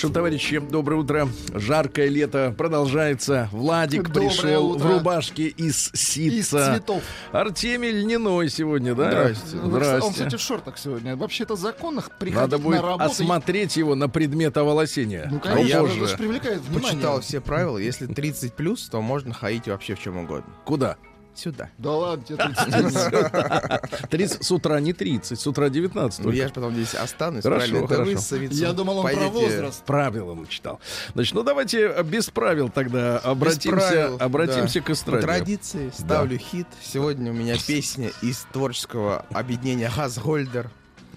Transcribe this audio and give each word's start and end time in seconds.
Что, 0.00 0.08
товарищи, 0.08 0.58
доброе 0.60 0.96
утро. 0.96 1.28
Жаркое 1.52 2.08
лето 2.08 2.54
продолжается. 2.56 3.50
Владик 3.52 4.08
Доброе 4.08 4.30
пришел 4.30 4.70
утро. 4.70 4.82
в 4.82 4.92
рубашке 4.92 5.48
из 5.48 5.90
ситца. 5.92 6.70
Из 6.70 6.76
цветов. 6.78 7.02
Артемий 7.32 7.90
льняной 7.90 8.48
сегодня, 8.48 8.94
да? 8.94 9.10
Здрасте. 9.10 9.58
Он, 9.58 9.70
Здрасте. 9.70 10.10
кстати, 10.12 10.36
в 10.36 10.40
шортах 10.40 10.78
сегодня. 10.78 11.16
Вообще-то 11.16 11.54
законно 11.54 12.02
приходить 12.18 12.40
Надо 12.50 12.56
будет 12.56 12.80
на 12.80 12.88
работу. 12.88 13.10
осмотреть 13.10 13.76
его 13.76 13.94
на 13.94 14.08
предмет 14.08 14.56
оволосения. 14.56 15.28
Ну, 15.30 15.38
конечно, 15.38 15.68
я 15.68 15.82
это 15.82 16.08
же 16.08 16.16
привлекает 16.16 16.62
внимание. 16.62 16.92
Почитал 16.92 17.20
все 17.20 17.42
правила. 17.42 17.76
Если 17.76 18.06
30 18.06 18.54
плюс, 18.54 18.88
то 18.88 19.02
можно 19.02 19.34
ходить 19.34 19.68
вообще 19.68 19.96
в 19.96 20.00
чем 20.00 20.16
угодно. 20.16 20.50
Куда? 20.64 20.96
Сюда. 21.40 21.70
Да 21.78 21.92
ладно, 21.92 22.22
тебе 22.22 22.36
30 22.36 24.10
30, 24.10 24.44
с 24.44 24.52
утра 24.52 24.78
не 24.78 24.92
30, 24.92 25.40
с 25.40 25.46
утра 25.46 25.70
19. 25.70 26.22
Ну, 26.22 26.32
я 26.32 26.48
же 26.48 26.52
потом 26.52 26.74
здесь 26.74 26.94
останусь. 26.94 27.42
Хорошо, 27.42 27.86
хорошо. 27.86 28.36
Я 28.50 28.74
думал, 28.74 28.98
он 28.98 29.10
про 29.10 29.28
возраст. 29.28 29.82
Правила 29.84 30.36
читал. 30.48 30.80
Значит, 31.14 31.34
ну 31.34 31.42
давайте 31.42 32.02
без 32.02 32.28
правил 32.28 32.68
тогда 32.68 33.16
Без 33.16 33.24
обратимся, 33.24 33.70
правил, 33.70 34.16
обратимся 34.20 34.80
да. 34.80 34.84
к 34.84 34.90
эстраде. 34.90 35.26
По 35.26 35.32
традиции 35.32 35.90
ставлю 35.96 36.36
хит. 36.36 36.66
Сегодня 36.82 37.30
у 37.30 37.34
меня 37.34 37.56
песня 37.66 38.10
из 38.20 38.46
творческого 38.52 39.24
объединения 39.32 39.90
Газгольдер. 39.96 40.70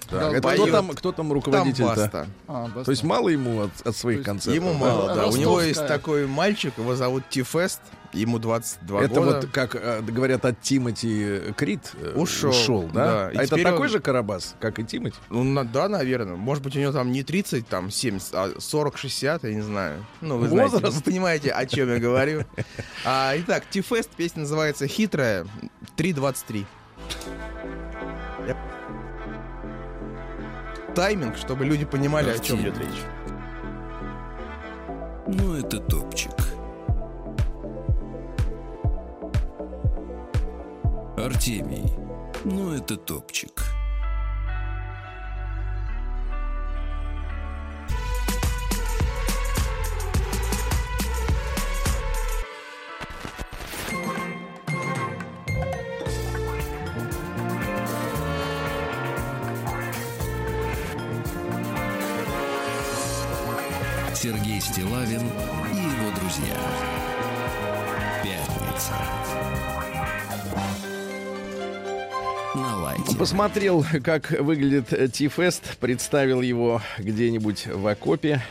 Так, 0.10 0.34
это 0.34 0.54
кто 0.54 0.68
там, 0.68 0.90
кто 0.90 1.12
там 1.12 1.28
Там 1.28 1.34
руководитель-то? 1.34 1.96
баста. 1.96 2.28
А, 2.48 2.70
да, 2.74 2.84
То 2.84 2.92
есть 2.92 3.04
мало 3.04 3.28
ему 3.30 3.64
от, 3.64 3.72
от 3.86 3.96
своих 3.96 4.24
концертов? 4.24 4.54
Ему 4.56 4.72
да? 4.74 4.78
мало, 4.78 5.16
да. 5.16 5.28
У 5.28 5.36
него 5.36 5.62
есть 5.62 5.86
такой 5.86 6.28
мальчик, 6.28 6.78
его 6.78 6.96
зовут 6.96 7.24
Тифест. 7.30 7.82
Ему 8.14 8.38
22 8.38 9.02
Это 9.04 9.14
года. 9.16 9.36
вот, 9.42 9.46
как 9.52 9.76
э, 9.76 10.02
говорят, 10.02 10.46
от 10.46 10.62
Тимати 10.62 11.42
Крит 11.58 11.94
э, 12.00 12.14
Ушел, 12.16 12.52
ушел, 12.52 12.84
да? 12.94 13.06
да. 13.26 13.32
И 13.32 13.38
А 13.38 13.44
это 13.44 13.58
такой 13.58 13.88
он- 13.88 13.90
же 13.90 14.00
Карабас, 14.00 14.56
как 14.60 14.78
и 14.78 14.84
Тимати? 14.84 15.16
Ну, 15.32 15.64
да, 15.66 15.90
наверное. 15.90 16.36
Может 16.36 16.64
быть, 16.64 16.76
у 16.76 16.80
него 16.80 16.92
там 16.92 17.12
не 17.12 17.24
30, 17.24 17.68
там 17.68 17.90
70, 17.90 18.34
а 18.36 18.50
40-60, 18.60 19.40
я 19.50 19.54
не 19.56 19.62
знаю. 19.62 20.06
Ну, 20.22 20.38
вы 20.38 20.48
знаете, 20.48 20.74
Возраст. 20.76 20.96
вы 20.98 21.02
понимаете, 21.04 21.50
о 21.52 21.66
чем 21.66 21.90
я 21.90 22.00
говорю. 22.00 22.44
А, 23.06 23.34
итак, 23.38 23.64
Тифест, 23.70 24.10
песня 24.12 24.42
называется 24.42 24.88
«Хитрая», 24.88 25.46
3.23. 25.98 26.66
Я- 28.48 28.58
Тайминг, 30.96 31.36
чтобы 31.38 31.66
люди 31.66 31.86
понимали, 31.86 32.30
о 32.30 32.38
чем 32.40 32.62
идет 32.62 32.78
речь. 32.78 33.02
Ну, 35.28 35.56
это 35.56 35.80
топчик. 35.80 36.32
Артемий. 41.16 41.94
Ну, 42.44 42.74
это 42.74 42.98
топчик. 42.98 43.64
Сергей 64.16 64.62
Стилавин 64.62 65.22
и 65.74 65.78
его 65.78 66.12
друзья. 66.18 66.93
Посмотрел, 73.18 73.86
как 74.04 74.32
выглядит 74.32 75.14
Ти-фест, 75.14 75.78
представил 75.78 76.42
его 76.42 76.82
где-нибудь 76.98 77.68
в 77.68 77.88
окопе 77.88 78.42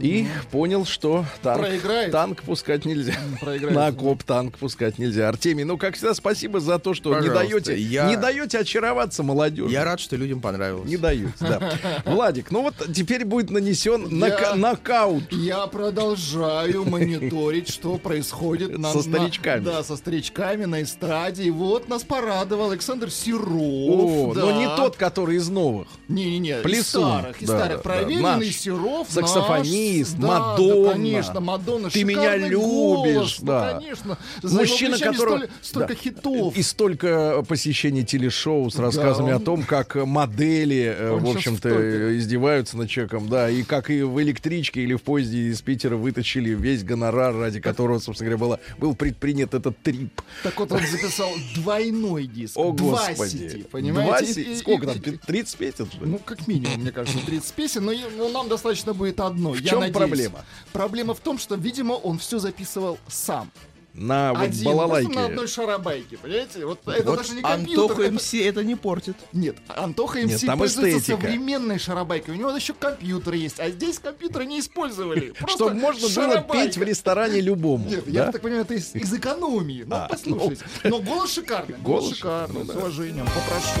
и 0.00 0.26
понял, 0.50 0.84
что 0.84 1.24
танк, 1.42 1.60
Проиграет. 1.60 2.12
танк 2.12 2.42
пускать 2.42 2.84
нельзя. 2.84 3.14
проиграет. 3.40 3.74
На 3.74 3.86
окоп 3.86 4.22
танк 4.24 4.58
пускать 4.58 4.98
нельзя. 4.98 5.28
Артемий, 5.28 5.64
ну, 5.64 5.78
как 5.78 5.94
всегда, 5.96 6.14
спасибо 6.14 6.60
за 6.60 6.78
то, 6.78 6.92
что 6.94 7.10
не 7.20 7.28
Пожалуйста, 7.28 7.70
даете, 7.70 7.76
я- 7.82 8.08
не 8.08 8.16
даете 8.16 8.58
очароваться 8.58 9.22
молодежи. 9.22 9.70
Я 9.72 9.84
рад, 9.84 10.00
что 10.00 10.16
людям 10.16 10.40
понравилось. 10.40 10.88
Не 10.88 10.96
даете, 10.96 11.32
да. 11.40 11.72
Владик, 12.04 12.50
ну 12.50 12.62
вот 12.62 12.74
теперь 12.94 13.24
будет 13.24 13.50
нанесен 13.50 14.08
Я- 14.24 14.54
нокаут. 14.54 15.32
Я 15.32 15.66
продолжаю 15.66 16.84
мониторить, 16.84 17.68
что 17.68 17.98
происходит 17.98 18.76
на, 18.78 18.90
Со 18.92 18.96
на- 18.98 19.02
старичками. 19.02 19.64
да, 19.64 19.82
со 19.82 19.96
старичками 19.96 20.64
на 20.64 20.82
эстраде. 20.82 21.44
И 21.44 21.50
вот 21.50 21.88
нас 21.88 22.02
порадовал 22.02 22.70
Александр 22.70 23.10
Серов. 23.10 23.46
О, 23.50 24.32
да. 24.34 24.40
но 24.42 24.52
не 24.52 24.66
тот, 24.76 24.96
который 24.96 25.36
из 25.36 25.48
новых. 25.48 25.88
Не-не-не, 26.08 26.60
из 26.62 26.86
старых, 26.88 27.40
из 27.42 27.48
Да, 27.48 27.58
старых. 27.58 27.76
да, 27.76 27.82
Проверенный 27.82 28.46
наш. 28.46 28.56
Серов. 28.56 29.06
Саксофонист, 29.10 29.75
наш, 29.76 30.10
да, 30.12 30.26
Мадонна. 30.26 30.84
Да, 30.84 30.92
конечно, 30.92 31.40
Мадонна. 31.40 31.90
Ты 31.90 32.04
меня 32.04 32.36
любишь, 32.36 32.56
голос, 32.58 33.36
ну, 33.40 33.46
да. 33.46 33.74
конечно. 33.78 34.18
За 34.42 34.56
Мужчина, 34.60 34.98
которого... 34.98 35.36
столь- 35.38 35.50
столько 35.62 35.88
Да. 35.88 36.00
хитов. 36.00 36.56
И 36.56 36.62
столько 36.62 37.44
посещений 37.48 38.04
телешоу 38.04 38.70
с 38.70 38.76
рассказами 38.78 39.32
он- 39.32 39.42
о 39.42 39.44
том, 39.44 39.62
как 39.64 39.94
модели, 39.96 40.94
э, 40.98 41.10
Он 41.12 41.20
в 41.20 41.28
общем-то, 41.30 42.16
издеваются 42.18 42.76
над 42.76 42.88
человеком, 42.88 43.28
да, 43.28 43.50
и 43.50 43.62
как 43.62 43.90
и 43.90 44.02
в 44.02 44.20
электричке 44.22 44.82
или 44.82 44.94
в 44.94 45.02
поезде 45.02 45.38
из 45.48 45.60
Питера 45.62 45.96
вытащили 45.96 46.50
весь 46.50 46.84
гонорар, 46.84 47.34
ради 47.36 47.60
которого, 47.60 47.98
собственно 47.98 48.30
говоря, 48.30 48.38
было, 48.56 48.60
был 48.78 48.94
предпринят 48.94 49.54
этот 49.54 49.76
трип. 49.82 50.20
Так 50.42 50.58
вот 50.58 50.72
он 50.72 50.80
записал 50.90 51.30
двойной 51.54 52.26
диск. 52.26 52.56
О, 52.56 52.72
Два 52.72 53.06
господи. 53.08 53.36
CD, 53.36 53.64
понимаете? 53.68 54.56
Сколько 54.56 54.86
там? 54.86 54.96
30 55.26 55.56
песен? 55.56 55.88
Ну, 56.00 56.18
как 56.18 56.46
минимум, 56.46 56.80
мне 56.80 56.92
кажется, 56.92 57.18
30 57.24 57.52
песен, 57.54 57.84
но 58.16 58.28
нам 58.28 58.48
достаточно 58.48 58.92
будет 58.94 59.20
одной. 59.20 59.58
Чем 59.70 59.80
надеюсь. 59.80 59.96
проблема? 59.96 60.44
Проблема 60.72 61.14
в 61.14 61.20
том, 61.20 61.38
что, 61.38 61.54
видимо, 61.56 61.92
он 61.94 62.18
все 62.18 62.38
записывал 62.38 62.98
сам. 63.08 63.50
На 63.98 64.32
Один, 64.32 64.64
балалайке. 64.66 65.08
на 65.10 65.24
одной 65.24 65.48
шарабайке, 65.48 66.18
понимаете? 66.18 66.66
Вот 66.66 66.80
это 66.86 67.02
Вот 67.10 67.16
даже 67.16 67.32
не 67.34 67.40
компьютер. 67.40 67.80
Антоха 67.82 68.02
это- 68.02 68.12
МС 68.12 68.34
это 68.34 68.62
не 68.62 68.74
портит. 68.74 69.16
Нет, 69.32 69.56
Антоха 69.68 70.20
Нет, 70.22 70.32
МС 70.36 70.40
там 70.42 70.58
пользуется 70.58 70.98
эстетика. 70.98 71.22
современной 71.22 71.78
шарабайкой. 71.78 72.34
У 72.34 72.36
него 72.36 72.50
еще 72.50 72.74
компьютер 72.74 73.32
есть, 73.32 73.58
а 73.58 73.70
здесь 73.70 73.98
компьютера 73.98 74.42
не 74.42 74.60
использовали. 74.60 75.32
Чтобы 75.48 75.72
можно 75.72 76.08
было 76.10 76.42
петь 76.42 76.76
в 76.76 76.82
ресторане 76.82 77.40
любому. 77.40 77.88
Нет, 77.88 78.06
я 78.06 78.30
так 78.30 78.42
понимаю, 78.42 78.64
это 78.64 78.74
из, 78.74 78.94
экономии. 78.94 79.84
Ну, 79.86 79.96
А, 79.96 80.08
послушайте. 80.10 80.62
Но 80.84 81.00
голос 81.00 81.32
шикарный. 81.32 81.78
Голос, 81.78 82.14
шикарный, 82.14 82.60
шикарный, 82.64 82.74
с 82.74 82.76
уважением, 82.76 83.24
попрошу. 83.24 83.80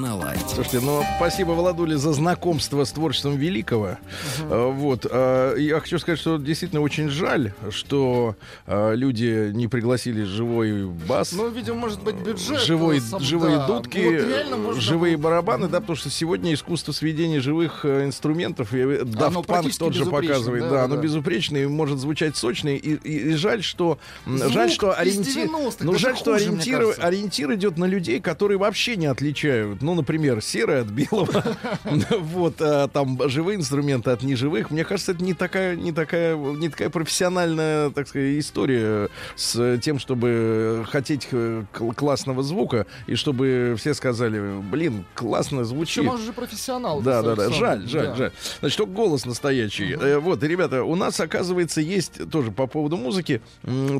На 0.00 0.16
лайте. 0.16 0.42
Слушайте, 0.54 0.80
ну 0.80 1.02
спасибо 1.16 1.52
Владуле 1.52 1.98
за 1.98 2.12
знакомство 2.14 2.84
с 2.84 2.92
творчеством 2.92 3.36
Великого. 3.36 3.98
Э, 4.38 4.70
Вот. 4.72 5.06
э, 5.10 5.56
Я 5.58 5.78
хочу 5.80 5.98
сказать, 5.98 6.18
что 6.18 6.38
действительно 6.38 6.80
очень 6.80 7.10
жаль, 7.10 7.52
что 7.70 8.34
э, 8.66 8.94
люди 8.94 9.50
не 9.52 9.68
пригласили 9.68 10.22
живой 10.22 10.86
бас. 10.86 11.32
Ну, 11.32 11.50
видимо, 11.50 11.76
может 11.80 12.02
быть, 12.02 12.14
бюджет. 12.16 12.60
Живой, 12.60 13.00
сам- 13.00 13.20
живые 13.20 13.56
да. 13.58 13.66
дудки, 13.66 13.98
Вот 13.98 14.12
реально 14.28 14.56
можно 14.56 14.80
живые 14.80 15.16
барабаны, 15.18 15.68
да, 15.68 15.80
потому 15.80 15.96
что 15.96 16.08
сегодня 16.08 16.54
искусство 16.54 16.92
сведения 16.92 17.40
живых 17.40 17.84
инструментов, 17.84 18.72
Punk 18.72 19.44
практически 19.44 19.80
тот 19.80 19.94
же 19.94 20.06
показывает, 20.06 20.62
да, 20.64 20.68
да, 20.70 20.76
да, 20.76 20.84
оно 20.84 20.96
да. 20.96 21.02
безупречно 21.02 21.56
и 21.58 21.66
может 21.66 21.98
звучать 21.98 22.36
сочно, 22.36 22.68
и, 22.70 22.76
и- 22.76 23.30
и 23.30 23.34
жаль, 23.34 23.62
что 23.62 23.98
Звук 24.24 24.50
жаль, 24.52 24.70
что 24.70 24.96
ориентир, 24.98 25.46
90-х, 25.48 25.76
ну 25.84 25.94
жаль, 25.98 26.16
что 26.16 26.32
ориентир, 26.34 26.94
ориентир 26.98 27.52
идет 27.54 27.76
на 27.76 27.84
людей, 27.84 28.20
которые 28.20 28.56
вообще 28.58 28.96
не 28.96 29.06
отличают, 29.06 29.82
ну, 29.90 29.96
например, 29.96 30.40
серое 30.40 30.82
от 30.82 30.86
белого, 30.86 31.42
вот, 32.20 32.60
а 32.60 32.86
там 32.86 33.18
живые 33.28 33.56
инструменты 33.56 34.10
от 34.10 34.22
неживых. 34.22 34.70
Мне 34.70 34.84
кажется, 34.84 35.10
это 35.12 35.24
не 35.24 35.34
такая, 35.34 35.74
не 35.74 35.90
такая, 35.90 36.36
не 36.36 36.68
такая 36.68 36.90
профессиональная, 36.90 37.90
так 37.90 38.06
сказать, 38.06 38.38
история 38.38 39.08
с 39.34 39.78
тем, 39.78 39.98
чтобы 39.98 40.86
хотеть 40.88 41.26
э, 41.32 41.64
кл- 41.72 41.90
классного 41.90 42.44
звука 42.44 42.86
и 43.08 43.16
чтобы 43.16 43.74
все 43.78 43.94
сказали, 43.94 44.60
блин, 44.62 45.04
классно 45.14 45.64
звучит. 45.64 46.06
Он 46.06 46.18
же 46.18 46.32
профессионал. 46.32 47.00
Да, 47.00 47.22
да, 47.22 47.34
да. 47.34 47.50
Жаль, 47.50 47.88
жаль, 47.88 48.14
жаль. 48.16 48.32
Значит, 48.60 48.78
только 48.78 48.92
голос 48.92 49.26
настоящий. 49.26 49.96
Э, 50.00 50.18
вот, 50.20 50.40
ребята, 50.44 50.84
у 50.84 50.94
нас, 50.94 51.18
оказывается, 51.18 51.80
есть 51.80 52.30
тоже 52.30 52.52
по 52.52 52.68
поводу 52.68 52.96
музыки 52.96 53.42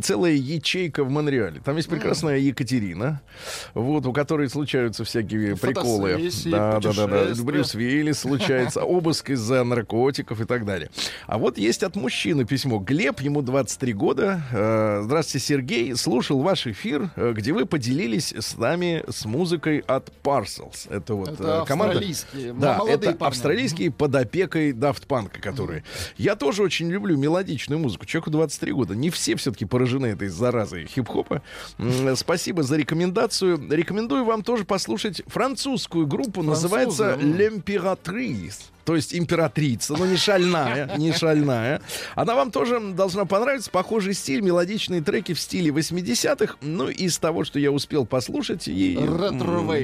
целая 0.03 0.35
ячейка 0.35 1.03
в 1.03 1.11
Монреале. 1.11 1.61
Там 1.65 1.77
есть 1.77 1.89
прекрасная 1.89 2.39
Екатерина, 2.39 3.21
вот, 3.75 4.07
у 4.07 4.13
которой 4.13 4.49
случаются 4.49 5.03
всякие 5.03 5.57
приколы. 5.81 6.31
Да, 6.47 6.81
да, 6.81 6.93
да, 6.93 7.07
да. 7.07 7.43
Брюс 7.43 7.75
Уиллис 7.75 8.19
случается, 8.21 8.83
обыск 8.85 9.31
из-за 9.31 9.65
наркотиков 9.65 10.41
и 10.41 10.45
так 10.45 10.65
далее. 10.65 10.91
А 11.27 11.39
вот 11.39 11.59
есть 11.59 11.83
от 11.83 11.97
мужчины 11.97 12.45
письмо. 12.45 12.79
Глеб, 12.79 13.21
ему 13.21 13.43
23 13.43 13.93
года. 13.93 14.43
Э, 14.53 15.01
Здравствуйте, 15.05 15.47
Сергей. 15.47 15.95
Слушал 15.97 16.41
ваш 16.41 16.67
эфир, 16.67 17.11
э, 17.17 17.33
где 17.37 17.53
вы 17.53 17.67
поделились 17.67 18.33
с 18.33 18.57
нами 18.57 19.05
с 19.09 19.25
музыкой 19.25 19.79
от 19.87 20.11
Parcels. 20.23 20.89
Это 20.91 21.15
вот 21.15 21.29
Это 21.31 21.63
э, 21.63 21.67
команда. 21.67 21.93
австралийские, 21.95 22.53
Да, 22.55 22.81
это 22.89 23.13
парни. 23.13 23.29
австралийские 23.31 23.91
под 23.91 24.15
опекой 24.15 24.73
Daft 24.73 25.07
Punk, 25.07 25.41
которые. 25.41 25.85
Я 26.17 26.37
тоже 26.37 26.63
очень 26.63 26.91
люблю 26.91 27.17
мелодичную 27.17 27.79
музыку. 27.79 28.07
Человеку 28.07 28.31
23 28.31 28.73
года. 28.73 28.95
Не 28.95 29.11
все 29.11 29.37
все-таки 29.37 29.65
поражены 29.65 30.07
этой 30.07 30.29
заразой 30.29 30.87
хип-хопа. 30.87 31.43
Спасибо 32.17 32.63
за 32.63 32.77
рекомендацию. 32.77 33.61
Рекомендую 33.71 34.25
вам 34.25 34.43
тоже 34.43 34.65
послушать 34.65 35.23
французскую 35.61 36.07
группу. 36.07 36.43
Называется 36.43 37.19
м. 37.21 37.35
L'Impératrice. 37.35 38.71
То 38.85 38.97
есть 38.97 39.15
императрица, 39.15 39.95
но 39.97 40.07
не 40.07 40.17
шальная, 40.17 40.97
не 40.99 41.13
шальная. 41.13 41.81
Она 42.17 42.35
вам 42.35 42.51
тоже 42.51 42.81
должна 42.81 43.25
понравиться. 43.25 43.71
Похожий 43.71 44.15
стиль, 44.15 44.41
мелодичные 44.41 45.01
треки 45.03 45.35
в 45.35 45.39
стиле 45.41 45.71
80-х. 45.71 46.57
Ну, 46.63 46.89
из 46.89 47.19
того, 47.19 47.45
что 47.45 47.59
я 47.59 47.71
успел 47.71 48.07
послушать. 48.07 48.67
И. 48.67 48.99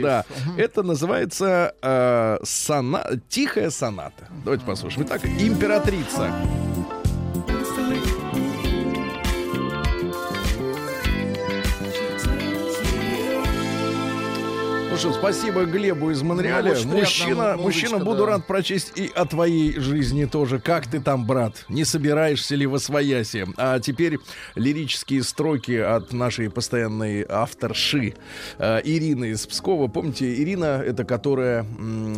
Да. 0.02 0.24
Это 0.56 0.82
называется 0.82 1.74
э, 1.82 2.38
сона... 2.42 3.04
тихая 3.28 3.70
соната. 3.70 4.28
Давайте 4.44 4.64
послушаем. 4.64 5.06
Итак, 5.06 5.24
императрица. 5.24 6.32
Ну 14.96 15.00
что, 15.00 15.12
спасибо 15.12 15.66
Глебу 15.66 16.10
из 16.10 16.22
Монреаля. 16.22 16.70
Ну, 16.70 16.70
очень 16.70 16.88
приятно, 16.88 16.94
мужчина, 16.96 17.56
музычка, 17.58 17.62
мужчина, 17.62 17.98
буду 17.98 18.20
да. 18.20 18.26
рад 18.28 18.46
прочесть 18.46 18.92
и 18.96 19.12
о 19.14 19.26
твоей 19.26 19.78
жизни 19.78 20.24
тоже. 20.24 20.58
Как 20.58 20.86
ты 20.86 21.00
там, 21.00 21.26
брат? 21.26 21.66
Не 21.68 21.84
собираешься 21.84 22.54
ли 22.54 22.66
во 22.66 22.78
свояси? 22.78 23.46
А 23.58 23.78
теперь 23.78 24.16
лирические 24.54 25.22
строки 25.22 25.76
от 25.76 26.14
нашей 26.14 26.48
постоянной 26.48 27.26
авторши 27.28 28.14
э, 28.56 28.80
Ирины 28.84 29.32
из 29.32 29.46
Пскова. 29.46 29.88
Помните, 29.88 30.34
Ирина, 30.34 30.82
это 30.82 31.04
которая, 31.04 31.66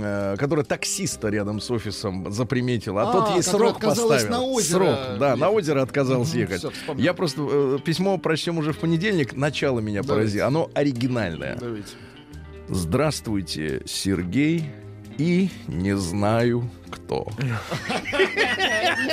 э, 0.00 0.36
которая 0.38 0.64
таксиста 0.64 1.30
рядом 1.30 1.60
с 1.60 1.68
офисом 1.72 2.30
заприметила. 2.30 3.02
А, 3.02 3.10
А, 3.10 3.12
тот 3.12 3.34
ей 3.34 3.42
срок 3.42 3.80
поставил. 3.80 4.30
на 4.30 4.42
озеро 4.42 4.78
Срок, 4.78 5.18
да, 5.18 5.34
на 5.34 5.50
озеро 5.50 5.82
отказалась 5.82 6.32
ехать. 6.32 6.62
вспомнил. 6.72 7.02
Я 7.02 7.12
просто 7.12 7.42
э, 7.42 7.78
письмо 7.84 8.18
прочтем 8.18 8.56
уже 8.58 8.72
в 8.72 8.78
понедельник. 8.78 9.34
Начало 9.34 9.80
меня 9.80 10.02
Давайте. 10.02 10.08
поразило. 10.28 10.46
Оно 10.46 10.70
оригинальное. 10.74 11.56
Давайте. 11.58 11.88
Здравствуйте, 12.68 13.82
Сергей. 13.86 14.70
И 15.16 15.50
не 15.66 15.96
знаю 15.96 16.70
кто. 16.90 17.26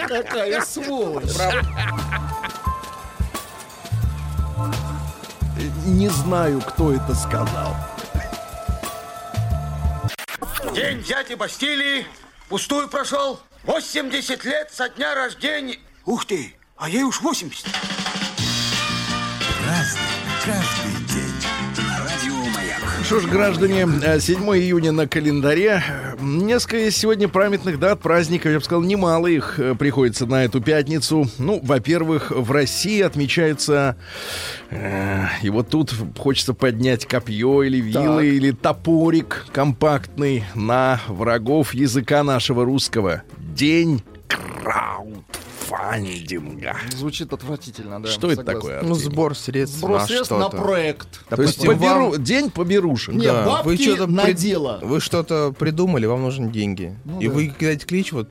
Какая 0.07 0.62
сволочь. 0.62 1.30
Не 5.86 6.10
знаю, 6.10 6.62
кто 6.62 6.92
это 6.92 7.16
сказал. 7.16 7.75
День 10.74 11.01
дяди 11.04 11.36
Бастилии 11.36 12.06
пустую 12.50 12.90
прошел. 12.90 13.40
80 13.63 14.44
лет 14.46 14.69
со 14.72 14.90
дня 14.90 15.16
рождения. 15.16 15.80
Ух 16.06 16.25
ты, 16.25 16.54
а 16.75 16.90
ей 16.90 17.04
уж 17.04 17.22
80. 17.22 17.66
Что 23.06 23.19
ж, 23.19 23.28
граждане, 23.28 23.88
э, 24.04 24.19
7 24.19 24.42
июня 24.57 24.92
на 24.92 25.07
календаре. 25.07 25.84
Несколько 26.19 26.90
сегодня 26.90 27.28
памятных 27.28 27.80
дат, 27.80 28.02
праздников, 28.02 28.52
я 28.52 28.57
бы 28.57 28.63
сказал, 28.66 28.81
немало 28.81 29.28
их 29.28 29.60
э, 29.60 29.75
приходится 29.75 30.25
на 30.25 30.44
эту 30.44 30.60
пятницу. 30.60 31.30
Ну, 31.38 31.60
во-первых, 31.62 32.31
в 32.31 32.52
России 32.52 33.02
отмечается... 33.02 33.96
э, 34.72 35.25
и 35.44 35.52
вот 35.52 35.69
тут 35.69 35.94
хочется 36.18 36.56
поднять 36.56 37.06
копье 37.06 37.62
или 37.62 37.80
вилы, 37.80 38.24
Так. 38.24 38.24
или 38.24 38.52
топорик 38.52 39.46
компактный 39.54 40.44
на 40.56 41.00
врагов 41.08 41.75
языка 41.75 42.24
нашего 42.24 42.66
русского. 42.66 43.22
День 43.38 44.01
краудфандинга. 44.28 45.24
Звучит 46.95 47.33
отвратительно, 47.33 48.01
да. 48.01 48.09
Что 48.09 48.27
это 48.31 48.38
согласен. 48.38 48.59
такое? 48.59 48.81
Ну, 48.83 48.95
сбор 48.95 49.35
средств 49.35 49.77
Сброс 49.79 50.01
на 50.01 50.07
средств 50.07 50.31
на 50.31 50.41
что-то. 50.47 50.57
проект. 50.57 51.07
То 51.29 51.41
есть 51.41 51.59
Допустим, 51.59 51.71
поберу- 51.71 52.12
вам- 52.12 52.23
день 52.23 52.50
поберушек. 52.51 53.15
Не, 53.15 53.25
Да, 53.27 53.45
бабки 53.45 53.67
вы 53.67 53.77
что-то 53.77 54.07
на 54.07 54.25
прид- 54.25 54.33
дело. 54.35 54.79
Вы 54.83 55.00
что-то 55.01 55.53
придумали, 55.57 56.06
вам 56.06 56.21
нужны 56.23 56.51
деньги. 56.51 56.95
Ну 57.06 57.19
и 57.19 57.27
да. 57.27 57.33
вы 57.33 57.47
кидаете 57.47 57.85
клич, 57.85 58.12
вот 58.12 58.29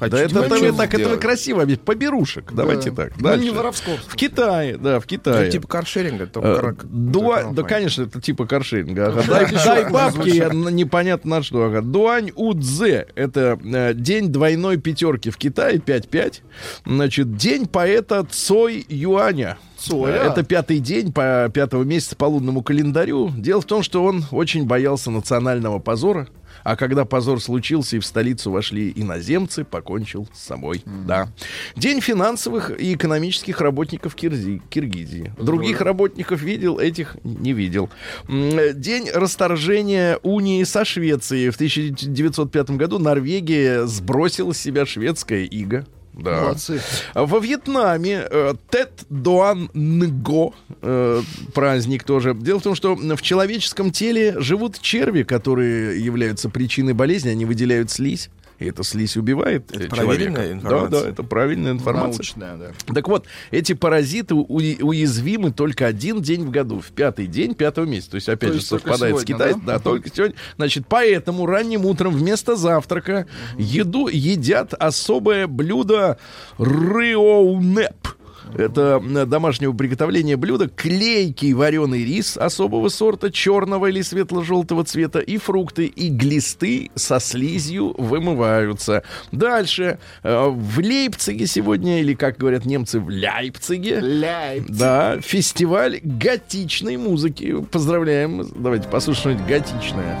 Да 0.00 0.06
хотите 0.18 0.24
это, 0.24 0.48
хочу 0.48 0.64
это, 0.66 0.76
так, 0.76 0.94
это 0.94 1.16
красиво, 1.16 1.66
поберушек. 1.84 2.52
Давайте 2.52 2.90
Да. 2.90 3.04
так. 3.04 3.12
Ну, 3.16 3.22
Дальше. 3.24 3.44
не 3.44 3.50
воровского. 3.50 3.96
В 4.06 4.14
Китае, 4.16 4.76
да, 4.76 5.00
в 5.00 5.06
Китае. 5.06 5.42
Это 5.44 5.52
типа 5.52 5.68
каршеринга, 5.68 6.26
только 6.26 6.48
Э, 6.48 6.60
как- 6.60 6.84
дуа- 6.84 7.52
да, 7.52 7.62
конечно, 7.62 8.02
это 8.02 8.20
типа 8.20 8.46
каршеринга. 8.46 9.08
ага. 9.08 9.22
Дай, 9.26 9.46
дай 9.52 9.90
бабки, 9.90 10.52
непонятно 10.72 11.36
на 11.36 11.42
что. 11.42 11.64
ага. 11.64 11.82
Дуань 11.82 12.30
Удзе. 12.34 13.08
Это 13.14 13.58
э, 13.64 13.94
день 13.94 14.28
двойной 14.28 14.76
пятерки 14.76 15.30
в 15.30 15.36
Китае, 15.36 15.78
5-5. 15.78 16.42
Значит, 16.86 17.36
день 17.36 17.66
поэта 17.66 18.24
Цой 18.30 18.84
Юаня. 18.88 19.58
Цоя? 19.78 20.12
Э, 20.14 20.26
Это 20.30 20.42
пятый 20.42 20.78
день 20.80 21.12
по 21.12 21.50
пятого 21.52 21.84
месяца 21.84 22.16
по 22.16 22.24
лунному 22.24 22.62
календарю. 22.62 23.30
Дело 23.36 23.60
в 23.60 23.64
том, 23.64 23.82
что 23.82 24.04
он 24.04 24.24
очень 24.32 24.66
боялся 24.66 25.10
национального 25.10 25.78
позора. 25.78 26.28
А 26.64 26.76
когда 26.76 27.04
позор 27.04 27.40
случился 27.40 27.96
и 27.96 27.98
в 27.98 28.06
столицу 28.06 28.50
вошли 28.50 28.92
иноземцы, 28.94 29.64
покончил 29.64 30.28
с 30.34 30.40
собой. 30.46 30.82
Да. 31.06 31.32
День 31.76 32.00
финансовых 32.00 32.70
и 32.78 32.94
экономических 32.94 33.60
работников 33.60 34.14
Кирзи- 34.14 34.62
Киргизии. 34.70 35.32
Других 35.38 35.80
работников 35.80 36.42
видел, 36.42 36.78
этих 36.78 37.16
не 37.24 37.52
видел. 37.52 37.90
День 38.28 39.10
расторжения 39.12 40.18
унии 40.22 40.64
со 40.64 40.84
Швецией. 40.84 41.50
В 41.50 41.54
1905 41.56 42.70
году 42.70 42.98
Норвегия 42.98 43.86
сбросила 43.86 44.52
с 44.52 44.58
себя 44.58 44.86
шведское 44.86 45.44
иго. 45.44 45.86
Да. 46.18 46.42
Молодцы. 46.42 46.80
Во 47.14 47.38
Вьетнаме 47.38 48.26
э, 48.28 48.54
Тет 48.70 48.90
Дуан 49.08 49.70
Нго 49.72 50.52
э, 50.82 51.22
праздник 51.54 52.02
тоже. 52.02 52.34
Дело 52.34 52.58
в 52.58 52.62
том, 52.64 52.74
что 52.74 52.96
в 52.96 53.22
человеческом 53.22 53.92
теле 53.92 54.34
живут 54.40 54.80
черви, 54.80 55.22
которые 55.22 56.04
являются 56.04 56.48
причиной 56.48 56.92
болезни. 56.92 57.30
Они 57.30 57.44
выделяют 57.44 57.92
слизь. 57.92 58.30
И 58.58 58.66
эта 58.66 58.82
слизь 58.82 59.16
убивает 59.16 59.70
Это 59.70 59.88
проверенная 59.88 60.48
человека. 60.48 60.52
информация? 60.52 60.90
Да, 60.90 61.02
да, 61.04 61.08
это 61.10 61.22
правильная 61.22 61.72
информация. 61.72 62.08
Научная, 62.18 62.56
да. 62.56 62.94
Так 62.94 63.06
вот, 63.08 63.26
эти 63.52 63.72
паразиты 63.74 64.34
уязвимы 64.34 65.52
только 65.52 65.86
один 65.86 66.20
день 66.22 66.44
в 66.44 66.50
году, 66.50 66.80
в 66.80 66.86
пятый 66.88 67.26
день 67.28 67.54
пятого 67.54 67.84
месяца. 67.84 68.12
То 68.12 68.14
есть, 68.16 68.28
опять 68.28 68.50
То 68.50 68.58
же, 68.58 68.64
совпадает 68.64 69.16
с 69.16 69.20
сегодня, 69.20 69.34
китайцем. 69.36 69.62
да? 69.64 69.74
Да, 69.74 69.78
только 69.78 70.10
сегодня. 70.12 70.34
Значит, 70.56 70.86
поэтому 70.88 71.46
ранним 71.46 71.84
утром 71.86 72.12
вместо 72.12 72.56
завтрака 72.56 73.26
еду 73.56 74.08
едят 74.08 74.74
особое 74.74 75.46
блюдо 75.46 76.18
рыоунеп. 76.58 77.94
Это 78.56 79.02
э, 79.04 79.26
домашнего 79.26 79.72
приготовления 79.72 80.36
блюда. 80.36 80.68
Клейкий 80.68 81.52
вареный 81.52 82.04
рис 82.04 82.36
особого 82.36 82.88
сорта, 82.88 83.30
черного 83.30 83.86
или 83.86 84.00
светло-желтого 84.02 84.84
цвета, 84.84 85.18
и 85.20 85.36
фрукты, 85.38 85.86
и 85.86 86.08
глисты 86.08 86.90
со 86.94 87.20
слизью 87.20 87.94
вымываются. 87.98 89.02
Дальше. 89.32 89.98
э, 90.22 90.48
В 90.48 90.78
Лейпциге 90.78 91.46
сегодня, 91.46 92.00
или, 92.00 92.14
как 92.14 92.36
говорят 92.38 92.64
немцы, 92.64 93.00
в 93.00 93.10
Ляйпциге, 93.10 94.00
Ляй. 94.00 94.62
да, 94.68 95.20
фестиваль 95.20 96.00
готичной 96.02 96.96
музыки. 96.96 97.56
Поздравляем. 97.70 98.46
Давайте 98.56 98.88
послушаем 98.88 99.38
что-нибудь 99.38 99.46
готичное. 99.46 100.16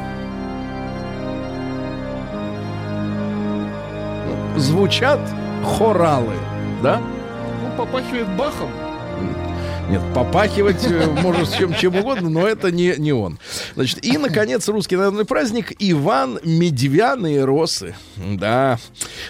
Звучат 4.56 5.20
хоралы, 5.64 6.34
да? 6.82 7.00
Попахивает 7.78 8.26
бахом. 8.36 8.87
Нет, 9.88 10.02
попахивать 10.14 10.84
э, 10.84 11.06
может 11.22 11.56
чем, 11.56 11.72
чем 11.72 11.96
угодно, 11.96 12.28
но 12.28 12.46
это 12.46 12.70
не, 12.70 12.94
не 12.98 13.14
он. 13.14 13.38
Значит, 13.74 14.04
и, 14.04 14.18
наконец, 14.18 14.68
русский 14.68 14.96
народный 14.96 15.24
праздник 15.24 15.72
Иван 15.78 16.38
Медвяные 16.44 17.42
росы. 17.46 17.96
Да. 18.16 18.78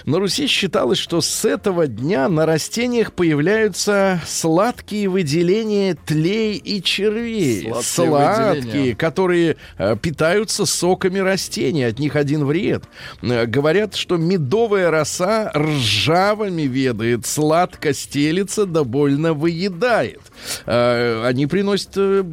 На 0.05 0.19
Руси 0.19 0.49
считалось, 0.49 0.99
что 0.99 1.21
с 1.21 1.45
этого 1.45 1.87
дня 1.87 2.29
на 2.29 2.45
растениях 2.45 3.13
появляются 3.13 4.21
сладкие 4.27 5.09
выделения 5.09 5.95
тлей 5.95 6.57
и 6.57 6.83
червей. 6.83 7.63
Сладкие 7.63 7.83
Сладкие, 7.85 8.63
выделения. 8.63 8.95
которые 8.97 9.57
э, 9.79 9.97
питаются 10.03 10.67
соками 10.67 11.21
растений. 11.21 11.85
От 11.85 12.01
них 12.01 12.17
один 12.17 12.45
вред. 12.45 12.83
Э, 13.23 13.47
говорят, 13.47 13.95
что 13.95 14.17
медовая 14.17 14.91
роса 14.91 15.53
ржавыми 15.55 16.63
ведает, 16.63 17.27
сладко 17.27 17.95
стелится, 17.95 18.67
да 18.67 18.83
больно 18.83 19.35
выедает. 19.35 20.21
Э, 20.67 21.25
они 21.27 21.47
приносят 21.47 21.93
э, 21.97 22.25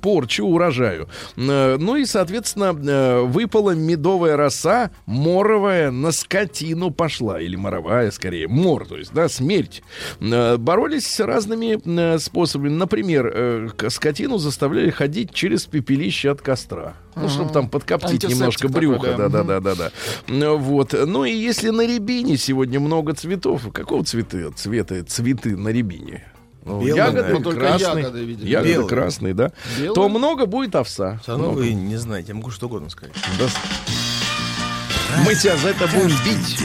порчу 0.00 0.46
урожаю. 0.46 1.08
Ну 1.36 1.96
и, 1.96 2.04
соответственно, 2.06 2.74
э, 2.74 3.20
выпала 3.22 3.72
медовая 3.72 4.36
роса, 4.36 4.90
моровая 5.06 5.90
на 5.90 6.12
скотину 6.12 6.90
пошла, 6.90 7.40
или 7.40 7.56
моровая, 7.56 8.10
скорее, 8.10 8.48
мор, 8.48 8.86
то 8.86 8.96
есть, 8.96 9.12
да, 9.12 9.28
смерть. 9.28 9.82
Боролись 10.20 11.06
с 11.06 11.20
разными 11.20 12.18
способами. 12.18 12.68
Например, 12.70 13.30
э, 13.34 13.68
скотину 13.88 14.38
заставляли 14.38 14.90
ходить 14.90 15.34
через 15.34 15.66
пепелище 15.66 16.30
от 16.30 16.40
костра. 16.40 16.94
Ну, 17.16 17.28
чтобы 17.28 17.52
там 17.52 17.68
подкоптить 17.68 18.28
немножко 18.28 18.68
брюха. 18.68 19.16
Да, 19.16 19.28
да, 19.28 19.42
да, 19.42 19.60
да, 19.60 19.74
да. 19.74 20.52
Вот. 20.54 20.94
Ну 21.06 21.24
и 21.24 21.32
если 21.32 21.70
на 21.70 21.86
рябине 21.86 22.36
сегодня 22.36 22.80
много 22.80 23.12
цветов, 23.12 23.70
какого 23.72 24.04
цвета, 24.04 24.50
цвета 24.52 25.04
цветы 25.04 25.56
на 25.56 25.68
рябине? 25.68 26.24
Ну, 26.64 26.80
Белый, 26.80 26.96
ягоды. 26.96 27.28
Ну, 27.34 27.40
только 27.40 27.60
красные, 27.60 28.04
ягоды, 28.04 28.24
видимо. 28.24 28.48
ягоды 28.48 28.72
Белый. 28.72 28.88
красные, 28.88 29.34
да. 29.34 29.52
Белый? 29.78 29.94
То 29.94 30.08
много 30.08 30.46
будет 30.46 30.74
овса. 30.74 31.20
Да 31.26 31.32
ну 31.36 31.44
Много. 31.44 31.56
вы 31.58 31.72
не 31.72 31.96
знаете, 31.96 32.28
я 32.28 32.34
могу 32.34 32.50
что 32.50 32.66
угодно 32.66 32.88
сказать. 32.90 33.14
Да. 33.38 33.46
Мы 35.24 35.34
тебя 35.34 35.56
за 35.58 35.68
это 35.68 35.86
будем 35.88 36.16
бить. 36.24 36.58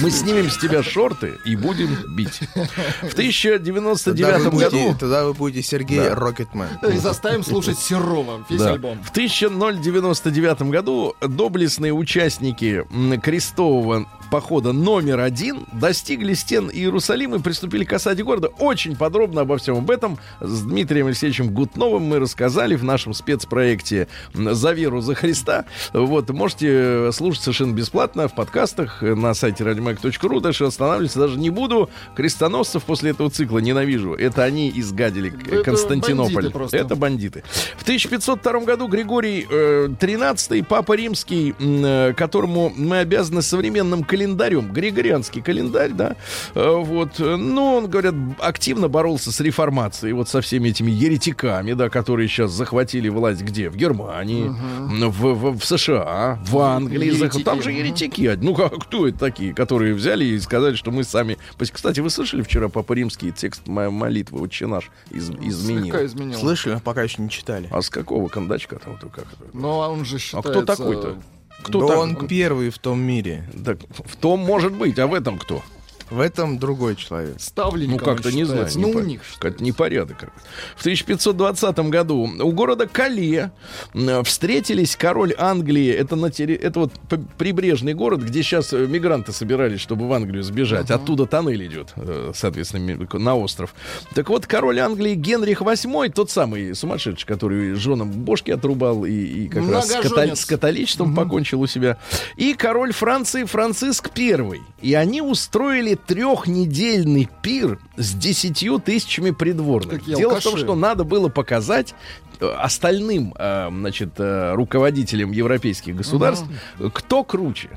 Мы 0.00 0.10
снимем 0.10 0.48
с 0.50 0.56
тебя 0.56 0.82
шорты 0.82 1.34
и 1.44 1.54
будем 1.54 1.94
бить. 2.16 2.40
В 2.40 2.54
Тогда 2.54 3.12
1099 3.12 4.38
вы 4.44 4.50
будете, 4.50 4.70
году... 4.70 4.96
тогда 4.98 5.24
вы 5.26 5.34
будете 5.34 5.62
Сергей 5.62 5.98
Да. 5.98 6.14
Рокетмен. 6.14 6.68
И 6.90 6.96
заставим 6.96 7.44
слушать 7.44 7.78
Серова 7.78 8.44
весь 8.48 8.60
Да. 8.60 8.70
альбом. 8.72 9.02
В 9.02 9.10
1099 9.10 10.62
году 10.62 11.14
доблестные 11.20 11.92
участники 11.92 12.84
крестового 13.22 14.06
похода 14.30 14.72
номер 14.72 15.20
один 15.20 15.66
достигли 15.72 16.34
стен 16.34 16.70
Иерусалима 16.70 17.36
и 17.36 17.40
приступили 17.40 17.84
к 17.84 17.92
осаде 17.92 18.22
города. 18.22 18.48
Очень 18.58 18.96
подробно 18.96 19.42
обо 19.42 19.58
всем 19.58 19.78
об 19.78 19.90
этом 19.90 20.18
с 20.40 20.62
Дмитрием 20.62 21.06
Алексеевичем 21.06 21.52
Гутновым 21.52 22.04
мы 22.04 22.18
рассказали 22.18 22.76
в 22.76 22.84
нашем 22.84 23.12
спецпроекте 23.12 24.08
«За 24.32 24.72
веру, 24.72 25.00
за 25.00 25.14
Христа». 25.14 25.64
Вот, 25.92 26.30
можете 26.30 27.10
слушать 27.12 27.42
совершенно 27.42 27.72
бесплатно 27.72 28.28
в 28.28 28.34
подкастах 28.34 29.02
на 29.02 29.34
сайте 29.34 29.64
радиомаяк.ру. 29.64 30.40
Дальше 30.40 30.64
останавливаться 30.64 31.18
даже 31.18 31.38
не 31.38 31.50
буду. 31.50 31.90
Крестоносцев 32.14 32.84
после 32.84 33.10
этого 33.10 33.30
цикла 33.30 33.58
ненавижу. 33.58 34.14
Это 34.14 34.44
они 34.44 34.72
изгадили 34.74 35.32
Это 35.50 35.64
Константинополь. 35.64 36.34
бандиты 36.34 36.52
просто. 36.52 36.76
Это 36.76 36.96
бандиты. 36.96 37.42
В 37.76 37.82
1502 37.82 38.60
году 38.60 38.86
Григорий 38.88 39.46
э, 39.50 40.62
папа 40.68 40.92
римский, 40.92 41.54
э, 41.58 42.12
которому 42.16 42.72
мы 42.74 42.98
обязаны 42.98 43.42
современным 43.42 44.04
календарем, 44.04 44.19
григорианский 44.26 45.42
календарь, 45.42 45.90
да, 45.92 46.16
э, 46.54 46.74
вот, 46.76 47.18
э, 47.20 47.36
ну, 47.36 47.74
он, 47.76 47.88
говорят, 47.88 48.14
активно 48.38 48.88
боролся 48.88 49.32
с 49.32 49.40
реформацией, 49.40 50.12
вот 50.12 50.28
со 50.28 50.40
всеми 50.40 50.68
этими 50.68 50.90
еретиками, 50.90 51.72
да, 51.72 51.88
которые 51.88 52.28
сейчас 52.28 52.50
захватили 52.52 53.08
власть 53.08 53.42
где? 53.42 53.68
В 53.70 53.76
Германии, 53.76 54.46
м, 54.46 55.10
в, 55.10 55.34
в- 55.34 55.58
в 55.58 55.64
США, 55.64 56.38
в 56.46 56.58
Англии. 56.58 57.14
Еретики. 57.14 57.42
Там 57.42 57.62
же 57.62 57.72
еретики. 57.72 58.38
Ну, 58.40 58.54
как, 58.54 58.74
кто 58.84 59.06
это 59.08 59.18
такие, 59.18 59.54
которые 59.54 59.94
взяли 59.94 60.24
и 60.24 60.38
сказали, 60.40 60.74
что 60.74 60.90
мы 60.90 61.04
сами... 61.04 61.36
Кстати, 61.72 62.00
вы 62.00 62.10
слышали 62.10 62.42
вчера 62.42 62.68
Папа 62.68 62.92
Римский 62.92 63.32
текст 63.32 63.66
мо- 63.66 63.90
молитвы 63.90 64.40
«Отче 64.40 64.66
наш» 64.66 64.90
из- 65.10 65.30
изменил? 65.30 65.84
Слегка 65.84 66.04
изменил. 66.06 66.38
Слышали, 66.38 66.74
но 66.74 66.80
пока 66.80 67.02
еще 67.02 67.22
не 67.22 67.30
читали. 67.30 67.68
А 67.70 67.82
с 67.82 67.90
какого 67.90 68.28
кондачка 68.28 68.76
там? 68.78 68.98
Вот 69.00 69.10
как 69.12 69.24
это? 69.32 69.44
Но 69.52 69.78
он 69.90 70.04
же 70.04 70.16
А 70.16 70.18
считается... 70.18 70.50
кто 70.50 70.62
такой-то? 70.64 71.16
Кто 71.62 71.80
да 71.80 71.86
так- 71.88 71.98
он 71.98 72.26
первый 72.26 72.70
в 72.70 72.78
том 72.78 73.00
мире. 73.00 73.48
Так, 73.64 73.78
в 73.90 74.16
том 74.16 74.40
может 74.40 74.72
быть, 74.72 74.98
а 74.98 75.06
в 75.06 75.14
этом 75.14 75.38
кто? 75.38 75.62
В 76.10 76.18
этом 76.20 76.58
другой 76.58 76.96
человек. 76.96 77.34
Ну, 77.34 77.38
Ставленником 77.38 78.04
как-то 78.04 78.32
не 78.32 78.44
знаю. 78.44 78.66
Ну, 78.74 78.90
у 78.90 79.00
них. 79.00 79.22
Как-то 79.38 79.62
непорядок. 79.62 80.30
В 80.76 80.80
1520 80.80 81.78
году 81.90 82.28
у 82.40 82.52
города 82.52 82.86
Кале 82.88 83.52
м, 83.94 84.24
встретились 84.24 84.96
король 84.96 85.34
Англии. 85.38 85.88
Это, 85.90 86.16
на 86.16 86.26
терри- 86.26 86.56
это 86.60 86.80
вот 86.80 86.92
прибрежный 87.38 87.94
город, 87.94 88.22
где 88.22 88.42
сейчас 88.42 88.72
э, 88.72 88.86
мигранты 88.86 89.32
собирались, 89.32 89.80
чтобы 89.80 90.08
в 90.08 90.12
Англию 90.12 90.42
сбежать. 90.42 90.90
Оттуда 90.90 91.26
тоннель 91.26 91.64
идет, 91.66 91.92
э, 91.96 92.32
соответственно, 92.34 93.06
на 93.12 93.36
остров. 93.36 93.74
Так 94.14 94.28
вот, 94.30 94.46
король 94.46 94.80
Англии 94.80 95.14
Генрих 95.14 95.62
VIII, 95.62 96.10
тот 96.10 96.30
самый 96.30 96.74
сумасшедший, 96.74 97.26
который 97.28 97.74
женам 97.74 98.10
бошки 98.10 98.50
отрубал 98.50 99.04
и, 99.04 99.12
и 99.12 99.48
как 99.48 99.68
раз 99.70 99.88
с, 99.88 99.94
Многоженец. 99.94 100.40
с 100.40 100.44
католичеством 100.44 101.14
покончил 101.14 101.60
у 101.60 101.66
себя. 101.68 101.98
И 102.36 102.54
король 102.54 102.92
Франции 102.92 103.44
Франциск 103.44 104.10
I. 104.18 104.60
И 104.82 104.94
они 104.94 105.22
устроили 105.22 105.99
трехнедельный 106.06 107.28
пир 107.42 107.78
с 107.96 108.12
десятью 108.14 108.78
тысячами 108.78 109.30
придворных. 109.30 110.00
Какие 110.00 110.16
Дело 110.16 110.30
в 110.30 110.34
алкаши. 110.34 110.50
том, 110.50 110.58
что 110.58 110.74
надо 110.74 111.04
было 111.04 111.28
показать 111.28 111.94
э, 112.40 112.46
остальным, 112.46 113.34
э, 113.38 113.68
значит, 113.70 114.10
э, 114.18 114.54
руководителям 114.54 115.32
европейских 115.32 115.96
государств, 115.96 116.46
кто 116.92 117.24
круче. 117.24 117.70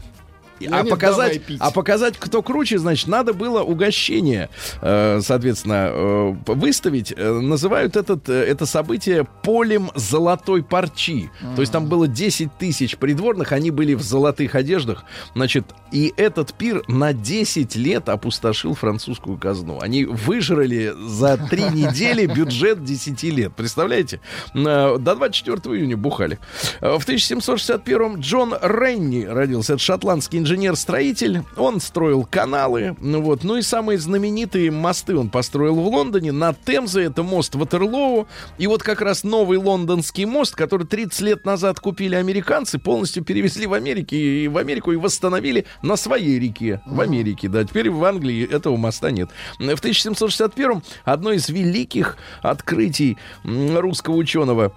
И 0.60 0.67
А 0.67 0.83
показать, 0.83 1.41
а 1.60 1.72
показать, 1.72 2.17
кто 2.17 2.41
круче, 2.41 2.77
значит, 2.77 3.07
надо 3.07 3.33
было 3.33 3.62
угощение, 3.62 4.50
э, 4.81 5.19
соответственно, 5.22 5.89
э, 5.89 6.36
выставить. 6.48 7.13
Э, 7.15 7.31
называют 7.39 7.95
этот, 7.95 8.29
э, 8.29 8.33
это 8.33 8.65
событие 8.65 9.25
полем 9.41 9.89
золотой 9.95 10.63
парчи. 10.63 11.29
То 11.55 11.62
есть 11.62 11.72
там 11.72 11.88
было 11.88 12.07
10 12.07 12.57
тысяч 12.57 12.98
придворных, 12.98 13.51
они 13.51 13.72
были 13.72 13.93
в 13.95 14.01
золотых 14.01 14.55
одеждах. 14.55 15.05
Значит, 15.36 15.65
и 15.91 16.13
этот 16.17 16.53
пир 16.53 16.83
на 16.88 17.13
10 17.13 17.75
лет 17.75 18.10
опустошил 18.10 18.75
французскую 18.75 19.38
казну. 19.38 19.79
Они 19.81 20.05
выжрали 20.05 20.93
за 21.07 21.38
3 21.38 21.63
недели 21.74 22.25
бюджет 22.25 22.83
10 22.83 23.24
лет. 23.24 23.55
Представляете? 23.55 24.19
До 24.53 24.98
24 24.98 25.57
июня 25.75 25.98
бухали. 25.98 26.39
В 26.79 27.03
1761 27.03 28.19
Джон 28.19 28.53
Ренни 28.62 29.25
родился. 29.25 29.74
Это 29.74 29.81
шотландский 29.81 30.42
инженер-строитель. 30.43 31.43
Он 31.55 31.79
строил 31.79 32.25
каналы. 32.25 32.95
Ну 33.00 33.21
Вот. 33.21 33.43
Ну 33.43 33.57
и 33.57 33.62
самые 33.62 33.97
знаменитые 33.97 34.71
мосты 34.71 35.15
он 35.15 35.29
построил 35.29 35.75
в 35.75 35.88
Лондоне. 35.88 36.31
На 36.31 36.53
Темзе 36.53 37.03
это 37.03 37.23
мост 37.23 37.55
Ватерлоу. 37.55 38.27
И 38.57 38.67
вот 38.67 38.83
как 38.83 39.01
раз 39.01 39.23
новый 39.23 39.57
лондонский 39.57 40.25
мост, 40.25 40.55
который 40.55 40.85
30 40.85 41.21
лет 41.21 41.45
назад 41.45 41.79
купили 41.79 42.15
американцы, 42.15 42.77
полностью 42.77 43.23
перевезли 43.23 43.65
в 43.65 43.73
Америке 43.73 44.17
и 44.17 44.47
в 44.50 44.57
Америку 44.57 44.91
и 44.91 44.97
восстановили 44.97 45.65
на 45.81 45.95
своей 45.95 46.38
реке. 46.39 46.81
В 46.85 47.00
Америке, 47.00 47.47
да. 47.47 47.63
Теперь 47.63 47.89
в 47.89 48.03
Англии 48.03 48.45
этого 48.45 48.75
моста 48.75 49.12
нет. 49.12 49.29
В 49.59 49.63
1761 49.63 50.83
одно 51.05 51.31
из 51.31 51.47
великих 51.47 52.17
открытий 52.41 53.17
русского 53.43 54.15
ученого 54.15 54.73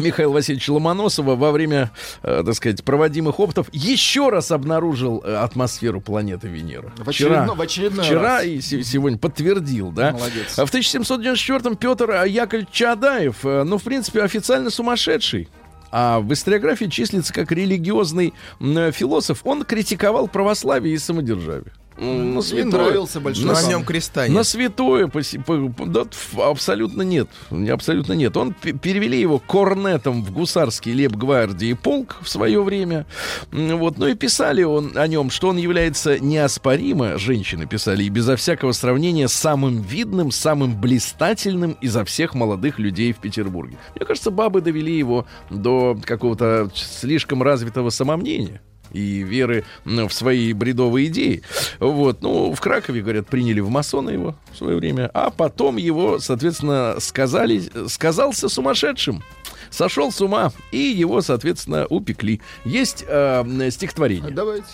Михаила 0.00 0.32
Васильевича 0.32 0.72
Ломоносова 0.72 1.36
во 1.36 1.50
время, 1.52 1.90
э, 2.22 2.42
так 2.44 2.54
сказать, 2.54 2.82
проводимых 2.84 3.38
опытов 3.40 3.68
еще 3.72 4.28
раз 4.28 4.50
обнаружил 4.50 5.22
э, 5.24 5.34
атмосферу 5.36 6.00
планеты 6.00 6.48
Венера. 6.48 6.92
В 6.96 7.08
очередной- 7.08 7.54
в 7.56 7.60
очередной 7.60 8.04
вчера 8.04 8.22
раз. 8.38 8.44
и 8.44 8.60
се- 8.60 8.82
сегодня 8.82 9.18
подтвердил, 9.18 9.90
да. 9.92 10.12
Молодец. 10.12 10.58
А 10.58 10.66
В 10.66 10.70
1794-м 10.70 11.76
Петр 11.76 12.10
Яковлевич 12.24 12.68
Чадаев, 12.72 13.44
э, 13.44 13.64
ну, 13.64 13.78
в 13.78 13.82
принципе, 13.82 14.22
официально 14.22 14.70
сумасшедший. 14.70 15.48
А 15.92 16.20
в 16.20 16.32
историографии 16.32 16.84
числится 16.84 17.32
как 17.32 17.50
религиозный 17.50 18.32
э, 18.60 18.92
философ. 18.92 19.40
Он 19.44 19.64
критиковал 19.64 20.28
православие 20.28 20.94
и 20.94 20.98
самодержавие. 20.98 21.72
М, 22.00 22.34
Ну, 22.34 22.40
И 22.40 22.42
святое. 22.42 22.70
нравился 22.70 23.20
большой 23.20 23.44
На 23.44 23.54
хан. 23.54 23.68
нем 23.68 23.84
креста 23.84 24.26
На 24.28 24.42
святое 24.42 25.06
по- 25.06 25.20
по- 25.68 25.86
да, 25.86 26.04
абсолютно 26.44 27.02
нет. 27.02 27.28
Не, 27.50 27.68
Абсолютно 27.70 28.14
нет. 28.14 28.36
Он 28.36 28.54
пе- 28.54 28.72
перевели 28.72 29.20
его 29.20 29.38
корнетом 29.38 30.24
в 30.24 30.32
гусарский 30.32 30.94
лейб-гвардии 30.94 31.74
полк 31.74 32.16
в 32.22 32.28
свое 32.28 32.62
время. 32.62 33.06
Вот. 33.52 33.98
Ну 33.98 34.06
и 34.06 34.14
писали 34.14 34.62
он 34.62 34.92
о 34.96 35.06
нем, 35.06 35.30
что 35.30 35.48
он 35.48 35.58
является 35.58 36.18
неоспоримо, 36.18 37.18
женщины 37.18 37.66
писали, 37.66 38.04
и 38.04 38.08
безо 38.08 38.36
всякого 38.36 38.72
сравнения 38.72 39.28
самым 39.28 39.82
видным, 39.82 40.30
самым 40.30 40.80
блистательным 40.80 41.72
изо 41.82 42.04
всех 42.04 42.34
молодых 42.34 42.78
людей 42.78 43.12
в 43.12 43.18
Петербурге. 43.18 43.76
Мне 43.94 44.06
кажется, 44.06 44.30
бабы 44.30 44.62
довели 44.62 44.96
его 44.96 45.26
до 45.50 45.98
какого-то 46.02 46.70
слишком 46.74 47.42
развитого 47.42 47.90
самомнения. 47.90 48.62
И 48.92 49.22
веры 49.22 49.64
в 49.84 50.10
свои 50.10 50.52
бредовые 50.52 51.08
идеи. 51.08 51.42
Вот, 51.78 52.22
ну, 52.22 52.52
в 52.52 52.60
Кракове, 52.60 53.02
говорят, 53.02 53.26
приняли 53.26 53.60
в 53.60 53.70
масоны 53.70 54.10
его 54.10 54.36
в 54.52 54.58
свое 54.58 54.76
время, 54.76 55.10
а 55.14 55.30
потом 55.30 55.76
его, 55.76 56.18
соответственно, 56.18 56.96
сказали, 56.98 57.62
сказался 57.88 58.48
сумасшедшим. 58.48 59.22
Сошел 59.70 60.10
с 60.10 60.20
ума, 60.20 60.52
и 60.72 60.78
его, 60.78 61.20
соответственно, 61.20 61.86
упекли. 61.88 62.40
Есть 62.64 63.04
э, 63.06 63.70
стихотворение. 63.70 64.32
Давайте. 64.32 64.66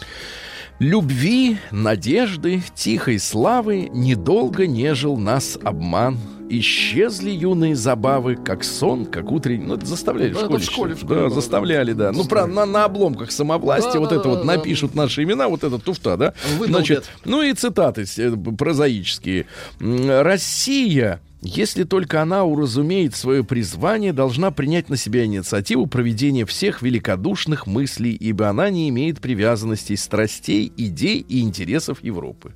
Любви, 0.78 1.58
надежды, 1.70 2.62
тихой 2.74 3.18
славы 3.18 3.88
Недолго 3.92 4.66
нежил 4.66 5.16
нас 5.16 5.58
обман. 5.62 6.18
Исчезли 6.48 7.30
юные 7.30 7.74
забавы, 7.74 8.36
как 8.36 8.62
сон, 8.62 9.06
как 9.06 9.32
утренний... 9.32 9.64
Ну, 9.66 9.74
это 9.74 9.86
заставляли 9.86 10.32
Да, 10.32 10.40
в 10.40 10.54
это 10.54 10.60
школе. 10.60 10.62
в 10.62 10.64
школе, 10.64 10.94
в 10.94 10.98
школе 10.98 11.14
да, 11.14 11.26
было, 11.26 11.34
заставляли, 11.34 11.92
да. 11.92 12.12
Ну, 12.12 12.24
правда, 12.24 12.54
на, 12.54 12.66
на 12.66 12.84
обломках 12.84 13.32
самовластия 13.32 13.94
Да, 13.94 13.98
вот 14.00 14.10
да, 14.10 14.16
это 14.16 14.28
вот 14.28 14.38
да, 14.42 14.44
да. 14.44 14.56
напишут 14.56 14.94
наши 14.94 15.24
имена, 15.24 15.48
вот 15.48 15.64
это 15.64 15.78
туфта, 15.78 16.16
да? 16.16 16.34
Выдолбят. 16.58 17.10
ну 17.24 17.42
и 17.42 17.52
цитаты 17.52 18.04
э, 18.18 18.30
прозаические. 18.56 19.46
Россия, 19.80 21.20
если 21.46 21.84
только 21.84 22.22
она 22.22 22.44
уразумеет 22.44 23.14
свое 23.14 23.44
призвание, 23.44 24.12
должна 24.12 24.50
принять 24.50 24.88
на 24.88 24.96
себя 24.96 25.24
инициативу 25.24 25.86
проведения 25.86 26.44
всех 26.44 26.82
великодушных 26.82 27.66
мыслей, 27.66 28.14
ибо 28.14 28.48
она 28.48 28.68
не 28.68 28.88
имеет 28.88 29.20
привязанностей, 29.20 29.96
страстей, 29.96 30.72
идей 30.76 31.24
и 31.28 31.40
интересов 31.40 32.02
Европы. 32.02 32.52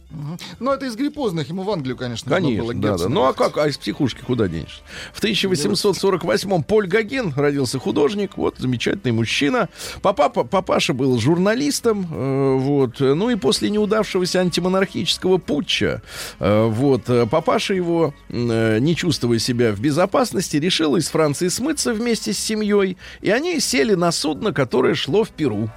Ну, 0.59 0.73
это 0.73 0.87
из 0.87 0.97
гриппозных. 0.97 1.49
Ему 1.49 1.63
в 1.63 1.71
Англию, 1.71 1.97
конечно, 1.97 2.31
нужно 2.31 2.63
было 2.63 2.69
Конечно, 2.73 2.99
да, 2.99 3.05
да. 3.05 3.09
Ну 3.09 3.25
а 3.25 3.33
как? 3.33 3.59
А 3.59 3.69
из 3.69 3.79
психушки 3.79 4.23
куда 4.23 4.49
денешься? 4.49 4.83
В 5.13 5.23
1848-м 5.23 6.65
Поль 6.65 6.89
Гоген 6.89 7.33
родился 7.37 7.79
художник, 7.79 8.37
вот 8.37 8.57
замечательный 8.59 9.13
мужчина. 9.13 9.69
Папа, 10.03 10.29
папаша 10.29 10.95
был 10.95 11.19
журналистом, 11.21 12.09
э, 12.11 12.55
вот. 12.59 12.99
Ну 12.99 13.31
и 13.31 13.37
после 13.37 13.71
неудавшегося 13.71 14.41
антимонархического 14.41 15.39
путча, 15.39 16.03
э, 16.41 16.67
вот, 16.67 17.09
э, 17.09 17.27
папаша 17.27 17.75
его, 17.75 18.15
э, 18.29 18.80
не 18.81 18.97
чувствуя 18.97 19.39
себя 19.39 19.73
в 19.73 19.81
безопасности, 19.81 20.57
решил 20.57 20.97
из 20.97 21.09
Франции 21.09 21.49
смыться 21.49 21.93
вместе 21.93 22.33
с 22.33 22.39
семьей, 22.39 22.97
и 23.21 23.31
они 23.31 23.61
сели 23.61 23.95
на 23.95 24.11
судно, 24.11 24.53
которое 24.53 24.95
шло 24.95 25.25
в 25.25 25.31
Перу. 25.31 25.71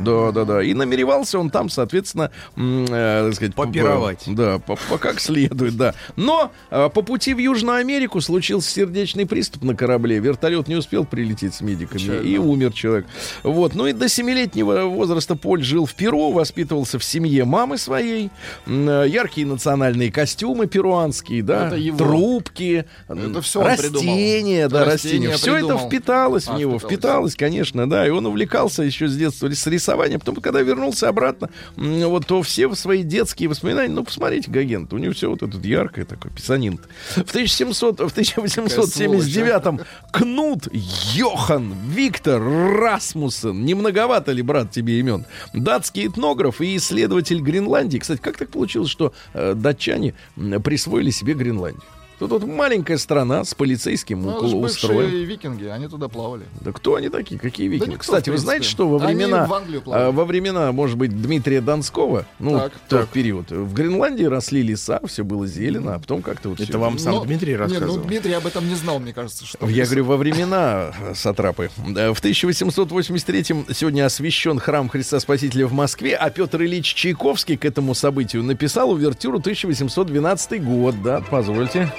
Да, 0.00 0.32
да, 0.32 0.44
да. 0.44 0.62
И 0.62 0.74
намеревался 0.74 1.38
он 1.38 1.50
там, 1.50 1.68
соответственно, 1.68 2.30
э, 2.56 3.24
так 3.26 3.34
сказать, 3.34 3.54
Попировать. 3.54 4.24
по- 4.24 4.30
Да, 4.32 4.58
по, 4.58 4.76
по 4.76 4.98
как 4.98 5.20
следует, 5.20 5.76
да. 5.76 5.94
Но 6.16 6.50
э, 6.70 6.88
по 6.92 7.02
пути 7.02 7.34
в 7.34 7.38
Южную 7.38 7.76
Америку 7.78 8.20
случился 8.20 8.70
сердечный 8.70 9.26
приступ 9.26 9.62
на 9.62 9.74
корабле. 9.74 10.18
Вертолет 10.18 10.68
не 10.68 10.76
успел 10.76 11.04
прилететь 11.04 11.54
с 11.54 11.60
медиками, 11.60 12.22
и 12.26 12.36
умер 12.38 12.72
человек. 12.72 13.06
Вот. 13.42 13.74
Ну 13.74 13.86
и 13.86 13.92
до 13.92 14.08
семилетнего 14.08 14.84
возраста 14.84 15.36
Поль 15.36 15.62
жил 15.62 15.86
в 15.86 15.94
Перу, 15.94 16.32
воспитывался 16.32 16.98
в 16.98 17.04
семье 17.04 17.44
мамы 17.44 17.78
своей. 17.78 18.30
Э, 18.66 19.04
Яркие 19.08 19.46
национальные 19.46 20.10
костюмы 20.12 20.66
перуанские, 20.66 21.42
да, 21.42 21.68
Это 21.68 21.76
его. 21.76 21.96
трубки, 21.98 22.84
Это 23.08 23.12
он 23.26 23.34
растения, 23.66 24.68
да, 24.68 24.84
Растения 24.84 25.28
растения. 25.28 25.36
Все 25.36 25.52
это 25.56 25.66
придумал. 25.66 25.86
впиталось 25.88 26.44
в 26.46 26.50
А, 26.52 26.58
него, 26.58 26.78
впиталось. 26.78 26.92
впиталось, 26.96 27.36
конечно, 27.36 27.88
да. 27.88 28.06
И 28.06 28.10
он 28.10 28.26
увлекался 28.26 28.82
еще 28.82 29.08
с 29.08 29.16
детства 29.16 29.48
с 29.60 29.66
рисованием. 29.66 30.20
Потом, 30.20 30.36
когда 30.36 30.60
вернулся 30.60 31.08
обратно, 31.08 31.50
вот 31.76 32.26
то 32.26 32.42
все 32.42 32.72
свои 32.74 33.02
детские 33.02 33.48
воспоминания, 33.48 33.92
ну, 33.92 34.04
посмотрите, 34.04 34.50
Гоген, 34.50 34.88
у 34.90 34.98
него 34.98 35.12
все 35.12 35.28
вот 35.30 35.42
этот 35.42 35.64
яркое 35.64 36.04
такое, 36.04 36.32
писанин. 36.32 36.80
В 37.14 37.30
1700, 37.30 37.98
в 37.98 38.10
1879 38.10 39.80
Кнут 40.12 40.68
Йохан 41.14 41.74
Виктор 41.88 42.42
Расмуссен. 42.42 43.64
Не 43.64 43.74
многовато 43.74 44.32
ли, 44.32 44.42
брат, 44.42 44.70
тебе 44.70 44.98
имен? 45.00 45.24
Датский 45.52 46.06
этнограф 46.06 46.60
и 46.60 46.76
исследователь 46.76 47.40
Гренландии. 47.40 47.98
Кстати, 47.98 48.20
как 48.20 48.36
так 48.36 48.50
получилось, 48.50 48.90
что 48.90 49.12
э, 49.34 49.54
датчане 49.54 50.14
присвоили 50.62 51.10
себе 51.10 51.34
Гренландию? 51.34 51.82
Тут 52.20 52.30
вот 52.30 52.44
маленькая 52.46 52.98
страна 52.98 53.44
с 53.44 53.54
полицейским 53.54 54.22
Ну, 54.22 54.60
устроем. 54.60 55.08
викинги, 55.24 55.64
они 55.64 55.88
туда 55.88 56.06
плавали. 56.08 56.44
Да 56.60 56.70
кто 56.70 56.94
они 56.96 57.08
такие? 57.08 57.40
Какие 57.40 57.66
викинги? 57.66 57.90
никто, 57.92 58.02
Кстати, 58.02 58.30
вы 58.30 58.36
знаете, 58.38 58.68
что 58.68 58.86
во 58.88 58.98
Они 59.04 59.14
времена, 59.16 59.48
а, 59.86 60.10
во 60.12 60.24
времена, 60.26 60.70
может 60.70 60.96
быть, 60.98 61.10
Дмитрия 61.20 61.60
Донского, 61.62 62.26
ну, 62.38 62.58
Так, 62.58 62.72
в 62.74 62.88
тот 62.90 63.00
так. 63.00 63.08
период, 63.08 63.50
в 63.50 63.72
Гренландии 63.72 64.24
росли 64.24 64.62
леса, 64.62 65.00
все 65.06 65.24
было 65.24 65.46
зелено, 65.46 65.94
а 65.94 65.98
потом 65.98 66.20
как-то 66.22 66.50
вот 66.50 66.60
Это 66.60 66.68
всё- 66.72 66.78
вам 66.78 66.98
сам 66.98 67.14
Но- 67.14 67.24
Дмитрий 67.24 67.52
Не, 67.52 67.56
рассказывал? 67.56 67.96
ну 67.96 68.02
Дмитрий 68.04 68.32
об 68.34 68.46
этом 68.46 68.68
не 68.68 68.74
знал, 68.74 68.98
мне 69.00 69.12
кажется. 69.14 69.46
Что 69.46 69.66
Я 69.66 69.86
говорю, 69.86 70.04
во 70.04 70.16
времена 70.18 70.92
э, 71.00 71.14
Сатрапы. 71.14 71.70
Э, 71.96 72.12
В 72.12 72.20
1883-м 72.20 73.66
сегодня 73.74 74.04
освящен 74.04 74.58
храм 74.58 74.88
Христа 74.90 75.20
Спасителя 75.20 75.66
в 75.66 75.72
Москве, 75.72 76.16
а 76.16 76.28
Петр 76.30 76.62
Ильич 76.62 76.92
Чайковский 76.94 77.56
к 77.56 77.64
этому 77.64 77.94
событию 77.94 78.42
написал 78.42 78.90
увертюру 78.90 79.38
1812 79.40 80.58
год. 80.58 80.94
Да, 81.02 81.22
позвольте. 81.30 81.90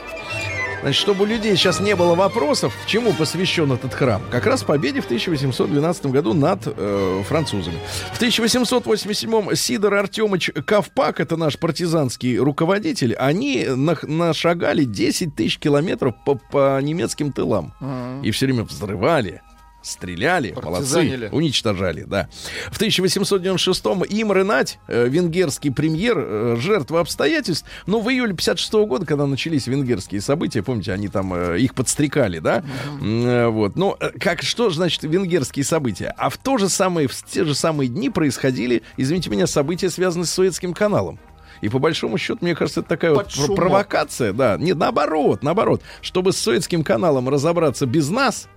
Значит, 0.82 1.00
чтобы 1.00 1.24
у 1.24 1.28
людей 1.28 1.56
сейчас 1.56 1.80
не 1.80 1.96
было 1.96 2.16
вопросов, 2.16 2.74
чему 2.88 3.14
посвящен 3.14 3.72
этот 3.72 3.94
храм, 3.94 4.20
как 4.32 4.48
раз 4.48 4.64
победе 4.64 5.00
в 5.02 5.06
1812 5.06 6.08
году 6.08 6.34
над 6.34 6.62
э, 6.66 7.24
французами. 7.28 7.78
В 8.14 8.16
1887 8.16 9.54
Сидор 9.54 9.94
Артемович 9.94 10.50
Ковпак, 10.66 11.20
это 11.20 11.38
наш 11.38 11.60
партизанский 11.60 12.38
руководитель, 12.40 13.14
они 13.14 13.64
нах- 13.68 14.08
нашагали 14.08 14.84
10 14.86 15.36
тысяч 15.36 15.60
километров 15.60 16.16
по, 16.26 16.34
по 16.36 16.82
немецким 16.82 17.32
тылам. 17.32 17.76
И 18.24 18.32
все 18.32 18.48
время 18.48 18.64
взрывали. 18.64 19.42
Стреляли, 19.84 20.54
молодцы, 20.62 21.30
уничтожали, 21.32 22.04
да. 22.04 22.30
В 22.72 22.80
1896-м 22.80 24.04
Имре 24.08 24.44
Нать, 24.44 24.78
э, 24.88 25.08
венгерский 25.08 25.72
премьер, 25.72 26.16
э, 26.20 26.56
жертва 26.60 27.00
обстоятельств, 27.00 27.66
но 27.88 28.00
в 28.00 28.08
июле 28.10 28.34
56 28.36 28.74
года, 28.86 29.06
когда 29.08 29.26
начались 29.26 29.66
венгерские 29.66 30.22
события, 30.22 30.62
помните, 30.62 30.94
они 30.94 31.08
там 31.08 31.34
э, 31.34 31.60
их 31.60 31.74
подстрекали, 31.74 32.38
да? 32.40 32.64
Вот. 33.00 33.76
Но 33.76 33.98
как, 34.20 34.44
что 34.44 34.70
значит 34.70 35.02
венгерские 35.04 35.66
события? 35.66 36.14
А 36.18 36.30
в 36.30 36.38
то 36.38 36.58
же 36.60 36.70
самое, 36.70 37.08
в 37.08 37.24
те 37.26 37.44
же 37.44 37.56
самые 37.56 37.88
дни 37.88 38.10
происходили, 38.12 38.84
извините 38.98 39.30
меня, 39.32 39.48
события, 39.48 39.90
связанные 39.90 40.26
с 40.28 40.32
Суэцким 40.32 40.74
каналом. 40.74 41.20
И 41.62 41.70
по 41.70 41.80
большому 41.80 42.18
счету, 42.18 42.40
мне 42.42 42.56
кажется, 42.56 42.80
это 42.82 42.90
такая 42.90 43.12
вот 43.12 43.26
Под 43.26 43.34
пр- 43.34 43.42
шумок. 43.46 43.56
провокация, 43.58 44.34
да. 44.34 44.58
Не 44.58 44.74
наоборот, 44.74 45.44
наоборот. 45.44 45.82
Чтобы 46.02 46.34
с 46.34 46.38
Суэцким 46.38 46.84
каналом 46.84 47.30
разобраться 47.30 47.86
без 47.86 48.10
нас, 48.10 48.48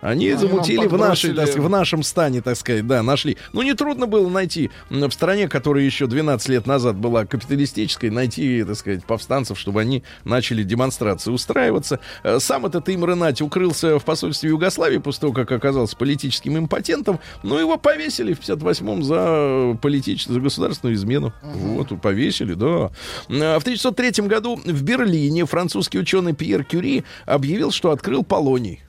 они 0.00 0.30
Они 0.30 0.38
замутили 0.38 0.86
в, 0.86 0.96
нашей, 0.96 1.34
так 1.34 1.54
в 1.54 1.68
нашем 1.68 2.02
стане, 2.02 2.40
так 2.40 2.56
сказать, 2.56 2.86
да, 2.86 3.02
нашли. 3.02 3.36
Ну, 3.52 3.62
нетрудно 3.62 4.06
было 4.06 4.28
найти 4.28 4.70
в 4.88 5.10
стране, 5.10 5.48
которая 5.48 5.84
еще 5.84 6.06
12 6.06 6.48
лет 6.48 6.66
назад 6.66 6.96
была 6.96 7.26
капиталистической, 7.26 8.10
найти, 8.10 8.64
так 8.64 8.76
сказать, 8.76 9.04
повстанцев, 9.04 9.58
чтобы 9.58 9.80
они 9.82 10.02
начали 10.24 10.62
демонстрации 10.62 11.30
устраиваться. 11.30 12.00
Э, 12.22 12.38
Сам 12.40 12.66
этот 12.66 12.88
Имре 12.88 13.14
Нать 13.14 13.42
укрылся 13.42 13.98
в 13.98 14.04
посольстве 14.04 14.50
Югославии 14.50 14.98
после 14.98 15.20
того, 15.22 15.32
как 15.32 15.52
оказался 15.52 15.96
политическим 15.96 16.56
импотентом. 16.56 17.20
Ну, 17.42 17.58
его 17.58 17.76
повесили 17.76 18.32
в 18.32 18.40
58-м 18.40 19.02
за 19.02 19.78
политическую, 19.80 20.34
за 20.34 20.40
государственную 20.40 20.96
измену. 20.96 21.32
Вот, 21.42 21.88
повесили, 22.00 22.54
да. 22.54 22.90
Э, 23.28 23.58
В 23.58 23.62
1903 23.62 24.26
году 24.26 24.56
в 24.56 24.82
Берлине 24.82 25.44
французский 25.44 25.98
ученый 25.98 26.32
Пьер 26.32 26.64
Кюри 26.64 27.04
объявил, 27.26 27.70
что 27.70 27.90
открыл 27.90 28.24
полоний. 28.24 28.80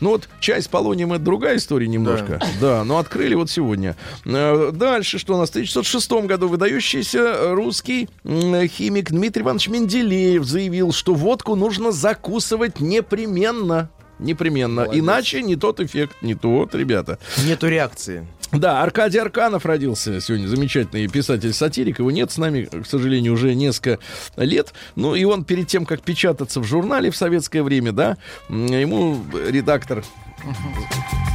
Ну 0.00 0.10
вот 0.10 0.28
чай 0.40 0.62
с 0.62 0.68
полонием 0.68 1.12
это 1.12 1.24
другая 1.24 1.56
история 1.56 1.88
немножко. 1.88 2.40
Да, 2.60 2.84
но 2.84 2.98
открыли 2.98 3.34
вот 3.34 3.50
сегодня. 3.50 3.96
Э, 4.24 4.70
Дальше 4.72 5.18
что 5.18 5.34
у 5.34 5.38
нас? 5.38 5.50
В 5.50 5.52
1906 5.52 6.12
году 6.26 6.48
выдающийся 6.48 7.54
русский 7.54 8.08
химик 8.24 9.10
Дмитрий 9.10 9.42
Иванович 9.42 9.68
Менделеев 9.68 10.44
заявил, 10.44 10.92
что 10.92 11.14
водку 11.14 11.54
нужно 11.54 11.92
закусывать 11.92 12.80
непременно. 12.80 13.90
Непременно. 14.20 14.82
Молодец. 14.82 15.02
Иначе 15.02 15.42
не 15.42 15.56
тот 15.56 15.80
эффект, 15.80 16.16
не 16.22 16.34
тот, 16.34 16.74
ребята. 16.74 17.18
Нету 17.44 17.68
реакции. 17.68 18.26
Да, 18.52 18.82
Аркадий 18.82 19.18
Арканов 19.18 19.64
родился 19.64 20.20
сегодня, 20.20 20.48
замечательный 20.48 21.06
писатель-сатирик. 21.06 22.00
Его 22.00 22.10
нет 22.10 22.32
с 22.32 22.36
нами, 22.36 22.64
к 22.64 22.86
сожалению, 22.86 23.32
уже 23.34 23.54
несколько 23.54 24.00
лет. 24.36 24.74
Ну, 24.96 25.14
и 25.14 25.24
он 25.24 25.44
перед 25.44 25.68
тем, 25.68 25.86
как 25.86 26.02
печататься 26.02 26.60
в 26.60 26.64
журнале 26.64 27.10
в 27.10 27.16
советское 27.16 27.62
время, 27.62 27.92
да, 27.92 28.16
ему 28.48 29.24
редактор... 29.46 30.04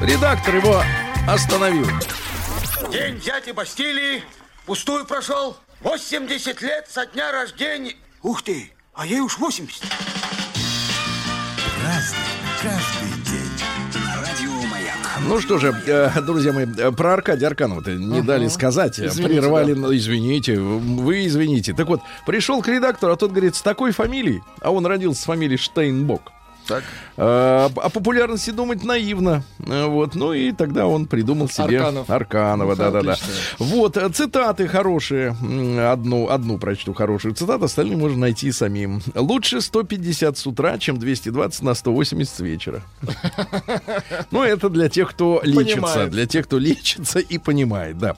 Редактор 0.01 0.55
его 0.57 0.83
остановил. 1.27 1.87
День 2.91 3.19
дяди 3.19 3.51
Бастилии 3.51 4.21
пустую 4.65 5.05
прошел. 5.05 5.55
80 5.81 6.61
лет 6.61 6.87
со 6.89 7.05
дня 7.05 7.31
рождения. 7.31 7.93
Ух 8.23 8.41
ты, 8.41 8.71
а 8.93 9.05
ей 9.05 9.21
уж 9.21 9.37
80. 9.37 9.83
Ну 15.27 15.39
что 15.41 15.57
же, 15.57 15.75
э, 15.87 16.21
друзья 16.21 16.53
мои, 16.53 16.65
э, 16.77 16.91
про 16.91 17.13
Аркадия 17.13 17.47
Арканова-то 17.47 17.91
не 17.95 18.21
дали 18.21 18.47
сказать. 18.47 18.99
э, 18.99 19.07
Извините, 19.07 19.41
прервали, 19.41 19.73
ну, 19.73 19.93
извините, 19.95 20.59
вы 20.59 21.25
извините. 21.25 21.73
Так 21.73 21.87
вот, 21.87 22.01
пришел 22.27 22.61
к 22.61 22.67
редактору, 22.67 23.13
а 23.13 23.15
тот 23.15 23.31
говорит, 23.31 23.55
с 23.55 23.61
такой 23.61 23.91
фамилией, 23.91 24.43
а 24.61 24.71
он 24.71 24.85
родился 24.85 25.21
с 25.21 25.25
фамилией 25.25 25.57
Штейнбок. 25.57 26.31
Так. 26.67 26.83
А, 27.17 27.69
О 27.75 27.89
популярности 27.89 28.49
думать 28.51 28.83
наивно. 28.83 29.43
Э, 29.65 29.85
Вот. 29.85 30.15
Ну 30.15 30.33
и 30.33 30.51
тогда 30.51 30.87
он 30.87 31.05
придумал 31.05 31.47
себе 31.47 31.77
Арканов. 31.79 32.09
Арканова, 32.09 32.71
Ну, 32.71 32.75
да-да-да. 32.75 33.15
Вот, 33.59 33.97
э, 33.97 34.09
цитаты 34.09 34.67
хорошие. 34.67 35.35
Одну, 35.91 36.29
одну 36.29 36.57
прочту 36.57 36.93
хорошую 36.93 37.35
цитату, 37.35 37.65
остальные 37.65 37.97
можно 37.97 38.17
найти 38.17 38.51
самим. 38.51 39.01
Лучше 39.13 39.61
150 39.61 40.37
с 40.37 40.47
утра, 40.47 40.77
чем 40.77 40.97
220 40.97 41.61
на 41.61 41.73
180 41.73 42.35
с 42.35 42.39
вечера. 42.39 42.81
Ну, 44.31 44.43
это 44.43 44.69
для 44.69 44.89
тех, 44.89 45.11
кто 45.11 45.39
лечится. 45.43 46.07
Для 46.07 46.25
тех, 46.25 46.45
кто 46.45 46.57
лечится 46.57 47.19
и 47.19 47.37
понимает, 47.37 47.97
да. 47.97 48.15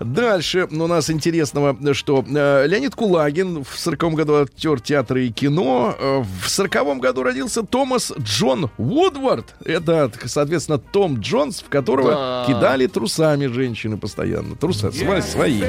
Дальше 0.00 0.66
у 0.70 0.86
нас 0.86 1.10
интересного, 1.10 1.76
что 1.94 2.24
Леонид 2.28 2.94
Кулагин 2.94 3.64
в 3.64 3.78
40 3.78 4.14
году 4.14 4.42
актер 4.42 4.80
театра 4.80 5.20
и 5.22 5.30
кино. 5.30 5.94
В 6.42 6.48
40 6.48 6.98
году 6.98 7.22
родился 7.22 7.62
Томас 7.88 8.12
Джон 8.20 8.70
Вудвард. 8.76 9.54
Это, 9.64 10.10
соответственно, 10.26 10.76
Том 10.76 11.20
Джонс, 11.20 11.62
в 11.62 11.70
которого 11.70 12.10
Да. 12.10 12.44
кидали 12.46 12.86
трусами 12.86 13.46
женщины 13.46 13.96
постоянно. 13.96 14.56
Труса 14.56 14.88
сва- 14.88 15.22
своими. 15.22 15.64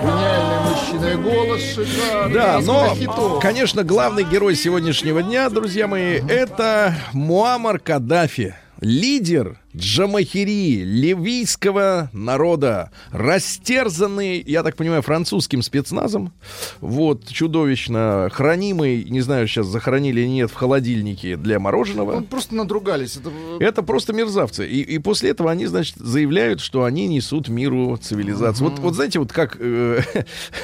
Гениальный 0.00 0.70
мужчина 0.70 1.06
и 1.06 1.16
голос 1.16 1.60
шикарный. 1.74 2.34
Да, 2.34 2.60
но, 2.60 2.94
хитов. 2.94 3.42
конечно, 3.42 3.82
главный 3.82 4.22
герой 4.22 4.54
сегодняшнего 4.54 5.24
дня, 5.24 5.50
друзья 5.50 5.88
мои, 5.88 6.20
это 6.28 6.94
Муаммар 7.12 7.80
Каддафи. 7.80 8.54
Лидер 8.80 9.58
Джамахири, 9.76 10.82
ливийского 10.82 12.10
народа, 12.12 12.90
растерзанный, 13.10 14.42
я 14.46 14.62
так 14.62 14.76
понимаю, 14.76 15.02
французским 15.02 15.62
спецназом, 15.62 16.32
вот, 16.80 17.26
чудовищно 17.28 18.28
хранимый, 18.32 19.04
не 19.04 19.20
знаю, 19.20 19.46
сейчас 19.46 19.66
захоронили 19.66 20.20
или 20.20 20.26
нет, 20.26 20.50
в 20.50 20.54
холодильнике 20.54 21.36
для 21.36 21.58
мороженого. 21.58 22.20
Ну, 22.20 22.22
просто 22.22 22.54
надругались. 22.54 23.16
Это... 23.16 23.30
Это 23.60 23.82
просто 23.82 24.12
мерзавцы. 24.12 24.66
И, 24.66 24.80
и 24.80 24.98
после 24.98 25.30
этого 25.30 25.50
они, 25.50 25.66
значит, 25.66 25.96
заявляют, 25.96 26.60
что 26.60 26.84
они 26.84 27.06
несут 27.06 27.48
миру 27.48 27.96
цивилизацию. 27.96 28.70
Вот, 28.70 28.78
вот 28.78 28.94
знаете, 28.94 29.18
вот 29.18 29.32
как 29.32 29.56
э, 29.60 30.00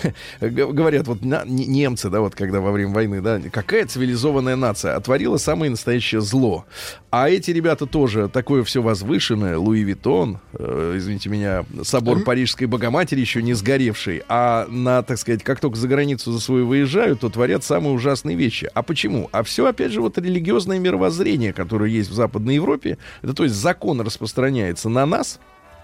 говорят 0.40 1.06
вот 1.06 1.22
на- 1.24 1.44
не- 1.44 1.66
немцы, 1.66 2.10
да, 2.10 2.20
вот 2.20 2.34
когда 2.34 2.60
во 2.60 2.72
время 2.72 2.92
войны, 2.92 3.20
да, 3.20 3.40
какая 3.52 3.86
цивилизованная 3.86 4.56
нация 4.56 4.96
отворила 4.96 5.36
самое 5.36 5.70
настоящее 5.70 6.20
зло. 6.20 6.64
А 7.10 7.28
эти 7.28 7.50
ребята 7.50 7.86
тоже 7.86 8.28
такое 8.28 8.64
все 8.64 8.82
возвышенное, 9.04 9.58
Луи 9.58 9.82
Виттон, 9.82 10.38
э, 10.54 10.94
извините 10.96 11.28
меня, 11.28 11.64
собор 11.82 12.22
Парижской 12.24 12.66
Богоматери 12.66 13.20
еще 13.20 13.42
не 13.42 13.52
сгоревший, 13.52 14.22
а 14.28 14.66
на, 14.68 15.02
так 15.02 15.18
сказать, 15.18 15.42
как 15.44 15.60
только 15.60 15.76
за 15.76 15.86
границу 15.86 16.32
за 16.32 16.40
свою 16.40 16.66
выезжают, 16.66 17.20
то 17.20 17.28
творят 17.28 17.62
самые 17.62 17.92
ужасные 17.92 18.36
вещи. 18.36 18.70
А 18.74 18.82
почему? 18.82 19.28
А 19.32 19.42
все, 19.42 19.66
опять 19.66 19.92
же, 19.92 20.00
вот 20.00 20.18
религиозное 20.18 20.78
мировоззрение, 20.78 21.52
которое 21.52 21.90
есть 21.90 22.10
в 22.10 22.14
Западной 22.14 22.56
Европе, 22.56 22.98
это 23.22 23.34
то 23.34 23.44
есть 23.44 23.54
закон 23.54 24.00
распространяется 24.00 24.88
на 24.88 25.06
нас, 25.06 25.38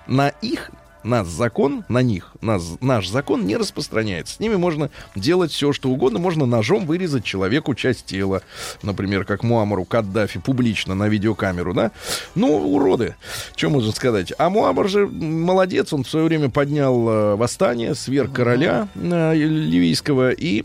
на 0.07 0.29
их 0.29 0.71
нас 1.03 1.29
закон, 1.29 1.85
на 1.89 2.03
них 2.03 2.33
нас, 2.41 2.77
наш 2.81 3.09
закон 3.09 3.47
не 3.47 3.57
распространяется. 3.57 4.35
С 4.35 4.41
ними 4.41 4.57
можно 4.57 4.91
делать 5.15 5.51
все, 5.53 5.73
что 5.73 5.89
угодно. 5.89 6.19
Можно 6.19 6.47
ножом 6.47 6.87
вырезать 6.87 7.25
человеку 7.25 7.75
часть 7.75 8.07
тела. 8.07 8.43
Например, 8.83 9.25
как 9.25 9.43
Муамару 9.43 9.85
Каддафи 9.85 10.41
публично 10.41 10.95
на 10.95 11.09
видеокамеру, 11.09 11.75
да? 11.75 11.93
Ну, 12.35 12.57
уроды. 12.57 13.17
Что 13.57 13.71
можно 13.71 13.93
сказать? 13.93 14.33
А 14.39 14.51
Муамар 14.51 14.89
же 14.89 15.07
молодец. 15.07 15.93
Он 15.93 16.05
в 16.05 16.09
свое 16.09 16.27
время 16.27 16.51
поднял 16.51 17.09
э, 17.09 17.37
восстание, 17.37 17.95
сверх 17.95 18.33
короля 18.33 18.89
э, 18.95 19.35
ливийского 19.35 20.31
и 20.31 20.65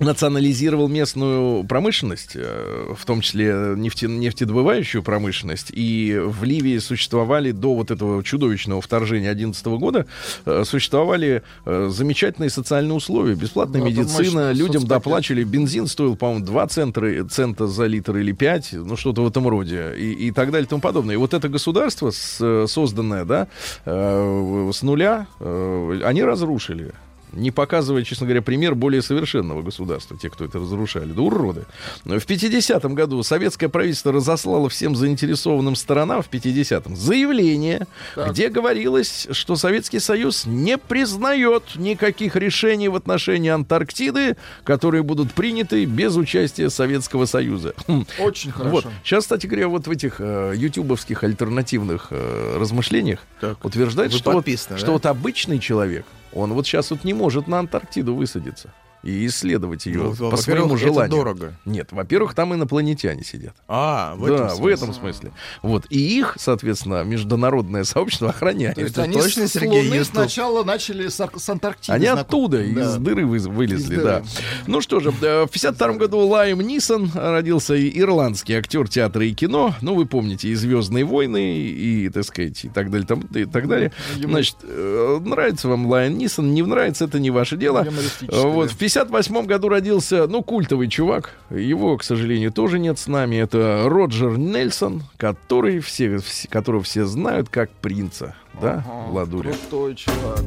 национализировал 0.00 0.88
местную 0.88 1.64
промышленность, 1.64 2.32
э, 2.34 2.94
в 2.96 3.04
том 3.04 3.20
числе 3.20 3.74
нефте, 3.76 4.06
нефтедобывающую 4.06 5.02
промышленность. 5.02 5.70
И 5.72 6.18
в 6.24 6.44
Ливии 6.44 6.78
существовали 6.78 7.50
до 7.50 7.74
вот 7.74 7.90
этого 7.90 8.22
чудовищного 8.22 8.80
вторжения 8.80 9.34
2011 9.34 9.66
года 9.66 10.06
э, 10.46 10.62
существовали 10.64 11.42
э, 11.64 11.88
замечательные 11.90 12.50
социальные 12.50 12.94
условия, 12.94 13.34
бесплатная 13.34 13.80
это 13.80 13.90
медицина, 13.90 14.52
людям 14.52 14.86
доплачивали, 14.86 15.44
бензин 15.44 15.86
стоил, 15.86 16.16
по-моему, 16.16 16.44
2 16.46 16.66
цента, 16.68 17.28
цента 17.28 17.66
за 17.66 17.86
литр 17.86 18.16
или 18.16 18.32
5, 18.32 18.72
ну 18.74 18.96
что-то 18.96 19.22
в 19.22 19.28
этом 19.28 19.48
роде, 19.48 19.94
и, 19.96 20.28
и 20.28 20.30
так 20.30 20.50
далее 20.50 20.66
и 20.66 20.68
тому 20.68 20.80
подобное. 20.80 21.14
И 21.14 21.18
вот 21.18 21.34
это 21.34 21.48
государство, 21.48 22.10
с- 22.10 22.66
созданное, 22.68 23.24
да, 23.24 23.48
с 23.84 24.82
нуля, 24.82 25.26
они 25.40 26.22
разрушили 26.22 26.92
не 27.32 27.50
показывая, 27.50 28.02
честно 28.04 28.26
говоря, 28.26 28.42
пример 28.42 28.74
более 28.74 29.02
совершенного 29.02 29.62
государства, 29.62 30.16
те, 30.16 30.30
кто 30.30 30.44
это 30.44 30.58
разрушали. 30.58 31.12
Да 31.12 31.22
уроды. 31.22 31.64
В 32.04 32.10
50-м 32.10 32.94
году 32.94 33.22
советское 33.22 33.68
правительство 33.68 34.12
разослало 34.12 34.68
всем 34.68 34.94
заинтересованным 34.96 35.76
сторонам 35.76 36.22
в 36.22 36.30
50-м 36.30 36.96
заявление, 36.96 37.86
Так. 38.14 38.32
где 38.32 38.48
говорилось, 38.48 39.28
что 39.30 39.56
Советский 39.56 40.00
Союз 40.00 40.46
не 40.46 40.78
признает 40.78 41.62
никаких 41.76 42.36
решений 42.36 42.88
в 42.88 42.96
отношении 42.96 43.50
Антарктиды, 43.50 44.36
которые 44.64 45.02
будут 45.02 45.32
приняты 45.32 45.84
без 45.84 46.16
участия 46.16 46.70
Советского 46.70 47.26
Союза. 47.26 47.74
Хм. 47.86 48.06
Очень 48.18 48.50
хорошо. 48.52 48.70
Вот. 48.76 48.86
Сейчас, 49.04 49.24
кстати 49.24 49.46
говоря, 49.46 49.68
вот 49.68 49.86
в 49.86 49.90
этих 49.90 50.16
э, 50.20 50.54
ютубовских 50.56 51.24
альтернативных 51.24 52.08
э, 52.10 52.56
размышлениях 52.58 53.20
Так. 53.40 53.64
утверждает, 53.64 54.12
Вы 54.12 54.18
что, 54.18 54.30
вот, 54.30 54.38
подписаны, 54.38 54.78
что 54.78 54.86
да? 54.86 54.92
вот 54.92 55.06
обычный 55.06 55.58
человек, 55.58 56.04
он 56.32 56.52
вот 56.52 56.66
сейчас 56.66 56.90
вот 56.90 57.04
не 57.04 57.14
может 57.14 57.46
на 57.46 57.58
Антарктиду 57.58 58.14
высадиться 58.14 58.72
и 59.08 59.26
исследовать 59.26 59.86
ее 59.86 60.14
Ну, 60.18 60.30
по 60.30 60.36
своему 60.36 60.74
это 60.74 60.78
желанию. 60.78 61.10
дорого. 61.16 61.54
Нет, 61.64 61.88
во-первых, 61.92 62.34
там 62.34 62.54
инопланетяне 62.54 63.24
сидят. 63.24 63.54
А, 63.66 64.14
в 64.16 64.26
да, 64.26 64.34
этом 64.34 64.46
в 64.48 64.50
смысле. 64.56 64.74
этом 64.74 64.94
смысле. 64.94 65.32
Вот. 65.62 65.86
И 65.90 66.18
их, 66.18 66.36
соответственно, 66.38 67.04
международное 67.04 67.84
сообщество 67.84 68.30
охраняет. 68.30 68.74
То 68.76 68.82
есть 68.82 68.92
Это 68.92 69.02
они 69.04 69.14
точно, 69.14 69.48
с 69.48 69.52
Сергей, 69.52 69.68
Луны 69.84 69.94
YouTube? 69.94 70.06
сначала 70.14 70.64
начали 70.64 71.08
с, 71.08 71.14
с 71.36 71.48
Антарктиды. 71.48 71.92
Они 71.94 72.06
знаком- 72.06 72.20
оттуда, 72.20 72.58
Да. 72.58 72.64
из 72.64 72.96
дыры 72.96 73.26
вы- 73.26 73.38
вылезли, 73.38 73.94
Из 73.96 74.02
да. 74.02 74.20
дыры. 74.20 74.24
Ну 74.66 74.80
что 74.80 75.00
же, 75.00 75.12
э, 75.22 75.44
в 75.46 75.50
52 75.50 75.98
году 75.98 76.18
Лайм 76.26 76.60
Нисон 76.60 77.10
родился 77.14 77.74
и 77.74 77.98
ирландский 77.98 78.54
актер 78.54 78.88
театра 78.88 79.24
и 79.24 79.32
кино. 79.32 79.74
Ну, 79.80 79.94
вы 79.94 80.06
помните, 80.06 80.48
и 80.48 80.54
«Звездные 80.54 81.04
войны», 81.04 81.56
и, 81.58 82.08
так 82.10 82.24
сказать, 82.24 82.64
и 82.64 82.68
так 82.68 82.90
далее, 82.90 83.06
там, 83.06 83.20
и 83.34 83.44
так 83.44 83.68
далее. 83.68 83.92
Значит, 84.20 84.56
э, 84.62 85.20
нравится 85.24 85.68
вам 85.68 85.86
Лайон 85.86 86.18
Нисон, 86.18 86.52
не 86.52 86.62
нравится, 86.62 87.04
это 87.06 87.18
не 87.20 87.30
ваше 87.30 87.56
дело. 87.56 87.86
Э, 88.28 88.42
Вот, 88.48 88.68
да. 88.68 88.74
в 88.74 88.76
58 89.04 89.46
году 89.46 89.68
родился, 89.68 90.26
ну, 90.26 90.42
культовый 90.42 90.88
чувак. 90.88 91.34
Его, 91.50 91.96
к 91.96 92.02
сожалению, 92.02 92.50
тоже 92.52 92.78
нет 92.78 92.98
с 92.98 93.06
нами. 93.06 93.36
Это 93.36 93.84
Роджер 93.86 94.36
Нельсон, 94.38 95.02
который 95.16 95.78
все, 95.80 96.18
все- 96.18 96.48
которого 96.48 96.82
все 96.82 97.04
знают 97.04 97.48
как 97.48 97.70
принца. 97.70 98.34
Да, 98.60 98.84
Ага, 98.86 99.10
Владуля? 99.10 99.52
Крутой 99.52 99.94
чувак. 99.94 100.42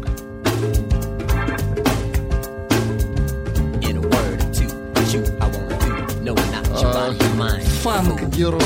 Фанк-герой. 7.83 8.61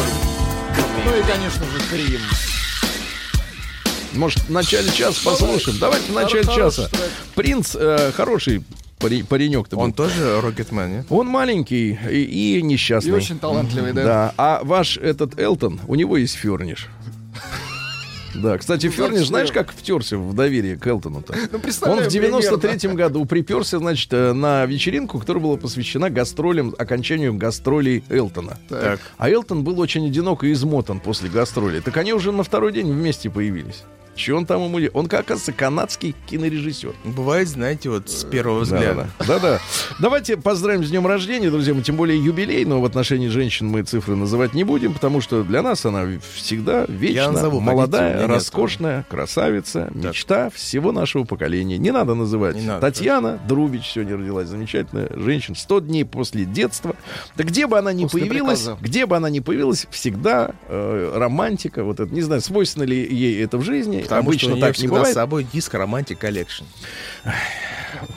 Ну 1.05 1.17
и, 1.17 1.21
конечно 1.23 1.65
же, 1.65 1.79
Крим. 1.89 2.21
Может, 4.13 4.39
в 4.39 4.49
начале 4.51 4.91
часа 4.91 5.19
послушаем? 5.23 5.77
Давайте 5.79 6.11
в 6.11 6.15
начале 6.15 6.43
часа. 6.45 6.89
Принц 7.35 7.75
э, 7.75 8.11
хороший 8.15 8.63
паренек-то 8.99 9.75
был. 9.75 9.83
Он 9.83 9.93
тоже 9.93 10.41
Рокетмен, 10.41 10.97
нет? 10.97 11.05
Он 11.09 11.27
маленький 11.27 11.97
и, 12.09 12.57
и 12.57 12.61
несчастный. 12.61 13.11
И 13.11 13.13
очень 13.13 13.39
талантливый, 13.39 13.93
да. 13.93 14.03
Да. 14.03 14.33
А 14.37 14.61
ваш 14.63 14.97
этот 14.97 15.39
Элтон, 15.39 15.79
у 15.87 15.95
него 15.95 16.17
есть 16.17 16.35
ферниш. 16.35 16.87
Да, 18.35 18.57
кстати, 18.57 18.89
Ферниш, 18.89 19.27
знаешь, 19.27 19.51
как 19.51 19.71
втерся 19.71 20.17
в 20.17 20.33
доверие 20.33 20.77
к 20.77 20.85
Элтону-то? 20.85 21.33
Ну, 21.51 21.59
Он 21.89 21.99
в 22.01 22.07
93-м 22.07 22.59
примерно. 22.59 22.93
году 22.95 23.25
приперся, 23.25 23.77
значит, 23.79 24.11
э, 24.11 24.33
на 24.33 24.65
вечеринку, 24.65 25.19
которая 25.19 25.41
была 25.41 25.57
посвящена 25.57 26.09
гастролям, 26.09 26.75
окончанию 26.77 27.33
гастролей 27.33 28.03
Элтона. 28.09 28.57
Так. 28.67 28.99
А 29.17 29.29
Элтон 29.29 29.63
был 29.63 29.79
очень 29.79 30.07
одинок 30.07 30.43
и 30.43 30.51
измотан 30.51 30.99
после 30.99 31.29
гастролей. 31.29 31.81
Так 31.81 31.95
они 31.97 32.13
уже 32.13 32.31
на 32.31 32.43
второй 32.43 32.73
день 32.73 32.91
вместе 32.91 33.29
появились. 33.29 33.83
Че 34.15 34.33
он 34.33 34.45
там 34.45 34.63
ему... 34.63 34.79
Он, 34.93 35.07
как 35.07 35.21
оказывается, 35.21 35.51
канадский 35.51 36.15
кинорежиссер. 36.27 36.93
Бывает, 37.03 37.47
знаете, 37.47 37.89
вот 37.89 38.09
с 38.09 38.23
первого 38.23 38.59
взгляда. 38.61 39.09
Да-да. 39.27 39.59
Давайте 39.99 40.37
поздравим 40.37 40.83
с 40.83 40.89
днем 40.89 41.05
рождения, 41.05 41.49
друзья. 41.49 41.73
Мы 41.73 41.81
тем 41.81 41.95
более 41.95 42.23
юбилей, 42.23 42.63
но 42.65 42.79
в 42.79 42.85
отношении 42.85 43.27
женщин 43.27 43.67
мы 43.67 43.83
цифры 43.83 44.15
называть 44.15 44.53
не 44.53 44.63
будем, 44.63 44.93
потому 44.93 45.19
что 45.21 45.43
для 45.43 45.61
нас 45.61 45.85
она 45.85 46.05
всегда 46.33 46.85
вечно 46.87 47.31
назову, 47.31 47.59
молодая, 47.59 48.13
меня 48.13 48.21
нет. 48.21 48.29
роскошная, 48.29 49.05
красавица, 49.09 49.89
мечта 49.93 50.49
всего 50.51 50.91
нашего 50.91 51.23
поколения. 51.25 51.77
Не 51.77 51.91
надо 51.91 52.13
называть. 52.15 52.55
Не 52.55 52.61
надо, 52.67 52.81
Татьяна 52.81 53.39
Друбич 53.47 53.91
сегодня 53.93 54.17
родилась, 54.17 54.47
замечательная 54.47 55.09
женщина, 55.15 55.55
100 55.55 55.79
дней 55.81 56.05
после 56.05 56.45
детства. 56.45 56.95
Да 57.35 57.43
где 57.43 57.67
бы 57.67 57.77
она 57.77 57.91
ни 57.93 58.03
После 58.03 58.21
появилась, 58.21 58.61
приказа. 58.61 58.77
где 58.81 59.05
бы 59.05 59.15
она 59.17 59.29
ни 59.29 59.39
появилась, 59.39 59.87
всегда 59.89 60.51
э, 60.67 61.11
романтика, 61.15 61.83
вот 61.83 61.99
это, 61.99 62.13
не 62.13 62.21
знаю, 62.21 62.41
свойственно 62.41 62.83
ли 62.83 62.95
ей 62.97 63.43
это 63.43 63.57
в 63.57 63.63
жизни, 63.63 64.04
Потому 64.05 64.29
обычно 64.29 64.51
что 64.51 64.59
так 64.59 64.75
всегда 64.75 65.05
с 65.05 65.13
собой 65.13 65.45
диск 65.51 65.73
Romantic 65.73 66.19
Collection. 66.19 66.63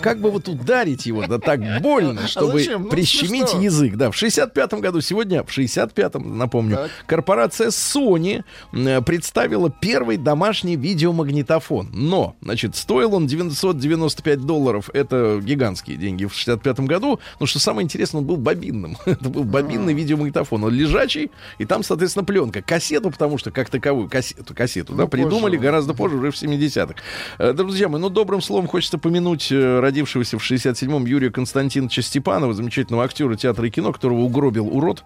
Как 0.01 0.21
бы 0.21 0.31
вот 0.31 0.49
ударить 0.49 1.07
его, 1.07 1.27
да 1.27 1.39
так 1.39 1.61
больно, 1.83 2.27
чтобы 2.29 2.59
зачем? 2.59 2.83
Ну, 2.85 2.89
прищемить 2.89 3.49
смешно. 3.49 3.61
язык. 3.63 3.97
Да, 3.97 4.11
в 4.11 4.15
65-м 4.23 4.81
году, 4.81 5.01
сегодня 5.01 5.43
в 5.45 5.49
65-м, 5.57 6.37
напомню, 6.39 6.77
Так. 6.77 6.91
корпорация 7.07 7.69
Sony 7.69 8.45
э, 8.73 9.01
представила 9.03 9.71
первый 9.71 10.17
домашний 10.17 10.77
видеомагнитофон. 10.77 11.91
Но, 11.93 12.37
значит, 12.41 12.77
стоил 12.77 13.15
он 13.15 13.27
995 13.27 14.41
долларов. 14.41 14.91
Это 14.93 15.41
гигантские 15.43 15.97
деньги 15.97 16.25
в 16.25 16.33
65-м 16.33 16.87
году. 16.87 17.21
Но 17.41 17.47
что 17.47 17.59
самое 17.59 17.85
интересное, 17.85 18.21
он 18.21 18.27
был 18.27 18.37
бобинным. 18.37 18.97
Это 19.07 19.29
был 19.29 19.45
бобинный 19.45 19.95
видеомагнитофон. 19.95 20.65
Он 20.65 20.73
лежачий, 20.73 21.31
и 21.59 21.65
там, 21.65 21.83
соответственно, 21.83 22.25
пленка. 22.25 22.63
Кассету, 22.63 23.11
потому 23.11 23.39
что 23.39 23.51
как 23.51 23.71
таковую 23.71 24.09
кассету, 24.09 24.55
кассету, 24.55 24.93
да, 24.95 25.03
Ну, 25.05 25.09
позже. 25.09 25.25
придумали 25.25 25.57
гораздо 25.57 25.95
позже, 25.95 26.17
уже 26.17 26.31
в 26.31 26.35
70-х. 26.35 26.95
Э, 27.39 27.53
Друзья 27.53 27.89
мои, 27.89 28.01
ну, 28.01 28.09
добрым 28.09 28.41
словом 28.41 28.67
хочется 28.67 28.99
помянуть 28.99 29.49
э, 29.51 29.55
родившегося 29.81 30.39
в 30.39 30.43
67-м 30.51 31.05
Юрия 31.07 31.31
Константиновича 31.31 32.03
Степанова, 32.03 32.55
замечательного 32.55 33.05
актера 33.05 33.35
театра 33.37 33.67
и 33.67 33.71
кино, 33.71 33.93
которого 33.93 34.21
угробил 34.21 34.69
урод, 34.69 35.05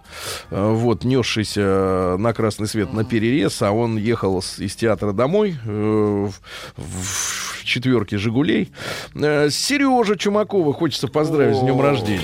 э, 0.51 0.72
вот, 0.72 1.05
несшийся 1.05 1.61
э, 1.61 2.16
на 2.18 2.33
красный 2.33 2.66
свет 2.68 2.92
на 2.92 3.05
перерез, 3.05 3.61
а 3.62 3.70
он 3.72 3.96
ехал 3.96 4.40
с- 4.42 4.59
из 4.59 4.75
театра 4.77 5.12
домой 5.12 5.57
э, 5.64 5.68
в, 5.68 6.33
в 6.77 7.64
четверке 7.64 8.18
«Жигулей». 8.18 8.72
Сережа 9.14 10.16
Чумакова 10.16 10.72
хочется 10.72 11.09
поздравить 11.09 11.57
с 11.57 11.61
днем 11.61 11.81
рождения. 11.81 12.20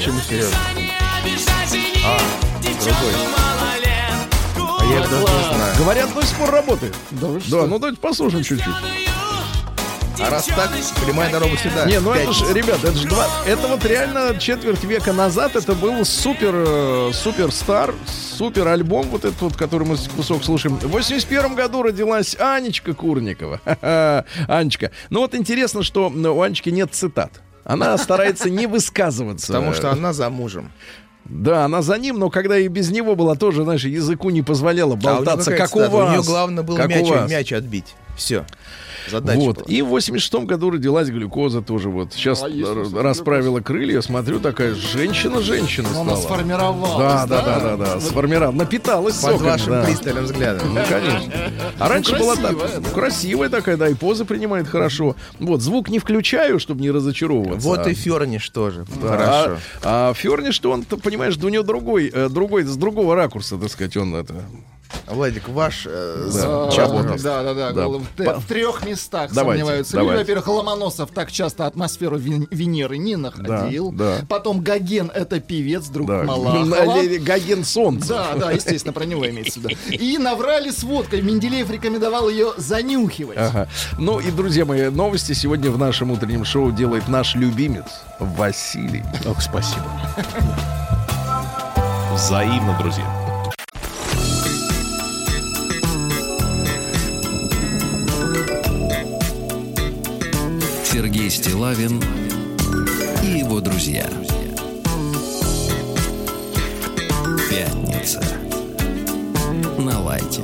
А 2.04 2.18
я 4.92 5.00
даже 5.00 5.16
не 5.22 5.54
знаю. 5.54 5.76
Говорят, 5.78 6.14
до 6.14 6.22
сих 6.22 6.36
пор 6.38 6.50
работает. 6.50 6.94
Да 7.10 7.26
вы 7.28 7.40
Да, 7.50 7.66
ну 7.66 7.78
давайте 7.78 8.00
послушаем 8.00 8.44
чуть-чуть. 8.44 8.74
А 10.20 10.30
раз 10.30 10.46
так, 10.46 10.70
прямая 11.04 11.30
дорога 11.30 11.56
сюда. 11.56 11.84
Не, 11.86 12.00
ну 12.00 12.12
это 12.12 12.26
Пятница. 12.26 12.46
ж, 12.46 12.54
ребят, 12.54 12.78
это 12.82 12.94
же 12.96 13.06
два. 13.08 13.26
Это 13.46 13.68
вот 13.68 13.84
реально 13.84 14.36
четверть 14.38 14.82
века 14.84 15.12
назад 15.12 15.54
это 15.54 15.74
был 15.74 16.04
супер, 16.04 16.52
э, 16.54 17.10
суперстар, 17.12 17.94
супер 18.36 18.66
альбом, 18.66 19.06
вот 19.10 19.24
этот 19.24 19.40
вот, 19.40 19.56
который 19.56 19.86
мы 19.86 19.96
кусок 20.16 20.42
слушаем. 20.42 20.76
В 20.76 20.88
81 20.88 21.54
году 21.54 21.82
родилась 21.82 22.36
Анечка 22.40 22.94
Курникова. 22.94 23.60
Анечка. 24.48 24.90
Ну 25.10 25.20
вот 25.20 25.34
интересно, 25.36 25.84
что 25.84 26.08
м, 26.08 26.26
у 26.26 26.42
Анечки 26.42 26.70
нет 26.70 26.92
цитат. 26.92 27.40
Она 27.64 27.96
старается 27.98 28.50
не 28.50 28.66
высказываться. 28.66 29.48
Потому 29.48 29.72
что 29.72 29.92
она 29.92 30.12
замужем. 30.12 30.72
Да, 31.26 31.66
она 31.66 31.82
за 31.82 31.98
ним, 31.98 32.18
но 32.18 32.30
когда 32.30 32.58
и 32.58 32.68
без 32.68 32.90
него 32.90 33.14
была 33.14 33.34
тоже, 33.34 33.62
знаешь, 33.62 33.84
языку 33.84 34.30
не 34.30 34.40
позволяла 34.42 34.94
А 34.94 34.94
у 34.94 34.96
болтаться, 34.96 35.54
как 35.54 35.76
у 35.76 35.80
вас. 35.80 35.90
У 35.92 36.10
нее 36.10 36.22
главное 36.22 36.64
было 36.64 36.78
мяч, 36.86 37.06
мяч 37.30 37.52
отбить. 37.52 37.94
Все. 38.16 38.46
Задача 39.10 39.38
Вот. 39.38 39.56
была. 39.56 39.66
И 39.68 39.82
в 39.82 39.86
86 39.88 40.44
году 40.46 40.70
родилась 40.70 41.08
глюкоза 41.08 41.62
тоже 41.62 41.88
вот. 41.88 42.12
Сейчас 42.12 42.42
А 42.42 42.48
нас 42.48 42.92
расправила 42.92 43.60
крылья, 43.60 44.00
смотрю, 44.00 44.40
такая 44.40 44.74
женщина-женщина 44.74 45.88
Она 45.94 46.16
стала. 46.16 46.16
сформировалась, 46.16 46.98
Да, 46.98 47.26
да, 47.26 47.42
да? 47.42 47.60
да, 47.60 47.76
да, 47.76 47.94
да, 47.94 48.00
сформировала. 48.00 48.52
Напиталась 48.52 49.16
Под 49.16 49.32
соком, 49.32 49.46
вашим 49.46 49.70
да. 49.72 49.84
пристальным 49.84 50.24
взглядом. 50.24 50.74
Ну, 50.74 50.80
конечно. 50.88 51.32
А 51.78 51.88
раньше 51.88 52.18
была 52.18 52.36
так, 52.36 52.56
красивая, 52.58 52.80
ну, 52.80 52.94
красивая 52.94 53.48
такая, 53.48 53.76
да, 53.76 53.88
и 53.88 53.94
позы 53.94 54.24
принимает 54.24 54.68
хорошо. 54.68 55.16
Вот, 55.38 55.60
звук 55.62 55.88
не 55.88 55.98
включаю, 55.98 56.58
чтобы 56.58 56.82
не 56.82 56.90
разочаровываться. 56.90 57.66
Вот 57.68 57.86
и 57.86 57.94
Ферниш 57.94 58.48
тоже. 58.50 58.84
да, 59.02 59.08
Хорошо. 59.08 59.56
А, 59.82 60.10
а 60.10 60.14
Ферниш, 60.14 60.54
что 60.54 60.70
он, 60.70 60.82
ты 60.84 60.96
понимаешь, 60.96 61.36
у 61.42 61.48
него 61.48 61.62
другой, 61.62 62.10
э, 62.12 62.28
другой, 62.28 62.64
с 62.64 62.76
другого 62.76 63.14
ракурса, 63.14 63.56
так 63.56 63.70
сказать, 63.70 63.96
он 63.96 64.14
это... 64.14 64.34
Владик, 65.06 65.48
ваш 65.48 65.86
э, 65.86 65.90
А, 65.90 66.66
пожалуйста. 66.66 67.22
Да, 67.22 67.42
да, 67.42 67.54
да. 67.54 67.72
Да. 67.72 67.82
голым- 67.84 68.06
т- 68.16 68.24
По- 68.24 68.40
В 68.40 68.46
трех 68.46 68.84
местах 68.86 69.32
Давайте, 69.32 69.60
сомневаются. 69.62 69.92
давайте. 69.94 70.12
Люди, 70.12 70.20
во-первых, 70.22 70.48
Ломоносов 70.48 71.10
так 71.12 71.30
часто 71.32 71.66
атмосферу 71.66 72.16
Вен- 72.18 72.46
Венеры 72.50 72.98
не 72.98 73.16
находил. 73.16 73.92
Да, 73.92 74.18
да. 74.20 74.26
Потом 74.28 74.60
Гоген 74.60 75.10
это 75.14 75.40
певец, 75.40 75.86
друг 75.88 76.08
Да, 76.08 76.22
Малахова. 76.24 77.02
Гаген 77.20 77.64
Солнце. 77.64 78.08
Да, 78.08 78.34
да, 78.38 78.50
естественно, 78.52 78.92
про 78.92 79.04
него 79.04 79.28
имеется 79.28 79.60
в 79.60 79.64
виду. 79.64 79.76
И 79.90 80.18
наврали 80.18 80.70
с 80.70 80.82
водкой. 80.82 81.20
Менделеев 81.22 81.70
рекомендовал 81.70 82.28
ее 82.28 82.52
занюхивать. 82.56 83.38
Ага. 83.38 83.68
Ну 83.98 84.20
и, 84.20 84.30
друзья 84.30 84.64
мои, 84.64 84.88
новости 84.90 85.32
сегодня 85.32 85.70
в 85.70 85.78
нашем 85.78 86.10
утреннем 86.10 86.44
шоу 86.44 86.70
делает 86.70 87.08
наш 87.08 87.34
любимец 87.34 87.84
Василий. 88.18 89.02
Ох, 89.26 89.40
спасибо. 89.42 89.84
Взаимно, 92.14 92.76
друзья. 92.78 93.17
Сергей 100.98 101.30
Стилавин 101.30 102.02
и 103.22 103.38
его 103.38 103.60
друзья. 103.60 104.04
Пятница. 107.48 108.20
На 109.78 110.00
лайте. 110.00 110.42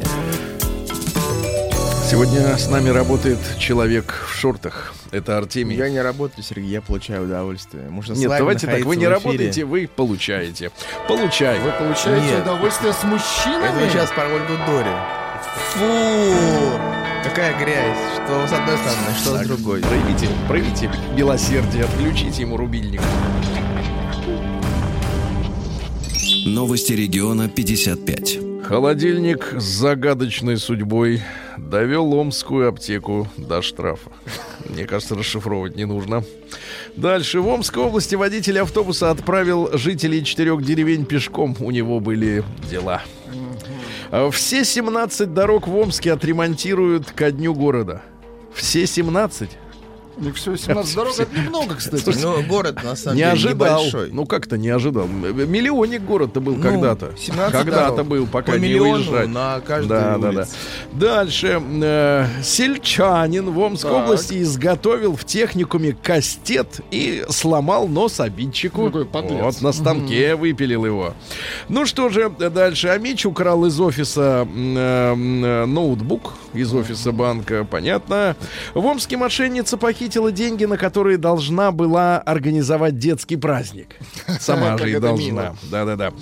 Сегодня 2.09 2.57
с 2.57 2.69
нами 2.69 2.91
работает 2.91 3.41
человек 3.59 4.15
в 4.29 4.33
шортах. 4.33 4.95
Это 5.11 5.39
Артемий. 5.39 5.77
Я 5.77 5.91
не 5.91 6.01
работаю, 6.01 6.45
Сергей, 6.45 6.71
я 6.71 6.81
получаю 6.81 7.25
удовольствие. 7.25 7.91
Можно 7.91 8.13
Нет, 8.13 8.31
давайте 8.31 8.69
так, 8.69 8.85
вы 8.85 8.95
не 8.95 9.09
работаете, 9.09 9.65
вы 9.65 9.89
получаете. 9.89 10.71
Получай. 11.09 11.59
Вы 11.59 11.73
получаете 11.73 12.27
Нет. 12.29 12.43
удовольствие 12.43 12.93
с 12.93 12.99
Это 12.99 13.07
мужчинами? 13.09 13.83
вы 13.83 13.91
сейчас 13.91 14.13
про 14.13 14.29
Ольгу 14.29 14.55
Дори. 14.69 14.93
Фу! 15.73 17.04
Какая 17.25 17.59
грязь. 17.59 17.99
Что 18.15 18.47
с 18.47 18.53
одной 18.53 18.77
стороны, 18.77 19.17
что 19.19 19.39
с 19.39 19.47
другой. 19.47 19.81
Проявите, 19.81 20.29
проявите 20.47 20.91
милосердие, 21.17 21.85
отключите 21.85 22.43
ему 22.43 22.57
рубильник. 22.57 23.01
Новости 26.47 26.93
региона 26.93 27.49
55. 27.49 28.39
Холодильник 28.65 29.55
с 29.57 29.65
загадочной 29.65 30.59
судьбой 30.59 31.23
довел 31.57 32.13
омскую 32.15 32.69
аптеку 32.69 33.27
до 33.37 33.63
штрафа. 33.63 34.11
Мне 34.69 34.85
кажется, 34.87 35.15
расшифровывать 35.15 35.77
не 35.77 35.87
нужно. 35.87 36.25
Дальше. 36.97 37.41
В 37.41 37.49
Омской 37.49 37.83
области 37.83 38.15
водитель 38.15 38.59
автобуса 38.59 39.11
отправил 39.11 39.71
жителей 39.77 40.25
четырех 40.25 40.63
деревень 40.63 41.07
пешком. 41.07 41.57
У 41.61 41.71
него 41.71 42.01
были 42.01 42.45
дела. 42.71 43.03
А 44.11 44.31
Все 44.31 44.65
17 44.65 45.33
дорог 45.33 45.67
в 45.67 45.77
Омске 45.77 46.13
отремонтируют 46.13 47.11
ко 47.11 47.31
дню 47.31 47.55
города. 47.55 48.03
Все 48.53 48.87
17? 48.87 49.51
Ну 50.17 50.33
все, 50.33 50.57
17 50.57 50.95
дорог 50.95 51.19
это 51.19 51.37
немного, 51.39 51.75
кстати. 51.75 52.17
Ну, 52.23 52.43
город, 52.45 52.83
на 52.85 52.95
самом 52.97 53.17
Не 53.17 53.23
деле, 53.23 53.33
ожидал. 53.33 53.79
небольшой. 53.81 54.11
Ну 54.13 54.27
как-то 54.27 54.57
не 54.57 54.69
ожидал. 54.69 55.07
Миллионник 55.09 56.03
город-то 56.03 56.41
был 56.41 56.55
Ну, 56.55 56.63
когда-то. 56.63 57.13
17 57.19 57.53
Когда-то 57.53 58.05
был, 58.05 58.27
пока 58.27 58.53
По 58.53 58.57
не 58.57 58.75
уезжать. 58.77 59.29
на 59.29 59.61
каждой 59.61 59.89
да, 59.89 60.19
да, 60.19 60.19
да. 60.19 60.29
улице. 60.41 60.53
Дальше. 60.93 61.63
э, 61.83 62.27
сельчанин 62.43 63.51
в 63.51 63.59
Омской 63.59 63.91
Так. 63.91 64.05
области 64.05 64.41
изготовил 64.41 65.17
в 65.17 65.25
техникуме 65.25 65.97
кастет 66.01 66.81
и 66.93 67.25
сломал 67.29 67.89
нос 67.89 68.21
обидчику. 68.21 68.87
Какой 68.87 69.05
подлец. 69.07 69.41
Вот, 69.43 69.63
на 69.63 69.73
станке 69.73 70.37
выпилил 70.37 70.87
его. 70.87 71.15
Ну 71.69 71.87
что 71.87 72.09
же, 72.09 72.31
дальше. 72.31 72.89
Амич 72.89 73.27
украл 73.27 73.65
из 73.67 73.81
офиса 73.81 74.47
э, 74.49 75.15
э, 75.17 75.65
ноутбук 75.67 76.35
из 76.53 76.73
офиса 76.73 77.11
банка, 77.11 77.65
понятно. 77.69 78.37
В 78.75 78.87
Омске 78.87 79.17
мошенница 79.17 79.77
похитила 79.77 80.04
деньги, 80.31 80.65
на 80.65 80.77
которые 80.77 81.19
должна 81.19 81.73
была 81.73 82.19
организовать 82.19 82.99
детский 82.99 83.37
праздник. 83.37 83.97
Сама 84.41 84.77
же 84.79 84.91
и 84.91 84.99
должна. 84.99 85.57
Да-да-да. 85.71 86.13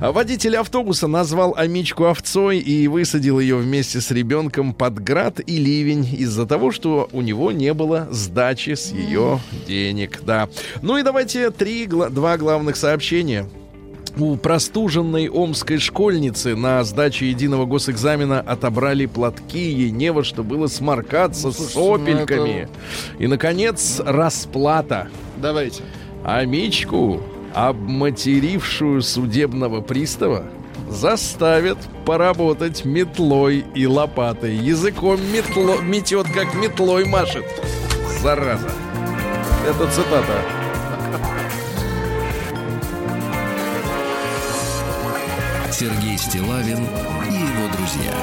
А 0.00 0.12
Водитель 0.12 0.56
автобуса 0.56 1.06
назвал 1.06 1.54
Амичку 1.56 2.04
овцой 2.04 2.58
и 2.58 2.88
высадил 2.88 3.40
ее 3.40 3.56
вместе 3.56 4.00
с 4.00 4.10
ребенком 4.10 4.74
под 4.74 5.02
град 5.02 5.40
и 5.44 5.56
ливень 5.56 6.08
из-за 6.18 6.46
того, 6.46 6.70
что 6.70 7.08
у 7.12 7.20
него 7.20 7.52
не 7.52 7.72
было 7.74 8.08
сдачи 8.10 8.74
с 8.74 8.92
ее 8.92 9.40
денег. 9.66 10.20
Да. 10.24 10.48
Ну 10.82 10.96
и 10.96 11.02
давайте 11.02 11.50
три, 11.50 11.86
два 11.86 12.36
главных 12.36 12.76
сообщения. 12.76 13.46
У 14.18 14.36
простуженной 14.36 15.28
омской 15.28 15.78
школьницы 15.78 16.56
на 16.56 16.82
сдаче 16.84 17.28
единого 17.28 17.66
госэкзамена 17.66 18.40
отобрали 18.40 19.04
платки, 19.04 19.58
ей 19.58 19.90
не 19.90 20.10
во 20.10 20.24
что 20.24 20.42
было 20.42 20.68
сморкаться 20.68 21.48
Ну, 21.48 21.52
с 21.52 21.74
ну 21.74 21.98
сопельками. 21.98 22.68
И, 23.18 23.26
наконец, 23.26 24.00
расплата. 24.02 25.08
Давайте. 25.36 25.82
Амичку, 26.24 27.20
обматерившую 27.52 29.02
судебного 29.02 29.82
пристава, 29.82 30.44
заставят 30.88 31.78
поработать 32.06 32.86
метлой 32.86 33.66
и 33.74 33.86
лопатой. 33.86 34.56
Языком 34.56 35.20
метло, 35.30 35.78
метет, 35.82 36.26
как 36.32 36.54
метлой 36.54 37.04
машет. 37.04 37.44
Зараза. 38.22 38.70
Это 39.68 39.90
цитата. 39.90 40.65
Сергей 46.16 46.18
Стилавин 46.18 46.78
и 46.78 47.34
его 47.34 47.76
друзья. 47.76 48.14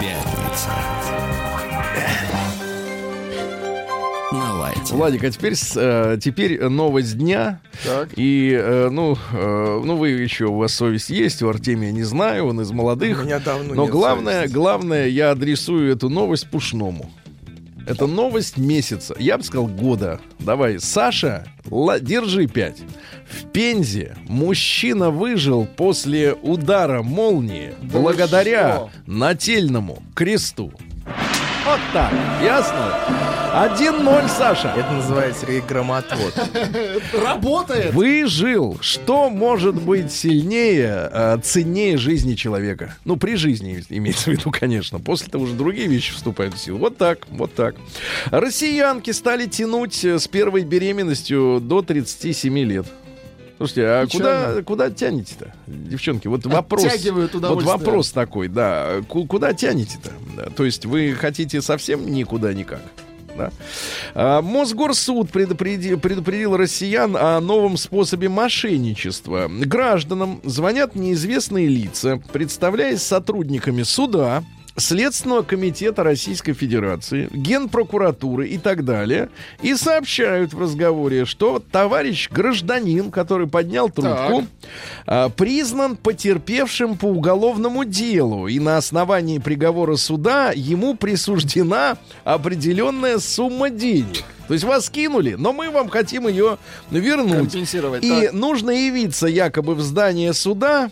Пятница. 0.00 0.70
На 4.32 4.54
лайте. 4.54 4.94
Владик, 4.94 5.24
а 5.24 5.30
теперь, 5.30 5.54
э, 5.76 6.18
теперь 6.20 6.62
новость 6.64 7.16
дня. 7.16 7.60
Так. 7.84 8.10
И, 8.16 8.52
э, 8.52 8.88
ну, 8.90 9.16
э, 9.32 9.82
ну, 9.84 9.96
вы 9.96 10.10
еще, 10.10 10.46
у 10.46 10.56
вас 10.56 10.74
совесть 10.74 11.10
есть, 11.10 11.42
у 11.42 11.48
Артемия 11.48 11.92
не 11.92 12.02
знаю, 12.02 12.46
он 12.46 12.60
из 12.60 12.70
молодых. 12.70 13.20
У 13.20 13.24
меня 13.24 13.38
давно 13.38 13.74
Но 13.74 13.82
нет 13.84 13.92
главное, 13.92 14.40
совести. 14.40 14.54
главное, 14.54 15.06
я 15.06 15.30
адресую 15.30 15.92
эту 15.92 16.08
новость 16.08 16.48
Пушному. 16.50 17.10
Это 17.86 18.06
новость 18.06 18.56
месяца. 18.58 19.14
Я 19.18 19.38
бы 19.38 19.44
сказал 19.44 19.66
года. 19.68 20.20
Давай, 20.40 20.78
Саша, 20.80 21.46
ла- 21.70 22.00
держи 22.00 22.46
пять. 22.46 22.78
В 23.30 23.46
Пензе 23.50 24.16
мужчина 24.28 25.10
выжил 25.10 25.66
после 25.66 26.32
удара 26.34 27.02
молнии 27.02 27.74
Да 27.82 27.98
благодаря 28.00 28.76
что? 28.76 28.90
нательному 29.06 30.02
кресту. 30.14 30.72
Вот 31.64 31.80
так, 31.92 32.12
ясно? 32.42 32.92
1-0, 33.56 34.28
Саша. 34.28 34.74
Это 34.76 34.90
называется 34.92 35.46
Сергей 35.46 35.62
Громотвод. 35.62 36.34
Работает. 37.24 37.94
Выжил. 37.94 38.76
Что 38.82 39.30
может 39.30 39.76
быть 39.80 40.12
сильнее, 40.12 41.08
э, 41.10 41.38
ценнее 41.42 41.96
жизни 41.96 42.34
человека? 42.34 42.94
Ну, 43.06 43.16
при 43.16 43.36
жизни 43.36 43.82
имеется 43.88 44.24
в 44.24 44.34
виду, 44.34 44.50
конечно. 44.50 45.00
После 45.00 45.28
того 45.28 45.44
уже 45.44 45.54
другие 45.54 45.88
вещи 45.88 46.12
вступают 46.12 46.54
в 46.54 46.58
силу. 46.58 46.76
Вот 46.76 46.98
так, 46.98 47.20
вот 47.30 47.54
так. 47.54 47.76
Россиянки 48.26 49.10
стали 49.12 49.46
тянуть 49.46 50.04
э, 50.04 50.18
с 50.18 50.28
первой 50.28 50.62
беременностью 50.64 51.58
до 51.62 51.80
37 51.80 52.58
лет. 52.58 52.86
Слушайте, 53.56 53.86
а 53.86 54.06
куда, 54.06 54.62
куда 54.64 54.90
тянете-то, 54.90 55.54
девчонки? 55.66 56.28
Вот 56.28 56.44
вопрос. 56.44 56.82
Вот 57.32 57.62
вопрос 57.62 58.10
такой, 58.12 58.48
да. 58.48 58.96
Ку- 59.08 59.24
Куда 59.24 59.54
тянете-то? 59.54 60.50
То 60.50 60.66
есть 60.66 60.84
вы 60.84 61.14
хотите 61.14 61.62
совсем 61.62 62.04
никуда 62.12 62.52
никак? 62.52 62.82
Да. 63.36 63.50
А, 64.14 64.42
Мосгорсуд 64.42 65.30
предупредил, 65.30 65.98
предупредил 65.98 66.56
россиян 66.56 67.16
о 67.16 67.40
новом 67.40 67.76
способе 67.76 68.28
мошенничества. 68.28 69.48
Гражданам 69.48 70.40
звонят 70.44 70.94
неизвестные 70.94 71.68
лица, 71.68 72.20
представляясь 72.32 73.02
сотрудниками 73.02 73.82
суда, 73.82 74.42
Следственного 74.76 75.42
комитета 75.42 76.02
Российской 76.02 76.52
Федерации, 76.52 77.28
Генпрокуратуры 77.32 78.48
и 78.48 78.58
так 78.58 78.84
далее, 78.84 79.30
и 79.62 79.74
сообщают 79.74 80.52
в 80.52 80.60
разговоре, 80.60 81.24
что 81.24 81.62
товарищ 81.72 82.28
гражданин, 82.30 83.10
который 83.10 83.46
поднял 83.46 83.88
трубку, 83.88 84.46
а, 85.06 85.30
признан 85.30 85.96
потерпевшим 85.96 86.98
по 86.98 87.06
уголовному 87.06 87.84
делу, 87.84 88.48
и 88.48 88.58
на 88.58 88.76
основании 88.76 89.38
приговора 89.38 89.96
суда 89.96 90.52
ему 90.54 90.94
присуждена 90.94 91.96
определенная 92.24 93.18
сумма 93.18 93.70
денег. 93.70 94.24
То 94.46 94.54
есть 94.54 94.64
вас 94.64 94.90
кинули, 94.90 95.34
но 95.34 95.52
мы 95.52 95.70
вам 95.70 95.88
хотим 95.88 96.28
ее 96.28 96.58
вернуть. 96.90 97.50
Компенсировать. 97.50 98.04
И 98.04 98.26
так. 98.26 98.32
нужно 98.32 98.70
явиться 98.70 99.26
якобы 99.26 99.74
в 99.74 99.80
здание 99.80 100.32
суда, 100.32 100.90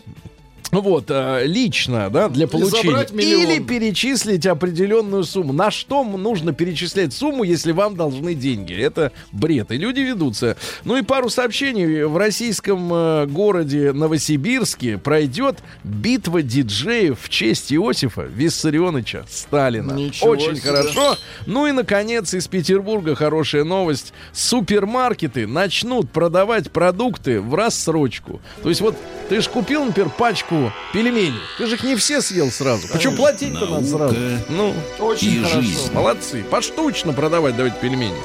вот, 0.81 1.05
э, 1.09 1.45
лично, 1.45 2.09
да, 2.09 2.29
для 2.29 2.47
получения. 2.47 3.05
Или 3.13 3.59
перечислить 3.59 4.45
определенную 4.45 5.23
сумму. 5.23 5.53
На 5.53 5.71
что 5.71 6.03
нужно 6.03 6.53
перечислять 6.53 7.13
сумму, 7.13 7.43
если 7.43 7.71
вам 7.71 7.95
должны 7.95 8.33
деньги? 8.33 8.73
Это 8.73 9.11
бред. 9.31 9.71
И 9.71 9.77
люди 9.77 9.99
ведутся. 9.99 10.57
Ну 10.83 10.97
и 10.97 11.01
пару 11.01 11.29
сообщений. 11.29 12.03
В 12.03 12.17
российском 12.17 12.91
э, 12.93 13.25
городе 13.27 13.91
Новосибирске 13.93 14.97
пройдет 14.97 15.59
битва 15.83 16.41
диджеев 16.41 17.19
в 17.21 17.29
честь 17.29 17.71
Иосифа 17.73 18.23
Виссарионовича 18.23 19.25
Сталина. 19.29 19.93
Ничего 19.93 20.31
Очень 20.31 20.55
себе. 20.55 20.71
хорошо. 20.71 21.17
Ну 21.45 21.67
и, 21.67 21.71
наконец, 21.71 22.33
из 22.33 22.47
Петербурга 22.47 23.15
хорошая 23.15 23.63
новость. 23.63 24.13
Супермаркеты 24.33 25.47
начнут 25.47 26.09
продавать 26.09 26.71
продукты 26.71 27.39
в 27.41 27.53
рассрочку. 27.55 28.41
То 28.63 28.69
есть 28.69 28.81
вот 28.81 28.95
ты 29.29 29.41
же 29.41 29.49
купил, 29.49 29.85
например, 29.85 30.11
пачку 30.17 30.64
пельменей. 30.93 31.33
Ты 31.57 31.67
же 31.67 31.75
их 31.75 31.83
не 31.83 31.95
все 31.95 32.21
съел 32.21 32.51
сразу. 32.51 32.87
Почему 32.87 33.15
платить-то 33.15 33.65
надо 33.65 33.85
сразу? 33.87 34.15
Ну, 34.49 34.73
Очень 34.99 35.33
и 35.33 35.37
хорошо. 35.39 35.61
жизнь. 35.61 35.91
молодцы. 35.93 36.43
Поштучно 36.49 37.13
продавать 37.13 37.55
давайте 37.55 37.77
пельмени. 37.81 38.15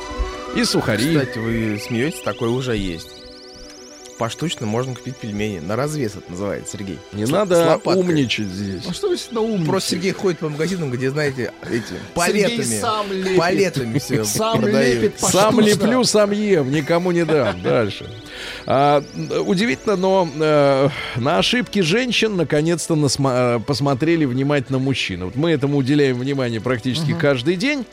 И 0.57 0.65
сухари. 0.65 1.15
Кстати, 1.17 1.39
вы 1.39 1.81
смеетесь, 1.85 2.21
такое 2.23 2.51
уже 2.51 2.77
есть. 2.77 3.09
Поштучно 4.19 4.67
можно 4.67 4.95
купить 4.95 5.17
пельмени. 5.17 5.61
На 5.61 5.77
развес 5.77 6.13
это 6.15 6.31
называется, 6.31 6.77
Сергей. 6.77 6.99
Не 7.13 7.25
С 7.25 7.31
надо 7.31 7.65
лопаткой. 7.65 8.03
умничать 8.03 8.49
здесь. 8.49 8.83
А 8.87 8.93
что 8.93 9.09
вы 9.09 9.17
на 9.31 9.41
ум? 9.41 9.65
Просто 9.65 9.93
Сергей 9.93 10.13
ходит 10.13 10.41
по 10.41 10.51
магазинам, 10.51 10.91
где, 10.91 11.11
знаете, 11.11 11.55
эти 11.63 11.85
Сергей 11.89 12.01
палетами. 12.15 12.81
сам 12.81 13.11
лепит. 13.11 13.37
Палетами 13.39 13.99
все 13.99 14.25
Сам 14.25 14.61
продают. 14.61 15.03
лепит 15.03 15.21
Сам 15.21 15.57
поштучно. 15.57 15.61
леплю, 15.85 16.05
сам 16.05 16.31
ем, 16.33 16.71
никому 16.71 17.13
не 17.13 17.25
дам. 17.25 17.63
Дальше. 17.63 18.11
А, 18.73 19.03
удивительно, 19.47 19.97
но 19.97 20.29
э, 20.33 20.89
на 21.17 21.39
ошибки 21.39 21.81
женщин 21.81 22.37
наконец-то 22.37 22.95
насма- 22.95 23.57
э, 23.57 23.61
посмотрели 23.67 24.25
внимательно 24.25 24.79
мужчины. 24.79 25.25
Вот 25.25 25.35
мы 25.35 25.51
этому 25.51 25.77
уделяем 25.79 26.17
внимание 26.21 26.61
практически 26.61 27.13
каждый 27.13 27.57
день. 27.57 27.85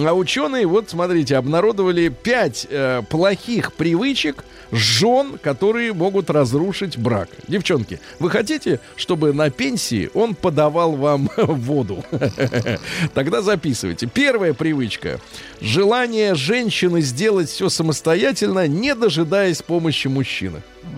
А 0.00 0.12
ученые, 0.12 0.66
вот 0.66 0.90
смотрите, 0.90 1.36
обнародовали 1.36 2.08
пять 2.08 2.66
э, 2.68 3.02
плохих 3.08 3.74
привычек 3.74 4.44
жен, 4.72 5.38
которые 5.40 5.92
могут 5.92 6.30
разрушить 6.30 6.98
брак. 6.98 7.28
Девчонки, 7.46 8.00
вы 8.18 8.28
хотите, 8.28 8.80
чтобы 8.96 9.32
на 9.32 9.50
пенсии 9.50 10.10
он 10.14 10.34
подавал 10.34 10.96
вам 10.96 11.30
воду? 11.36 12.04
Тогда 13.14 13.40
записывайте. 13.40 14.08
Первая 14.12 14.52
привычка. 14.52 15.20
Желание 15.60 16.34
женщины 16.34 17.00
сделать 17.00 17.48
все 17.48 17.68
самостоятельно, 17.68 18.66
не 18.66 18.96
дожидаясь 18.96 19.62
помощи 19.62 20.08
мужчины. 20.08 20.23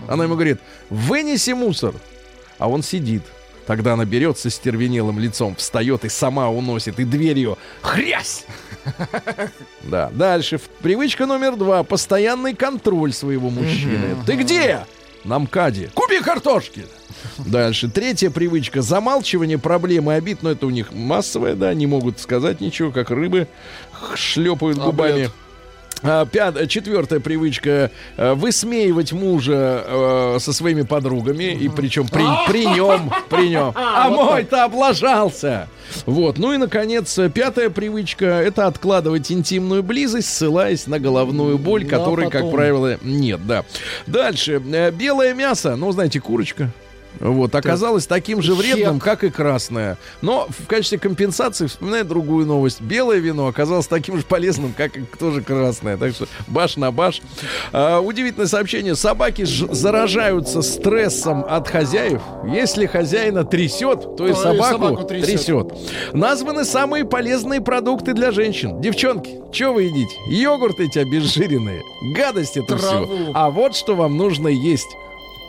Она 0.07 0.23
ему 0.23 0.35
говорит, 0.35 0.59
вынеси 0.89 1.51
мусор. 1.51 1.93
А 2.57 2.69
он 2.69 2.83
сидит. 2.83 3.23
Тогда 3.67 3.93
она 3.93 4.05
берет 4.05 4.37
со 4.39 4.49
стервенелым 4.49 5.19
лицом, 5.19 5.55
встает 5.55 6.05
и 6.05 6.09
сама 6.09 6.49
уносит, 6.49 6.99
и 6.99 7.03
дверью 7.03 7.57
хрясь! 7.81 8.45
Да, 9.83 10.09
дальше. 10.13 10.59
Привычка 10.81 11.25
номер 11.25 11.55
два. 11.57 11.83
Постоянный 11.83 12.53
контроль 12.55 13.11
своего 13.13 13.49
мужчины. 13.49 14.15
Ты 14.25 14.35
где? 14.35 14.85
На 15.23 15.39
МКАДе. 15.39 15.89
Купи 15.93 16.19
картошки. 16.21 16.85
Дальше. 17.37 17.89
Третья 17.89 18.29
привычка. 18.29 18.81
Замалчивание 18.81 19.57
проблемы 19.57 20.13
обид. 20.13 20.41
Но 20.41 20.51
это 20.51 20.65
у 20.65 20.69
них 20.69 20.93
массовое, 20.93 21.55
да. 21.55 21.73
Не 21.73 21.87
могут 21.87 22.19
сказать 22.19 22.61
ничего, 22.61 22.91
как 22.91 23.09
рыбы 23.09 23.47
шлепают 24.15 24.77
губами. 24.77 25.29
А, 26.03 26.25
пят- 26.25 26.67
четвертая 26.69 27.19
привычка 27.19 27.91
э, 28.17 28.33
высмеивать 28.33 29.13
мужа 29.13 29.83
э, 29.85 30.37
со 30.39 30.53
своими 30.53 30.83
подругами 30.83 31.53
и 31.55 31.69
причем 31.69 32.07
при, 32.07 32.23
при 32.47 32.65
нем, 32.65 33.11
при 33.29 33.49
нем. 33.49 33.73
А 33.75 34.09
мой-то 34.09 34.63
облажался. 34.65 35.67
Вот. 36.05 36.37
Ну 36.37 36.53
и 36.53 36.57
наконец 36.57 37.17
пятая 37.33 37.69
привычка 37.69 38.25
это 38.25 38.67
откладывать 38.67 39.31
интимную 39.31 39.81
близость, 39.83 40.29
ссылаясь 40.33 40.85
на 40.87 40.99
головную 40.99 41.57
боль, 41.57 41.83
На 41.85 41.89
которой, 41.89 42.29
как 42.29 42.51
правило, 42.51 42.97
нет. 43.01 43.45
Да. 43.45 43.63
Дальше 44.05 44.61
Э, 44.71 44.91
белое 44.91 45.33
мясо, 45.33 45.75
ну 45.75 45.91
знаете, 45.91 46.19
курочка. 46.19 46.69
Вот, 47.19 47.55
оказалось 47.55 48.05
таким 48.07 48.41
же 48.41 48.53
вредным, 48.53 48.99
как 48.99 49.23
и 49.23 49.29
красное. 49.29 49.97
Но 50.21 50.47
в 50.49 50.67
качестве 50.67 50.99
компенсации 50.99 51.67
вспоминаю 51.67 52.05
другую 52.05 52.45
новость. 52.45 52.81
Белое 52.81 53.17
вино 53.17 53.47
оказалось 53.47 53.87
таким 53.87 54.17
же 54.17 54.23
полезным, 54.23 54.73
как 54.75 54.97
и 54.97 55.01
тоже 55.19 55.41
красное. 55.41 55.97
Так 55.97 56.13
что 56.13 56.27
баш 56.47 56.77
на 56.77 56.91
баш. 56.91 57.21
А, 57.73 57.99
удивительное 57.99 58.47
сообщение. 58.47 58.95
Собаки 58.95 59.45
заражаются 59.45 60.61
стрессом 60.61 61.45
от 61.47 61.67
хозяев. 61.67 62.21
Если 62.45 62.85
хозяина 62.85 63.43
трясет, 63.43 64.15
то 64.17 64.27
и 64.27 64.33
То 64.33 64.39
и 64.39 64.43
собаку, 64.43 64.73
собаку 64.73 65.03
трясет. 65.05 65.27
трясет. 65.27 66.13
Названы 66.13 66.65
самые 66.65 67.05
полезные 67.05 67.61
продукты 67.61 68.13
для 68.13 68.31
женщин. 68.31 68.79
Девчонки, 68.81 69.41
что 69.51 69.73
вы 69.73 69.83
едите? 69.83 70.15
Йогурты 70.29 70.85
эти 70.85 70.99
обезжиренные. 70.99 71.81
Гадость 72.15 72.57
это 72.57 72.77
все. 72.77 72.89
Траву. 72.89 73.31
А 73.33 73.49
вот 73.49 73.75
что 73.75 73.95
вам 73.95 74.17
нужно 74.17 74.47
есть. 74.47 74.87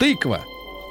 Тыква, 0.01 0.43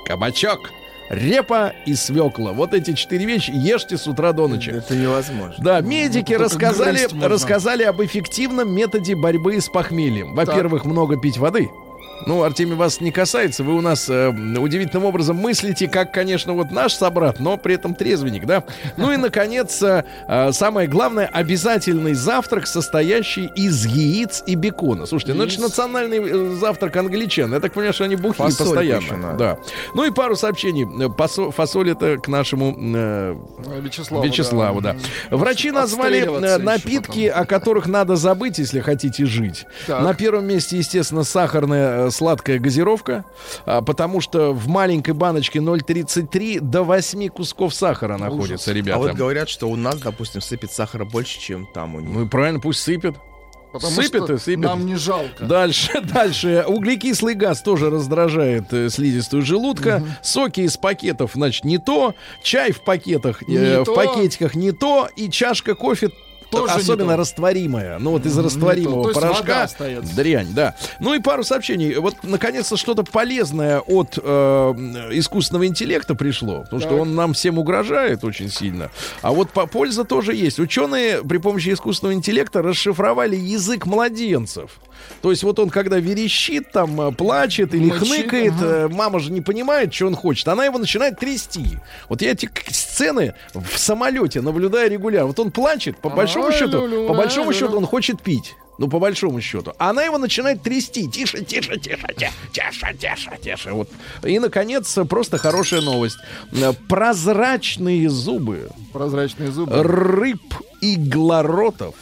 кабачок, 0.07 0.71
репа 1.09 1.73
и 1.85 1.93
свекла. 1.95 2.53
Вот 2.53 2.73
эти 2.73 2.93
четыре 2.93 3.25
вещи 3.25 3.51
ешьте 3.53 3.97
с 3.97 4.07
утра 4.07 4.31
до 4.31 4.47
ночи. 4.47 4.69
Это 4.69 4.95
невозможно. 4.95 5.55
Да, 5.63 5.81
медики 5.81 6.37
только 6.37 6.43
рассказали, 6.45 7.07
рассказали 7.21 7.83
об 7.83 8.01
эффективном 8.01 8.73
методе 8.73 9.15
борьбы 9.15 9.59
с 9.59 9.67
похмельем. 9.67 10.33
Во-первых, 10.33 10.85
много 10.85 11.19
пить 11.19 11.37
воды. 11.37 11.69
Ну, 12.25 12.43
Артемий, 12.43 12.75
вас 12.75 12.99
не 12.99 13.11
касается. 13.11 13.63
Вы 13.63 13.75
у 13.75 13.81
нас 13.81 14.09
э, 14.09 14.29
удивительным 14.29 15.05
образом 15.05 15.37
мыслите, 15.37 15.87
как, 15.87 16.11
конечно, 16.11 16.53
вот 16.53 16.71
наш 16.71 16.93
собрат, 16.93 17.39
но 17.39 17.57
при 17.57 17.75
этом 17.75 17.95
трезвенник, 17.95 18.45
да? 18.45 18.63
Ну 18.97 19.11
и, 19.13 19.17
наконец, 19.17 19.81
э, 19.81 20.03
э, 20.27 20.51
самое 20.51 20.87
главное, 20.87 21.27
обязательный 21.27 22.13
завтрак, 22.13 22.67
состоящий 22.67 23.45
из 23.55 23.85
яиц 23.85 24.43
и 24.45 24.55
бекона. 24.55 25.05
Слушайте, 25.05 25.35
ну 25.35 25.43
это 25.43 25.53
же 25.53 25.61
национальный 25.61 26.17
э, 26.19 26.55
завтрак 26.59 26.95
англичан. 26.97 27.53
Я 27.53 27.59
так 27.59 27.73
понимаю, 27.73 27.93
что 27.93 28.03
они 28.05 28.15
бухие 28.15 28.47
Фасоль 28.49 28.67
постоянно. 28.67 29.01
еще 29.01 29.15
надо. 29.15 29.37
Да. 29.37 29.57
Ну 29.93 30.03
и 30.05 30.11
пару 30.11 30.35
сообщений. 30.35 30.85
Пасо- 31.09 31.51
фасоль 31.51 31.91
это 31.91 32.17
к 32.17 32.27
нашему 32.27 32.75
э, 32.77 33.35
Вячеславу, 33.81 34.25
Вячеславу, 34.25 34.81
да. 34.81 34.95
Врачи 35.29 35.71
назвали 35.71 36.19
э, 36.21 36.57
напитки, 36.57 37.27
о 37.27 37.45
которых 37.45 37.87
надо 37.87 38.15
забыть, 38.15 38.57
если 38.57 38.79
хотите 38.79 39.25
жить. 39.25 39.65
Так. 39.85 40.01
На 40.01 40.13
первом 40.13 40.45
месте, 40.45 40.77
естественно, 40.77 41.23
сахарная 41.23 42.06
сладкая 42.11 42.59
газировка, 42.59 43.25
а, 43.65 43.81
потому 43.81 44.21
что 44.21 44.53
в 44.53 44.67
маленькой 44.67 45.13
баночке 45.13 45.59
0,33 45.59 46.59
до 46.59 46.83
8 46.83 47.29
кусков 47.29 47.73
сахара 47.73 48.17
находится, 48.17 48.71
А 48.71 48.73
ребята. 48.73 48.99
вот 48.99 49.13
говорят, 49.13 49.49
что 49.49 49.67
у 49.69 49.75
нас, 49.75 49.99
допустим, 49.99 50.41
сыпет 50.41 50.71
сахара 50.71 51.05
больше, 51.05 51.39
чем 51.39 51.67
там 51.73 51.95
у 51.95 51.99
них. 51.99 52.09
Ну 52.09 52.25
и 52.25 52.27
правильно, 52.27 52.59
пусть 52.59 52.81
сыпет. 52.81 53.15
Потому 53.73 53.91
сыпет 54.01 54.23
что 54.23 54.33
и 54.33 54.37
сыпет. 54.37 54.59
нам 54.63 54.85
не 54.85 54.95
жалко. 54.95 55.43
Дальше, 55.43 56.01
дальше. 56.13 56.63
Углекислый 56.67 57.35
газ 57.35 57.61
тоже 57.61 57.89
раздражает 57.89 58.71
э, 58.73 58.89
слизистую 58.89 59.43
желудка. 59.43 60.01
Соки 60.23 60.61
из 60.61 60.77
пакетов, 60.77 61.31
значит, 61.35 61.65
не 61.65 61.77
то. 61.77 62.15
Чай 62.41 62.71
в 62.71 62.81
пакетах, 62.81 63.43
э, 63.43 63.45
Не 63.47 63.81
в 63.81 63.83
то. 63.83 63.93
пакетиках 63.93 64.55
не 64.55 64.71
то. 64.71 65.09
И 65.17 65.29
чашка 65.29 65.75
кофе 65.75 66.09
Тоже 66.51 66.73
особенно 66.73 67.17
растворимая. 67.17 67.99
Ну 67.99 68.11
вот 68.11 68.25
из 68.25 68.37
растворимого 68.37 69.07
есть 69.09 69.15
вода 69.15 69.33
порошка. 69.33 69.69
Дрянь, 70.15 70.53
да. 70.53 70.75
Ну 70.99 71.13
и 71.13 71.19
пару 71.19 71.43
сообщений. 71.43 71.95
Вот, 71.95 72.15
наконец-то, 72.23 72.77
что-то 72.77 73.03
полезное 73.03 73.79
от 73.79 74.17
э, 74.21 74.73
искусственного 75.11 75.67
интеллекта 75.67 76.15
пришло. 76.15 76.61
Потому 76.61 76.79
что 76.79 76.89
Так. 76.89 76.99
он 76.99 77.15
нам 77.15 77.33
всем 77.33 77.59
угрожает 77.59 78.23
очень 78.23 78.49
сильно. 78.49 78.91
А 79.21 79.31
вот 79.31 79.49
по 79.51 79.65
польза 79.67 80.03
тоже 80.03 80.33
есть. 80.35 80.59
Ученые 80.59 81.23
при 81.23 81.37
помощи 81.37 81.73
искусственного 81.73 82.13
интеллекта 82.13 82.61
расшифровали 82.61 83.35
язык 83.35 83.85
младенцев. 83.85 84.71
То 85.21 85.31
есть 85.31 85.43
вот 85.43 85.59
он, 85.59 85.69
когда 85.69 85.97
верещит, 85.97 86.71
там, 86.71 86.99
э, 87.01 87.11
плачет 87.11 87.73
или 87.73 87.85
Мычит, 87.91 88.07
хныкает, 88.07 88.53
ага. 88.53 88.65
э, 88.65 88.87
мама 88.87 89.19
же 89.19 89.31
не 89.31 89.41
понимает, 89.41 89.93
что 89.93 90.07
он 90.07 90.15
хочет. 90.15 90.47
Она 90.47 90.65
его 90.65 90.77
начинает 90.77 91.19
трясти. 91.19 91.79
Вот 92.09 92.21
я 92.21 92.31
эти 92.31 92.49
сцены 92.69 93.33
в 93.53 93.77
самолете 93.77 94.41
наблюдаю 94.41 94.89
регулярно. 94.89 95.27
Вот 95.27 95.39
он 95.39 95.51
плачет, 95.51 95.97
по 95.97 96.09
большому 96.09 96.51
счету, 96.51 97.07
по 97.07 97.13
большому 97.13 97.53
счету 97.53 97.77
он 97.77 97.85
хочет 97.85 98.21
пить. 98.21 98.55
Ну, 98.77 98.87
по 98.87 98.99
большому 98.99 99.41
счету. 99.41 99.73
Она 99.79 100.03
его 100.03 100.17
начинает 100.17 100.61
трясти. 100.61 101.09
Тише, 101.09 101.43
тише, 101.43 101.77
тише, 101.79 102.07
тише, 102.15 102.31
тише, 102.53 102.95
тише, 102.99 103.31
тише. 103.41 103.71
Вот. 103.71 103.89
И, 104.23 104.37
наконец, 104.37 104.97
просто 105.09 105.37
хорошая 105.37 105.81
новость. 105.81 106.17
Э, 106.53 106.73
Прозрачные 106.87 108.07
зубы 108.09 108.69
Прозрачные 108.93 109.51
зубы. 109.51 109.81
рыб 109.81 110.41
иглоротов 110.81 111.95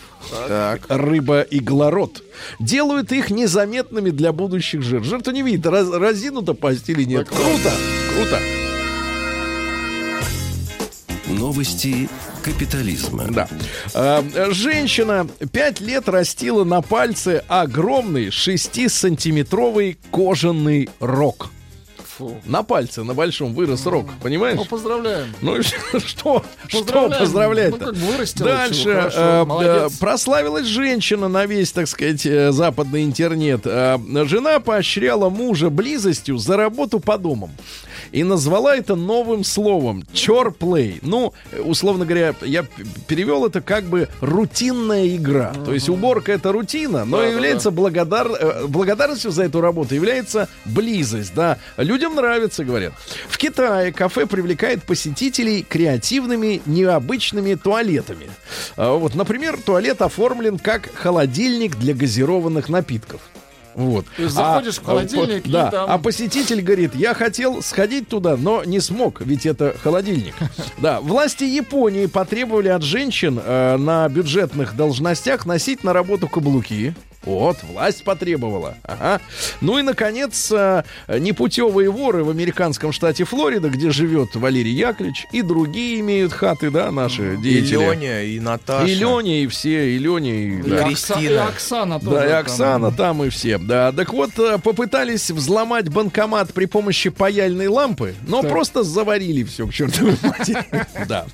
Так. 0.47 0.81
рыба-иглород 0.89 2.23
делают 2.59 3.11
их 3.11 3.29
незаметными 3.29 4.09
для 4.09 4.31
будущих 4.31 4.81
жир. 4.81 5.03
Жир-то 5.03 5.31
не 5.31 5.41
видит, 5.41 5.65
раз, 5.65 5.89
разину-то 5.91 6.53
пасть 6.53 6.89
или 6.89 7.03
нет. 7.03 7.27
Так, 7.27 7.37
Круто, 7.37 7.71
круто. 8.13 8.39
Новости 11.27 12.07
капитализма. 12.43 13.25
Да. 13.29 13.47
А, 13.93 14.23
женщина 14.51 15.27
5 15.51 15.81
лет 15.81 16.07
растила 16.07 16.63
на 16.63 16.81
пальце 16.81 17.43
огромный 17.47 18.27
6-сантиметровый 18.27 19.97
кожаный 20.11 20.89
рог. 20.99 21.49
Фу. 22.17 22.41
На 22.45 22.63
пальце, 22.63 23.03
на 23.03 23.13
большом 23.13 23.53
вырос 23.53 23.85
рог, 23.85 24.07
понимаешь? 24.21 24.57
Ну, 24.57 24.65
поздравляем. 24.65 25.33
Ну 25.41 25.57
и 25.57 25.61
что, 26.05 26.43
что 26.67 27.09
поздравлять? 27.09 27.71
Ну, 27.71 27.77
как 27.77 27.93
бы 27.95 28.05
вырастила 28.05 28.45
Дальше 28.47 28.79
всего, 28.79 28.93
хорошо, 28.93 29.19
э, 29.19 29.45
молодец. 29.45 29.93
э, 29.93 29.99
прославилась 29.99 30.65
женщина 30.65 31.27
на 31.27 31.45
весь, 31.45 31.71
так 31.71 31.87
сказать, 31.87 32.25
э, 32.25 32.51
западный 32.51 33.03
интернет. 33.03 33.61
Э, 33.65 33.97
жена 34.25 34.59
поощряла 34.59 35.29
мужа 35.29 35.69
близостью 35.69 36.37
за 36.37 36.55
работу 36.57 36.99
по 36.99 37.17
домам. 37.17 37.51
И 38.11 38.23
назвала 38.23 38.75
это 38.75 38.95
новым 38.95 39.43
словом 39.43 40.03
чорплей. 40.13 40.99
Ну, 41.01 41.33
условно 41.63 42.05
говоря, 42.05 42.33
я 42.41 42.65
перевел 43.07 43.45
это 43.45 43.61
как 43.61 43.85
бы 43.85 44.07
рутинная 44.21 45.07
игра. 45.15 45.53
То 45.65 45.73
есть 45.73 45.89
уборка 45.89 46.31
это 46.31 46.51
рутина, 46.51 47.05
но 47.05 47.17
Да, 47.17 47.23
да, 47.23 47.29
является 47.29 47.71
благодар, 47.71 48.31
э, 48.31 48.67
благодарностью 48.67 49.31
за 49.31 49.43
эту 49.43 49.61
работу 49.61 49.95
является 49.95 50.47
близость. 50.65 51.33
Да, 51.35 51.57
людям 51.77 52.15
нравится, 52.15 52.63
говорят. 52.63 52.93
В 53.27 53.37
Китае 53.37 53.91
кафе 53.91 54.25
привлекает 54.25 54.83
посетителей 54.83 55.63
креативными, 55.63 56.61
необычными 56.65 57.55
туалетами. 57.55 58.27
А, 58.77 58.93
Вот, 58.95 59.15
например, 59.15 59.57
туалет 59.61 60.01
оформлен 60.01 60.57
как 60.59 60.89
холодильник 60.93 61.75
для 61.77 61.93
газированных 61.93 62.69
напитков. 62.69 63.21
Вот. 63.75 64.05
Заходишь 64.17 64.75
в 64.75 64.83
а, 64.83 64.85
холодильник 64.85 65.43
вот, 65.43 65.47
и 65.47 65.51
да, 65.51 65.71
там- 65.71 65.89
а 65.89 65.97
посетитель 65.97 66.61
говорит, 66.61 66.95
я 66.95 67.13
хотел 67.13 67.61
сходить 67.61 68.07
туда, 68.07 68.37
но 68.37 68.63
не 68.63 68.79
смог, 68.79 69.21
ведь 69.21 69.45
это 69.45 69.75
холодильник. 69.83 70.33
Да, 70.77 70.99
власти 70.99 71.43
Японии 71.43 72.05
потребовали 72.05 72.67
от 72.69 72.81
женщин 72.81 73.39
э, 73.43 73.77
на 73.77 74.07
бюджетных 74.09 74.75
должностях 74.75 75.45
носить 75.45 75.83
на 75.83 75.93
работу 75.93 76.27
каблуки. 76.27 76.93
Вот, 77.25 77.57
власть 77.63 78.03
потребовала. 78.03 78.75
Ага. 78.83 79.19
Ну 79.61 79.79
и, 79.79 79.81
наконец, 79.81 80.51
э, 80.51 80.83
непутевые 81.07 81.89
воры 81.89 82.23
в 82.23 82.29
американском 82.29 82.91
штате 82.91 83.23
Флорида, 83.25 83.69
где 83.69 83.89
живет 83.91 84.35
Валерий 84.35 84.73
Яковлевич, 84.73 85.25
и 85.31 85.41
другие 85.41 85.99
имеют 86.01 86.33
хаты, 86.33 86.69
да, 86.69 86.91
наши 86.91 87.33
И 87.35 87.37
деятели. 87.37 87.77
Леня, 87.77 88.23
и 88.23 88.39
Наташа. 88.39 88.85
И 88.87 88.95
Леня, 88.95 89.43
и 89.43 89.47
все, 89.47 89.95
и 89.95 89.97
Леня, 89.97 90.33
и... 90.33 90.59
И, 90.59 90.61
да. 90.61 90.83
Кристина. 90.83 91.19
и 91.19 91.35
Оксана 91.35 91.99
тоже. 91.99 92.11
Да, 92.15 92.25
и 92.25 92.29
там. 92.29 92.39
Оксана 92.39 92.91
там 92.91 93.23
и 93.23 93.29
все. 93.29 93.57
Да, 93.57 93.91
так 93.91 94.13
вот, 94.13 94.37
э, 94.37 94.57
попытались 94.59 95.31
взломать 95.31 95.89
банкомат 95.89 96.53
при 96.53 96.65
помощи 96.65 97.09
паяльной 97.09 97.67
лампы, 97.67 98.13
но 98.27 98.41
Так. 98.41 98.51
просто 98.51 98.83
заварили 98.83 99.43
все 99.43 99.65
к 99.67 99.73
чертовой 99.73 100.15
матери. 100.21 100.63
Да. 101.07 101.25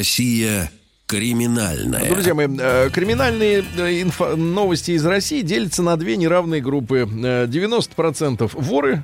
Россия 0.00 0.70
криминальная. 1.06 2.08
Друзья 2.08 2.32
мои, 2.32 2.46
э, 2.48 2.88
криминальные 2.90 3.64
э, 3.76 4.00
инфо- 4.00 4.34
новости 4.34 4.92
из 4.92 5.04
России 5.04 5.42
делятся 5.42 5.82
на 5.82 5.96
две 5.98 6.16
неравные 6.16 6.62
группы. 6.62 7.06
Э, 7.22 7.46
90% 7.46 8.50
воры, 8.54 9.02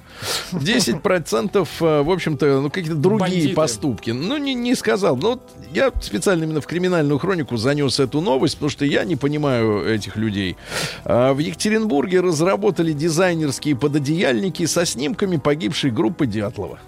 10% 0.52 1.68
э, 1.80 2.02
в 2.02 2.10
общем-то, 2.10 2.60
ну, 2.62 2.70
какие-то 2.70 2.94
другие 2.96 3.18
Бандиты. 3.18 3.54
поступки. 3.54 4.10
Ну, 4.12 4.38
не, 4.38 4.54
не 4.54 4.74
сказал. 4.74 5.18
Но 5.18 5.32
вот 5.32 5.42
я 5.70 5.92
специально 6.00 6.44
именно 6.44 6.62
в 6.62 6.66
криминальную 6.66 7.18
хронику 7.18 7.58
занес 7.58 8.00
эту 8.00 8.22
новость, 8.22 8.54
потому 8.54 8.70
что 8.70 8.86
я 8.86 9.04
не 9.04 9.16
понимаю 9.16 9.84
этих 9.86 10.16
людей. 10.16 10.56
В 11.04 11.36
Екатеринбурге 11.38 12.20
разработали 12.20 12.92
дизайнерские 12.92 13.76
пододеяльники 13.76 14.64
со 14.64 14.86
снимками 14.86 15.36
погибшей 15.36 15.90
группы 15.90 16.26
Дятлова. 16.26 16.78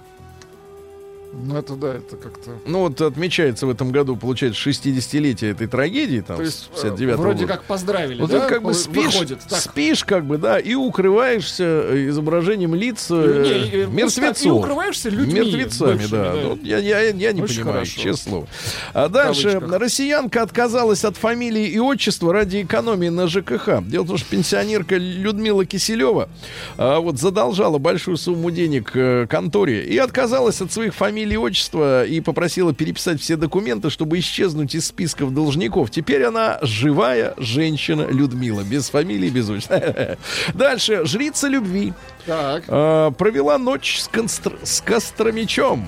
Ну, 1.31 1.57
это 1.59 1.75
да, 1.75 1.95
это 1.95 2.17
как-то... 2.17 2.53
Ну 2.67 2.81
вот 2.81 3.01
отмечается 3.03 3.67
в 3.67 3.71
этом 3.71 3.93
году, 3.93 4.17
получается, 4.17 4.69
60-летие 4.69 5.51
этой 5.53 5.67
трагедии, 5.67 6.21
там, 6.27 6.39
То 6.39 6.43
есть, 6.43 6.71
с 6.75 6.81
э, 6.85 6.89
59 6.89 7.17
вроде 7.17 7.41
года. 7.43 7.53
как 7.55 7.65
поздравили, 7.65 8.21
Вот 8.21 8.31
да? 8.31 8.47
как 8.49 8.63
бы 8.63 8.73
спишь, 8.73 9.13
Выходит. 9.13 9.41
Так, 9.47 9.59
спишь 9.61 10.05
как 10.05 10.25
бы, 10.25 10.39
да, 10.39 10.59
и 10.59 10.75
укрываешься 10.75 11.65
э, 11.65 12.09
изображением 12.09 12.75
лиц 12.75 13.09
э, 13.11 13.43
Не, 13.45 13.79
и, 13.81 13.83
э, 13.83 13.87
мертвецов. 13.89 14.47
и 14.47 14.49
укрываешься 14.51 15.11
людьми 15.11 15.41
Мертвецами, 15.41 15.93
бывшими, 15.93 16.11
да. 16.11 16.33
да. 16.33 16.41
Ну, 16.43 16.59
я, 16.63 16.79
я, 16.79 17.01
я 17.03 17.33
не 17.33 17.43
Очень 17.43 17.57
понимаю, 17.57 17.75
хорошо. 17.81 18.01
честное 18.01 18.31
слово. 18.31 18.47
А 18.95 19.09
дальше 19.09 19.61
россиянка 19.61 20.43
отказалась 20.43 21.05
от 21.05 21.19
фамилии 21.19 21.67
и 21.67 21.79
отчества 21.79 22.33
ради 22.33 22.63
экономии 22.63 23.11
на 23.11 23.27
ЖКХ. 23.29 23.83
Дело 23.83 24.05
в 24.05 24.09
том, 24.09 24.17
что 24.17 24.31
пенсионерка 24.31 24.97
Людмила 24.97 25.67
Киселева 25.67 26.31
а, 26.79 27.01
вот 27.01 27.19
задолжала 27.19 27.77
большую 27.77 28.17
сумму 28.17 28.51
денег 28.51 28.93
конторе 29.29 29.85
и 29.85 29.99
отказалась 29.99 30.61
от 30.63 30.73
своих 30.73 30.95
фамилий 30.95 31.18
и 31.25 31.37
отчества 31.37 32.05
и 32.05 32.21
попросила 32.21 32.73
переписать 32.75 33.21
все 33.21 33.37
документы, 33.37 33.91
чтобы 33.91 34.19
исчезнуть 34.19 34.75
из 34.75 34.87
списков 34.87 35.33
должников. 35.35 35.91
Теперь 35.91 36.25
она 36.25 36.59
живая 36.63 37.35
женщина 37.39 38.03
Людмила, 38.03 38.63
без 38.63 38.91
фамилии, 38.91 39.29
без 39.31 39.49
отчества. 39.49 40.17
Дальше. 40.55 41.03
Жрица 41.05 41.49
любви 41.49 41.93
Так. 42.27 42.65
а, 42.69 43.11
провела 43.13 43.59
ночь 43.59 43.99
с, 44.01 44.09
констр- 44.09 44.59
с 44.63 44.81
Костромичом. 44.81 45.87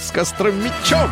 С 0.00 0.10
Костромичом. 0.10 1.10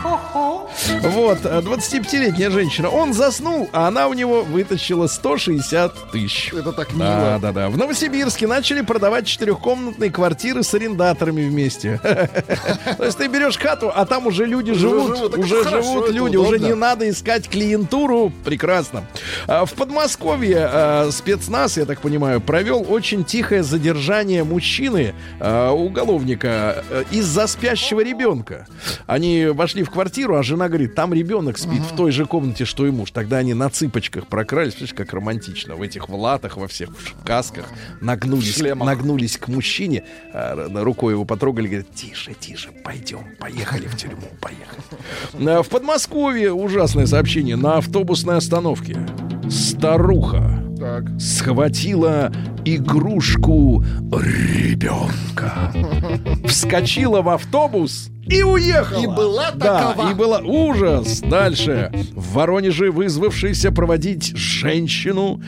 Вот, 1.02 1.38
э, 1.44 1.60
25-летняя 1.60 2.50
женщина. 2.50 2.88
Он 2.88 3.12
заснул, 3.12 3.68
а 3.72 3.88
она 3.88 4.06
у 4.08 4.14
него 4.14 4.42
вытащила 4.42 5.06
160 5.06 6.10
тысяч. 6.12 6.52
Это 6.52 6.72
так 6.72 6.88
Да, 6.96 7.18
мило. 7.20 7.38
да, 7.40 7.52
да. 7.52 7.68
В 7.68 7.76
Новосибирске 7.76 8.46
начали 8.46 8.82
продавать 8.82 9.26
четырехкомнатные 9.26 10.10
квартиры 10.10 10.62
с 10.62 10.72
арендаторами 10.74 11.48
вместе. 11.48 11.98
То 12.98 13.04
есть 13.04 13.18
ты 13.18 13.26
берешь 13.28 13.56
хату, 13.58 13.90
а 13.94 14.04
там 14.06 14.26
уже 14.26 14.44
люди 14.46 14.72
живут. 14.72 15.36
Уже 15.36 15.64
живут 15.68 16.10
люди, 16.10 16.36
уже 16.36 16.58
не 16.58 16.74
надо 16.74 17.08
искать 17.08 17.48
клиентуру. 17.48 18.32
Прекрасно. 18.44 19.04
А, 19.46 19.64
В 19.64 19.72
Подмосковье 19.72 20.68
а, 20.70 21.10
спецназ, 21.10 21.76
я 21.76 21.86
так 21.86 22.00
понимаю, 22.00 22.40
провел 22.40 22.84
очень 22.88 23.24
тихое 23.24 23.62
задержание 23.62 24.44
мужчины, 24.44 25.14
а, 25.40 25.72
уголовника, 25.72 26.84
из-за 27.10 27.46
спящего 27.46 28.00
ребенка. 28.00 28.66
Они 29.06 29.46
вошли 29.46 29.82
в 29.82 29.90
квартиру, 29.90 30.36
а 30.36 30.42
жена 30.42 30.68
говорит, 30.68 30.94
там 30.94 31.12
ребенок 31.14 31.58
спит 31.58 31.82
в 31.82 31.96
той 31.96 32.12
же 32.12 32.26
комнате, 32.26 32.64
что 32.64 32.86
и 32.86 32.90
муж. 32.90 33.10
Тогда 33.10 33.38
они 33.38 33.54
на 33.54 33.70
цыпочках 33.70 34.26
прокрались, 34.26 34.74
слышишь, 34.74 34.94
как 34.94 35.12
романтично, 35.12 35.76
в 35.76 35.82
этих 35.82 36.08
в 36.08 36.14
латах, 36.14 36.56
во 36.56 36.68
всех 36.68 36.90
касках, 37.24 37.66
нагнулись, 38.00 38.58
нагнулись 38.60 39.38
к 39.38 39.48
мужчине, 39.48 40.04
а, 40.32 40.68
рукой 40.82 41.14
его 41.14 41.24
потрогали, 41.24 41.66
говорят, 41.66 41.94
тише, 41.94 42.34
тише, 42.38 42.70
пойдем, 42.84 43.24
поехали 43.38 43.86
в 43.86 43.96
тюрьму, 43.96 44.28
поехали. 44.40 45.58
А, 45.58 45.62
В 45.62 45.68
Подмосковье 45.68 46.52
ужасное 46.52 47.06
сообщение 47.06 47.56
на 47.56 47.78
автобусной 47.78 48.36
остановке. 48.36 48.96
Старуха 49.50 50.67
Так. 50.78 51.04
схватила 51.18 52.32
игрушку 52.64 53.82
ребенка, 54.12 55.72
вскочила 56.44 57.20
в 57.20 57.30
автобус 57.30 58.10
и 58.28 58.42
уехала. 58.42 59.02
И 59.02 59.06
была 59.06 59.50
да, 59.52 59.88
такова. 59.88 60.10
и 60.10 60.14
была 60.14 60.38
ужас. 60.40 61.20
Дальше 61.20 61.90
в 62.14 62.34
Воронеже 62.34 62.90
вызвавшийся 62.90 63.72
проводить 63.72 64.36
женщину, 64.36 65.40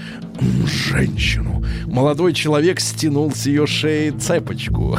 женщину. 0.67 1.63
Молодой 1.87 2.33
человек 2.33 2.81
стянул 2.81 3.33
с 3.33 3.47
ее 3.47 3.67
шеи 3.67 4.11
цепочку. 4.11 4.97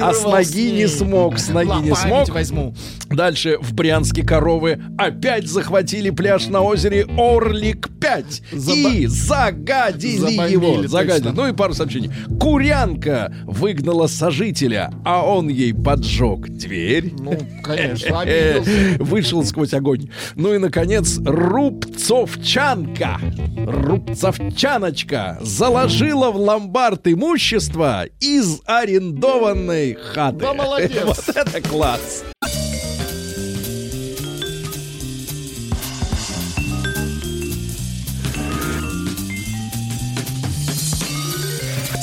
А 0.00 0.12
с 0.12 0.22
ноги 0.24 0.70
ней. 0.70 0.72
не 0.72 0.86
смог, 0.86 1.38
с 1.38 1.48
ноги 1.48 1.82
не 1.82 1.92
Ла, 1.92 1.96
память 1.96 1.96
смог. 1.96 2.28
возьму. 2.30 2.74
Дальше 3.08 3.56
в 3.60 3.72
Брянске 3.72 4.22
коровы 4.22 4.80
опять 4.98 5.48
захватили 5.48 6.10
пляж 6.10 6.48
на 6.48 6.60
озере 6.60 7.04
Орлик-5 7.04 8.42
и 8.74 9.06
загадили 9.32 10.18
Забомбили, 10.18 10.52
его. 10.52 10.88
Загадили. 10.88 11.24
точно. 11.24 11.32
Ну 11.42 11.48
и 11.48 11.52
пару 11.52 11.74
сообщений. 11.74 12.10
Курянка 12.38 13.32
выгнала 13.44 14.06
сожителя, 14.06 14.92
а 15.04 15.22
он 15.26 15.48
ей 15.48 15.72
поджег 15.74 16.48
дверь. 16.48 17.12
Ну, 17.18 17.38
конечно, 17.62 18.22
Э. 18.26 18.60
Вышел 18.98 19.44
сквозь 19.44 19.72
огонь. 19.74 20.08
Ну 20.36 20.54
и, 20.54 20.58
наконец, 20.58 21.18
Рубцовчанка, 21.24 23.18
Рубцовчаночка 23.66 25.38
заложила 25.40 26.30
в 26.30 26.36
ломбард 26.36 27.06
имущество 27.08 28.04
из 28.20 28.60
арендованной 28.66 29.94
хаты. 29.94 30.38
Да 30.40 30.54
молодец. 30.54 30.92
Вот 31.04 31.36
это 31.36 31.60
класс. 31.60 32.24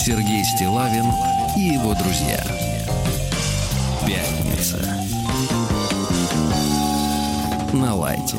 Сергей 0.10 0.44
Стилавин 0.44 1.06
и 1.56 1.76
его 1.76 1.94
друзья. 1.94 2.44
Пятница. 4.08 4.80
На 7.72 7.94
лайте. 7.94 8.38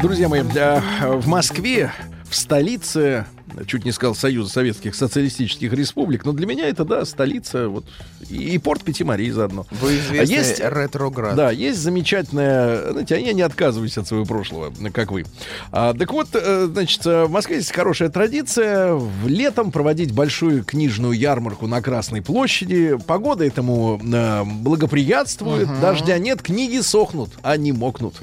Друзья 0.00 0.28
мои, 0.28 0.42
э, 0.42 0.80
в 1.16 1.26
Москве, 1.26 1.90
в 2.30 2.36
столице, 2.36 3.26
чуть 3.66 3.84
не 3.84 3.92
сказал 3.92 4.14
Союза 4.14 4.50
Советских 4.50 4.94
Социалистических 4.94 5.72
Республик, 5.72 6.24
но 6.24 6.32
для 6.32 6.46
меня 6.46 6.68
это, 6.68 6.84
да, 6.84 7.04
столица, 7.04 7.68
вот, 7.68 7.84
и, 8.28 8.36
и 8.54 8.58
порт 8.58 8.82
Пятимарии 8.82 9.30
заодно. 9.30 9.66
Вы 9.70 9.98
известный 9.98 10.36
Есть- 10.36 10.60
ретроград. 10.60 11.34
Да, 11.36 11.50
есть 11.50 11.78
замечательная, 11.78 12.92
знаете, 12.92 13.14
а 13.16 13.18
я 13.18 13.32
не 13.32 13.42
отказываюсь 13.42 13.96
от 13.98 14.06
своего 14.06 14.24
прошлого, 14.26 14.72
как 14.92 15.12
вы. 15.12 15.24
А, 15.70 15.94
так 15.94 16.12
вот, 16.12 16.28
э, 16.34 16.66
значит, 16.72 17.04
э, 17.06 17.24
в 17.24 17.30
Москве 17.30 17.56
есть 17.56 17.72
хорошая 17.72 18.08
традиция 18.08 18.94
в 18.94 19.26
летом 19.28 19.70
проводить 19.72 20.12
большую 20.12 20.64
книжную 20.64 21.12
ярмарку 21.14 21.66
на 21.66 21.80
Красной 21.82 22.22
площади. 22.22 22.96
Погода 23.06 23.44
этому 23.44 24.00
э, 24.02 24.44
благоприятствует, 24.44 25.68
дождя 25.80 26.18
нет, 26.18 26.42
книги 26.42 26.80
сохнут, 26.80 27.30
а 27.42 27.56
не 27.56 27.72
мокнут. 27.72 28.14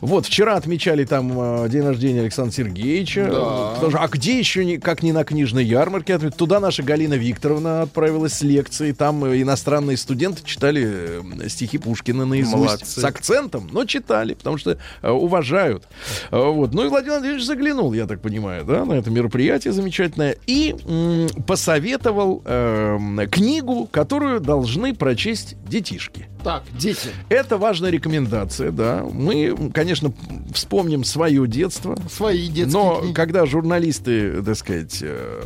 Вот, 0.00 0.26
вчера 0.26 0.56
отмечали 0.56 1.04
там 1.04 1.64
э, 1.64 1.68
день 1.68 1.82
рождения 1.82 2.20
Александра 2.20 2.52
Сергеевича. 2.52 3.28
Да. 3.30 3.74
Кто 3.76 3.90
же- 3.90 3.98
а 3.98 4.08
где 4.08 4.38
еще, 4.38 4.64
не, 4.64 4.73
как 4.78 5.02
не 5.02 5.12
на 5.12 5.24
книжной 5.24 5.64
ярмарке? 5.64 6.14
отмечать? 6.14 6.36
Туда 6.36 6.60
наша 6.60 6.82
Галина 6.82 7.14
Викторовна 7.14 7.82
отправилась 7.82 8.34
с 8.34 8.42
лекцией. 8.42 8.92
Там 8.92 9.24
э, 9.24 9.40
иностранные 9.40 9.96
студенты 9.96 10.42
читали 10.44 10.86
э, 10.86 11.48
стихи 11.48 11.78
Пушкина 11.78 12.26
наизусть. 12.26 12.54
Молодцы. 12.56 13.00
С 13.00 13.04
акцентом, 13.04 13.68
но 13.72 13.84
читали, 13.84 14.34
потому 14.34 14.58
что 14.58 14.78
э, 15.02 15.10
уважают. 15.10 15.84
Вот. 16.30 16.74
Ну 16.74 16.84
и 16.84 16.88
Владимир 16.88 17.14
Владимирович 17.14 17.44
заглянул, 17.44 17.92
я 17.92 18.06
так 18.06 18.20
понимаю, 18.20 18.64
да, 18.64 18.84
на 18.84 18.94
это 18.94 19.10
мероприятие 19.10 19.72
замечательное. 19.72 20.36
И 20.46 20.74
м, 20.86 21.28
посоветовал 21.46 22.42
э, 22.44 23.26
книгу, 23.30 23.88
которую 23.90 24.40
должны 24.40 24.94
прочесть 24.94 25.56
детишки. 25.66 26.28
Так, 26.44 26.62
дети. 26.78 27.08
Это 27.30 27.56
важная 27.56 27.90
рекомендация, 27.90 28.70
да. 28.70 29.02
Мы, 29.10 29.70
конечно, 29.72 30.12
вспомним 30.52 31.02
свое 31.02 31.48
детство. 31.48 31.96
Свои 32.10 32.48
детские 32.48 32.66
Но 32.82 33.00
книги. 33.00 33.14
когда 33.14 33.46
журналисты, 33.46 34.42
так 34.42 34.56
сказать, 34.56 34.98
э, 35.00 35.42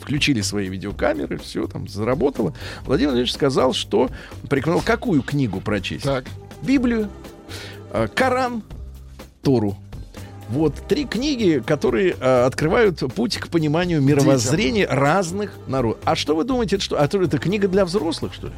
включили 0.00 0.42
свои 0.42 0.68
видеокамеры, 0.68 1.38
все 1.38 1.66
там 1.66 1.88
заработало, 1.88 2.54
Владимир 2.84 3.10
Владимирович 3.12 3.32
сказал, 3.32 3.72
что 3.72 4.10
порекомендовал 4.50 4.84
какую 4.84 5.22
книгу 5.22 5.60
прочесть? 5.62 6.04
Так. 6.04 6.26
Библию, 6.62 7.08
э, 7.92 8.08
Коран, 8.14 8.62
Тору. 9.42 9.76
Вот 10.50 10.74
три 10.86 11.06
книги, 11.06 11.62
которые 11.66 12.14
э, 12.20 12.44
открывают 12.44 12.98
путь 13.14 13.38
к 13.38 13.48
пониманию 13.48 14.02
мировоззрения 14.02 14.86
разных 14.86 15.52
народов. 15.66 16.02
А 16.04 16.14
что 16.14 16.36
вы 16.36 16.44
думаете, 16.44 16.76
это 16.76 16.84
что? 16.84 17.00
А 17.00 17.08
то 17.08 17.22
это 17.22 17.38
книга 17.38 17.66
для 17.68 17.86
взрослых, 17.86 18.34
что 18.34 18.48
ли? 18.48 18.52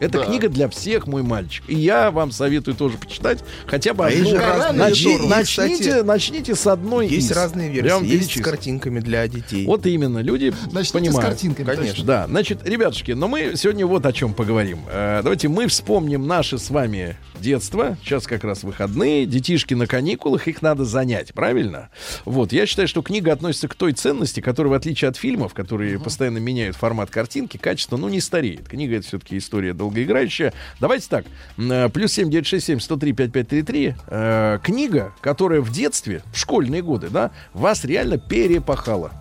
Это 0.00 0.18
Да. 0.20 0.24
книга 0.26 0.48
для 0.48 0.68
всех, 0.68 1.06
мой 1.06 1.22
мальчик. 1.22 1.64
И 1.68 1.74
я 1.74 2.10
вам 2.10 2.30
советую 2.32 2.74
тоже 2.76 2.96
почитать 2.98 3.42
хотя 3.66 3.94
бы 3.94 4.04
А 4.04 4.08
одну. 4.08 4.36
разные 4.36 4.72
Начни- 4.88 5.18
начните, 5.28 5.74
Кстати, 5.74 6.02
начните 6.04 6.54
с 6.54 6.66
одной 6.66 7.08
Есть 7.08 7.30
из. 7.30 7.36
разные 7.36 7.70
версии. 7.70 7.90
вам 7.90 8.04
Есть 8.04 8.14
с 8.16 8.18
перечислю. 8.26 8.44
картинками 8.44 9.00
для 9.00 9.26
детей. 9.28 9.66
Вот 9.66 9.86
именно, 9.86 10.18
люди 10.18 10.54
Значит, 10.70 10.90
с 10.90 10.92
понимают. 10.92 11.24
картинками. 11.24 11.66
Конечно. 11.66 11.88
точно. 11.90 12.04
Да, 12.04 12.26
значит, 12.28 12.66
ребятушки, 12.66 13.12
но 13.12 13.28
мы 13.28 13.52
сегодня 13.56 13.86
вот 13.86 14.06
о 14.06 14.12
чем 14.12 14.34
поговорим. 14.34 14.80
Э, 14.90 15.20
давайте 15.22 15.48
мы 15.48 15.66
вспомним 15.66 16.26
наше 16.26 16.58
с 16.58 16.70
вами 16.70 17.16
детство. 17.40 17.96
Сейчас 18.02 18.26
как 18.26 18.44
раз 18.44 18.62
выходные, 18.62 19.26
детишки 19.26 19.74
на 19.74 19.86
каникулах, 19.86 20.48
их 20.48 20.62
надо 20.62 20.84
занять, 20.84 21.32
правильно? 21.34 21.88
Вот, 22.24 22.52
я 22.52 22.66
считаю, 22.66 22.88
что 22.88 23.02
книга 23.02 23.32
относится 23.32 23.68
к 23.68 23.74
той 23.74 23.92
ценности, 23.92 24.40
которая, 24.40 24.70
в 24.72 24.74
отличие 24.74 25.08
от 25.08 25.16
фильмов, 25.16 25.54
которые 25.54 25.98
постоянно 25.98 26.38
меняют 26.38 26.76
формат 26.76 27.10
картинки, 27.10 27.56
качество, 27.56 27.96
ну, 27.96 28.08
не 28.08 28.20
стареет. 28.20 28.68
Книга— 28.68 28.96
это 28.98 29.06
все-таки 29.06 29.38
история 29.38 29.72
долгоиграющая. 29.88 30.52
Давайте 30.80 31.08
так, 31.08 31.24
э, 31.58 31.88
плюс 31.88 32.12
7 32.12 32.30
967 32.30 32.80
103 32.80 33.12
5533. 33.12 33.94
Э, 34.06 34.58
книга, 34.62 35.12
которая 35.20 35.60
в 35.60 35.70
детстве, 35.72 36.22
в 36.32 36.38
школьные 36.38 36.82
годы, 36.82 37.08
да, 37.10 37.30
вас 37.52 37.84
реально 37.84 38.18
перепахала. 38.18 39.12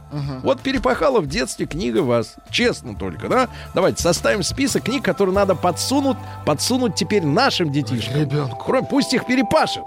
Вот 0.43 0.61
перепахала 0.61 1.20
в 1.20 1.28
детстве 1.28 1.65
книга 1.65 1.99
вас. 1.99 2.36
Честно 2.49 2.95
только, 2.95 3.28
да? 3.28 3.49
Давайте 3.76 4.01
составим 4.01 4.41
список 4.41 4.84
книг, 4.84 5.03
которые 5.03 5.36
надо 5.36 5.53
подсунуть, 5.53 6.18
подсунуть 6.45 6.95
теперь 6.95 7.26
нашим 7.26 7.72
детишкам. 7.72 8.22
Ребенку. 8.22 8.86
Пусть 8.89 9.13
их 9.13 9.26
перепашет. 9.26 9.84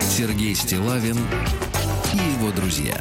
Сергей 0.00 0.54
Стилавин 0.54 1.16
и 2.12 2.16
его 2.16 2.50
друзья. 2.50 2.96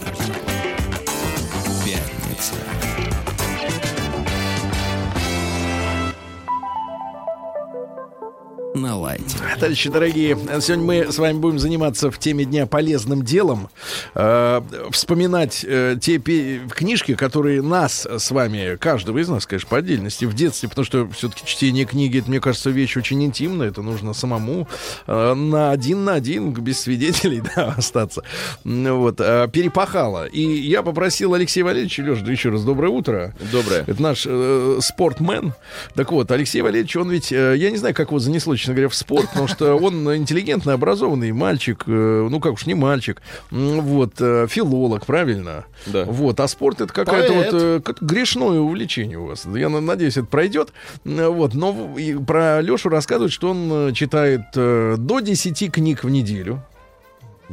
На 8.74 8.95
лайте. 8.97 9.38
Товарищи 9.59 9.89
дорогие, 9.89 10.38
сегодня 10.61 10.86
мы 10.86 11.11
с 11.11 11.17
вами 11.17 11.38
будем 11.38 11.59
заниматься 11.59 12.09
в 12.09 12.17
теме 12.17 12.45
дня 12.45 12.65
полезным 12.65 13.22
делом, 13.24 13.69
э, 14.15 14.61
вспоминать 14.91 15.65
э, 15.67 15.97
те 16.01 16.19
пе- 16.19 16.61
книжки, 16.69 17.15
которые 17.15 17.61
нас 17.61 18.05
с 18.05 18.32
вами, 18.32 18.78
каждого 18.78 19.17
из 19.17 19.28
нас, 19.28 19.45
конечно, 19.45 19.67
по 19.69 19.78
отдельности 19.78 20.24
в 20.26 20.34
детстве, 20.34 20.69
потому 20.69 20.86
что 20.86 21.09
все-таки 21.09 21.45
чтение 21.45 21.86
книги, 21.86 22.19
это, 22.19 22.30
мне 22.30 22.39
кажется, 22.39 22.69
вещь 22.69 22.95
очень 22.95 23.22
интимная, 23.24 23.67
это 23.69 23.82
нужно 23.82 24.13
самому 24.13 24.67
э, 25.05 25.34
на 25.34 25.72
один 25.72 26.05
на 26.05 26.13
один, 26.13 26.51
без 26.53 26.80
свидетелей, 26.80 27.41
да, 27.55 27.76
остаться. 27.78 28.24
Ну 28.63 28.99
Вот, 28.99 29.19
э, 29.19 29.49
перепахало. 29.51 30.26
И 30.28 30.41
я 30.41 30.82
попросил 30.82 31.34
Алексея 31.34 31.65
Валерьевича, 31.65 32.03
Леша, 32.03 32.24
да 32.24 32.32
еще 32.32 32.49
раз 32.49 32.63
доброе 32.63 32.89
утро. 32.89 33.36
Доброе. 33.51 33.84
Это 33.86 34.01
наш 34.01 34.24
э, 34.26 34.80
спортмен. 34.82 35.53
Так 35.95 36.11
вот, 36.11 36.32
Алексей 36.32 36.61
Валерьевич, 36.61 36.95
он 36.95 37.11
ведь, 37.11 37.34
э, 37.34 37.55
я 37.57 37.69
не 37.69 37.78
знаю, 37.78 37.93
как 37.93 38.09
его 38.09 38.19
занесло, 38.19 38.55
честно 38.62 38.76
говоря, 38.76 38.89
в 38.89 38.95
спорт, 38.95 39.28
потому 39.30 39.47
что 39.47 39.76
он 39.76 40.16
интеллигентный, 40.16 40.74
образованный 40.76 41.32
мальчик, 41.32 41.84
э, 41.88 42.28
ну 42.30 42.39
как 42.39 42.53
уж 42.53 42.66
не 42.66 42.76
мальчик, 42.76 43.22
вот, 43.49 44.14
э, 44.20 44.47
филолог, 44.49 45.05
правильно? 45.05 45.66
Да. 45.88 46.05
Вот, 46.05 46.39
а 46.39 46.47
спорт 46.47 46.80
это 46.82 46.93
какое-то 46.93 47.34
вот 47.34 47.47
э, 47.51 47.82
грешное 48.01 48.59
увлечение 48.59 49.18
у 49.18 49.26
вас. 49.26 49.45
Я 49.45 49.70
на- 49.70 49.82
надеюсь, 49.82 50.18
это 50.18 50.28
пройдет. 50.28 50.74
Вот, 51.03 51.53
но 51.53 51.95
про 52.26 52.62
Лешу 52.62 52.89
рассказывают, 52.89 53.34
что 53.34 53.49
он 53.51 53.93
читает 53.93 54.41
до 54.53 55.20
10 55.20 55.72
книг 55.72 56.03
в 56.03 56.09
неделю. 56.09 56.64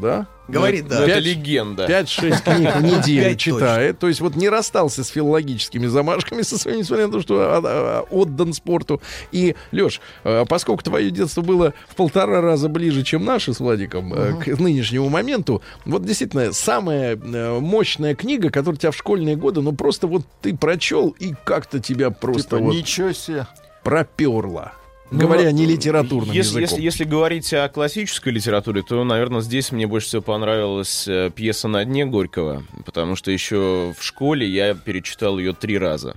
Да? 0.01 0.27
Говорит, 0.49 0.89
да. 0.89 1.05
пять- 1.05 1.09
Это 1.11 1.19
легенда. 1.19 1.87
5-6 1.87 2.43
книг 2.43 2.77
в 2.77 2.83
неделю 2.83 3.37
читает. 3.37 3.99
То 3.99 4.09
есть 4.09 4.21
вот 4.21 4.35
не 4.35 4.49
расстался 4.49 5.05
с 5.05 5.09
филологическими 5.09 5.87
замашками 5.87 6.41
со 6.41 6.57
своими, 6.59 6.79
несмотря 6.79 7.07
на 7.07 7.13
то, 7.13 7.21
что 7.21 7.41
а, 7.41 7.61
а, 7.63 8.01
отдан 8.11 8.55
спорту. 8.55 9.03
И, 9.31 9.55
Леш, 9.73 10.01
поскольку 10.49 10.83
твое 10.83 11.11
детство 11.11 11.43
было 11.43 11.75
в 11.89 11.97
полтора 11.97 12.41
раза 12.41 12.71
ближе, 12.71 13.03
чем 13.03 13.27
наше 13.27 13.53
с 13.53 13.61
Владиком, 13.61 14.15
э, 14.15 14.33
к 14.43 14.59
нынешнему 14.59 15.11
моменту, 15.11 15.63
вот 15.85 16.05
действительно 16.07 16.53
самая 16.55 17.17
э, 17.17 17.59
мощная 17.61 18.15
книга, 18.15 18.49
которая 18.51 18.79
тебя 18.79 18.91
в 18.91 18.97
школьные 18.97 19.37
годы, 19.37 19.61
ну 19.61 19.73
просто 19.73 20.07
вот 20.07 20.25
ты 20.41 20.57
прочел 20.57 21.15
и 21.19 21.35
как-то 21.45 21.79
тебя 21.79 22.11
просто 22.11 22.57
Типа, 22.57 22.59
вот 22.59 22.75
ничего 22.75 23.13
себе. 23.13 23.47
проперла. 23.85 24.73
Говоря 25.11 25.51
не 25.53 25.65
литературным 25.65 26.35
если, 26.35 26.61
языком. 26.61 26.63
если, 26.63 26.83
если 26.83 27.05
говорить 27.05 27.53
о 27.55 27.69
классической 27.69 28.33
литературе, 28.33 28.83
то, 28.83 29.03
наверное, 29.05 29.41
здесь 29.41 29.73
мне 29.73 29.87
больше 29.87 30.09
всего 30.09 30.23
понравилась 30.23 31.09
э, 31.09 31.31
пьеса 31.35 31.67
«На 31.67 31.85
дне» 31.85 32.05
Горького, 32.05 32.65
потому 32.85 33.17
что 33.17 33.31
еще 33.31 33.95
в 33.99 34.05
школе 34.05 34.47
я 34.47 34.75
перечитал 34.75 35.39
ее 35.39 35.55
три 35.55 35.79
раза. 35.79 36.17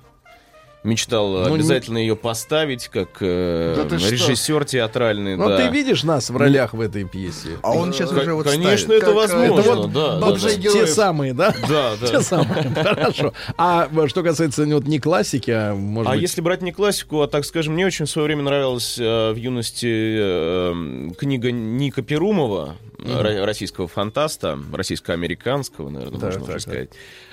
Мечтал 0.83 1.29
Ну, 1.47 1.53
обязательно 1.53 1.99
ее 1.99 2.15
поставить 2.15 2.87
как 2.87 3.09
э, 3.19 3.75
Да 3.77 3.85
ты 3.85 3.99
что? 3.99 4.09
режиссер 4.09 4.65
театральный. 4.65 5.35
Но 5.35 5.49
да. 5.49 5.57
ты 5.57 5.67
видишь 5.71 6.03
нас 6.03 6.31
в 6.31 6.37
ролях 6.37 6.73
в 6.73 6.81
этой 6.81 7.03
пьесе. 7.03 7.59
А 7.61 7.71
он 7.73 7.93
сейчас 7.93 8.11
уже 8.11 8.33
вот 8.33 8.47
Конечно, 8.47 8.77
ставит. 8.77 9.03
это 9.03 9.05
Как, 9.05 9.09
э, 9.09 9.13
возможно. 9.13 9.59
это 9.61 9.75
вот 9.75 9.93
да, 9.93 10.19
да, 10.19 10.31
да. 10.31 10.49
Те 10.71 10.87
самые, 10.87 11.33
да? 11.35 11.53
Да, 11.69 11.93
Те 12.01 12.13
да. 12.13 12.21
самые. 12.21 12.63
Хорошо. 12.75 13.33
А 13.57 13.87
э, 13.95 14.07
что 14.07 14.23
касается 14.23 14.65
ну, 14.65 14.75
вот 14.77 14.85
не 14.87 14.99
классики, 14.99 15.51
а 15.51 15.75
может 15.75 16.09
А 16.09 16.13
быть... 16.13 16.21
если 16.23 16.41
брать 16.41 16.63
не 16.63 16.71
классику, 16.71 17.21
а 17.21 17.27
так 17.27 17.45
скажем, 17.45 17.75
мне 17.75 17.85
очень 17.85 18.05
в 18.05 18.09
свое 18.09 18.25
время 18.25 18.41
нравилась 18.41 18.97
э, 18.97 19.31
в 19.33 19.35
юности 19.35 19.85
э, 19.87 21.09
книга 21.15 21.51
Ника 21.51 22.01
Перумова, 22.01 22.77
ро- 22.97 23.45
российского 23.45 23.87
фантаста, 23.87 24.57
российско-американского, 24.73 25.89
наверное, 25.89 26.19
Так, 26.19 26.29
можно 26.33 26.39
так, 26.47 26.49
уже 26.55 26.59
сказать. 26.59 26.89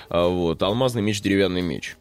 А, 0.09 0.27
вот, 0.27 0.61
«Алмазный 0.61 1.01
меч, 1.01 1.19
деревянный 1.21 1.61
меч». 1.61 1.95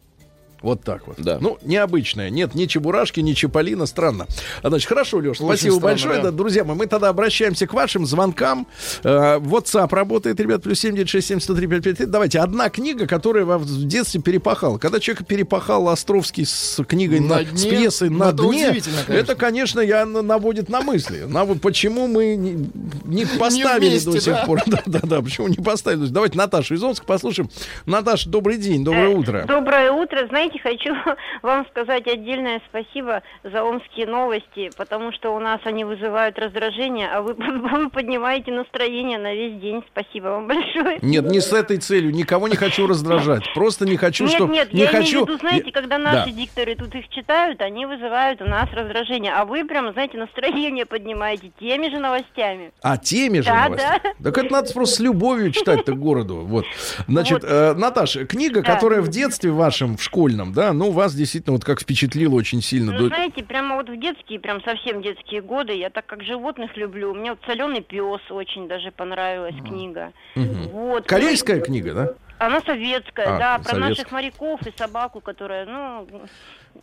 Вот 0.62 0.82
так 0.82 1.06
вот. 1.06 1.16
Да. 1.18 1.38
Ну, 1.40 1.58
необычное. 1.62 2.30
Нет 2.30 2.54
ни 2.54 2.66
Чебурашки, 2.66 3.20
ни 3.20 3.32
Чаполина. 3.32 3.86
Странно. 3.86 4.26
А, 4.62 4.68
Значит, 4.68 4.88
хорошо, 4.88 5.18
Леш, 5.18 5.36
спасибо 5.38 5.74
странно, 5.74 5.80
большое. 5.80 6.16
да. 6.16 6.22
Да, 6.22 6.30
друзья 6.32 6.64
мои, 6.64 6.76
мы 6.76 6.86
тогда 6.86 7.08
обращаемся 7.08 7.66
к 7.66 7.72
вашим 7.74 8.06
звонкам. 8.06 8.66
Э, 9.04 9.38
WhatsApp 9.38 9.94
работает, 9.94 10.40
ребят, 10.40 10.62
плюс 10.62 10.80
7967 10.80 12.06
Давайте, 12.10 12.40
одна 12.40 12.68
книга, 12.70 13.06
которая 13.06 13.44
вам 13.44 13.62
в 13.62 13.84
детстве 13.86 14.20
перепахала. 14.20 14.78
Когда 14.78 15.00
человек 15.00 15.26
перепахал 15.26 15.88
Островский 15.88 16.44
с 16.46 16.82
книгой, 16.84 17.20
На 17.20 17.36
на, 17.36 17.44
дне? 17.44 17.56
с 17.58 17.64
пьесой 17.64 18.10
Ну, 18.10 18.18
на 18.18 18.24
это 18.30 18.36
дне, 18.38 18.68
удивительно, 18.68 18.96
конечно. 19.06 19.12
это, 19.32 19.34
конечно, 19.36 19.80
я 19.80 20.04
наводит 20.06 20.68
на 20.68 20.80
мысли. 20.80 21.24
На 21.28 21.46
почему 21.46 22.06
мы 22.08 22.36
не, 22.36 22.68
не 23.04 23.26
поставили 23.26 23.90
вместе, 23.90 24.10
до 24.10 24.20
сих 24.20 24.34
да? 24.34 24.44
пор. 24.46 24.62
Да, 24.66 24.82
да, 24.86 25.00
да, 25.02 25.22
почему 25.22 25.48
не 25.48 25.56
поставили? 25.56 26.06
Давайте 26.08 26.36
Наташу 26.36 26.74
из 26.74 26.82
Омска 26.82 27.04
послушаем. 27.06 27.48
Наташа, 27.86 28.28
добрый 28.28 28.56
день, 28.58 28.84
доброе 28.84 29.08
Э, 29.10 29.14
утро. 29.14 29.44
Доброе 29.46 29.92
утро. 29.92 30.26
Знаете, 30.28 30.47
хочу 30.56 30.94
вам 31.42 31.66
сказать 31.70 32.06
отдельное 32.06 32.62
спасибо 32.68 33.22
за 33.44 33.62
омские 33.64 34.06
новости, 34.06 34.70
потому 34.76 35.12
что 35.12 35.34
у 35.34 35.38
нас 35.40 35.60
они 35.64 35.84
вызывают 35.84 36.38
раздражение, 36.38 37.08
а 37.08 37.20
вы, 37.20 37.34
вы 37.38 37.90
поднимаете 37.90 38.52
настроение 38.52 39.18
на 39.18 39.34
весь 39.34 39.60
день. 39.60 39.82
Спасибо 39.92 40.28
вам 40.28 40.46
большое. 40.46 40.98
Нет, 41.02 41.24
не 41.26 41.40
с 41.40 41.52
этой 41.52 41.78
целью. 41.78 42.12
Никого 42.12 42.48
не 42.48 42.56
хочу 42.56 42.86
раздражать. 42.86 43.42
Просто 43.54 43.84
не 43.86 43.96
хочу, 43.96 44.24
Нет, 44.24 44.32
чтобы... 44.34 44.54
нет, 44.54 44.72
не 44.72 44.80
я 44.82 44.86
хочу... 44.88 45.10
имею 45.10 45.24
в 45.26 45.28
виду, 45.28 45.38
знаете, 45.40 45.72
когда 45.72 45.98
наши 45.98 46.30
Да. 46.30 46.36
дикторы 46.36 46.74
тут 46.76 46.94
их 46.94 47.08
читают, 47.08 47.60
они 47.60 47.84
вызывают 47.86 48.40
у 48.40 48.44
нас 48.46 48.68
раздражение, 48.72 49.32
а 49.32 49.44
вы 49.44 49.64
прям, 49.64 49.92
знаете, 49.92 50.16
настроение 50.18 50.86
поднимаете 50.86 51.50
теми 51.58 51.90
же 51.90 51.98
новостями. 51.98 52.72
А 52.82 52.96
теме 52.96 53.42
же 53.42 53.48
Да, 53.48 53.64
новости. 53.64 53.86
да. 54.04 54.12
Так 54.22 54.38
это 54.38 54.52
надо 54.52 54.72
просто 54.72 54.96
с 54.96 55.00
любовью 55.00 55.50
читать-то 55.52 55.94
городу. 55.94 56.36
Вот. 56.44 56.64
Значит, 57.08 57.42
Вот. 57.42 57.50
э, 57.50 57.74
Наташа, 57.74 58.26
книга, 58.26 58.62
Да. 58.62 58.74
которая 58.74 59.00
в 59.00 59.08
детстве 59.08 59.50
вашем, 59.50 59.96
в 59.96 60.02
школьном, 60.38 60.52
да, 60.52 60.72
ну, 60.72 60.90
вас 60.90 61.14
действительно 61.14 61.54
вот 61.54 61.64
как 61.64 61.80
впечатлила 61.80 62.34
очень 62.34 62.62
сильно. 62.62 62.92
Ну, 62.92 63.08
Да- 63.08 63.16
знаете, 63.16 63.42
прямо 63.42 63.76
вот 63.76 63.88
в 63.88 63.98
детские, 63.98 64.40
прям 64.40 64.62
совсем 64.62 65.02
детские 65.02 65.42
годы, 65.42 65.74
я 65.74 65.90
так 65.90 66.06
как 66.06 66.22
животных 66.22 66.76
люблю, 66.76 67.14
мне 67.14 67.30
вот 67.30 67.40
соленый 67.46 67.80
пес 67.82 68.20
очень 68.30 68.68
даже 68.68 68.90
понравилась 68.90 69.56
книга. 69.56 70.12
Вот. 70.36 71.06
Корейская 71.06 71.60
книга, 71.60 71.94
да? 71.94 72.08
Она 72.38 72.60
советская, 72.60 73.34
А, 73.34 73.38
да, 73.38 73.58
про 73.58 73.64
советская. 73.70 73.88
наших 73.88 74.12
моряков 74.12 74.60
и 74.66 74.72
собаку, 74.76 75.20
которая, 75.20 75.66
ну, 75.66 76.06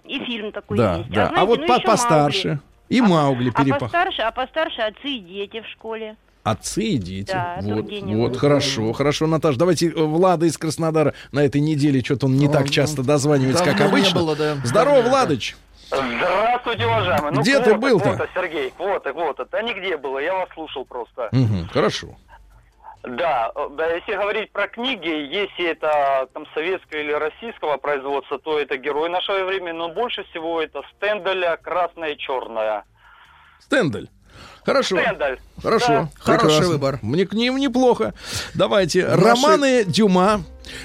и 0.03 0.19
фильм 0.25 0.51
такой 0.51 0.77
Да, 0.77 0.97
есть. 0.97 1.09
да. 1.11 1.27
А, 1.27 1.29
знаете, 1.29 1.47
вот 1.47 1.59
ну, 1.61 1.67
по- 1.67 1.79
постарше. 1.79 2.47
Маугли. 2.49 2.61
И 2.89 3.01
Маугли 3.01 3.51
А 3.55 3.63
перепах. 3.63 3.79
постарше, 3.79 4.21
а 4.21 4.31
постарше 4.31 4.81
отцы 4.81 5.07
и 5.07 5.19
дети 5.19 5.61
в 5.61 5.67
школе. 5.69 6.17
Отцы 6.45 6.83
и 6.83 6.97
дети. 6.99 7.31
Да, 7.31 7.57
вот, 7.59 7.87
вот, 7.89 8.37
хорошо, 8.37 8.93
хорошо, 8.93 9.25
Наташа. 9.25 9.57
Давайте 9.57 9.87
э, 9.87 9.93
Влада 9.95 10.45
из 10.45 10.55
Краснодара 10.59 11.15
на 11.31 11.43
этой 11.43 11.59
неделе 11.59 12.03
что-то 12.03 12.27
он 12.27 12.37
не 12.37 12.47
так 12.47 12.69
часто 12.69 13.01
дозванивается, 13.01 13.65
как 13.65 13.81
обычно. 13.81 14.19
было, 14.19 14.35
да. 14.35 14.55
Здорово, 14.63 15.01
Владыч. 15.01 15.57
Здравствуйте, 15.87 16.85
уважаемый. 16.85 17.31
Ну, 17.31 17.41
Где 17.41 17.59
ты 17.61 17.71
вот, 17.71 17.81
был-то? 17.81 18.11
Вот, 18.11 18.29
Сергей, 18.35 18.71
вот, 18.77 19.11
вот, 19.11 19.47
да 19.51 19.61
нигде 19.63 19.97
было, 19.97 20.19
я 20.19 20.35
вас 20.35 20.49
слушал 20.53 20.85
просто. 20.85 21.29
Мгм, 21.31 21.67
хорошо. 21.69 22.09
Да, 23.01 23.51
да, 23.71 23.87
если 23.95 24.13
говорить 24.13 24.51
про 24.51 24.67
книги, 24.67 25.07
если 25.07 25.71
это 25.71 26.29
там 26.31 26.45
советского 26.53 26.99
или 26.99 27.11
российского 27.11 27.77
производства, 27.77 28.37
то 28.37 28.59
это 28.59 28.77
герой 28.77 29.09
нашего 29.09 29.45
времени, 29.45 29.71
но 29.71 29.89
больше 29.89 30.23
всего 30.25 30.61
это 30.61 30.83
Стенделя 30.95 31.57
«Красное 31.57 32.09
и 32.11 32.17
черное». 32.19 32.83
Стендель. 33.59 34.09
Хорошо. 34.65 34.97
Стендель. 34.99 35.39
Хорошо. 35.61 35.87
Да. 35.87 36.09
Хороший 36.17 36.45
прекрасно. 36.47 36.67
выбор. 36.69 36.99
Мне 37.01 37.25
к 37.25 37.33
ним 37.33 37.57
неплохо. 37.57 38.13
Давайте. 38.55 39.05
Наши- 39.07 39.21
Романы 39.23 39.83
Дюма. 39.85 40.43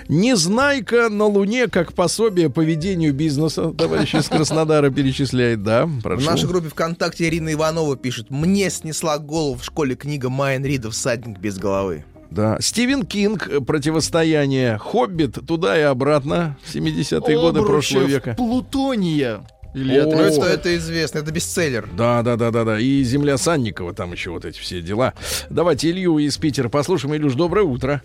Незнайка 0.09 1.09
на 1.09 1.25
Луне 1.25 1.69
как 1.69 1.95
пособие 1.95 2.51
по 2.51 2.61
ведению 2.61 3.15
бизнеса. 3.15 3.73
Товарищ 3.73 4.15
из 4.15 4.29
Краснодара 4.29 4.91
перечисляет, 4.91 5.63
да. 5.63 5.87
В 5.87 6.03
Прошу. 6.03 6.27
нашей 6.31 6.47
группе 6.49 6.69
ВКонтакте 6.69 7.27
Ирина 7.27 7.53
Иванова 7.55 7.97
пишет. 7.97 8.29
Мне 8.29 8.69
снесла 8.69 9.17
голову 9.19 9.55
в 9.57 9.65
школе 9.65 9.95
книга 9.97 10.29
Майен 10.29 10.65
Рида 10.65 10.91
«Всадник 10.91 11.39
без 11.39 11.57
головы». 11.57 12.05
Да. 12.31 12.59
Стивен 12.61 13.05
Кинг. 13.07 13.49
Противостояние. 13.67 14.79
Хоббит. 14.79 15.39
Туда 15.47 15.79
и 15.79 15.83
обратно. 15.83 16.57
70-е 16.73 17.37
годы 17.41 17.63
прошлого 17.63 18.05
века. 18.05 18.35
Плутония. 18.37 19.41
Или 19.75 19.97
О, 19.99 20.03
это- 20.07 20.17
Ну, 20.17 20.23
это, 20.23 20.47
это 20.47 20.77
известно, 20.77 21.19
это 21.21 21.31
бестселлер. 21.33 21.89
Да, 21.93 22.23
да, 22.23 22.37
да, 22.37 22.51
да, 22.51 22.65
да. 22.65 22.79
И 22.81 23.03
земля 23.03 23.37
Санникова, 23.39 23.95
там 23.95 24.13
еще 24.13 24.31
вот 24.31 24.45
эти 24.45 24.59
все 24.59 24.81
дела. 24.83 25.15
Давайте 25.49 25.91
Илью 25.91 26.19
из 26.19 26.37
Питера 26.39 26.69
послушаем. 26.69 27.15
Илюш, 27.15 27.35
доброе 27.35 27.63
утро. 27.65 28.03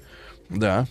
Да. 0.49 0.86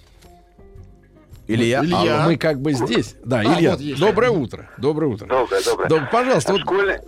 Илья. 1.47 1.81
Илья. 1.85 2.25
А 2.25 2.27
мы 2.27 2.37
как 2.37 2.61
бы 2.61 2.73
здесь. 2.73 3.15
Да, 3.25 3.41
А, 3.41 3.45
Илья. 3.45 3.73
вот 3.73 3.81
есть. 3.81 4.01
доброе 4.01 4.31
утро. 4.31 4.69
Доброе 4.79 5.07
утро. 5.13 5.27
Доброе, 5.27 5.63
доброе. 5.63 5.89
Да, 5.89 6.09
пожалуйста, 6.11 6.53
вот 6.53 6.63
школьные, 6.63 7.03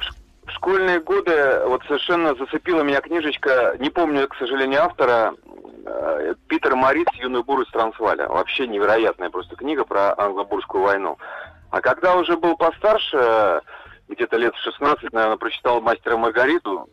в 0.46 0.50
школьные 0.52 1.00
годы 1.00 1.60
вот 1.66 1.82
совершенно 1.88 2.34
зацепила 2.34 2.82
меня 2.82 3.00
книжечка, 3.00 3.76
не 3.80 3.88
помню, 3.90 4.28
к 4.28 4.36
сожалению, 4.36 4.82
автора, 4.82 5.32
э, 5.86 6.34
Питер 6.48 6.76
Морис 6.76 7.06
«Юный 7.14 7.42
бур 7.42 7.62
из 7.62 7.70
Трансваля». 7.72 8.28
Вообще 8.28 8.66
невероятная 8.68 9.30
просто 9.30 9.56
книга 9.56 9.84
про 9.84 10.14
англо-бурскую 10.16 10.84
войну. 10.84 11.16
А 11.70 11.80
когда 11.80 12.16
уже 12.16 12.36
был 12.36 12.56
постарше, 12.56 13.60
где-то 14.08 14.36
лет 14.36 14.54
в 14.54 14.62
16, 14.62 15.12
наверное, 15.12 15.36
прочитал 15.36 15.80
«Мастера 15.80 16.16
Маргариту», 16.16 16.88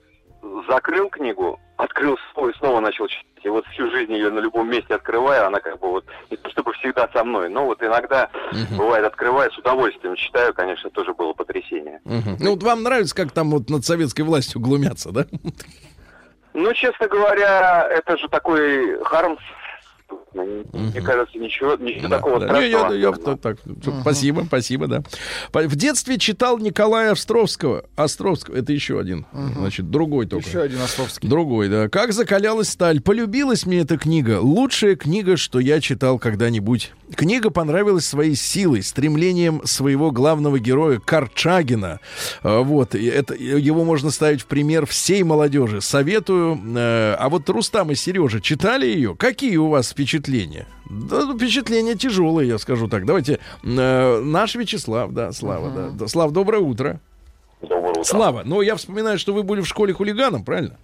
закрыл 0.67 1.09
книгу, 1.09 1.59
открыл 1.77 2.15
и 2.15 2.57
снова 2.57 2.79
начал 2.79 3.07
читать. 3.07 3.25
И 3.43 3.49
вот 3.49 3.65
всю 3.67 3.89
жизнь 3.91 4.13
ее 4.13 4.29
на 4.29 4.39
любом 4.39 4.69
месте 4.69 4.95
открываю, 4.95 5.47
она 5.47 5.59
как 5.59 5.79
бы 5.79 5.89
вот 5.89 6.05
не 6.29 6.37
то 6.37 6.49
чтобы 6.49 6.71
всегда 6.73 7.09
со 7.13 7.23
мной, 7.23 7.49
но 7.49 7.65
вот 7.65 7.83
иногда 7.83 8.29
бывает 8.77 9.05
открываю, 9.05 9.51
с 9.51 9.57
удовольствием 9.57 10.15
читаю, 10.15 10.53
конечно, 10.53 10.89
тоже 10.89 11.13
было 11.13 11.33
потрясение. 11.33 11.99
Мгм. 12.05 12.37
Ну, 12.39 12.51
вот 12.51 12.63
вам 12.63 12.83
нравится, 12.83 13.15
как 13.15 13.31
там 13.31 13.51
вот 13.51 13.69
над 13.69 13.85
советской 13.85 14.21
властью 14.21 14.61
глумятся, 14.61 15.11
да? 15.11 15.25
Ну, 16.53 16.71
честно 16.73 17.07
говоря, 17.07 17.87
это 17.89 18.17
же 18.17 18.29
такой 18.29 19.01
Хармс. 20.33 20.93
Мне 20.93 21.01
кажется, 21.01 21.37
ничего, 21.37 21.75
ничего 21.75 22.09
такого 22.09 22.39
Да. 22.39 22.59
Не, 22.59 22.69
я- 22.69 22.79
страшного. 22.79 22.93
я- 22.95 23.31
я- 23.31 23.37
так, 23.37 23.57
Спасибо, 24.01 24.43
спасибо, 24.47 24.87
да. 24.87 25.03
В 25.53 25.75
детстве 25.75 26.17
читал 26.17 26.57
Николая 26.59 27.11
Островского. 27.11 27.85
Островского, 27.95 28.55
это 28.55 28.73
еще 28.73 28.99
один, 28.99 29.25
значит, 29.57 29.89
другой 29.89 30.25
только. 30.27 30.47
Еще 30.47 30.61
один 30.61 30.81
Островский. 30.81 31.29
Другой, 31.29 31.69
да. 31.69 31.89
Как 31.89 32.13
закалялась 32.13 32.69
сталь. 32.69 33.01
Полюбилась 33.01 33.65
мне 33.65 33.79
эта 33.81 33.97
книга. 33.97 34.39
Лучшая 34.41 34.95
книга, 34.95 35.37
что 35.37 35.59
я 35.59 35.79
читал 35.79 36.19
когда-нибудь. 36.19 36.91
Книга 37.15 37.49
понравилась 37.51 38.05
своей 38.05 38.35
силой, 38.35 38.81
стремлением 38.81 39.61
своего 39.65 40.11
главного 40.11 40.59
героя 40.59 40.99
Корчагина. 40.99 41.99
А, 42.41 42.61
Вот. 42.61 42.95
Это, 42.95 43.35
его 43.35 43.83
можно 43.83 44.09
ставить 44.09 44.41
в 44.41 44.45
пример 44.47 44.85
всей 44.85 45.23
молодежи. 45.23 45.81
Советую. 45.81 46.59
Э, 46.75 47.15
А 47.19 47.29
вот 47.29 47.47
Рустам 47.49 47.91
и 47.91 47.95
Сережа 47.95 48.41
читали 48.41 48.87
ее? 48.87 49.15
Какие 49.15 49.57
у 49.57 49.67
вас 49.67 49.89
впечатления? 49.91 50.22
Да, 50.89 51.25
ну, 51.25 51.37
впечатления 51.37 51.95
тяжелые, 51.95 52.47
я 52.49 52.57
скажу 52.57 52.87
так. 52.87 53.05
Давайте. 53.05 53.39
э, 53.63 54.19
Наш 54.19 54.55
Вячеслав, 54.55 55.11
да, 55.11 55.31
Слава, 55.31 55.69
да. 55.69 55.89
да. 55.89 56.07
Слав, 56.07 56.31
доброе 56.31 56.61
утро. 56.61 56.99
Доброе 57.61 57.91
утро. 57.91 58.03
Слава, 58.03 58.41
ну 58.45 58.61
я 58.61 58.75
вспоминаю, 58.75 59.17
что 59.17 59.33
вы 59.33 59.43
были 59.43 59.61
в 59.61 59.67
школе 59.67 59.93
хулиганом, 59.93 60.43
правильно? 60.43 60.77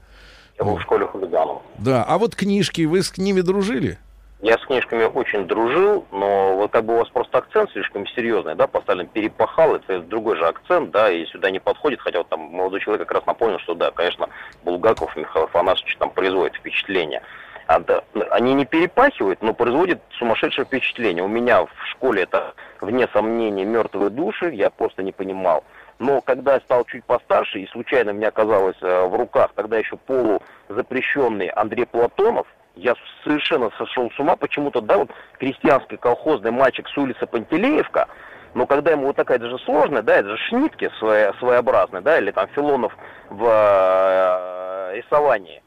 Я 0.58 0.66
был 0.66 0.78
в 0.78 0.82
школе 0.82 1.06
хулиганов. 1.06 1.62
Да, 1.78 2.04
а 2.04 2.18
вот 2.18 2.36
книжки, 2.36 2.82
вы 2.84 3.02
с 3.02 3.18
ними 3.18 3.42
дружили? 3.42 3.98
Я 4.42 4.58
с 4.58 4.66
книжками 4.66 5.04
очень 5.04 5.48
дружил, 5.48 6.06
но 6.14 6.56
вот 6.56 6.72
как 6.72 6.86
бы 6.86 6.94
у 6.96 6.98
вас 7.00 7.10
просто 7.10 7.40
акцент 7.40 7.72
слишком 7.72 8.08
серьезный, 8.08 8.56
да, 8.56 8.68
поставлен 8.68 9.08
перепахал, 9.08 9.76
это 9.76 10.00
другой 10.00 10.38
же 10.38 10.48
акцент, 10.48 10.92
да, 10.92 11.12
и 11.12 11.26
сюда 11.26 11.52
не 11.52 11.60
подходит, 11.60 12.00
хотя 12.00 12.20
вот 12.20 12.30
там 12.30 12.40
молодой 12.40 12.80
человек 12.80 13.06
как 13.06 13.18
раз 13.18 13.26
напомнил, 13.26 13.60
что 13.60 13.74
да, 13.76 13.92
конечно, 13.92 14.30
Булгаков 14.64 15.14
Михаил 15.18 15.44
Афанасьевич 15.46 15.98
там 15.98 16.10
производит 16.12 16.56
впечатление. 16.56 17.22
А, 17.70 17.84
они 18.32 18.56
не 18.56 18.66
перепахивают, 18.66 19.44
но 19.44 19.54
производят 19.54 20.02
сумасшедшее 20.18 20.66
впечатление. 20.66 21.24
У 21.24 21.28
меня 21.28 21.66
в 21.66 21.72
школе 21.92 22.24
это, 22.24 22.56
вне 22.82 23.08
сомнения, 23.14 23.64
мертвые 23.64 24.10
души, 24.10 24.50
я 24.56 24.72
просто 24.72 25.04
не 25.04 25.12
понимал. 25.12 25.64
Но 26.00 26.20
когда 26.22 26.56
я 26.56 26.62
стал 26.62 26.84
чуть 26.86 27.06
постарше, 27.06 27.60
и 27.60 27.68
случайно 27.68 28.12
мне 28.12 28.28
оказалось 28.28 28.78
э, 28.82 29.06
в 29.06 29.16
руках 29.16 29.52
тогда 29.54 29.78
еще 29.78 29.98
полузапрещенный 29.98 31.50
Андрей 31.50 31.86
Платонов, 31.86 32.48
я 32.74 32.96
совершенно 33.24 33.70
сошел 33.78 34.10
с 34.10 34.20
ума 34.20 34.36
почему-то, 34.36 34.82
да, 34.82 34.98
вот 34.98 35.12
крестьянский 35.38 35.98
колхозный 35.98 36.50
мальчик 36.50 36.88
с 36.88 36.98
улицы 36.98 37.28
Пантелеевка, 37.28 38.08
но 38.56 38.66
когда 38.66 38.90
ему 38.90 39.06
вот 39.06 39.16
такая 39.16 39.38
даже 39.38 39.60
сложная, 39.60 40.02
да, 40.02 40.16
это 40.16 40.30
же 40.30 40.38
шнитки 40.48 40.90
своя, 40.98 41.34
своеобразные, 41.34 42.02
да, 42.02 42.18
или 42.18 42.32
там 42.32 42.48
Филонов 42.56 42.98
в 43.30 43.46
э, 43.46 44.96
рисовании. 44.96 45.62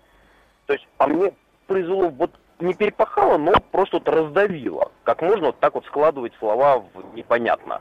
То 0.66 0.72
есть, 0.72 0.88
а 0.98 1.06
мне 1.06 1.32
произвело 1.72 2.10
вот 2.10 2.30
не 2.60 2.74
перепахало, 2.74 3.38
но 3.38 3.52
просто 3.72 3.96
вот 3.96 4.08
раздавило. 4.08 4.92
Как 5.04 5.22
можно 5.22 5.46
вот 5.46 5.58
так 5.58 5.74
вот 5.74 5.84
складывать 5.86 6.32
слова 6.38 6.78
в 6.78 7.16
непонятно. 7.16 7.80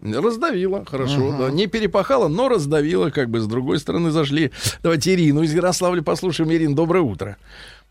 Раздавила, 0.00 0.84
хорошо, 0.84 1.34
да. 1.36 1.50
Не 1.50 1.66
перепахала, 1.66 2.28
но 2.28 2.48
раздавила, 2.48 3.10
как 3.10 3.28
бы 3.28 3.40
с 3.40 3.46
другой 3.48 3.80
стороны 3.80 4.10
зашли. 4.10 4.52
Давайте 4.82 5.14
Ирину 5.14 5.42
из 5.42 5.52
Ярославля 5.52 6.02
послушаем. 6.02 6.52
Ирина, 6.52 6.76
доброе 6.76 7.00
утро. 7.00 7.36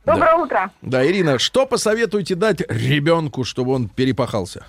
Доброе 0.06 0.32
да. 0.32 0.38
утро. 0.38 0.72
Да, 0.82 1.06
Ирина, 1.06 1.38
что 1.38 1.66
посоветуете 1.66 2.36
дать 2.36 2.62
ребенку, 2.70 3.44
чтобы 3.44 3.74
он 3.74 3.90
перепахался? 3.90 4.66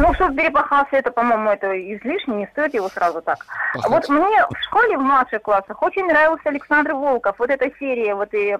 Ну, 0.00 0.14
чтобы 0.14 0.34
перепахался, 0.34 0.96
это, 0.96 1.10
по-моему, 1.10 1.50
это 1.50 1.68
излишне, 1.94 2.34
не 2.34 2.46
стоит 2.46 2.72
его 2.72 2.88
сразу 2.88 3.20
так. 3.20 3.38
Пахать. 3.74 3.90
Вот 3.90 4.08
мне 4.08 4.46
в 4.48 4.62
школе 4.64 4.96
в 4.96 5.02
младших 5.02 5.42
классах 5.42 5.82
очень 5.82 6.06
нравился 6.06 6.48
Александр 6.48 6.94
Волков. 6.94 7.36
Вот 7.38 7.50
эта 7.50 7.70
серия, 7.78 8.14
вот 8.14 8.32
и 8.32 8.56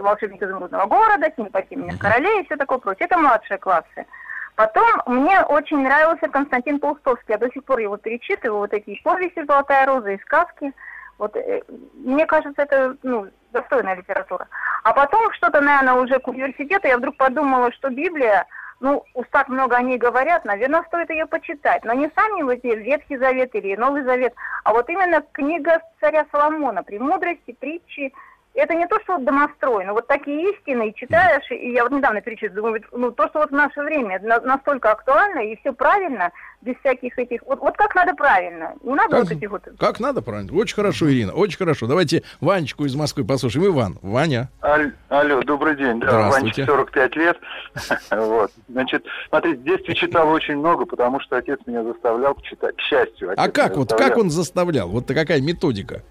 «Волшебник 0.00 0.42
изумрудного 0.42 0.86
города», 0.86 1.32
«Симпатия 1.36 1.76
меня 1.76 1.98
королей» 1.98 2.42
и 2.42 2.44
все 2.46 2.56
такое 2.56 2.78
прочее. 2.78 3.06
Это 3.06 3.18
младшие 3.18 3.58
классы. 3.58 4.06
Потом 4.54 4.86
мне 5.06 5.40
очень 5.42 5.82
нравился 5.82 6.28
Константин 6.28 6.78
Паустовский. 6.78 7.32
Я 7.32 7.38
до 7.38 7.50
сих 7.50 7.64
пор 7.64 7.80
его 7.80 7.96
перечитываю. 7.96 8.60
Вот 8.60 8.72
эти 8.72 9.00
повести 9.02 9.44
«Золотая 9.44 9.86
роза» 9.86 10.10
и 10.10 10.20
сказки. 10.20 10.72
Вот, 11.18 11.36
э, 11.36 11.62
мне 11.94 12.24
кажется, 12.26 12.62
это 12.62 12.96
ну, 13.02 13.26
достойная 13.52 13.96
литература. 13.96 14.46
А 14.84 14.92
потом 14.92 15.32
что-то, 15.32 15.60
наверное, 15.60 15.94
уже 15.94 16.20
к 16.20 16.28
университету 16.28 16.86
я 16.86 16.98
вдруг 16.98 17.16
подумала, 17.16 17.72
что 17.72 17.88
Библия, 17.90 18.46
ну, 18.84 19.02
уж 19.14 19.26
так 19.30 19.48
много 19.48 19.76
о 19.76 19.82
ней 19.82 19.96
говорят, 19.96 20.44
наверное, 20.44 20.82
стоит 20.82 21.08
ее 21.08 21.24
почитать. 21.24 21.86
Но 21.86 21.94
не 21.94 22.10
сами 22.14 22.42
вот 22.42 22.52
эти 22.62 22.66
Ветхий 22.66 23.16
Завет 23.16 23.54
или 23.54 23.76
Новый 23.76 24.04
Завет, 24.04 24.34
а 24.62 24.74
вот 24.74 24.90
именно 24.90 25.22
книга 25.32 25.80
царя 26.00 26.26
Соломона, 26.30 26.82
«Премудрости», 26.82 27.56
«Притчи». 27.58 28.12
Это 28.54 28.74
не 28.74 28.86
то, 28.86 29.00
что 29.00 29.14
вот 29.14 29.24
домострой, 29.24 29.84
но 29.84 29.94
вот 29.94 30.06
такие 30.06 30.52
истины 30.52 30.90
и 30.90 30.94
читаешь, 30.94 31.42
и 31.50 31.72
я 31.72 31.82
вот 31.82 31.90
недавно 31.92 32.20
перечитываю, 32.20 32.62
думаю, 32.62 32.82
ну, 32.92 33.10
то, 33.10 33.28
что 33.28 33.40
вот 33.40 33.50
в 33.50 33.54
наше 33.54 33.80
время 33.82 34.20
на- 34.22 34.40
настолько 34.40 34.92
актуально, 34.92 35.40
и 35.40 35.56
все 35.56 35.72
правильно, 35.72 36.30
без 36.62 36.76
всяких 36.78 37.18
этих... 37.18 37.42
Вот, 37.46 37.58
вот 37.58 37.76
как 37.76 37.94
надо 37.96 38.14
правильно, 38.14 38.74
не 38.84 38.94
надо 38.94 39.10
Как, 39.10 39.22
вот 39.24 39.32
этих 39.32 39.50
вот... 39.50 39.62
как 39.78 39.98
надо, 39.98 40.22
правильно? 40.22 40.56
Очень 40.56 40.76
хорошо, 40.76 41.10
Ирина, 41.10 41.32
очень 41.32 41.58
хорошо. 41.58 41.88
Давайте 41.88 42.22
Ванечку 42.40 42.84
из 42.84 42.94
Москвы 42.94 43.24
послушаем. 43.24 43.66
Иван, 43.66 43.98
Ваня. 44.02 44.48
Аль- 44.62 44.92
Алло, 45.08 45.42
добрый 45.42 45.76
день. 45.76 45.98
Да. 45.98 46.30
Ванечке 46.30 46.64
45 46.64 47.16
лет. 47.16 47.36
вот. 48.12 48.52
Значит, 48.68 49.04
смотрите, 49.28 49.58
в 49.58 49.64
детстве 49.64 49.94
читал 49.96 50.28
очень 50.30 50.56
много, 50.56 50.86
потому 50.86 51.18
что 51.20 51.36
отец 51.36 51.58
меня 51.66 51.82
заставлял 51.82 52.36
читать, 52.42 52.76
к 52.76 52.80
счастью. 52.80 53.34
А 53.36 53.48
как 53.48 53.76
вот, 53.76 53.92
как 53.92 54.16
он 54.16 54.30
заставлял? 54.30 54.88
Вот 54.88 55.08
какая 55.08 55.40
методика? 55.40 56.02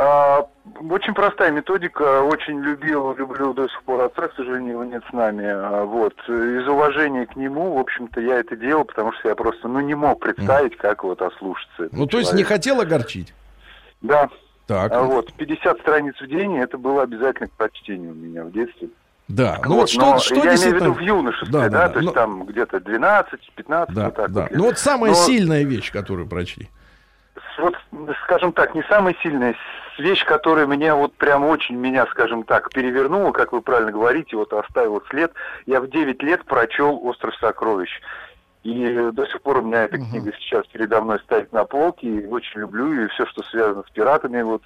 А, 0.00 0.46
очень 0.90 1.12
простая 1.12 1.50
методика. 1.50 2.22
Очень 2.22 2.60
любил, 2.60 3.14
люблю 3.16 3.52
до 3.52 3.68
сих 3.68 3.82
пор 3.82 4.02
отца, 4.02 4.28
к 4.28 4.34
сожалению, 4.36 4.72
его 4.74 4.84
нет 4.84 5.02
с 5.10 5.12
нами. 5.12 5.44
А, 5.44 5.84
вот. 5.84 6.14
Из 6.28 6.68
уважения 6.68 7.26
к 7.26 7.34
нему, 7.34 7.74
в 7.74 7.78
общем-то, 7.78 8.20
я 8.20 8.36
это 8.38 8.54
делал, 8.54 8.84
потому 8.84 9.12
что 9.14 9.28
я 9.28 9.34
просто, 9.34 9.66
ну, 9.66 9.80
не 9.80 9.96
мог 9.96 10.20
представить, 10.20 10.76
как 10.76 11.02
вот 11.02 11.20
ослушаться. 11.20 11.88
Ну, 11.90 12.06
то 12.06 12.18
есть 12.18 12.32
не 12.32 12.44
хотел 12.44 12.80
огорчить? 12.80 13.34
Да. 14.00 14.28
Так. 14.68 14.92
А 14.92 15.02
вот, 15.02 15.32
50 15.32 15.80
страниц 15.80 16.14
в 16.20 16.26
день, 16.28 16.58
это 16.58 16.78
было 16.78 17.02
обязательно 17.02 17.48
к 17.48 17.52
прочтению 17.52 18.12
у 18.12 18.14
меня 18.14 18.44
в 18.44 18.52
детстве. 18.52 18.88
Да. 19.26 19.60
Ну 19.64 19.76
вот 19.76 19.90
что, 19.90 20.00
но 20.12 20.18
что 20.18 20.36
я 20.36 20.54
имею 20.54 20.70
в 20.72 20.74
виду 20.80 20.92
в 20.92 21.00
юношестве, 21.00 21.48
да, 21.52 21.60
Да, 21.64 21.68
да, 21.68 21.78
да. 21.78 21.88
то 21.88 21.98
есть 21.98 22.06
Ну- 22.06 22.12
там 22.14 22.46
где-то 22.46 22.80
12, 22.80 23.40
15, 23.56 23.94
Да, 23.94 24.04
вот 24.06 24.14
так 24.14 24.30
да. 24.32 24.42
вот. 24.42 24.50
Ну 24.52 24.64
вот 24.64 24.78
самая 24.78 25.10
Но, 25.10 25.16
сильная 25.16 25.64
вещь, 25.64 25.90
которую 25.92 26.28
прочли. 26.28 26.68
Вот, 27.58 27.76
скажем 28.24 28.52
так, 28.52 28.74
не 28.74 28.82
самая 28.84 29.16
сильная 29.22 29.54
вещь, 29.98 30.24
которая 30.24 30.66
меня 30.66 30.94
вот 30.94 31.14
прям 31.14 31.44
очень 31.44 31.76
меня, 31.76 32.06
скажем 32.06 32.44
так, 32.44 32.70
перевернула, 32.70 33.32
как 33.32 33.52
вы 33.52 33.60
правильно 33.62 33.90
говорите, 33.90 34.36
вот 34.36 34.52
оставила 34.52 35.02
след. 35.10 35.32
Я 35.66 35.80
в 35.80 35.88
9 35.88 36.22
лет 36.22 36.44
прочел 36.44 37.00
«Остров 37.02 37.34
сокровищ». 37.36 38.00
И 38.62 39.10
до 39.12 39.26
сих 39.26 39.40
пор 39.42 39.58
у 39.58 39.62
меня 39.62 39.84
эта 39.84 39.98
книга 39.98 40.32
сейчас 40.38 40.66
передо 40.66 41.00
мной 41.00 41.20
стоит 41.20 41.52
на 41.52 41.64
полке, 41.64 42.06
и 42.06 42.26
очень 42.26 42.60
люблю, 42.60 42.92
и 42.92 43.08
все, 43.08 43.24
что 43.26 43.42
связано 43.44 43.82
с 43.82 43.90
пиратами, 43.90 44.42
вот 44.42 44.62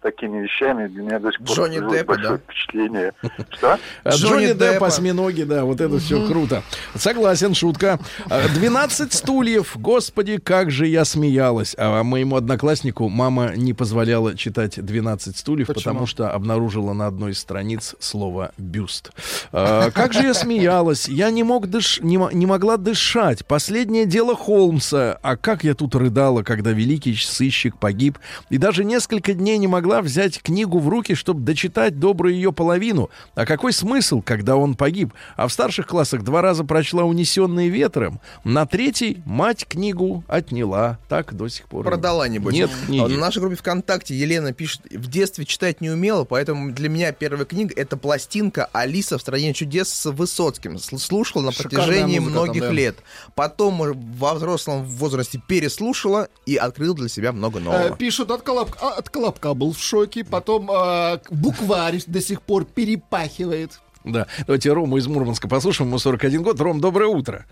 такими 0.00 0.38
вещами, 0.42 0.86
для 0.88 1.02
меня 1.02 1.18
до 1.18 1.30
сих 1.30 1.40
пор 1.40 1.56
Джонни 1.56 1.90
Деппа, 1.90 2.14
большое 2.14 2.36
да? 2.36 2.38
впечатление. 2.38 3.12
Что? 3.50 3.78
А 4.04 4.10
Джонни 4.10 4.30
Джонни 4.30 4.46
Депп, 4.46 4.58
Деппа. 4.58 4.86
осьминоги, 4.86 5.42
да, 5.42 5.64
вот 5.64 5.80
это 5.80 5.98
все 5.98 6.26
круто. 6.26 6.62
Согласен, 6.94 7.54
шутка. 7.54 7.98
А, 8.28 8.48
12 8.48 9.12
стульев, 9.12 9.76
господи, 9.76 10.38
как 10.38 10.70
же 10.70 10.86
я 10.86 11.04
смеялась. 11.04 11.74
А 11.78 12.02
моему 12.02 12.36
однокласснику 12.36 13.08
мама 13.08 13.52
не 13.56 13.74
позволяла 13.74 14.36
читать 14.36 14.82
12 14.82 15.36
стульев, 15.36 15.66
потому 15.66 16.06
что 16.06 16.30
обнаружила 16.30 16.92
на 16.92 17.06
одной 17.06 17.32
из 17.32 17.38
страниц 17.38 17.94
слово 17.98 18.52
«бюст». 18.56 19.12
А, 19.52 19.90
Как 19.90 20.12
же 20.12 20.22
я 20.22 20.34
смеялась. 20.34 21.08
Я 21.08 21.30
не, 21.30 21.42
мог 21.42 21.66
дыш... 21.68 22.00
не 22.02 22.46
могла 22.46 22.76
дышать. 22.76 23.44
Последнее 23.44 24.06
дело 24.06 24.34
Холмса. 24.34 25.18
А 25.22 25.36
как 25.36 25.64
я 25.64 25.74
тут 25.74 25.94
рыдала, 25.94 26.42
когда 26.42 26.70
великий 26.70 27.14
сыщик 27.14 27.76
погиб. 27.76 28.18
И 28.48 28.58
даже 28.58 28.84
несколько 28.84 29.34
дней 29.34 29.58
не 29.58 29.66
могла 29.66 29.89
взять 30.00 30.40
книгу 30.40 30.78
в 30.78 30.88
руки, 30.88 31.14
чтобы 31.14 31.40
дочитать 31.42 31.98
добрую 31.98 32.34
ее 32.34 32.52
половину. 32.52 33.10
А 33.34 33.44
какой 33.44 33.72
смысл, 33.72 34.22
когда 34.22 34.56
он 34.56 34.76
погиб? 34.76 35.12
А 35.36 35.48
в 35.48 35.52
старших 35.52 35.86
классах 35.88 36.22
два 36.22 36.40
раза 36.42 36.62
прочла 36.64 37.02
«Унесенные 37.02 37.68
ветром». 37.68 38.20
На 38.44 38.66
третий 38.66 39.20
мать 39.24 39.66
книгу 39.68 40.22
отняла. 40.28 40.98
Так 41.08 41.34
до 41.34 41.48
сих 41.48 41.66
пор. 41.66 41.84
Продала, 41.84 42.28
небось. 42.28 42.54
Нет 42.54 42.70
А 42.82 42.86
книги. 42.86 43.12
На 43.14 43.18
нашей 43.18 43.40
группе 43.40 43.56
ВКонтакте 43.56 44.14
Елена 44.14 44.52
пишет, 44.52 44.82
в 44.90 45.08
детстве 45.10 45.44
читать 45.44 45.80
не 45.80 45.90
умела, 45.90 46.22
поэтому 46.24 46.70
для 46.70 46.88
меня 46.88 47.10
первая 47.12 47.44
книга 47.44 47.72
это 47.74 47.96
пластинка 47.96 48.68
«Алиса 48.72 49.18
в 49.18 49.20
стране 49.20 49.52
чудес» 49.54 49.88
с 49.92 50.10
Высоцким. 50.10 50.76
Сл- 50.76 50.98
Слушала 50.98 51.42
на 51.42 51.50
Шикарная 51.52 51.78
протяжении 51.86 52.18
музыка 52.20 52.34
там, 52.36 52.44
многих 52.44 52.62
да. 52.62 52.70
лет. 52.70 52.96
Потом 53.34 53.80
во 54.18 54.34
взрослом 54.34 54.84
возрасте 54.84 55.40
переслушала 55.48 56.28
и 56.46 56.56
открыл 56.56 56.94
для 56.94 57.08
себя 57.08 57.32
много 57.32 57.58
Э, 57.58 57.62
нового. 57.62 57.96
пишут 57.96 58.30
от 58.30 58.42
колобка, 58.42 58.78
а, 58.80 58.98
от 58.98 59.08
колобка 59.08 59.54
был 59.54 59.72
в 59.72 59.79
в 59.80 59.82
шоке, 59.84 60.24
потом 60.24 60.70
э, 60.70 61.18
букварь 61.30 61.98
до 62.06 62.20
сих 62.20 62.42
пор 62.42 62.64
перепахивает. 62.64 63.80
Да, 64.04 64.26
давайте 64.46 64.72
Рому 64.72 64.96
из 64.96 65.06
Мурманска 65.06 65.46
послушаем, 65.48 65.88
ему 65.90 65.98
41 65.98 66.42
год. 66.42 66.58
Ром, 66.60 66.80
доброе 66.80 67.08
утро. 67.08 67.44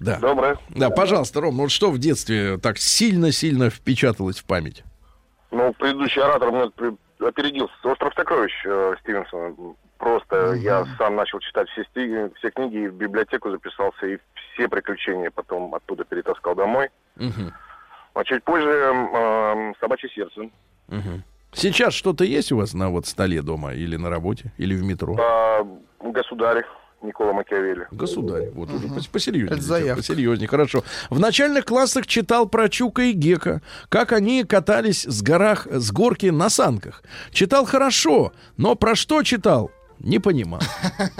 Да. 0.00 0.18
Доброе. 0.18 0.56
Да, 0.70 0.90
пожалуйста, 0.90 1.40
Ром, 1.40 1.56
ну 1.56 1.62
вот 1.64 1.70
что 1.70 1.90
в 1.92 1.98
детстве 1.98 2.58
так 2.58 2.78
сильно-сильно 2.78 3.70
впечаталось 3.70 4.38
в 4.38 4.44
память? 4.44 4.82
Ну, 5.52 5.72
предыдущий 5.74 6.20
оратор 6.22 6.50
меня 6.50 6.70
при- 6.74 6.96
опередил. 7.24 7.70
«Остров 7.84 8.12
сокровищ» 8.16 8.52
э, 8.64 8.94
Стивенсона. 9.02 9.54
Просто 9.98 10.54
я 10.54 10.84
сам 10.98 11.14
начал 11.14 11.38
читать 11.38 11.68
все, 11.68 11.82
сти- 11.82 12.32
все 12.38 12.50
книги, 12.50 12.78
и 12.78 12.88
в 12.88 12.94
библиотеку 12.94 13.50
записался, 13.52 14.06
и 14.06 14.18
все 14.54 14.66
приключения 14.66 15.30
потом 15.30 15.72
оттуда 15.72 16.04
перетаскал 16.04 16.56
домой. 16.56 16.88
А 18.14 18.24
чуть 18.24 18.42
позже 18.42 18.68
э, 18.68 19.72
«Собачье 19.80 20.08
сердце». 20.10 20.50
Мгм. 20.88 21.22
Сейчас 21.54 21.94
что-то 21.94 22.24
есть 22.24 22.50
у 22.52 22.56
вас 22.56 22.74
на 22.74 22.90
вот 22.90 23.06
столе 23.06 23.42
дома 23.42 23.74
или 23.74 23.96
на 23.96 24.10
работе, 24.10 24.52
или 24.58 24.74
в 24.74 24.82
метро? 24.82 25.16
А, 25.20 25.66
«Государь» 26.00 26.64
Никола 27.02 27.32
Макиавелли. 27.32 27.88
Государь. 27.90 28.50
Вот 28.54 28.70
уже 28.70 28.86
пос- 28.86 29.10
посерьезнее. 29.10 29.54
Это 29.56 29.62
заявка. 29.62 30.02
Посерьезнее, 30.02 30.48
хорошо. 30.48 30.84
В 31.10 31.18
начальных 31.18 31.64
классах 31.64 32.06
читал 32.06 32.48
про 32.48 32.68
Чука 32.68 33.02
и 33.02 33.12
Гека, 33.12 33.60
как 33.88 34.12
они 34.12 34.44
катались 34.44 35.02
с 35.02 35.20
горах, 35.20 35.66
с 35.68 35.90
горки 35.90 36.26
на 36.26 36.48
санках. 36.48 37.02
Читал 37.32 37.64
хорошо, 37.66 38.32
но 38.56 38.76
про 38.76 38.94
что 38.94 39.24
читал, 39.24 39.72
не 39.98 40.20
понимал. 40.20 40.60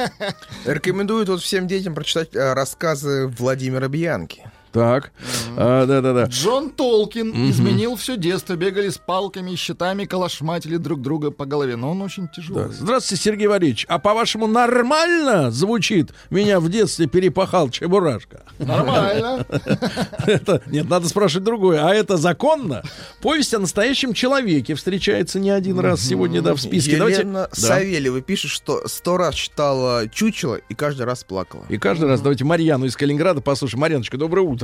Рекомендуют 0.65 1.29
вот 1.29 1.41
всем 1.41 1.67
детям 1.67 1.95
прочитать 1.97 2.35
э, 2.37 2.53
рассказы 2.55 3.27
Владимира 3.27 3.89
Бьянки. 3.89 4.45
Так, 4.73 5.13
А, 5.57 5.85
да-да-да. 5.87 6.25
Джон 6.25 6.71
Толкин 6.71 7.29
Мгм. 7.29 7.51
изменил 7.51 7.97
все 7.97 8.17
детство. 8.17 8.55
Бегали 8.57 8.89
с 8.89 8.97
палками, 8.99 9.55
щитами, 9.55 10.05
калашматили 10.07 10.79
друг 10.79 11.03
друга 11.03 11.31
по 11.31 11.45
голове. 11.45 11.77
Но 11.77 11.91
он 11.91 12.01
очень 12.03 12.29
тяжелый. 12.29 12.67
Да. 12.69 12.73
Здравствуйте, 12.73 13.23
Сергей 13.23 13.47
Валерьевич. 13.49 13.85
А 13.89 13.99
по-вашему 13.99 14.47
нормально 14.47 15.51
звучит 15.51 16.13
«Меня 16.31 16.59
в 16.61 16.71
детстве 16.71 17.07
перепахал 17.07 17.69
Чебурашка»? 17.69 18.45
Нормально. 18.59 19.45
Это, 20.27 20.63
нет, 20.67 20.89
надо 20.89 21.09
спрашивать 21.09 21.45
другое. 21.45 21.85
А 21.87 21.93
это 21.95 22.17
законно? 22.17 22.83
Повесть 23.21 23.53
о 23.55 23.59
настоящем 23.59 24.15
человеке 24.15 24.75
встречается 24.75 25.39
не 25.39 25.51
один 25.51 25.79
раз 25.81 26.01
сегодня, 26.01 26.41
да, 26.43 26.55
в 26.55 26.61
списке. 26.61 26.97
Давайте- 26.97 27.21
Елена 27.21 27.49
Да. 27.51 27.57
Савельева 27.57 28.21
пишет, 28.23 28.51
что 28.51 28.87
сто 28.89 29.17
раз 29.17 29.35
читала 29.35 30.09
«Чучело» 30.09 30.55
и 30.57 30.75
каждый 30.75 31.05
раз 31.07 31.25
плакала. 31.25 31.65
И 31.69 31.77
каждый 31.79 32.09
раз 32.09 32.21
давайте 32.21 32.45
Марьяну 32.45 32.87
из 32.87 32.97
Калининграда 32.97 33.41
послушаем. 33.43 33.81
Марьяночка, 33.81 34.17
доброе 34.17 34.43
утро. 34.43 34.62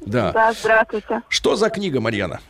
Да. 0.00 0.32
Да, 0.32 0.52
здравствуйте. 0.52 1.22
Что 1.28 1.56
за 1.56 1.70
книга, 1.70 2.00
Марьяна? 2.00 2.40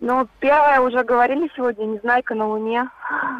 Ну, 0.00 0.28
первое 0.40 0.80
уже 0.80 1.02
говорили 1.04 1.48
сегодня, 1.56 1.84
«Незнайка 1.86 2.34
на 2.34 2.46
Луне». 2.48 2.88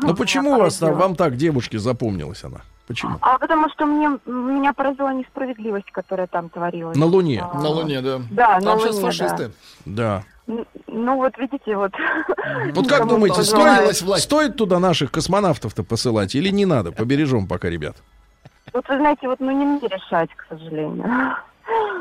Ну 0.03 0.15
почему 0.15 0.53
у 0.55 0.59
вас 0.61 0.79
там, 0.79 0.95
вам 0.95 1.17
так 1.17 1.37
девушке 1.37 1.79
запомнилась 1.79 2.43
она? 2.45 2.61
Почему? 2.87 3.17
А 3.23 3.39
потому 3.39 3.69
что 3.71 3.87
мне, 3.87 4.09
меня 4.27 4.73
поразила 4.73 5.13
несправедливость, 5.13 5.91
которая 5.91 6.27
там 6.27 6.49
творилась. 6.51 6.97
На 6.97 7.07
Луне. 7.07 7.43
А, 7.43 7.59
На 7.59 7.69
Луне, 7.69 8.01
да. 8.03 8.21
Да, 8.31 8.61
Там 8.61 8.65
на 8.65 8.79
сейчас 8.81 8.95
Луне, 8.97 9.07
фашисты. 9.07 9.51
Да. 9.87 10.23
Н- 10.47 10.67
Ну, 10.87 11.17
вот 11.17 11.37
видите, 11.39 11.77
вот. 11.77 11.93
Вот 12.75 12.89
как 12.89 13.07
думаете, 13.09 13.43
стоит, 13.43 13.97
стоит 14.23 14.57
туда 14.57 14.79
наших 14.79 15.11
космонавтов-то 15.11 15.83
посылать 15.83 16.35
или 16.35 16.51
не 16.51 16.67
надо? 16.67 16.93
Побережем 16.93 17.47
пока, 17.47 17.69
ребят. 17.71 17.97
Вот 18.75 18.87
вы 18.89 18.97
знаете, 18.99 19.29
вот 19.29 19.41
ну 19.41 19.51
не 19.51 19.65
мне 19.65 19.81
решать, 19.89 20.31
к 20.37 20.45
сожалению. 20.49 21.05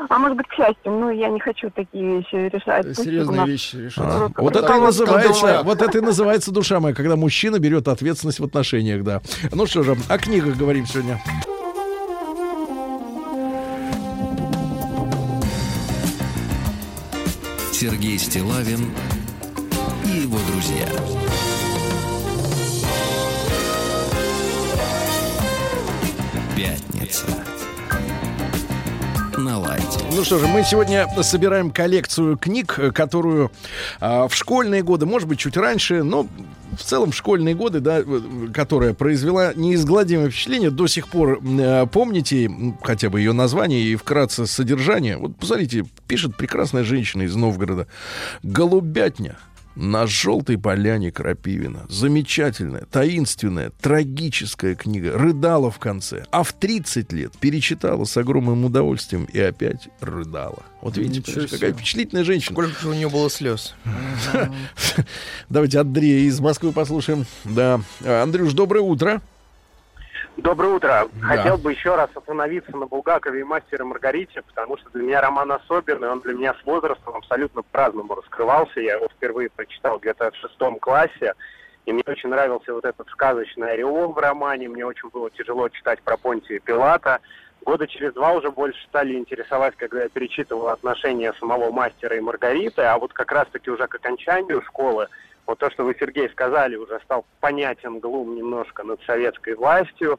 А 0.08 0.18
может 0.18 0.36
быть, 0.36 0.46
к 0.48 0.52
счастью, 0.54 0.92
ну 0.92 1.10
я 1.10 1.28
не 1.28 1.40
хочу 1.40 1.70
такие 1.70 2.18
вещи 2.18 2.34
решать. 2.34 2.86
Пусть 2.86 3.04
Серьезные 3.04 3.40
нас 3.40 3.48
вещи 3.48 3.76
решать. 3.76 4.04
А, 4.06 4.28
просто 4.28 4.42
вот 4.42 4.56
это 4.56 4.76
и 4.76 4.80
называется, 4.80 5.62
вот 5.64 5.82
это 5.82 5.98
и 5.98 6.00
называется 6.00 6.52
душа 6.52 6.80
моя, 6.80 6.94
когда 6.94 7.16
мужчина 7.16 7.58
берет 7.58 7.88
ответственность 7.88 8.40
в 8.40 8.44
отношениях, 8.44 9.02
да. 9.02 9.22
Ну 9.52 9.66
что 9.66 9.82
же, 9.82 9.96
о 10.08 10.18
книгах 10.18 10.56
говорим 10.56 10.86
сегодня. 10.86 11.20
Сергей 17.72 18.18
Стилавин 18.18 18.90
и 20.06 20.20
его 20.20 20.38
друзья. 20.50 20.86
Пятница. 26.56 27.53
Лайте. 29.52 30.00
Ну 30.12 30.24
что 30.24 30.38
же, 30.38 30.46
мы 30.46 30.62
сегодня 30.64 31.06
собираем 31.22 31.70
коллекцию 31.70 32.36
книг, 32.36 32.78
э, 32.78 32.90
которую 32.90 33.50
а, 34.00 34.28
в 34.28 34.34
школьные 34.34 34.82
годы, 34.82 35.06
может 35.06 35.28
быть, 35.28 35.38
чуть 35.38 35.56
раньше, 35.56 36.02
но 36.02 36.26
в 36.76 36.82
целом 36.82 37.12
школьные 37.12 37.54
годы, 37.54 37.80
да, 37.80 38.00
э, 38.00 38.20
которая 38.52 38.94
произвела 38.94 39.52
неизгладимое 39.54 40.30
впечатление, 40.30 40.70
до 40.70 40.86
сих 40.86 41.08
пор 41.08 41.40
э, 41.42 41.86
помните 41.92 42.50
хотя 42.82 43.10
бы 43.10 43.20
ее 43.20 43.32
название 43.32 43.82
и 43.82 43.96
вкратце 43.96 44.46
содержание. 44.46 45.16
Вот 45.16 45.36
посмотрите, 45.36 45.84
пишет 46.08 46.36
прекрасная 46.36 46.84
женщина 46.84 47.22
из 47.22 47.34
Новгорода. 47.36 47.86
«Голубятня». 48.42 49.36
На 49.76 50.06
желтой 50.06 50.56
поляне 50.56 51.10
Крапивина. 51.10 51.86
Замечательная, 51.88 52.82
таинственная, 52.90 53.70
трагическая 53.80 54.76
книга. 54.76 55.18
Рыдала 55.18 55.70
в 55.70 55.78
конце. 55.78 56.24
А 56.30 56.44
в 56.44 56.52
30 56.52 57.12
лет 57.12 57.32
перечитала 57.38 58.04
с 58.04 58.16
огромным 58.16 58.64
удовольствием 58.64 59.24
и 59.24 59.40
опять 59.40 59.88
рыдала. 60.00 60.62
Вот 60.80 60.96
видите, 60.96 61.18
Ничего 61.20 61.32
понимаете, 61.32 61.48
себе. 61.48 61.58
какая 61.58 61.72
впечатлительная 61.72 62.24
женщина. 62.24 62.52
Сколько 62.54 62.80
же 62.80 62.88
у 62.88 62.92
нее 62.94 63.08
было 63.08 63.28
слез? 63.28 63.74
Давайте 65.48 65.80
Андрея 65.80 66.28
из 66.28 66.38
Москвы 66.40 66.72
послушаем. 66.72 67.26
Да. 67.44 67.80
Андрюш, 68.04 68.52
доброе 68.52 68.80
утро. 68.80 69.20
Доброе 70.36 70.74
утро. 70.74 71.08
Да. 71.12 71.26
Хотел 71.26 71.56
бы 71.58 71.70
еще 71.72 71.94
раз 71.94 72.10
остановиться 72.12 72.76
на 72.76 72.86
Булгакове 72.86 73.40
и 73.40 73.44
мастере 73.44 73.84
Маргарите, 73.84 74.42
потому 74.42 74.76
что 74.76 74.90
для 74.90 75.04
меня 75.04 75.20
роман 75.20 75.52
особенный, 75.52 76.10
он 76.10 76.20
для 76.20 76.34
меня 76.34 76.54
с 76.54 76.66
возрастом 76.66 77.14
абсолютно 77.14 77.62
по-разному 77.62 78.16
раскрывался. 78.16 78.80
Я 78.80 78.94
его 78.94 79.06
впервые 79.08 79.48
прочитал 79.50 79.98
где-то 80.00 80.32
в 80.32 80.36
шестом 80.36 80.80
классе, 80.80 81.34
и 81.86 81.92
мне 81.92 82.02
очень 82.06 82.30
нравился 82.30 82.74
вот 82.74 82.84
этот 82.84 83.08
сказочный 83.10 83.74
ореол 83.74 84.12
в 84.12 84.18
романе, 84.18 84.68
мне 84.68 84.84
очень 84.84 85.08
было 85.10 85.30
тяжело 85.30 85.68
читать 85.68 86.02
про 86.02 86.16
Понтия 86.16 86.58
Пилата. 86.58 87.20
Года 87.64 87.86
через 87.86 88.12
два 88.12 88.32
уже 88.32 88.50
больше 88.50 88.84
стали 88.88 89.14
интересовать, 89.14 89.76
когда 89.76 90.02
я 90.02 90.08
перечитывал 90.08 90.68
отношения 90.68 91.32
самого 91.38 91.70
мастера 91.70 92.16
и 92.16 92.20
Маргариты, 92.20 92.82
а 92.82 92.98
вот 92.98 93.12
как 93.12 93.30
раз-таки 93.30 93.70
уже 93.70 93.86
к 93.86 93.94
окончанию 93.94 94.62
школы 94.62 95.06
вот 95.46 95.58
то, 95.58 95.70
что 95.70 95.84
вы, 95.84 95.96
Сергей, 95.98 96.28
сказали, 96.30 96.76
уже 96.76 97.00
стал 97.04 97.24
понятен 97.40 97.98
глум 97.98 98.34
немножко 98.34 98.82
над 98.82 99.00
советской 99.02 99.54
властью, 99.54 100.18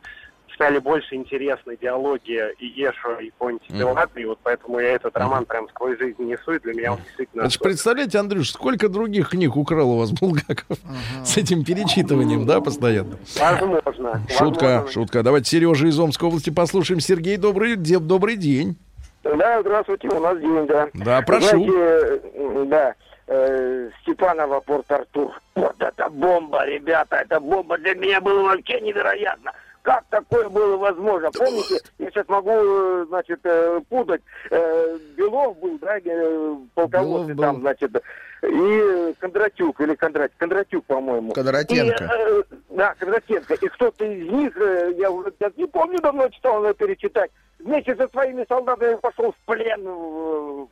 стали 0.55 0.80
больше 0.80 1.15
интересны 1.15 1.78
диалоги 1.80 2.41
и 2.59 2.65
Ешуа, 2.65 3.19
и 3.21 3.30
Понти. 3.38 3.73
Пилата, 3.73 4.19
и 4.19 4.26
вот 4.26 4.39
поэтому 4.41 4.80
я 4.80 4.93
этот 4.93 5.15
роман 5.17 5.45
прям 5.45 5.67
сквозь 5.69 5.97
жизнь 5.99 6.23
несу, 6.23 6.53
и 6.53 6.59
для 6.59 6.73
меня 6.73 6.93
он 6.93 6.99
действительно... 6.99 7.49
Ж 7.49 7.59
представляете, 7.59 8.17
Андрюш, 8.19 8.51
сколько 8.51 8.89
других 8.89 9.30
книг 9.30 9.55
украл 9.57 9.91
у 9.91 9.99
вас 9.99 10.11
Булгаков 10.11 10.78
с 11.23 11.38
этим 11.38 11.63
перечитыванием, 11.63 12.45
да, 12.45 12.61
постоянно? 12.61 13.17
Возможно. 13.38 14.21
Шутка, 14.30 14.65
возможно. 14.65 14.91
шутка. 14.91 15.23
Давайте 15.23 15.49
Сережа 15.49 15.88
из 15.88 15.99
Омской 15.99 16.30
области 16.30 16.49
послушаем. 16.49 16.99
Сергей, 16.99 17.38
добрый, 17.38 17.76
добрый 17.76 18.38
день. 18.38 18.78
Да, 19.23 19.59
здравствуйте, 19.61 20.07
у 20.07 20.19
нас 20.19 20.39
день, 20.39 20.67
да. 20.67 20.88
Да, 20.93 21.21
прошу. 21.21 21.47
Знаете, 21.47 22.21
э, 22.36 22.65
да, 22.67 22.95
э, 23.28 23.89
Степанова, 24.01 24.59
Порт-Артур. 24.59 25.39
Вот 25.55 25.76
это 25.80 26.09
бомба, 26.09 26.65
ребята, 26.65 27.17
это 27.17 27.39
бомба. 27.39 27.78
Для 27.78 27.95
меня 27.95 28.21
было 28.21 28.43
вообще 28.43 28.80
невероятно. 28.82 29.51
Как 29.82 30.03
такое 30.09 30.49
было 30.49 30.78
возможно? 30.78 31.30
Помните, 31.32 31.80
я 31.99 32.09
сейчас 32.09 32.28
могу, 32.28 32.51
э, 32.51 33.05
значит, 33.07 33.39
э, 33.43 33.82
путать. 33.88 34.21
Белов 35.15 35.59
был, 35.59 35.78
да, 35.80 35.97
полководцы 36.73 37.36
там, 37.36 37.61
значит, 37.61 37.91
и 38.43 39.15
Кондратюк, 39.19 39.82
или 39.82 39.95
Кондрат, 39.95 40.32
Кондратюк, 40.38 40.86
по-моему. 40.86 41.34
Кондратенко. 41.34 42.03
И, 42.03 42.76
да, 42.76 42.95
Кондратенко. 42.95 43.53
И 43.53 43.67
кто-то 43.67 44.05
из 44.05 44.32
них, 44.32 44.57
я 44.97 45.11
уже 45.11 45.32
сейчас 45.38 45.53
не 45.55 45.65
помню, 45.65 45.99
давно 45.99 46.30
читал, 46.30 46.61
надо 46.61 46.73
перечитать, 46.73 47.32
вместе 47.59 47.95
со 47.95 48.07
своими 48.09 48.45
солдатами 48.47 48.95
пошел 48.95 49.32
в 49.32 49.45
плен. 49.45 49.84
В, 49.84 50.67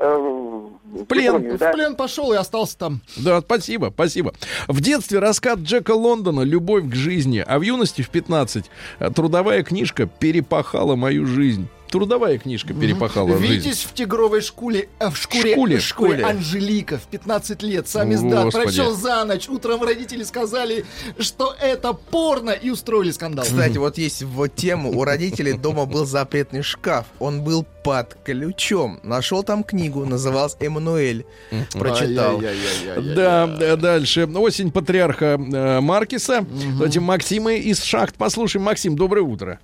в 0.00 1.04
плен. 1.06 1.56
В 1.56 1.72
плен 1.72 1.94
пошел 1.94 2.32
и 2.32 2.36
остался 2.36 2.78
там. 2.78 3.00
Да, 3.16 3.40
спасибо, 3.40 3.90
спасибо. 3.92 4.32
В 4.66 4.80
детстве 4.80 5.18
рассказ 5.18 5.58
Джека 5.58 5.92
Лондона 5.92 6.40
«Любовь 6.40 6.90
к 6.90 6.94
жизни», 6.94 7.44
а 7.46 7.58
в 7.58 7.62
юности 7.62 8.02
в 8.02 8.08
15 8.08 8.70
э, 8.98 9.10
трудовая 9.10 9.62
книжка 9.62 10.06
перепахала 10.06 10.96
мою 10.96 11.26
жизнь. 11.26 11.68
Трудовая 11.90 12.38
книжка 12.38 12.72
перепахала 12.72 13.36
жизнь. 13.38 13.68
Витязь 13.68 13.82
в 13.82 13.92
тигровой 13.92 14.40
шкуре, 14.40 14.88
а 14.98 15.10
в 15.10 15.16
шкуре, 15.16 15.52
Шкуле, 15.52 15.78
в 15.78 15.82
шкуре. 15.82 16.24
Анжелика 16.24 16.98
в 16.98 17.02
15 17.02 17.62
лет, 17.62 17.88
сам 17.88 18.14
издат, 18.14 18.52
прочел 18.52 18.94
за 18.94 19.24
ночь. 19.24 19.48
Утром 19.48 19.82
родители 19.82 20.22
сказали, 20.22 20.84
что 21.18 21.54
это 21.60 21.92
порно, 21.92 22.50
и 22.50 22.70
устроили 22.70 23.10
скандал. 23.10 23.44
Кстати, 23.44 23.78
вот 23.78 23.98
есть 23.98 24.22
вот 24.22 24.54
тему. 24.54 24.96
У 24.96 25.04
родителей 25.04 25.54
дома 25.54 25.86
был 25.86 26.06
запретный 26.06 26.62
шкаф. 26.62 27.06
Он 27.18 27.42
был 27.42 27.66
под 27.84 28.16
ключом. 28.24 29.00
Нашел 29.02 29.42
там 29.42 29.64
книгу, 29.64 30.04
называлась 30.04 30.56
«Эммануэль». 30.60 31.24
Прочитал. 31.72 32.40
Да, 32.40 33.46
да, 33.46 33.76
дальше. 33.76 34.26
Осень 34.26 34.70
патриарха 34.70 35.38
э, 35.40 35.80
Маркиса. 35.80 36.46
Давайте 36.74 37.00
Максима 37.00 37.54
из 37.54 37.82
шахт 37.82 38.14
послушаем. 38.16 38.64
Максим, 38.64 38.96
доброе 38.96 39.22
утро. 39.22 39.58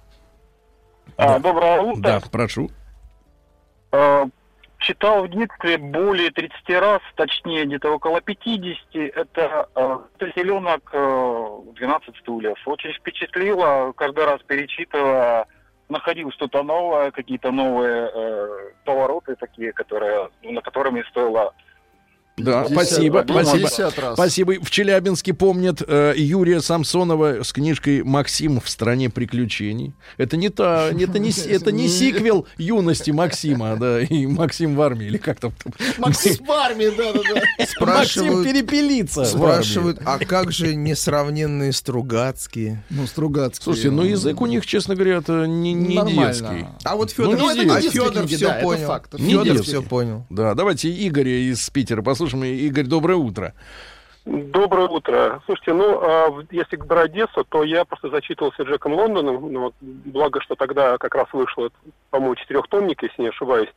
А, 1.16 1.38
доброе 1.38 1.80
утро. 1.80 2.00
Да, 2.00 2.20
прошу. 2.30 2.70
Э, 3.92 4.26
Читал 4.78 5.24
в 5.24 5.30
детстве 5.30 5.78
более 5.78 6.30
30 6.30 6.68
раз, 6.80 7.00
точнее 7.16 7.64
где-то 7.64 7.92
около 7.92 8.20
50. 8.20 8.94
Это 8.94 9.68
э, 9.74 9.98
«Теленок 10.34 10.90
12 10.92 12.16
стульев». 12.18 12.58
Очень 12.66 12.92
впечатлило, 12.92 13.92
каждый 13.96 14.26
раз 14.26 14.40
перечитывая, 14.46 15.46
находил 15.88 16.30
что-то 16.32 16.62
новое, 16.62 17.10
какие-то 17.10 17.50
новые 17.52 18.10
э, 18.12 18.70
повороты 18.84 19.34
такие, 19.36 19.72
которые, 19.72 20.28
ну, 20.42 20.52
на 20.52 20.60
которыми 20.60 21.02
стоило 21.08 21.54
Да, 22.38 22.64
50, 22.64 22.72
спасибо, 22.72 23.22
думаю, 23.22 23.46
спасибо. 23.46 23.68
50 23.70 23.98
раз. 23.98 24.14
Спасибо. 24.14 24.54
В 24.62 24.70
Челябинске 24.70 25.32
помнят 25.32 25.80
э, 25.86 26.12
Юрия 26.18 26.60
Самсонова 26.60 27.42
с 27.42 27.50
книжкой 27.50 28.02
Максим 28.02 28.60
в 28.60 28.68
стране 28.68 29.08
приключений. 29.08 29.94
Это 30.18 30.36
не 30.36 30.50
та, 30.50 30.90
это 30.90 31.18
не, 31.18 31.30
это 31.48 31.72
не 31.72 31.88
сиквел 31.88 32.46
юности 32.58 33.10
Максима, 33.10 33.76
да, 33.76 34.02
и 34.02 34.26
Максим 34.26 34.76
в 34.76 34.82
армии, 34.82 35.06
или 35.06 35.16
как 35.16 35.40
там. 35.40 35.54
Максим 35.96 36.44
в 36.44 36.50
армии, 36.52 36.92
да-да-да. 36.94 37.40
Максим 37.58 37.74
Спрашивают- 37.74 38.44
перепелица. 38.46 39.22
в 39.22 39.26
Спрашивают, 39.28 40.00
а 40.04 40.18
как 40.18 40.52
же 40.52 40.74
несравненные 40.74 41.72
Стругацкие? 41.72 42.84
Ну, 42.90 43.06
Стругацкие. 43.06 43.64
Слушайте, 43.64 43.90
ну 43.92 44.02
язык 44.02 44.42
у 44.42 44.46
них, 44.46 44.66
честно 44.66 44.94
говоря, 44.94 45.16
это 45.16 45.46
не, 45.46 45.72
не 45.72 45.94
детский. 45.94 46.66
А 46.84 46.96
вот 46.96 47.14
Ну, 47.16 47.30
Федор, 47.30 47.54
не 47.54 47.70
а. 47.70 47.80
Федор 47.80 48.26
все 48.26 48.46
да, 48.48 48.60
понял. 48.60 49.00
Федор 49.16 49.62
все 49.62 49.80
понял. 49.82 50.26
Да, 50.28 50.52
давайте 50.52 50.90
Игоря 50.90 51.50
из 51.50 51.70
Питера 51.70 52.02
послушаем. 52.02 52.25
Игорь, 52.34 52.86
доброе 52.86 53.16
утро. 53.16 53.54
Доброе 54.26 54.88
утро. 54.88 55.40
Слушайте, 55.46 55.72
ну, 55.72 56.00
а, 56.02 56.44
если 56.50 56.76
брать 56.76 57.12
детство, 57.12 57.44
то 57.44 57.62
я 57.62 57.84
просто 57.84 58.10
зачитывался 58.10 58.64
Джеком 58.64 58.94
Лондоном. 58.94 59.52
Ну, 59.52 59.72
благо, 59.80 60.40
что 60.40 60.56
тогда 60.56 60.98
как 60.98 61.14
раз 61.14 61.26
вышло, 61.32 61.70
по-моему, 62.10 62.34
четырехтомник, 62.34 63.02
если 63.04 63.22
не 63.22 63.28
ошибаюсь. 63.28 63.68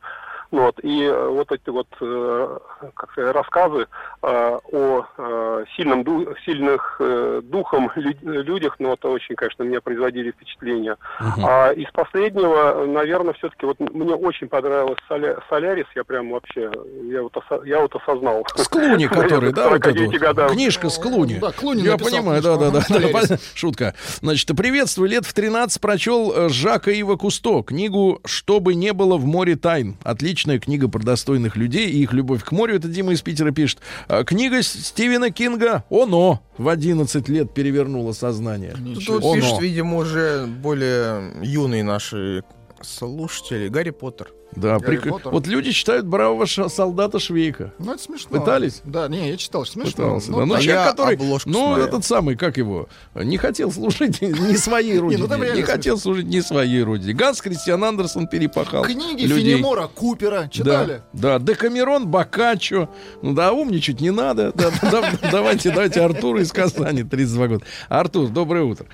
Ну, 0.52 0.62
вот, 0.62 0.80
и 0.82 1.04
э, 1.04 1.28
вот 1.28 1.52
эти 1.52 1.70
вот 1.70 1.86
э, 2.00 2.58
как 2.94 3.12
сказать, 3.12 3.34
рассказы 3.34 3.86
э, 4.22 4.58
о 4.72 5.64
сильном 5.76 6.04
сильных 6.44 7.00
духом 7.44 7.90
лю- 7.94 8.14
людях, 8.42 8.76
ну, 8.78 8.92
это 8.92 9.08
очень, 9.08 9.34
конечно, 9.36 9.62
меня 9.62 9.80
производили 9.80 10.30
впечатление. 10.32 10.96
А 11.18 11.70
из 11.72 11.90
последнего, 11.92 12.84
наверное, 12.86 13.34
все-таки 13.34 13.66
вот 13.66 13.78
мне 13.80 14.14
очень 14.14 14.48
понравилось 14.48 14.98
Соля- 15.08 15.38
Солярис. 15.48 15.86
Я 15.94 16.04
прям 16.04 16.30
вообще, 16.30 16.70
я 17.04 17.22
вот, 17.22 17.36
оса- 17.36 17.66
я 17.66 17.80
вот 17.80 17.94
осознал. 17.94 18.44
С 18.56 18.68
Клуни, 18.68 19.06
который, 19.08 19.52
да, 19.52 19.68
вот 19.68 19.82
49 19.84 19.96
это 19.96 20.10
вот. 20.10 20.20
годам. 20.20 20.50
Книжка 20.50 20.88
с 20.88 20.98
Клуни. 20.98 21.34
Да, 21.40 21.52
Клуни 21.52 21.82
Я 21.82 21.96
понимаю, 21.96 22.42
да, 22.42 22.56
книжку. 22.56 22.64
да, 22.64 22.70
да, 22.70 22.78
да, 22.78 22.80
Солярис. 22.82 23.12
понятно. 23.12 23.38
Шутка. 23.54 23.94
Значит, 24.20 24.56
приветствую. 24.56 25.08
Лет 25.08 25.24
в 25.26 25.32
13 25.32 25.80
прочел 25.80 26.48
Жака 26.48 26.90
Ива 26.90 27.16
Кусто 27.16 27.62
книгу 27.62 28.20
«Что 28.24 28.60
бы 28.60 28.74
не 28.74 28.92
было 28.92 29.16
в 29.16 29.24
море 29.26 29.56
тайн». 29.56 29.96
Отличная 30.40 30.58
книга 30.58 30.88
про 30.88 31.02
достойных 31.02 31.56
людей 31.56 31.90
и 31.90 32.02
их 32.02 32.14
любовь 32.14 32.42
к 32.42 32.50
морю. 32.50 32.76
Это 32.76 32.88
Дима 32.88 33.12
из 33.12 33.20
Питера 33.20 33.50
пишет. 33.50 33.80
А, 34.08 34.24
Книга 34.24 34.62
Стивена 34.62 35.28
Кинга 35.28 35.84
«Оно» 35.90 36.40
в 36.56 36.70
11 36.70 37.28
лет 37.28 37.52
перевернула 37.52 38.12
сознание. 38.12 38.74
Тут 39.06 39.22
«Оно». 39.22 39.34
пишет, 39.34 39.60
видимо, 39.60 39.98
уже 39.98 40.46
более 40.46 41.30
юные 41.42 41.84
наши 41.84 42.42
слушатели. 42.80 43.68
Гарри 43.68 43.90
Поттер. 43.90 44.30
Да, 44.56 44.76
прик- 44.78 45.20
вот 45.30 45.46
люди 45.46 45.70
читают 45.72 46.06
бравого 46.06 46.44
ша- 46.46 46.68
солдата 46.68 47.18
Швейка. 47.18 47.72
Ну, 47.78 47.92
это 47.94 48.02
смешно. 48.02 48.38
Пытались? 48.40 48.80
Да, 48.84 49.06
не, 49.08 49.30
я 49.30 49.36
читал, 49.36 49.64
что 49.64 49.74
смешно. 49.74 49.90
Пытался, 49.92 50.30
Ну, 50.32 50.38
да. 50.38 50.44
Ну, 50.46 50.54
так. 50.54 50.62
человек, 50.62 50.84
я 50.84 50.90
который, 50.90 51.14
обложку 51.16 51.48
ну, 51.50 51.58
смотрел. 51.66 51.86
этот 51.86 52.04
самый, 52.04 52.36
как 52.36 52.56
его, 52.56 52.88
не 53.14 53.36
хотел 53.36 53.70
служить 53.70 54.20
не 54.20 54.56
своей 54.56 54.98
родине. 54.98 55.22
ну 55.22 55.28
там 55.28 55.40
Не, 55.42 55.62
хотел 55.62 55.98
служить 55.98 56.26
не 56.26 56.40
своей 56.42 56.82
родине. 56.82 57.12
Ганс 57.12 57.40
Кристиан 57.40 57.82
Андерсон 57.84 58.26
перепахал 58.26 58.82
Книги 58.84 59.24
людей. 59.24 59.54
Фенемора 59.54 59.86
Купера 59.86 60.48
читали? 60.50 61.02
Да, 61.12 61.38
да, 61.38 61.44
Декамерон, 61.44 62.08
Бокаччо. 62.08 62.88
Ну 63.22 63.34
да, 63.34 63.52
умничать 63.52 64.00
не 64.00 64.10
надо. 64.10 64.52
Да, 64.54 64.70
да, 64.90 65.12
давайте, 65.30 65.70
давайте 65.70 66.00
Артуру 66.00 66.40
из 66.40 66.50
Казани, 66.52 67.04
32 67.04 67.46
года. 67.46 67.64
Артур, 67.88 68.28
доброе 68.28 68.64
утро. 68.64 68.86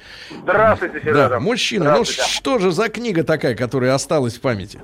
Здравствуйте, 0.43 1.01
Да, 1.01 1.01
Сережа. 1.29 1.41
мужчина, 1.41 1.97
ну 1.97 2.05
что 2.05 2.59
же 2.59 2.73
за 2.73 2.89
книга 2.89 3.25
такая, 3.25 3.55
которая 3.55 3.95
осталась 3.95 4.35
в 4.35 4.41
памяти? 4.41 4.81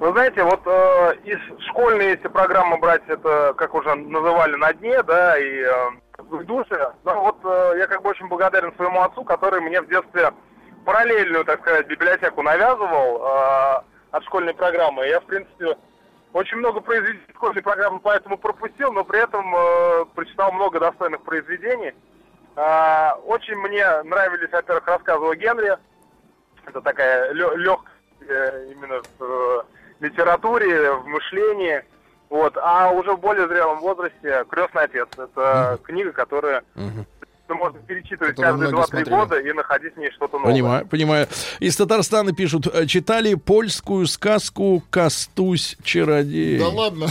Вы 0.00 0.12
знаете, 0.12 0.42
вот 0.42 0.62
э, 0.64 1.14
из 1.24 1.38
школьной, 1.68 2.12
если 2.12 2.28
программы 2.28 2.78
брать, 2.78 3.02
это, 3.06 3.52
как 3.54 3.74
уже 3.74 3.94
называли, 3.94 4.56
на 4.56 4.72
дне, 4.72 5.02
да, 5.02 5.38
и 5.38 5.60
э, 5.60 5.90
в 6.16 6.42
душе, 6.46 6.94
ну 7.04 7.20
вот 7.20 7.36
э, 7.44 7.74
я 7.76 7.86
как 7.86 8.00
бы 8.00 8.08
очень 8.08 8.26
благодарен 8.26 8.74
своему 8.76 9.02
отцу, 9.02 9.24
который 9.24 9.60
мне 9.60 9.82
в 9.82 9.88
детстве 9.88 10.32
параллельную, 10.86 11.44
так 11.44 11.60
сказать, 11.60 11.86
библиотеку 11.86 12.40
навязывал 12.40 13.18
э, 13.18 13.82
от 14.12 14.24
школьной 14.24 14.54
программы. 14.54 15.06
Я, 15.06 15.20
в 15.20 15.24
принципе, 15.24 15.76
очень 16.32 16.56
много 16.56 16.80
произведений 16.80 17.20
школьной 17.34 17.62
программы 17.62 18.00
поэтому 18.00 18.38
пропустил, 18.38 18.94
но 18.94 19.04
при 19.04 19.22
этом 19.22 19.54
э, 19.54 20.06
прочитал 20.14 20.50
много 20.52 20.80
достойных 20.80 21.20
произведений. 21.24 21.92
Э, 22.56 23.10
очень 23.26 23.56
мне 23.56 23.84
нравились, 24.04 24.50
во-первых, 24.50 24.86
рассказы 24.86 25.26
о 25.26 25.34
Генри. 25.34 25.76
Это 26.64 26.80
такая 26.80 27.32
легкая 27.32 28.64
именно 28.70 29.02
в 29.18 29.22
э, 29.22 29.62
литературе, 30.00 30.92
в 30.92 31.06
мышлении. 31.06 31.82
Вот. 32.28 32.56
А 32.56 32.90
уже 32.90 33.12
в 33.12 33.20
более 33.20 33.48
зрелом 33.48 33.80
возрасте 33.80 34.44
«Крестный 34.48 34.84
отец». 34.84 35.08
Это 35.16 35.78
книга, 35.82 36.12
которая 36.12 36.62
ну, 36.74 37.56
можно 37.56 37.80
перечитывать 37.80 38.36
Которую 38.36 38.70
каждые 38.70 38.70
многие 38.70 38.84
2-3 38.84 38.86
смотрели. 38.86 39.10
года 39.10 39.40
и 39.40 39.52
находить 39.52 39.94
в 39.96 39.98
ней 39.98 40.10
что-то 40.12 40.38
новое. 40.38 40.52
Понимаю, 40.52 40.86
понимаю. 40.86 41.26
Из 41.58 41.76
Татарстана 41.76 42.32
пишут, 42.32 42.68
читали 42.86 43.34
польскую 43.34 44.06
сказку 44.06 44.84
«Кастусь 44.90 45.76
чародей». 45.82 46.60
Да 46.60 46.68
ладно. 46.68 47.08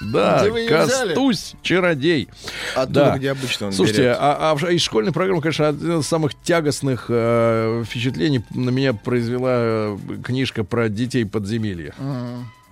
Да? 0.00 0.44
Кастусь 0.68 1.54
чародей. 1.62 2.28
Оттуда, 2.74 3.04
Да. 3.12 3.18
где 3.18 3.30
обычно 3.30 3.68
он 3.68 3.72
Слушайте, 3.72 4.10
а, 4.10 4.54
а 4.60 4.70
из 4.72 4.82
школьной 4.82 5.12
программы, 5.12 5.40
конечно, 5.40 5.68
одно 5.68 6.00
из 6.00 6.06
самых 6.06 6.32
тягостных 6.42 7.06
э, 7.08 7.82
впечатлений 7.86 8.44
на 8.50 8.70
меня 8.70 8.92
произвела 8.92 9.50
э, 9.52 9.98
книжка 10.22 10.64
про 10.64 10.88
детей 10.88 11.24
подземелья. 11.24 11.94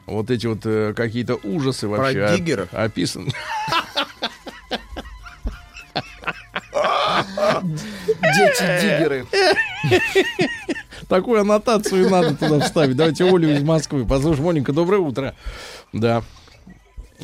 Вот 0.06 0.30
эти 0.30 0.46
вот 0.46 0.60
э, 0.64 0.92
какие-то 0.94 1.36
ужасы 1.44 1.88
Про 1.88 1.96
вообще 1.96 2.24
оп- 2.26 2.36
диггеров? 2.36 2.68
описаны. 2.72 3.32
Дети-диггеры. 8.22 9.26
Такую 11.08 11.40
аннотацию 11.40 12.08
надо 12.10 12.34
туда 12.34 12.60
вставить. 12.60 12.96
Давайте 12.96 13.24
Олю 13.24 13.50
из 13.50 13.62
Москвы. 13.62 14.04
Послушаем, 14.06 14.48
Оленька, 14.48 14.72
доброе 14.72 14.98
утро. 14.98 15.34
Да. 15.92 16.22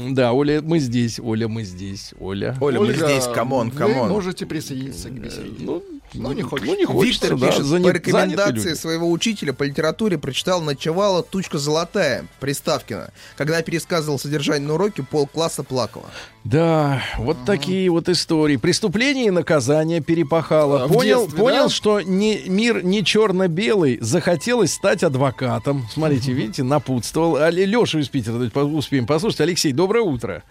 Да, 0.09 0.33
Оля, 0.33 0.61
мы 0.63 0.79
здесь. 0.79 1.21
Оля, 1.21 1.49
мы 1.49 1.65
здесь. 1.65 2.15
Оля. 2.19 2.57
Оля, 2.61 2.81
мы 2.81 2.87
Ольга, 2.87 3.07
здесь, 3.07 3.27
come 3.27 3.52
on, 3.52 3.71
Вы 3.71 3.77
come 3.77 3.95
on. 3.95 4.09
можете 4.09 4.47
присоединиться 4.47 5.09
к 5.11 5.13
беседе. 5.13 5.51
Ну, 5.61 5.83
Ну, 6.15 6.33
не 6.33 6.43
хочешь. 6.43 6.67
Ну, 6.67 6.77
не 6.77 6.85
хочется, 6.85 7.29
Виктор 7.29 7.39
да, 7.39 7.47
пишет, 7.49 7.65
занят- 7.65 7.85
по 7.93 7.97
рекомендации 7.97 8.75
своего 8.75 9.11
учителя 9.11 9.53
по 9.53 9.63
литературе 9.63 10.19
прочитал 10.19 10.61
«Ночевала 10.61 11.23
тучка 11.23 11.59
золотая» 11.59 12.27
Приставкина. 12.41 13.11
Когда 13.37 13.63
пересказывал 13.63 14.19
содержание 14.19 14.67
на 14.67 14.75
уроке, 14.75 15.03
полкласса 15.03 15.63
плакало. 15.63 16.07
Да, 16.45 17.03
вот 17.19 17.37
такие 17.45 17.91
вот 17.91 18.09
истории. 18.09 18.57
Преступление 18.57 19.27
и 19.27 19.31
наказание 19.31 20.01
перепахало. 20.01 20.85
А, 20.85 20.89
понял, 20.89 21.23
детстве, 21.23 21.39
понял, 21.39 21.65
да? 21.65 21.69
что 21.69 22.01
не, 22.01 22.43
мир 22.49 22.83
не 22.83 23.05
черно-белый. 23.05 23.99
Захотелось 24.01 24.73
стать 24.73 25.03
адвокатом. 25.03 25.87
Смотрите, 25.93 26.33
видите, 26.35 26.63
напутствовал. 26.63 27.37
А, 27.37 27.51
Леша 27.51 27.99
из 28.01 28.09
Питера, 28.09 28.37
успеем 28.65 29.07
послушать. 29.07 29.43
Алексей, 29.43 29.73
доброе 29.73 30.03
утро. 30.03 30.43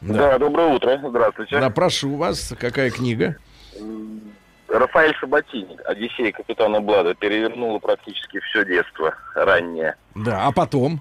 Да, 0.00 0.38
доброе 0.38 0.74
утро. 0.74 1.00
Здравствуйте. 1.08 1.58
Да, 1.60 1.70
прошу 1.70 2.16
вас, 2.16 2.52
какая 2.58 2.90
книга? 2.90 3.36
Рафаэль 4.78 5.14
Шабатини, 5.16 5.78
«Одиссея 5.84 6.32
капитана 6.32 6.80
Блада», 6.80 7.14
перевернула 7.14 7.78
практически 7.78 8.40
все 8.40 8.64
детство 8.64 9.14
раннее. 9.34 9.96
Да, 10.14 10.46
а 10.46 10.52
потом? 10.52 11.00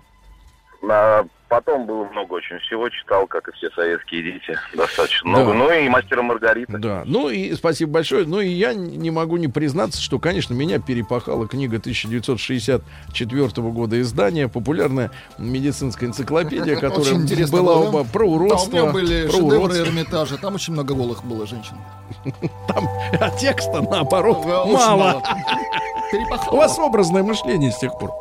На 0.82 1.26
потом 1.48 1.86
было 1.86 2.06
много 2.06 2.34
очень 2.34 2.60
всего, 2.60 2.90
читал, 2.90 3.28
как 3.28 3.48
и 3.48 3.52
все 3.54 3.70
советские 3.72 4.24
дети, 4.24 4.58
достаточно 4.74 5.30
много. 5.30 5.52
Да. 5.52 5.58
Ну 5.58 5.72
и 5.72 5.90
«Мастера 5.90 6.22
Маргарита». 6.22 6.78
Да, 6.78 7.04
ну 7.06 7.30
и 7.30 7.54
спасибо 7.54 7.94
большое. 7.94 8.26
Ну 8.26 8.40
и 8.42 8.50
я 8.50 8.74
не 8.74 9.12
могу 9.12 9.38
не 9.38 9.48
признаться, 9.48 10.02
что, 10.02 10.20
конечно, 10.20 10.54
меня 10.54 10.80
перепахала 10.80 11.48
книга 11.48 11.78
1964 11.78 13.48
года 13.70 14.02
издания, 14.02 14.48
популярная 14.48 15.12
медицинская 15.38 16.10
энциклопедия, 16.10 16.76
которая 16.80 17.16
Очень 17.24 17.52
была 17.52 17.76
было. 17.76 17.88
оба 17.88 18.04
про 18.04 18.26
Да, 18.26 18.32
у 18.32 18.36
уродство. 18.36 18.72
меня 18.72 18.92
были 18.92 19.24
про 19.28 19.32
шедевры 19.34 19.58
уродство. 19.58 19.84
Эрмитажа. 19.84 20.38
Там 20.38 20.56
очень 20.56 20.74
много 20.74 20.94
голых 20.94 21.24
было 21.24 21.46
женщин. 21.46 21.76
Там 22.68 22.88
а 23.20 23.30
текста, 23.32 23.82
наоборот, 23.82 24.46
мало. 24.46 25.24
У 26.52 26.56
вас 26.58 26.78
образное 26.78 27.24
мышление 27.24 27.72
с 27.72 27.78
тех 27.80 27.98
пор. 27.98 28.12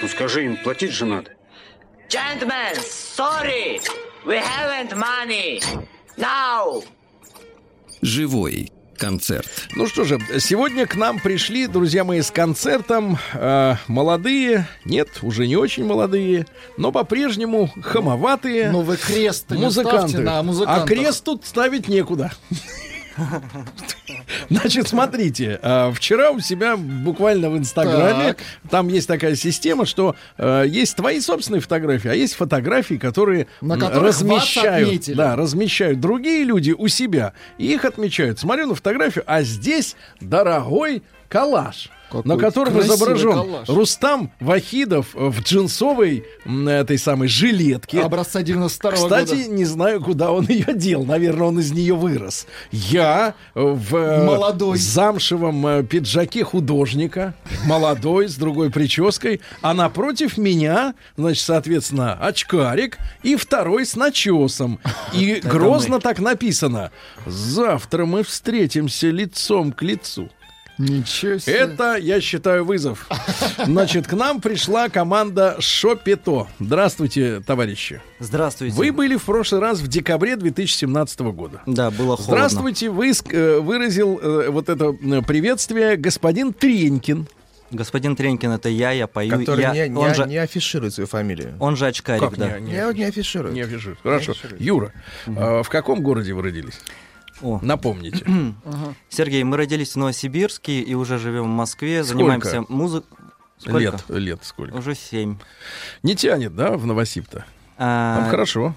Ну 0.00 0.08
скажи 0.08 0.44
им, 0.44 0.56
платить 0.56 0.92
же 0.92 1.04
надо. 1.04 1.32
Gentlemen, 2.08 2.74
sorry, 2.76 3.80
we 4.24 4.38
haven't 4.38 4.96
money. 4.96 5.60
Now. 6.16 6.82
Живой 8.00 8.72
концерт. 8.98 9.48
Ну 9.74 9.86
что 9.86 10.04
же, 10.04 10.18
сегодня 10.38 10.86
к 10.86 10.96
нам 10.96 11.18
пришли, 11.18 11.66
друзья 11.66 12.04
мои, 12.04 12.20
с 12.20 12.30
концертом 12.30 13.18
э, 13.32 13.76
молодые, 13.86 14.68
нет, 14.84 15.08
уже 15.22 15.46
не 15.46 15.56
очень 15.56 15.84
молодые, 15.84 16.46
но 16.76 16.92
по-прежнему 16.92 17.70
хамоватые 17.80 18.70
Ну 18.70 18.82
вы 18.82 18.96
крест 18.96 19.50
музыканты. 19.50 20.18
на 20.18 20.40
а 20.40 20.84
крест 20.86 21.24
тут 21.24 21.46
ставить 21.46 21.88
некуда. 21.88 22.32
Значит, 24.50 24.88
смотрите, 24.88 25.58
э, 25.62 25.92
вчера 25.92 26.30
у 26.30 26.40
себя 26.40 26.76
буквально 26.76 27.50
в 27.50 27.58
Инстаграме 27.58 28.34
Так. 28.34 28.38
там 28.70 28.88
есть 28.88 29.08
такая 29.08 29.34
система, 29.34 29.86
что 29.86 30.16
э, 30.36 30.64
есть 30.66 30.96
твои 30.96 31.20
собственные 31.20 31.60
фотографии, 31.60 32.08
а 32.08 32.14
есть 32.14 32.34
фотографии, 32.34 32.94
которые 32.94 33.46
размещают, 33.60 35.04
да, 35.16 35.36
размещают 35.36 36.00
другие 36.00 36.44
люди 36.44 36.72
у 36.72 36.88
себя 36.88 37.32
и 37.58 37.72
их 37.72 37.84
отмечают. 37.84 38.38
Смотрю 38.38 38.66
на 38.68 38.74
фотографию, 38.74 39.24
а 39.26 39.42
здесь 39.42 39.96
дорогой 40.20 41.02
коллаж. 41.28 41.90
На 42.24 42.36
котором 42.36 42.74
красивый 42.74 42.96
изображен 42.96 43.32
коллаж. 43.32 43.68
Рустам 43.68 44.30
Вахидов 44.40 45.08
в 45.14 45.40
джинсовой 45.42 46.24
этой 46.66 46.98
самой 46.98 47.28
жилетке. 47.28 48.00
Образца 48.00 48.42
92 48.42 48.92
Кстати, 48.92 49.34
года. 49.34 49.48
не 49.48 49.64
знаю, 49.64 50.02
куда 50.02 50.32
он 50.32 50.46
ее 50.48 50.74
дел. 50.74 51.04
Наверное, 51.04 51.48
он 51.48 51.58
из 51.60 51.72
нее 51.72 51.94
вырос. 51.94 52.46
Я 52.70 53.34
э, 53.54 53.60
в 53.60 53.96
э, 53.96 54.24
Молодой. 54.24 54.78
замшевом 54.78 55.66
э, 55.66 55.82
пиджаке 55.82 56.44
художника, 56.44 57.34
молодой, 57.66 58.28
с 58.28 58.36
другой 58.36 58.70
прической, 58.70 59.40
а 59.62 59.74
напротив 59.74 60.38
меня, 60.38 60.94
значит, 61.16 61.44
соответственно, 61.44 62.14
очкарик 62.14 62.98
и 63.22 63.36
второй 63.36 63.86
с 63.86 63.96
начесом. 63.96 64.78
И 65.12 65.40
грозно 65.44 66.00
так 66.00 66.18
написано. 66.20 66.90
Завтра 67.26 68.06
мы 68.06 68.22
встретимся 68.22 69.08
лицом 69.08 69.72
к 69.72 69.82
лицу. 69.82 70.30
Ничего 70.78 71.38
себе. 71.38 71.54
Это, 71.54 71.96
я 71.96 72.20
считаю, 72.20 72.64
вызов. 72.64 73.08
Значит, 73.64 74.06
к 74.06 74.12
нам 74.12 74.40
пришла 74.40 74.88
команда 74.88 75.56
Шопето. 75.58 76.46
Здравствуйте, 76.60 77.40
товарищи. 77.40 78.00
Здравствуйте. 78.20 78.76
Вы 78.76 78.92
были 78.92 79.16
в 79.16 79.24
прошлый 79.24 79.60
раз 79.60 79.80
в 79.80 79.88
декабре 79.88 80.36
2017 80.36 81.20
года. 81.20 81.62
Да, 81.66 81.90
было 81.90 82.16
холодно. 82.16 82.24
Здравствуйте, 82.24 82.90
вы 82.90 83.10
э, 83.10 83.58
выразил 83.58 84.18
э, 84.22 84.50
вот 84.50 84.68
это 84.68 84.94
э, 85.00 85.22
приветствие 85.22 85.96
господин 85.96 86.52
Тренькин. 86.52 87.26
Господин 87.70 88.16
Тренькин, 88.16 88.52
это 88.52 88.68
я, 88.68 88.92
я 88.92 89.06
пою. 89.06 89.38
Который 89.40 89.60
я, 89.60 89.72
не, 89.72 89.88
не- 89.94 89.96
он, 89.98 90.14
же, 90.14 90.24
не 90.26 90.38
афиширует 90.38 90.94
свою 90.94 91.06
фамилию. 91.06 91.54
он 91.60 91.76
же 91.76 91.86
очкарик, 91.86 92.22
Как 92.22 92.38
да. 92.38 92.58
не- 92.60 92.72
Не, 92.72 92.86
вот 92.86 92.96
не 92.96 93.04
афиширует. 93.04 93.52
Не 93.54 93.62
афиширует. 93.62 93.98
Хорошо. 94.02 94.32
афиширует. 94.32 94.60
Юра, 94.60 94.92
а 95.26 95.62
в 95.62 95.68
каком 95.68 96.02
городе 96.02 96.32
вы 96.32 96.42
родились? 96.42 96.80
О. 97.42 97.58
Напомните. 97.62 98.24
Сергей, 99.08 99.42
мы 99.44 99.56
родились 99.56 99.92
в 99.92 99.96
Новосибирске 99.96 100.80
и 100.80 100.94
уже 100.94 101.18
живем 101.18 101.44
в 101.44 101.46
Москве, 101.48 102.02
Сколько? 102.04 102.18
занимаемся 102.18 102.64
музыкой. 102.68 103.18
Лет, 103.64 104.04
лет 104.08 104.38
сколько? 104.44 104.76
Уже 104.76 104.94
семь. 104.94 105.36
Не 106.02 106.14
тянет, 106.14 106.54
да, 106.54 106.76
в 106.76 106.86
Новосиб-то? 106.86 107.44
А, 107.76 108.20
Там 108.20 108.30
хорошо. 108.30 108.74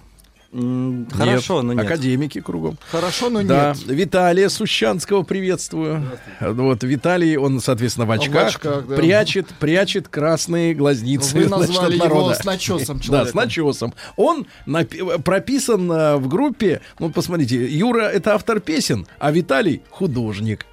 Хорошо, 0.51 1.61
но 1.61 1.73
нет. 1.73 1.85
Академики 1.85 2.41
кругом. 2.41 2.77
Хорошо, 2.89 3.29
но 3.29 3.41
Да, 3.43 3.73
нет. 3.73 3.87
Виталия 3.87 4.49
Сущанского 4.49 5.23
приветствую. 5.23 6.03
Вот 6.41 6.83
Виталий, 6.83 7.37
он, 7.37 7.61
соответственно, 7.61 8.05
в 8.05 8.11
очках, 8.11 8.49
очках, 8.49 8.85
да. 8.87 8.95
прячет, 8.95 9.47
прячет 9.59 10.09
красные 10.09 10.73
глазницы. 10.73 11.37
Вы 11.37 11.45
значит, 11.45 11.69
назвали 11.69 11.97
от 11.99 12.05
его 12.05 12.15
народа. 12.15 12.35
с 12.35 12.43
начесом 12.43 12.99
Да, 13.07 13.25
с 13.25 13.33
начесом. 13.33 13.93
Он 14.17 14.45
напи- 14.67 15.21
прописан 15.21 15.89
э, 15.91 16.17
в 16.17 16.27
группе, 16.27 16.81
ну, 16.99 17.09
посмотрите, 17.09 17.65
Юра— 17.65 18.01
это 18.13 18.35
автор 18.35 18.59
песен, 18.59 19.07
а 19.19 19.31
Виталий— 19.31 19.81
художник. 19.89 20.65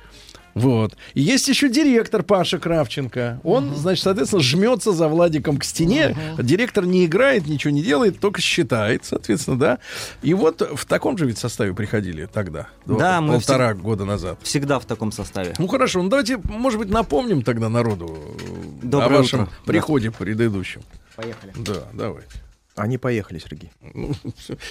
Вот. 0.58 0.96
И 1.14 1.20
есть 1.20 1.48
еще 1.48 1.68
директор 1.68 2.22
Паша 2.22 2.58
Кравченко. 2.58 3.40
Он, 3.44 3.74
значит, 3.74 4.04
соответственно, 4.04 4.42
жмется 4.42 4.92
за 4.92 5.08
Владиком 5.08 5.58
к 5.58 5.64
стене. 5.64 6.16
Директор 6.38 6.84
не 6.84 7.06
играет, 7.06 7.46
ничего 7.46 7.72
не 7.72 7.82
делает, 7.82 8.20
только 8.20 8.40
считает, 8.40 9.04
соответственно, 9.04 9.58
да. 9.58 9.78
И 10.22 10.34
вот 10.34 10.60
в 10.60 10.84
таком 10.86 11.16
же 11.18 11.26
ведь 11.26 11.38
составе 11.38 11.74
приходили 11.74 12.26
тогда, 12.26 12.68
Да, 12.86 13.20
мы 13.20 13.34
полтора 13.34 13.74
года 13.74 14.04
назад. 14.04 14.38
Всегда 14.42 14.78
в 14.78 14.84
таком 14.84 15.12
составе. 15.12 15.54
Ну 15.58 15.66
хорошо, 15.68 16.02
ну 16.02 16.08
давайте, 16.08 16.38
может 16.44 16.78
быть, 16.78 16.90
напомним 16.90 17.42
тогда 17.42 17.68
народу 17.68 18.18
э, 18.40 18.86
Доброе 18.86 19.18
о 19.18 19.22
вашем 19.22 19.42
утро. 19.42 19.52
приходе 19.64 20.10
предыдущем. 20.10 20.82
Поехали. 21.16 21.52
Да, 21.56 21.88
давайте. 21.92 22.30
Они 22.76 22.96
поехали, 22.96 23.38
Сергей. 23.40 23.70
Ну, 23.94 24.12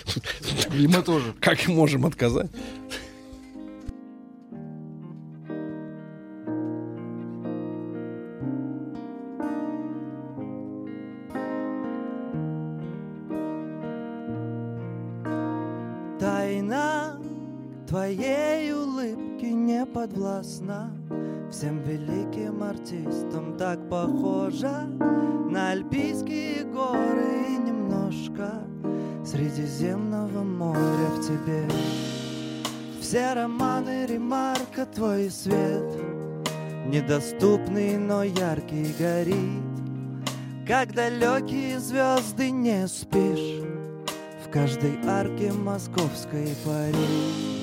И 0.73 0.87
мы 0.87 1.01
тоже. 1.01 1.33
Как 1.41 1.67
можем 1.67 2.05
отказать? 2.05 2.47
Подвластна 19.93 20.91
Всем 21.51 21.81
великим 21.83 22.63
артистам. 22.63 23.57
Так 23.57 23.89
похожа 23.89 24.83
На 25.49 25.71
альпийские 25.71 26.63
горы 26.63 27.45
и 27.49 27.57
немножко 27.57 28.51
Средиземного 29.25 30.43
моря 30.43 31.09
в 31.15 31.27
тебе. 31.27 31.67
Все 33.01 33.33
романы 33.33 34.05
Ремарка 34.05 34.85
твой 34.85 35.29
свет 35.29 35.83
Недоступный, 36.87 37.97
но 37.97 38.23
яркий 38.23 38.93
горит. 38.97 39.67
Как 40.65 40.93
далекие 40.93 41.79
звезды 41.79 42.49
не 42.49 42.87
спишь 42.87 43.63
в 44.45 44.49
каждой 44.49 44.97
арке 45.05 45.51
московской 45.51 46.47
Париж. 46.65 47.56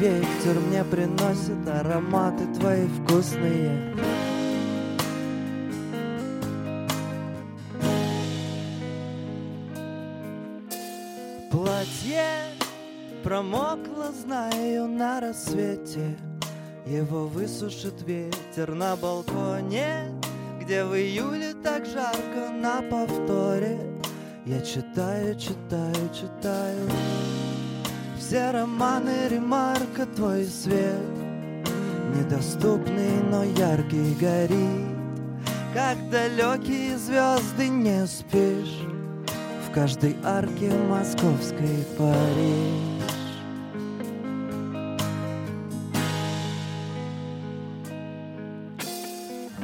Ветер 0.00 0.58
мне 0.66 0.82
приносит 0.82 1.68
ароматы 1.68 2.46
твои 2.58 2.86
вкусные. 2.86 3.94
Платье 11.50 12.24
промокло, 13.22 14.10
знаю, 14.12 14.88
на 14.88 15.20
рассвете. 15.20 16.16
Его 16.86 17.26
высушит 17.26 18.00
ветер 18.06 18.74
на 18.74 18.96
балконе, 18.96 20.18
где 20.62 20.82
в 20.84 20.96
июле 20.96 21.52
так 21.62 21.84
жарко 21.84 22.50
на 22.50 22.80
повторе. 22.80 23.78
Я 24.46 24.62
читаю, 24.62 25.38
читаю, 25.38 26.08
читаю 26.14 26.88
все 28.30 28.52
романы 28.52 29.26
Ремарка 29.28 30.06
твой 30.14 30.44
свет 30.44 30.94
Недоступный, 32.14 33.20
но 33.28 33.42
яркий 33.42 34.14
горит. 34.20 34.86
Как 35.74 35.96
далекие 36.10 36.96
звезды 36.96 37.66
не 37.66 38.06
спишь 38.06 38.86
В 39.66 39.74
каждой 39.74 40.16
арке 40.22 40.70
московской 40.88 41.84
Париж. 41.98 43.02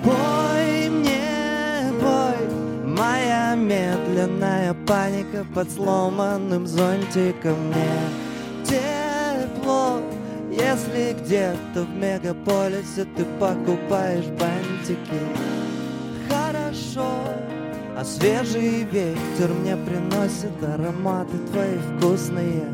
Бой 0.02 0.90
мне, 0.90 1.92
бой, 2.00 2.84
моя 2.84 3.54
медленная 3.54 4.74
паника 4.88 5.46
под 5.54 5.70
сломанным 5.70 6.66
зонтиком 6.66 7.68
мне 7.68 8.25
если 10.56 11.14
где-то 11.20 11.82
в 11.84 11.90
мегаполисе 11.94 13.06
ты 13.16 13.24
покупаешь 13.38 14.24
бантики. 14.26 15.20
Хорошо, 16.28 17.10
а 17.96 18.04
свежий 18.04 18.84
ветер 18.84 19.52
мне 19.60 19.76
приносит 19.76 20.62
ароматы 20.62 21.36
твои 21.52 21.76
вкусные. 21.78 22.64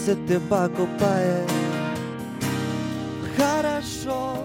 Мегаполисе 0.00 0.16
ты 0.26 0.40
покупаешь 0.40 1.50
хорошо, 3.36 4.38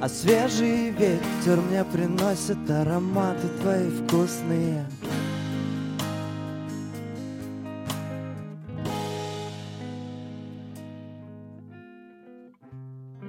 а 0.00 0.08
свежий 0.08 0.90
ветер 0.90 1.60
мне 1.68 1.84
приносит 1.84 2.70
ароматы 2.70 3.48
твои 3.60 3.88
вкусные. 3.90 4.86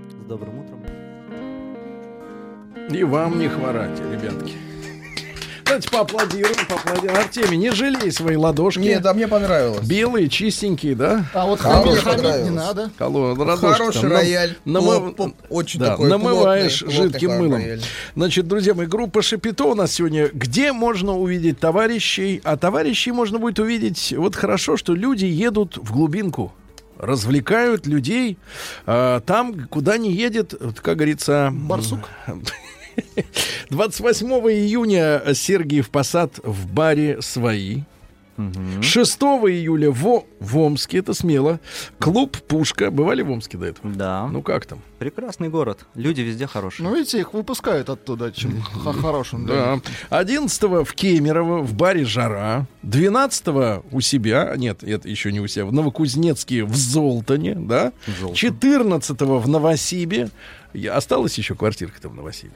С 0.09 0.27
добрым 0.27 0.59
утром. 0.59 0.83
И 2.89 3.03
вам 3.03 3.39
не 3.39 3.47
хворать, 3.47 3.99
ребятки. 3.99 4.68
Давайте 5.69 5.89
поаплодируем, 5.91 6.55
поаплодируем. 6.67 7.15
Артемий, 7.21 7.57
не 7.57 7.69
жалей 7.71 8.11
свои 8.11 8.35
ладошки. 8.35 8.79
Нет, 8.79 9.05
а 9.05 9.13
мне 9.13 9.27
понравилось. 9.27 9.85
Белые, 9.85 10.27
чистенькие, 10.27 10.95
да? 10.95 11.25
А 11.31 11.45
вот 11.45 11.59
хамить, 11.59 11.99
хамить 11.99 12.43
не 12.45 12.49
надо. 12.49 12.89
Коло- 12.97 13.35
Хороший 13.57 14.01
там. 14.01 14.11
рояль. 14.11 14.57
Намыв- 14.65 15.13
плот- 15.15 15.35
очень 15.49 15.79
да, 15.79 15.91
такой 15.91 16.09
намываешь 16.09 16.79
плотный, 16.79 16.95
плотный 16.95 17.11
жидким 17.11 17.29
хороший 17.29 17.47
мылом. 17.47 17.61
рояль. 17.63 17.81
Значит, 18.15 18.47
друзья 18.47 18.73
мои, 18.73 18.87
группа 18.87 19.21
Шапито 19.21 19.65
у 19.65 19.75
нас 19.75 19.91
сегодня. 19.91 20.29
Где 20.33 20.73
можно 20.73 21.15
увидеть 21.15 21.59
товарищей? 21.59 22.41
А 22.43 22.57
товарищей 22.57 23.11
можно 23.11 23.37
будет 23.37 23.59
увидеть. 23.59 24.11
Вот 24.17 24.35
хорошо, 24.35 24.75
что 24.75 24.95
люди 24.95 25.25
едут 25.25 25.77
в 25.77 25.93
глубинку. 25.93 26.51
Развлекают 26.97 27.85
людей 27.85 28.37
а, 28.85 29.21
там, 29.21 29.67
куда 29.67 29.97
не 29.97 30.11
едет, 30.11 30.53
вот, 30.59 30.79
как 30.81 30.97
говорится... 30.97 31.49
Барсук? 31.53 32.09
28 33.69 34.27
июня 34.27 35.21
Сергиев 35.34 35.89
Посад 35.89 36.39
в 36.43 36.71
баре 36.71 37.21
«Свои». 37.21 37.84
6 38.81 39.19
июля 39.21 39.91
в, 39.91 40.26
в 40.39 40.57
Омске, 40.57 40.99
это 40.99 41.13
смело, 41.13 41.59
клуб 41.99 42.38
«Пушка». 42.38 42.89
Бывали 42.89 43.21
в 43.21 43.30
Омске 43.30 43.57
до 43.57 43.65
этого? 43.65 43.89
Да. 43.93 44.27
Ну 44.27 44.41
как 44.41 44.65
там? 44.65 44.81
Прекрасный 44.97 45.49
город. 45.49 45.85
Люди 45.95 46.21
везде 46.21 46.47
хорошие. 46.47 46.88
Ну, 46.88 46.95
видите, 46.95 47.19
их 47.19 47.34
выпускают 47.34 47.89
оттуда, 47.89 48.31
чем 48.31 48.61
хорошим. 48.61 49.45
Да. 49.45 49.80
11 50.09 50.61
в 50.61 50.93
Кемерово 50.93 51.61
в 51.61 51.73
баре 51.73 52.05
«Жара». 52.05 52.65
12 52.84 53.47
у 53.91 54.01
себя, 54.01 54.53
нет, 54.55 54.84
это 54.84 55.09
еще 55.09 55.31
не 55.31 55.41
у 55.41 55.47
себя, 55.47 55.65
в 55.65 55.73
Новокузнецке 55.73 56.63
в 56.63 56.76
Золтане, 56.76 57.55
да? 57.55 57.91
14 58.34 59.19
в 59.19 59.47
Новосибе. 59.47 60.30
Осталась 60.89 61.38
еще 61.38 61.55
квартирка-то 61.55 62.09
в 62.09 62.15
Новосибе. 62.15 62.53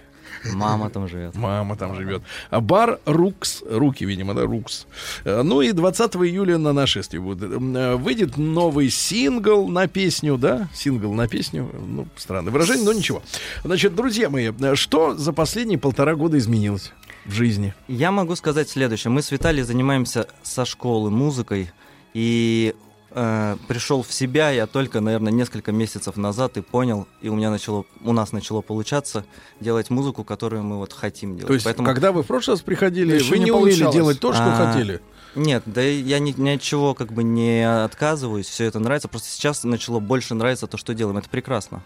Мама 0.53 0.89
там 0.89 1.07
живет. 1.07 1.35
Мама 1.35 1.75
там 1.75 1.95
живет. 1.95 2.21
А 2.49 2.59
бар 2.59 2.99
Рукс, 3.05 3.63
руки, 3.69 4.05
видимо, 4.05 4.33
да, 4.33 4.41
Рукс. 4.43 4.85
Э, 5.23 5.41
Ну 5.43 5.61
и 5.61 5.71
20 5.71 6.15
июля 6.15 6.57
на 6.57 6.73
нашествие 6.73 7.21
будет. 7.21 7.43
Э, 7.43 7.95
Выйдет 7.95 8.37
новый 8.37 8.89
сингл 8.89 9.67
на 9.67 9.87
песню, 9.87 10.37
да? 10.37 10.67
Сингл 10.73 11.13
на 11.13 11.27
песню. 11.27 11.69
Ну, 11.87 12.07
странное 12.15 12.51
выражение, 12.51 12.85
но 12.85 12.93
ничего. 12.93 13.21
Значит, 13.63 13.95
друзья 13.95 14.29
мои, 14.29 14.51
э, 14.51 14.75
что 14.75 15.15
за 15.15 15.33
последние 15.33 15.77
полтора 15.79 16.15
года 16.15 16.37
изменилось 16.37 16.91
в 17.25 17.31
жизни? 17.31 17.73
Я 17.87 18.11
могу 18.11 18.35
сказать 18.35 18.69
следующее. 18.69 19.11
Мы 19.11 19.21
с 19.21 19.31
Виталием 19.31 19.65
занимаемся 19.65 20.27
со 20.41 20.65
школы 20.65 21.09
музыкой, 21.09 21.71
и 22.13 22.75
э, 23.15 23.57
пришел 23.67 24.03
в 24.03 24.11
себя 24.11 24.49
я 24.51 24.67
только, 24.67 24.99
наверное, 25.01 25.31
несколько 25.31 25.71
месяцев 25.71 26.17
назад 26.17 26.57
и 26.57 26.61
понял, 26.61 27.07
и 27.21 27.29
у 27.29 27.35
меня 27.35 27.49
начало, 27.51 27.85
у 28.03 28.13
нас 28.13 28.31
начало 28.31 28.61
получаться 28.61 29.25
делать 29.59 29.89
музыку, 29.89 30.23
которую 30.23 30.63
мы 30.63 30.77
вот 30.77 30.93
хотим 30.93 31.35
делать. 31.35 31.47
То 31.47 31.53
есть, 31.53 31.65
Поэтому- 31.65 31.87
когда 31.87 32.11
вы 32.11 32.23
в 32.23 32.27
прошлый 32.27 32.55
раз 32.55 32.61
приходили, 32.61 33.19
вы 33.23 33.37
не 33.39 33.45
не, 33.45 33.51
умели 33.51 33.71
получалось. 33.71 33.95
делать 33.95 34.19
то, 34.19 34.33
что 34.33 34.43
А, 34.45 34.67
хотели. 34.73 35.01
Нет, 35.35 35.63
да 35.65 35.83
и 35.83 35.95
я 36.01 36.19
ни, 36.19 36.31
ни 36.37 36.49
от 36.51 36.61
чего 36.61 36.93
как 36.93 37.11
бы 37.11 37.23
не 37.23 37.63
отказываюсь, 37.67 38.47
все 38.47 38.65
это 38.65 38.79
нравится. 38.79 39.07
Просто 39.07 39.29
сейчас 39.29 39.63
начало 39.63 39.99
больше 39.99 40.35
нравиться 40.35 40.67
то, 40.67 40.77
что 40.77 40.93
делаем. 40.93 41.17
Это 41.17 41.29
прекрасно. 41.29 41.83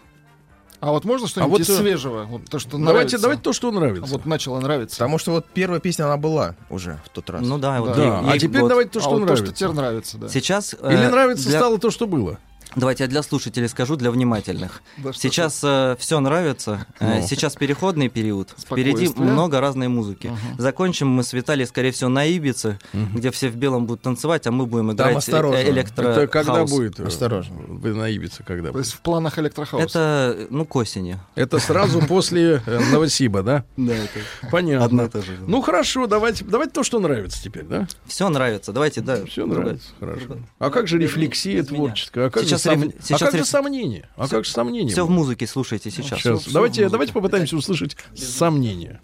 А 0.80 0.90
вот 0.92 1.04
можно 1.04 1.26
что-нибудь 1.26 1.50
вот, 1.52 1.60
из 1.60 1.70
э, 1.70 1.76
свежего? 1.76 2.24
Вот 2.24 2.44
то, 2.44 2.58
что 2.60 2.70
Давайте, 2.78 2.92
нравится. 2.92 3.18
давайте 3.18 3.42
то, 3.42 3.52
что 3.52 3.70
нравится. 3.72 4.12
Вот 4.12 4.26
начало 4.26 4.60
нравиться. 4.60 4.96
Потому 4.96 5.18
что 5.18 5.32
вот 5.32 5.46
первая 5.52 5.80
песня, 5.80 6.04
она 6.04 6.16
была 6.16 6.54
уже 6.70 7.00
в 7.04 7.08
тот 7.08 7.28
раз. 7.30 7.42
Ну 7.44 7.58
да, 7.58 7.80
вот 7.80 7.96
Да, 7.96 8.02
ей- 8.02 8.10
а 8.10 8.32
ей 8.34 8.38
теперь 8.38 8.60
год. 8.60 8.68
давайте 8.68 8.92
то, 8.92 8.98
А 9.00 9.02
что 9.02 9.10
вот 9.10 9.16
то, 9.18 9.24
нравится. 9.24 9.46
что 9.46 9.54
тебе 9.54 9.72
нравится, 9.72 10.18
да. 10.18 10.28
Сейчас 10.28 10.76
э, 10.80 10.92
Или 10.92 11.06
нравится 11.06 11.48
для- 11.48 11.58
стало 11.58 11.78
то, 11.78 11.90
что 11.90 12.06
было? 12.06 12.38
Давайте 12.76 13.04
я 13.04 13.08
для 13.08 13.22
слушателей 13.22 13.68
скажу, 13.68 13.96
для 13.96 14.10
внимательных. 14.10 14.82
Да 14.98 15.12
Сейчас 15.12 15.54
все 15.98 16.20
нравится. 16.20 16.86
Э, 17.00 17.20
Ну. 17.20 17.26
Сейчас 17.26 17.54
переходный 17.56 18.08
период. 18.08 18.54
Впереди 18.58 19.08
много 19.16 19.60
разной 19.60 19.88
музыки. 19.88 20.30
Закончим 20.58 21.08
мы 21.08 21.22
с 21.22 21.32
Виталием, 21.32 21.66
скорее 21.66 21.90
всего, 21.92 22.10
на 22.10 22.24
Ибице, 22.24 22.78
где 22.92 23.30
все 23.30 23.48
в 23.48 23.56
белом 23.56 23.86
будут 23.86 24.02
танцевать, 24.02 24.46
а 24.46 24.50
мы 24.50 24.66
будем 24.66 24.92
играть 24.92 25.16
осторожно. 25.16 25.56
э, 25.58 25.70
электро 25.70 26.08
Это 26.08 26.26
когда 26.26 26.54
хаус. 26.54 26.70
будет? 26.70 27.00
э, 27.00 27.04
Осторожно. 27.06 27.56
Вы 27.68 27.94
на 27.94 28.08
Ибице 28.08 28.42
когда? 28.44 28.70
То 28.72 28.78
есть 28.78 28.92
в 28.92 29.00
планах 29.00 29.38
электрохауса. 29.38 29.84
Это, 29.84 30.46
ну, 30.50 30.64
к 30.64 30.76
осени. 30.76 31.18
Это 31.34 31.58
сразу 31.58 32.00
после 32.06 32.62
э, 32.66 32.80
Новосиба, 32.92 33.42
да? 33.42 33.64
Да, 33.76 33.94
это 33.94 34.20
Понятно. 34.50 34.84
одно 34.84 35.04
и 35.04 35.08
то 35.08 35.22
же. 35.22 35.36
Ну 35.46 35.60
хорошо, 35.62 36.06
давайте, 36.06 36.44
давайте 36.44 36.72
то, 36.72 36.82
что 36.82 36.98
нравится 37.00 37.42
теперь, 37.42 37.64
да? 37.64 37.86
Все 38.06 38.28
нравится. 38.28 38.72
Давайте, 38.72 39.00
да. 39.00 39.24
Все 39.26 39.46
нравится, 39.46 39.88
хорошо. 39.98 40.38
А 40.58 40.70
как 40.70 40.86
же 40.88 40.98
рефлексия 40.98 41.62
творческая? 41.62 42.26
А 42.26 42.30
как 42.30 42.42
Сейчас 42.58 42.74
сом- 42.74 42.82
реф- 42.82 42.94
а 42.98 43.02
сейчас 43.02 43.20
как 43.20 43.38
же 43.38 43.44
сомнение? 43.44 44.08
А 44.16 44.28
как 44.28 44.44
же 44.44 44.50
сомнение? 44.50 44.92
Все 44.92 45.06
в 45.06 45.10
музыке 45.10 45.46
слушайте 45.46 45.90
сейчас. 45.90 46.18
Сейчас. 46.20 46.40
всё 46.42 46.50
в 46.50 46.52
Давайте, 46.52 46.88
давайте 46.88 47.12
попытаемся 47.12 47.56
услышать 47.56 47.96
сомнение. 48.14 49.00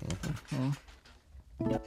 Thank 1.61 1.81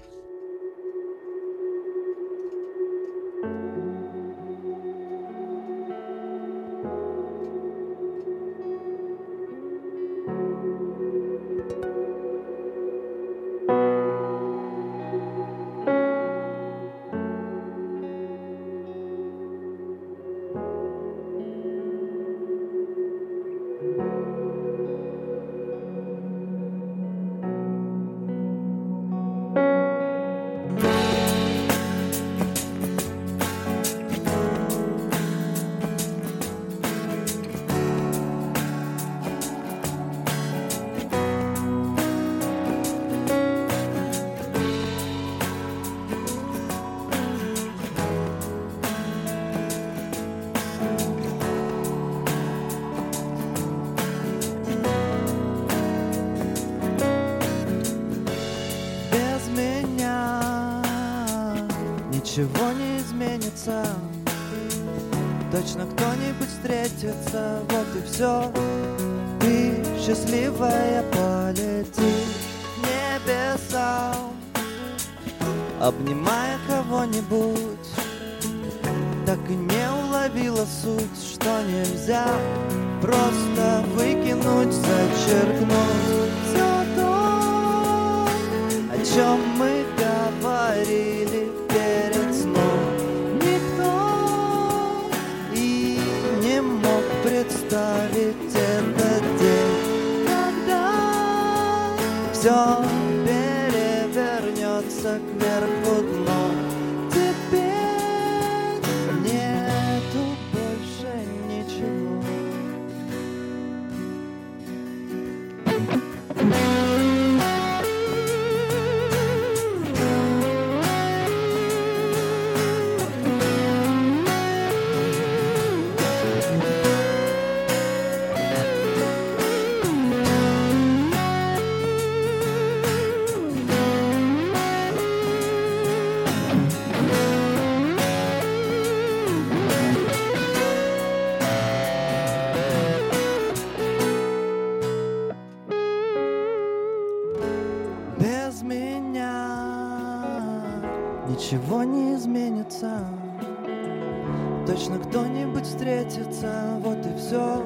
встретится, 155.87 156.51
вот 156.83 156.97
и 157.05 157.17
все 157.17 157.63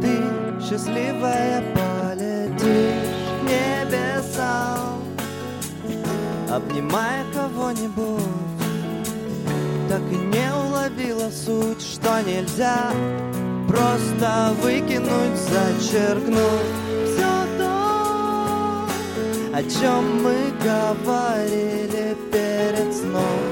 Ты 0.00 0.64
счастливая 0.64 1.62
полетишь 1.74 3.12
к 3.40 3.42
небесам 3.44 5.02
Обнимая 6.50 7.24
кого-нибудь 7.34 8.22
Так 9.90 10.00
и 10.10 10.16
не 10.16 10.50
уловила 10.54 11.30
суть, 11.30 11.82
что 11.82 12.22
нельзя 12.22 12.90
Просто 13.68 14.54
выкинуть, 14.62 15.36
зачеркнуть 15.36 16.72
все 17.04 17.34
то, 17.58 18.86
о 19.52 19.62
чем 19.62 20.22
мы 20.22 20.52
говорили 20.62 22.16
перед 22.32 22.94
сном. 22.94 23.45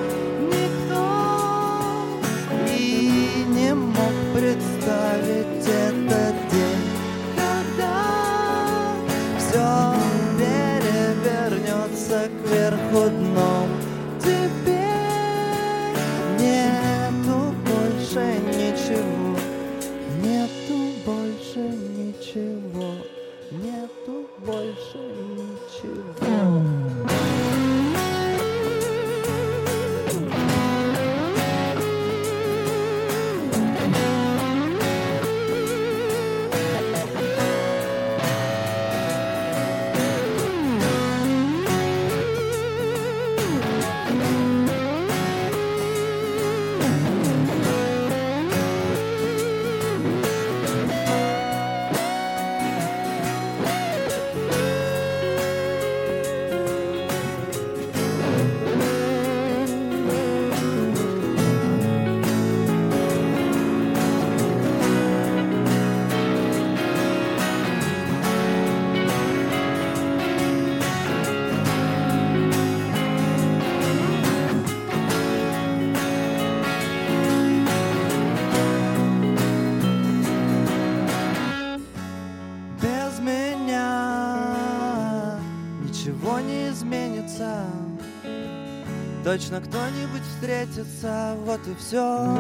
Представить 4.85 5.66
этот 5.66 6.35
день, 6.51 6.85
когда 7.36 7.97
все 9.39 9.69
перевернется 10.39 12.28
кверху 12.44 13.09
дном. 13.09 13.69
Теперь 14.20 15.97
нету 16.39 17.55
больше 17.65 18.24
ничего, 18.52 19.39
нету 20.23 20.78
больше 21.06 21.62
ничего, 21.97 22.90
нету 23.52 24.16
больше 24.44 24.74
Точно 89.35 89.61
кто-нибудь 89.61 90.23
встретится, 90.36 91.35
вот 91.44 91.59
и 91.66 91.74
все. 91.77 92.39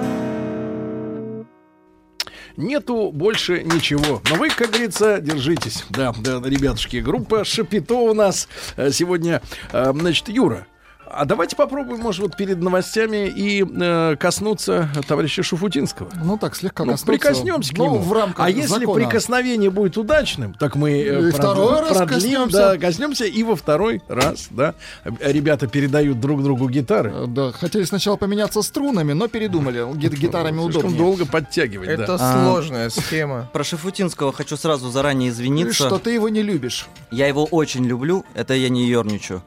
Нету 2.56 3.10
больше 3.12 3.64
ничего. 3.64 4.22
Но 4.30 4.36
вы, 4.36 4.48
как 4.48 4.68
говорится, 4.68 5.18
держитесь. 5.18 5.84
Да, 5.90 6.14
да, 6.16 6.40
ребятушки, 6.44 6.98
группа 6.98 7.44
Шапито 7.44 7.94
у 7.94 8.14
нас 8.14 8.46
э, 8.76 8.92
сегодня. 8.92 9.42
Э, 9.72 9.92
Значит, 9.92 10.28
Юра, 10.28 10.68
а 11.16 11.24
давайте 11.24 11.56
попробуем, 11.56 12.00
может, 12.00 12.22
вот 12.22 12.36
перед 12.36 12.60
новостями 12.60 13.28
и 13.28 13.64
э, 13.64 14.16
коснуться 14.16 14.88
товарища 15.06 15.42
Шуфутинского. 15.42 16.10
Ну 16.22 16.36
так, 16.38 16.56
слегка 16.56 16.84
Ну, 16.84 16.92
коснуться. 16.92 17.12
прикоснемся 17.12 17.74
к 17.74 17.78
Ну, 17.78 17.84
нему. 17.84 17.98
в 17.98 18.12
рамках 18.12 18.44
а 18.46 18.50
если 18.50 18.80
закона. 18.80 18.94
прикосновение 19.04 19.70
будет 19.70 19.96
удачным, 19.96 20.54
так 20.54 20.76
мы 20.76 20.90
э, 20.92 21.28
И 21.28 21.30
второй 21.30 21.80
раз 21.80 21.96
продлим, 21.96 22.08
коснемся. 22.08 22.56
да, 22.56 22.78
коснемся 22.78 23.24
и 23.24 23.42
во 23.42 23.56
второй 23.56 24.02
раз, 24.08 24.48
да. 24.50 24.74
Ребята 25.20 25.66
передают 25.66 26.20
друг 26.20 26.42
другу 26.42 26.68
гитары. 26.68 27.12
Э, 27.14 27.24
Да, 27.26 27.52
хотели 27.52 27.84
сначала 27.84 28.16
поменяться 28.16 28.62
струнами, 28.62 29.12
но 29.12 29.28
передумали. 29.28 29.84
Ги- 29.96 30.08
Гитарами 30.08 30.60
Слишком 30.62 30.80
удобнее. 30.92 30.98
долго 30.98 31.26
подтягивать, 31.26 31.88
Это 31.88 32.16
да. 32.18 32.44
сложная 32.44 32.90
схема. 32.90 33.48
Про 33.52 33.64
Шафутинского 33.64 34.32
хочу 34.32 34.56
сразу 34.56 34.90
заранее 34.90 35.30
извиниться. 35.30 35.86
Что 35.86 35.98
ты 35.98 36.10
его 36.12 36.28
не 36.28 36.42
любишь. 36.42 36.86
Я 37.10 37.26
его 37.26 37.44
очень 37.44 37.84
люблю, 37.84 38.24
это 38.34 38.54
я 38.54 38.68
не 38.68 38.86
ерничаю. 38.86 39.42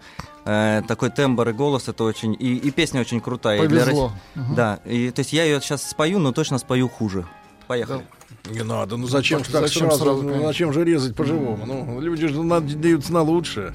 Э, 0.48 0.82
такой 0.88 1.10
тембр 1.10 1.50
и 1.50 1.52
голос, 1.52 1.90
это 1.90 2.06
очень... 2.06 2.34
И, 2.40 2.56
и 2.56 2.72
песня 2.72 3.02
очень 3.02 3.20
крутая. 3.20 3.62
И 3.64 3.68
для 3.68 3.84
Повезло. 3.84 4.14
Мгм. 4.36 4.56
Да, 4.56 4.80
и, 4.86 5.12
то 5.12 5.20
есть 5.20 5.34
я 5.34 5.44
ее 5.44 5.60
сейчас 5.60 5.84
спою, 5.84 6.20
но 6.20 6.32
точно 6.32 6.58
спою 6.58 6.88
хуже. 6.88 7.26
Поехали. 7.68 8.08
Не 8.50 8.64
надо, 8.64 8.96
ну 8.96 9.08
зачем 9.08 9.44
ж 9.44 9.50
так 9.52 9.64
Зачем 9.64 9.88
сразу, 9.88 10.04
сразу, 10.04 10.24
ну 10.24 10.46
зачем 10.46 10.72
же 10.72 10.86
резать 10.86 11.18
по-живому? 11.18 11.66
Ну, 11.66 12.00
люди 12.00 12.28
же 12.28 12.42
надеются 12.44 13.12
на 13.12 13.24
лучшее. 13.24 13.74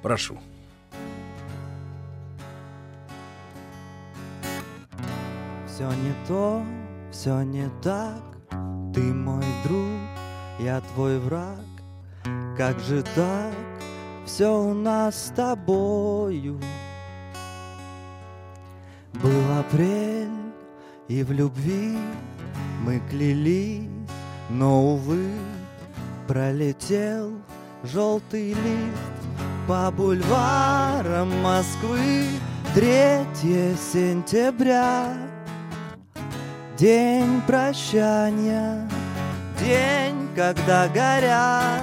Прошу. 0.00 0.38
Все 5.66 5.88
не 5.88 6.14
то, 6.28 6.62
все 7.10 7.42
не 7.42 7.68
так. 7.82 8.22
Ты 8.94 9.00
мой 9.00 9.44
друг, 9.64 9.98
я 10.60 10.80
твой 10.94 11.18
враг. 11.18 11.58
Как 12.56 12.78
же 12.78 13.02
так? 13.16 13.52
Все 14.24 14.46
у 14.46 14.72
нас 14.72 15.26
с 15.26 15.30
тобою. 15.30 16.60
Был 19.14 19.58
апрель, 19.58 20.28
и 21.08 21.22
в 21.22 21.32
любви 21.32 21.98
мы 22.84 23.00
клялись, 23.10 23.88
но, 24.48 24.94
увы, 24.94 25.28
пролетел 26.26 27.32
желтый 27.84 28.50
лист 28.50 29.22
по 29.66 29.90
бульварам 29.90 31.30
Москвы. 31.42 32.26
третье 32.74 33.74
сентября 33.92 35.12
День 36.78 37.42
прощания 37.46 38.88
День, 39.60 40.28
когда 40.34 40.88
горят 40.88 41.82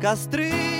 Костры 0.00 0.79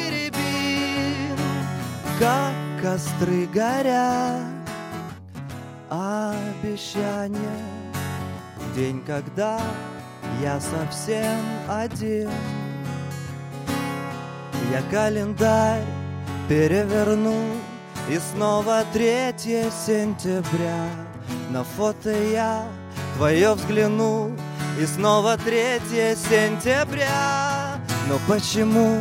Как 2.21 2.53
костры 2.83 3.47
горят. 3.47 4.45
Обещания 5.89 7.65
День, 8.77 9.03
когда 9.07 9.59
я 10.43 10.61
совсем 10.61 11.41
один. 11.67 12.29
Я 14.71 14.83
календарь 14.91 15.83
переверну 16.47 17.55
И 18.11 18.19
снова 18.19 18.85
3 18.93 19.35
сентября. 19.87 20.91
На 21.49 21.65
фото 21.65 22.11
я 22.11 22.67
твое 23.17 23.55
взгляну 23.55 24.31
И 24.79 24.85
снова 24.85 25.39
3 25.39 25.81
сентября. 26.17 27.81
Но 28.11 28.19
почему, 28.29 29.01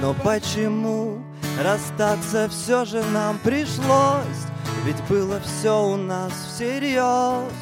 но 0.00 0.14
почему 0.14 1.27
Расстаться 1.62 2.48
все 2.48 2.84
же 2.84 3.02
нам 3.12 3.38
пришлось 3.38 4.46
Ведь 4.84 5.02
было 5.08 5.40
все 5.40 5.84
у 5.84 5.96
нас 5.96 6.32
всерьез 6.54 7.52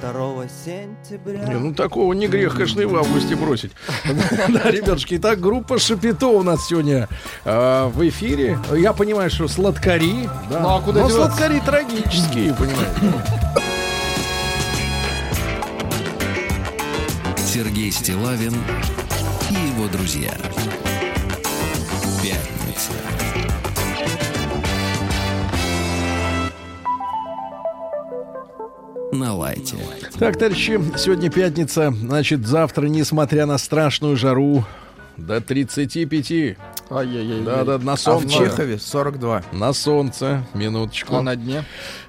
2 0.00 0.48
сентября 0.64 1.44
Не, 1.44 1.58
ну 1.58 1.74
такого 1.74 2.12
не 2.12 2.28
грех, 2.28 2.54
конечно, 2.54 2.80
и 2.80 2.84
в 2.84 2.96
августе 2.96 3.36
бросить. 3.36 3.72
Да, 4.48 4.70
ребятушки, 4.70 5.16
итак, 5.16 5.40
группа 5.40 5.78
Шапито 5.78 6.28
у 6.28 6.42
нас 6.42 6.66
сегодня 6.66 7.08
а, 7.44 7.88
в 7.88 8.08
эфире. 8.08 8.58
Я 8.72 8.92
понимаю, 8.92 9.30
что 9.30 9.48
сладкари. 9.48 10.28
Ну, 10.50 10.68
а 10.68 10.80
куда 10.80 11.02
Но 11.02 11.08
сладкари 11.08 11.60
трагические, 11.60 12.54
понимаете. 12.54 13.22
Сергей 17.36 17.92
Стилавин 17.92 18.54
и 19.50 19.54
его 19.54 19.86
друзья. 19.86 20.32
На 29.22 29.34
лайте. 29.34 29.76
Так, 30.18 30.36
товарищи, 30.36 30.80
сегодня 30.98 31.30
пятница. 31.30 31.92
Значит, 31.92 32.44
завтра, 32.44 32.88
несмотря 32.88 33.46
на 33.46 33.56
страшную 33.56 34.16
жару, 34.16 34.64
до 35.16 35.40
35. 35.40 36.56
Ай-яй-яй. 36.90 37.44
Да, 37.44 37.62
да, 37.62 37.78
на 37.78 37.92
А 37.92 37.96
в 37.96 38.00
солнце. 38.00 38.28
Чехове 38.36 38.78
42. 38.78 39.44
На 39.52 39.72
солнце, 39.74 40.44
минуточку. 40.54 41.14
А 41.14 41.22
на 41.22 41.36
дне? 41.36 41.64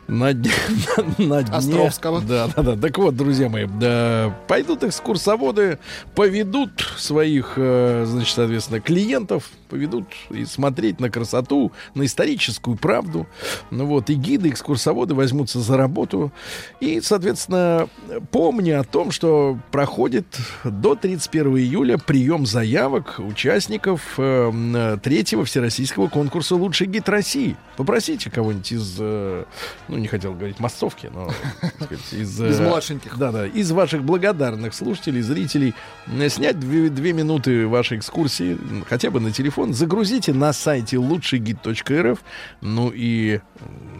На 0.08 0.34
дне. 0.34 0.52
На 1.18 1.44
дне. 1.44 1.56
Островского. 1.56 2.22
Да, 2.22 2.48
да, 2.56 2.62
да. 2.62 2.76
Так 2.76 2.98
вот, 2.98 3.16
друзья 3.16 3.50
мои, 3.50 3.66
да, 3.66 4.36
пойдут 4.48 4.84
экскурсоводы, 4.84 5.80
поведут 6.14 6.72
своих, 6.98 7.54
э, 7.56 8.04
значит, 8.06 8.36
соответственно, 8.36 8.82
клиентов, 8.82 9.50
поведут 9.70 10.06
и 10.30 10.46
смотреть 10.46 11.00
на 11.00 11.10
красоту, 11.10 11.72
на 11.96 12.06
историческую 12.06 12.78
правду. 12.78 13.28
Ну 13.72 13.86
вот, 13.86 14.10
и 14.10 14.16
гиды, 14.16 14.50
экскурсоводы 14.50 15.16
возьмутся 15.16 15.60
за 15.62 15.78
работу. 15.78 16.32
И, 16.80 17.02
соответственно, 17.02 17.88
помня 18.32 18.82
о 18.82 18.84
том, 18.84 19.12
что 19.12 19.58
проходит 19.72 20.26
до 20.64 20.96
31 20.96 21.58
июля 21.58 21.98
прием 21.98 22.46
заявок 22.46 23.16
участников 23.20 24.02
э, 24.18 24.98
третьего 25.02 25.46
всероссийского 25.46 26.08
конкурса 26.08 26.56
«Лучший 26.56 26.88
гид 26.88 27.08
России». 27.10 27.56
Попросите 27.78 28.30
кого-нибудь 28.30 28.72
из, 28.72 28.96
э, 29.00 29.46
ну, 29.94 30.00
не 30.02 30.08
хотел 30.08 30.34
говорить 30.34 30.60
массовки, 30.60 31.10
но 31.14 31.30
так 31.62 31.74
сказать, 31.86 32.04
из... 32.14 32.42
э, 32.42 32.50
Из 32.50 32.60
младшеньких. 32.60 33.18
Да-да, 33.18 33.46
из 33.46 33.72
ваших 33.72 34.04
благодарных 34.04 34.74
слушателей, 34.74 35.22
зрителей, 35.22 35.74
э, 36.08 36.30
снять 36.30 36.60
две, 36.60 36.90
две 36.90 37.14
минуты 37.14 37.68
вашей 37.68 37.98
экскурсии, 38.00 38.58
хотя 38.90 39.12
бы 39.12 39.20
на 39.20 39.32
телефон, 39.32 39.74
загрузите 39.74 40.34
на 40.34 40.52
сайте 40.54 40.98
лучшийгид.рф, 40.98 42.20
ну 42.62 42.92
и 42.94 43.40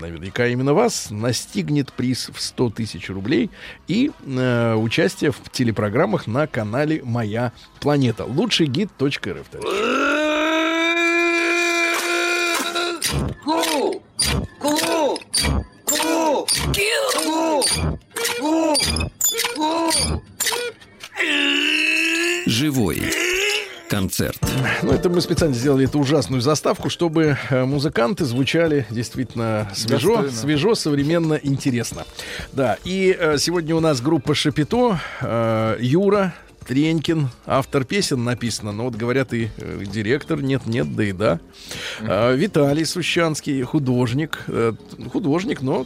наверняка 0.02 0.48
именно 0.48 0.74
вас 0.74 1.10
настигнет 1.12 1.94
приз 1.94 2.30
в 2.34 2.42
100 2.42 2.70
тысяч 2.72 3.10
рублей 3.10 3.50
и 3.88 4.12
э, 4.26 4.76
участие 4.76 5.32
в 5.32 5.40
телепрограммах 5.52 6.28
на 6.28 6.48
канале 6.48 7.02
«Моя 7.04 7.52
планета». 7.80 8.26
Лучшийгид.рф. 8.26 9.48
товарищи. 9.50 10.04
Ку! 13.44 14.02
Ку! 14.60 15.20
Живой 22.46 23.02
концерт. 23.94 24.40
Ну, 24.82 24.92
это 24.92 25.08
мы 25.08 25.22
специально 25.22 25.54
сделали 25.54 25.86
эту 25.86 26.00
ужасную 26.00 26.42
заставку, 26.42 26.90
чтобы 26.90 27.38
э, 27.52 27.64
музыканты 27.64 28.26
звучали 28.26 28.88
действительно 28.90 29.70
свежо, 29.76 30.16
Достойно. 30.16 30.32
свежо, 30.32 30.76
современно, 30.76 31.40
интересно. 31.42 32.04
Да, 32.54 32.78
и 32.86 33.16
э, 33.18 33.38
сегодня 33.38 33.76
у 33.76 33.80
нас 33.80 34.02
группа 34.02 34.34
Шапито, 34.34 35.00
э, 35.22 35.78
Юра, 35.80 36.34
Тренькин, 36.64 37.30
автор 37.46 37.84
песен 37.84 38.24
написано, 38.24 38.72
но 38.72 38.86
вот 38.86 38.96
говорят 38.96 39.34
и 39.34 39.50
э, 39.58 39.84
директор, 39.86 40.42
нет-нет, 40.42 40.96
да 40.96 41.04
и 41.04 41.12
да. 41.12 41.40
Э, 42.02 42.36
Виталий 42.36 42.86
Сущанский, 42.86 43.62
художник, 43.64 44.40
э, 44.48 44.74
художник, 45.12 45.62
но 45.62 45.86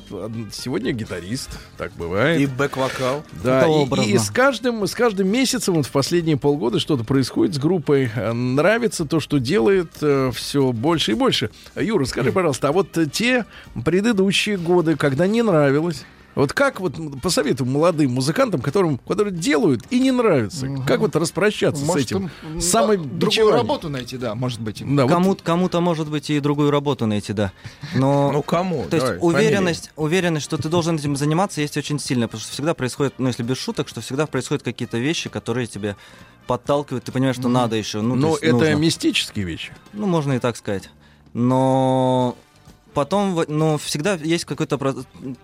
сегодня 0.51 0.91
гитарист, 0.91 1.49
так 1.77 1.91
бывает. 1.93 2.39
И 2.41 2.45
бэк-вокал. 2.45 3.23
Да, 3.43 3.61
Это 3.67 4.01
и- 4.01 4.11
и, 4.13 4.17
с 4.17 4.29
каждым, 4.29 4.85
с 4.87 4.93
каждым 4.93 5.27
месяцем, 5.29 5.75
вот 5.75 5.85
в 5.85 5.91
последние 5.91 6.37
полгода 6.37 6.79
что-то 6.79 7.03
происходит 7.03 7.55
с 7.55 7.57
группой. 7.59 8.09
Э, 8.15 8.31
Нравится 8.33 9.05
то, 9.05 9.19
что 9.19 9.39
делает 9.39 9.91
все 10.33 10.71
больше 10.71 11.11
и 11.11 11.15
больше. 11.15 11.49
Юра, 11.75 12.05
скажи, 12.05 12.31
пожалуйста, 12.31 12.69
а 12.69 12.71
вот 12.71 12.97
те 13.11 13.45
предыдущие 13.85 14.57
годы, 14.57 14.95
когда 14.95 15.27
не 15.27 15.41
нравилось, 15.41 16.05
вот 16.37 16.53
как 16.53 16.79
вот 16.79 16.97
м, 16.97 17.19
посоветуй 17.19 17.67
молодым 17.67 18.11
музыкантам, 18.13 18.61
которым, 18.61 18.97
которые 18.99 19.33
делают 19.33 19.81
и 19.89 19.99
не 19.99 20.11
нравится, 20.11 20.67
как 20.85 20.99
вот 20.99 21.15
распрощаться 21.15 21.83
Может, 21.83 22.07
с 22.07 22.11
этим? 22.11 22.29
им, 22.43 22.61
Самой 22.61 22.97
другую 22.97 23.19
бичеванием? 23.19 23.57
работу 23.61 23.89
найти, 23.89 24.17
да, 24.17 24.35
может 24.35 24.61
быть. 24.61 24.81
им. 24.81 24.95
Да, 24.95 25.03
вот- 25.05 25.11
Кому, 25.11 25.35
кому-то, 25.35 25.81
может 25.81 26.09
быть, 26.09 26.29
и 26.29 26.39
другую 26.39 26.71
работу 26.71 27.05
найти, 27.07 27.33
да. 27.33 27.51
Но, 27.95 28.31
Ну 28.33 28.43
кому? 28.43 28.85
то 28.89 28.95
есть 28.95 29.07
Давай, 29.07 29.19
уверенность, 29.21 29.91
уверенность, 29.95 30.45
что 30.45 30.57
ты 30.57 30.69
должен 30.69 30.95
этим 30.95 31.15
заниматься, 31.15 31.61
есть 31.61 31.75
очень 31.77 31.99
сильная, 31.99 32.27
потому 32.27 32.41
что 32.41 32.51
всегда 32.53 32.73
происходит, 32.73 33.15
ну, 33.17 33.27
если 33.27 33.43
без 33.43 33.57
шуток, 33.57 33.87
что 33.87 34.01
всегда 34.01 34.27
происходят 34.27 34.63
какие-то 34.63 34.97
вещи, 34.97 35.29
которые 35.29 35.67
тебе 35.67 35.95
подталкивают, 36.45 37.03
ты 37.03 37.11
понимаешь, 37.11 37.35
что 37.35 37.49
надо 37.49 37.75
еще. 37.75 38.01
Ну, 38.01 38.15
Но 38.15 38.29
есть 38.29 38.43
это 38.43 38.53
нужно. 38.53 38.73
мистические 38.75 39.43
вещи. 39.45 39.73
Ну, 39.93 40.05
можно 40.07 40.33
и 40.33 40.39
так 40.39 40.55
сказать. 40.55 40.89
Но 41.33 42.35
потом, 42.97 43.43
ну, 43.47 43.77
всегда 43.77 44.15
есть 44.15 44.45
какой-то, 44.45 44.79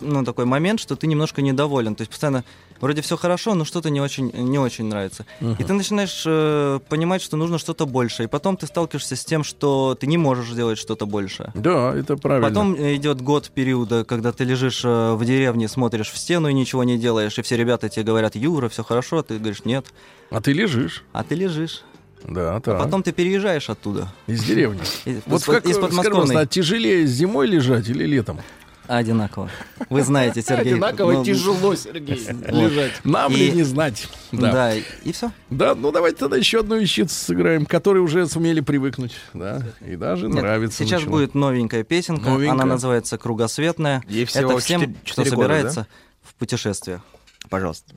ну, 0.02 0.24
такой 0.24 0.46
момент, 0.46 0.80
что 0.80 0.96
ты 0.96 1.06
немножко 1.06 1.44
недоволен. 1.44 1.94
То 1.94 2.02
есть 2.02 2.10
постоянно 2.10 2.44
вроде 2.82 3.04
все 3.04 3.16
хорошо, 3.16 3.54
но 3.54 3.64
что-то 3.64 3.92
не 3.92 4.02
очень, 4.02 4.32
не 4.34 4.58
очень 4.58 4.86
нравится. 4.86 5.28
И 5.60 5.64
ты 5.64 5.74
начинаешь 5.74 6.24
э, 6.26 6.80
понимать, 6.90 7.22
что 7.22 7.38
нужно 7.38 7.60
что-то 7.60 7.86
большее. 7.86 8.26
И 8.26 8.28
потом 8.28 8.58
ты 8.58 8.66
сталкиваешься 8.66 9.16
с 9.16 9.24
тем, 9.24 9.44
что 9.44 9.96
ты 10.00 10.08
не 10.08 10.18
можешь 10.18 10.50
сделать 10.50 10.80
что-то 10.80 11.06
большее. 11.06 11.52
Да, 11.54 11.94
это 11.96 12.18
правильно. 12.18 12.50
Потом 12.50 12.74
э, 12.74 12.96
идет 12.96 13.22
год 13.22 13.52
периода, 13.54 14.04
когда 14.04 14.32
ты 14.32 14.46
лежишь 14.46 14.82
э, 14.84 15.14
в 15.14 15.24
деревне, 15.24 15.68
смотришь 15.68 16.10
в 16.10 16.18
стену 16.18 16.48
и 16.48 16.54
ничего 16.54 16.84
не 16.84 16.98
делаешь, 16.98 17.38
и 17.38 17.44
все 17.44 17.56
ребята 17.56 17.88
тебе 17.88 18.04
говорят, 18.04 18.36
Юра, 18.36 18.68
все 18.68 18.84
хорошо, 18.84 19.20
а 19.20 19.24
ты 19.24 19.38
говоришь, 19.38 19.64
нет. 19.64 19.86
А 20.32 20.42
ты 20.42 20.54
лежишь. 20.54 21.04
А 21.14 21.24
ты 21.24 21.36
лежишь. 21.36 21.84
Да, 22.28 22.56
А 22.56 22.60
так. 22.62 22.80
потом 22.80 23.04
ты 23.04 23.12
переезжаешь 23.12 23.70
оттуда. 23.70 24.08
Из 24.28 24.44
деревни. 24.44 24.82
Из- 25.06 25.22
Вот 25.26 25.42
из- 25.42 25.46
как, 25.46 25.66
из 25.66 25.76
скажи, 25.76 25.82
подмосковной. 25.88 26.38
а 26.42 26.46
тяжелее 26.46 27.06
зимой 27.06 27.48
лежать 27.48 27.88
или 27.90 28.06
летом? 28.06 28.40
Одинаково. 28.86 29.50
Вы 29.90 30.04
знаете, 30.04 30.42
Сергей. 30.46 30.74
Одинаково 30.74 31.14
ну, 31.14 31.24
тяжело, 31.26 31.74
Сергей, 31.76 32.16
лежать. 32.50 32.92
Нам 33.06 33.32
И- 33.32 33.36
ли 33.38 33.52
не 33.52 33.64
знать? 33.64 34.08
Да. 34.34 34.52
Да, 34.52 34.74
и 34.76 35.12
все. 35.14 35.32
Да, 35.50 35.74
ну 35.74 35.92
давайте 35.92 36.18
тогда 36.18 36.36
еще 36.38 36.60
одну 36.60 36.78
вещицу 36.78 37.16
сыграем, 37.16 37.66
которые 37.66 38.04
уже 38.04 38.28
сумели 38.28 38.60
привыкнуть, 38.60 39.14
да, 39.34 39.64
и 39.86 39.96
даже 39.96 40.28
нравится. 40.28 40.80
Сейчас 40.80 41.02
начало. 41.02 41.12
будет 41.12 41.34
новенькая 41.34 41.84
песенка. 41.84 42.30
Новенькая. 42.30 42.52
Она 42.52 42.66
называется 42.66 43.18
«Кругосветная». 43.18 44.04
Ей 44.10 44.26
всего 44.26 44.52
Это 44.52 44.60
всем, 44.60 44.82
четыре- 44.82 44.96
кто 45.00 45.06
четыре 45.10 45.30
года, 45.32 45.42
собирается 45.48 45.88
в 46.22 46.36
путешествие. 46.36 47.02
Пожалуйста. 47.50 47.94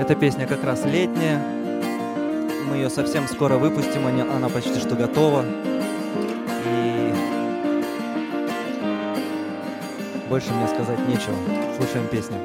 Эта 0.00 0.14
песня 0.14 0.46
как 0.46 0.64
раз 0.64 0.86
летняя. 0.86 1.38
Мы 2.70 2.76
ее 2.76 2.88
совсем 2.88 3.28
скоро 3.28 3.58
выпустим, 3.58 4.06
она 4.06 4.48
почти 4.48 4.80
что 4.80 4.94
готова. 4.94 5.44
И 6.64 7.12
больше 10.30 10.54
мне 10.54 10.66
сказать 10.68 11.06
нечего. 11.06 11.36
Слушаем 11.76 12.08
песню. 12.08 12.38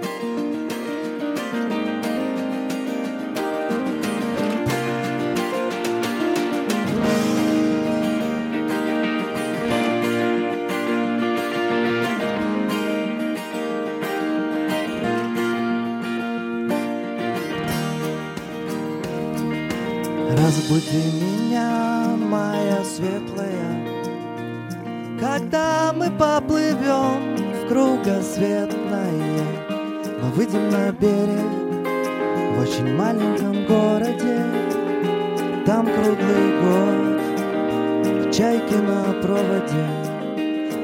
На 39.06 39.14
проводе 39.22 39.86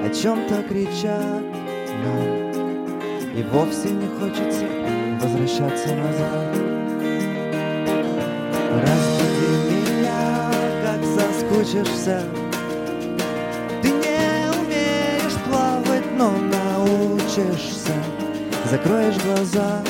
о 0.06 0.10
чем-то 0.10 0.64
кричат 0.64 1.44
нам, 2.04 2.52
и 3.36 3.44
вовсе 3.52 3.90
не 3.90 4.08
хочется 4.08 4.66
возвращаться 5.22 5.96
назад. 5.96 6.56
Разбуди 8.72 9.72
меня, 9.72 10.52
как 10.84 11.02
соскучишься. 11.16 12.24
Ты 13.82 13.90
не 13.90 14.50
умеешь 14.60 15.38
плавать, 15.48 16.06
но 16.18 16.32
научишься. 16.32 17.94
Закроешь 18.70 19.18
глаза, 19.24 19.82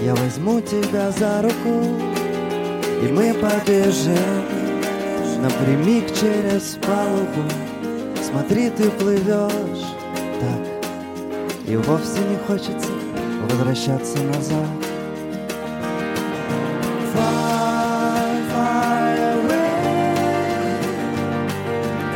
я 0.00 0.14
возьму 0.14 0.60
тебя 0.60 1.10
за 1.10 1.42
руку 1.42 1.84
И 3.02 3.12
мы 3.12 3.34
побежим 3.34 4.57
напрямик 5.42 6.06
через 6.14 6.78
палубу. 6.86 7.48
Смотри, 8.22 8.70
ты 8.70 8.90
плывешь. 8.90 9.86
Так. 10.40 10.90
И 11.66 11.76
вовсе 11.76 12.20
не 12.20 12.36
хочется 12.46 12.90
возвращаться 13.42 14.18
назад. 14.18 14.66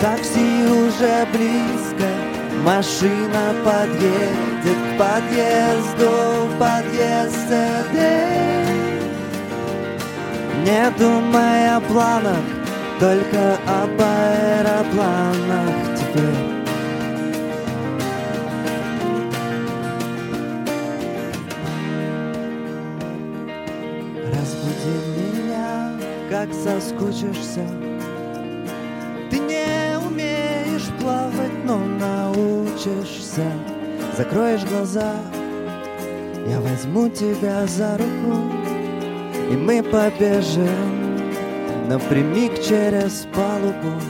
Такси 0.00 0.66
уже 0.66 1.26
близко, 1.32 2.08
машина 2.64 3.54
подъедет 3.64 4.76
к 4.76 4.98
подъезду, 4.98 6.48
подъезд 6.58 7.48
Не 10.64 10.90
думай 10.98 11.76
о 11.76 11.80
планах, 11.80 12.61
только 13.02 13.54
об 13.66 14.00
аэропланах 14.00 15.74
теперь. 15.96 16.46
Разбуди 24.32 24.94
меня, 25.16 25.90
как 26.30 26.48
соскучишься. 26.54 27.66
Ты 29.30 29.38
не 29.40 29.98
умеешь 29.98 30.86
плавать, 31.00 31.64
но 31.64 31.78
научишься. 31.78 33.50
Закроешь 34.16 34.62
глаза, 34.62 35.16
я 36.46 36.60
возьму 36.60 37.08
тебя 37.08 37.66
за 37.66 37.96
руку 37.96 38.52
И 39.50 39.56
мы 39.56 39.82
побежим 39.82 41.01
напрямик 41.92 42.54
через 42.62 43.26
палубу 43.34 44.00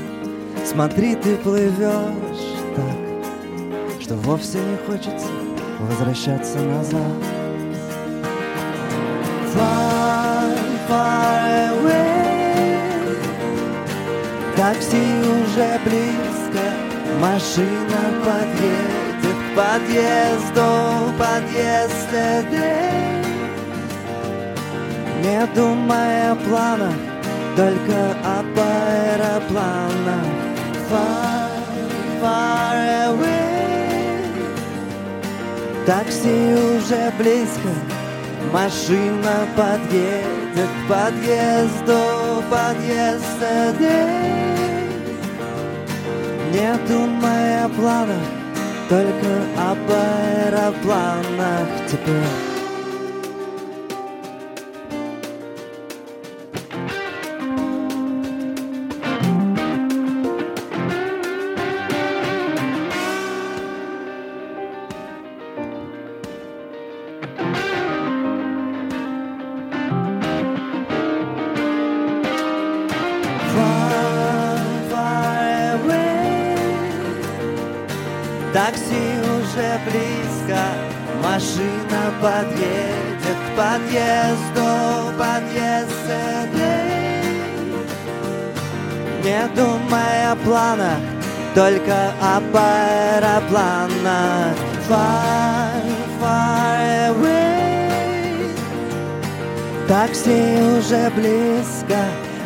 Смотри, 0.65 1.17
ты 1.17 1.37
плывешь 1.37 2.47
так, 2.77 4.01
что 4.01 4.15
вовсе 4.15 4.59
не 4.59 4.77
хочется 4.87 5.27
возвращаться 5.81 6.61
назад 6.61 7.01
far, 9.53 10.55
far 10.89 11.73
away. 11.73 13.19
Такси 14.57 15.05
уже 15.35 15.81
близко, 15.85 16.65
машина 17.21 18.03
подъедет 18.25 19.39
к 19.43 19.57
подъезду, 19.57 20.71
подъезд 21.19 22.13
Эдем. 22.13 23.23
Не 25.23 25.47
думай 25.55 26.31
о 26.31 26.37
планах, 26.37 27.12
только 27.57 28.13
об 28.25 28.59
аэропланах. 28.59 30.27
Far, 30.91 31.51
far 32.21 32.77
away. 33.09 33.43
Такси 35.87 36.55
уже 36.77 37.13
близко, 37.19 37.69
Машина 38.53 39.47
подъедет 39.57 40.69
к 40.69 40.89
подъезду, 40.89 42.43
подъезд 42.51 43.41
Эдем. 43.41 44.43
Не 46.53 46.77
думай 46.87 47.65
о 47.65 47.69
планах, 47.69 48.29
только 48.89 49.31
об 49.71 49.91
аэропланах 49.91 51.69
теперь. 51.89 52.52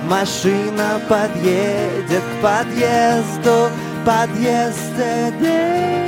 Машина 0.08 1.00
подъедет 1.08 2.22
к 2.22 2.42
подъезду, 2.42 3.70
подъезд 4.04 4.98
Эдем. 4.98 6.06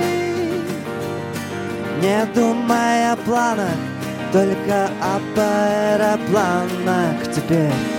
Не 2.00 2.24
думай 2.34 3.12
о 3.12 3.16
планах, 3.16 3.80
только 4.32 4.86
об 5.02 5.36
аэропланах 5.36 7.18
теперь. 7.34 7.97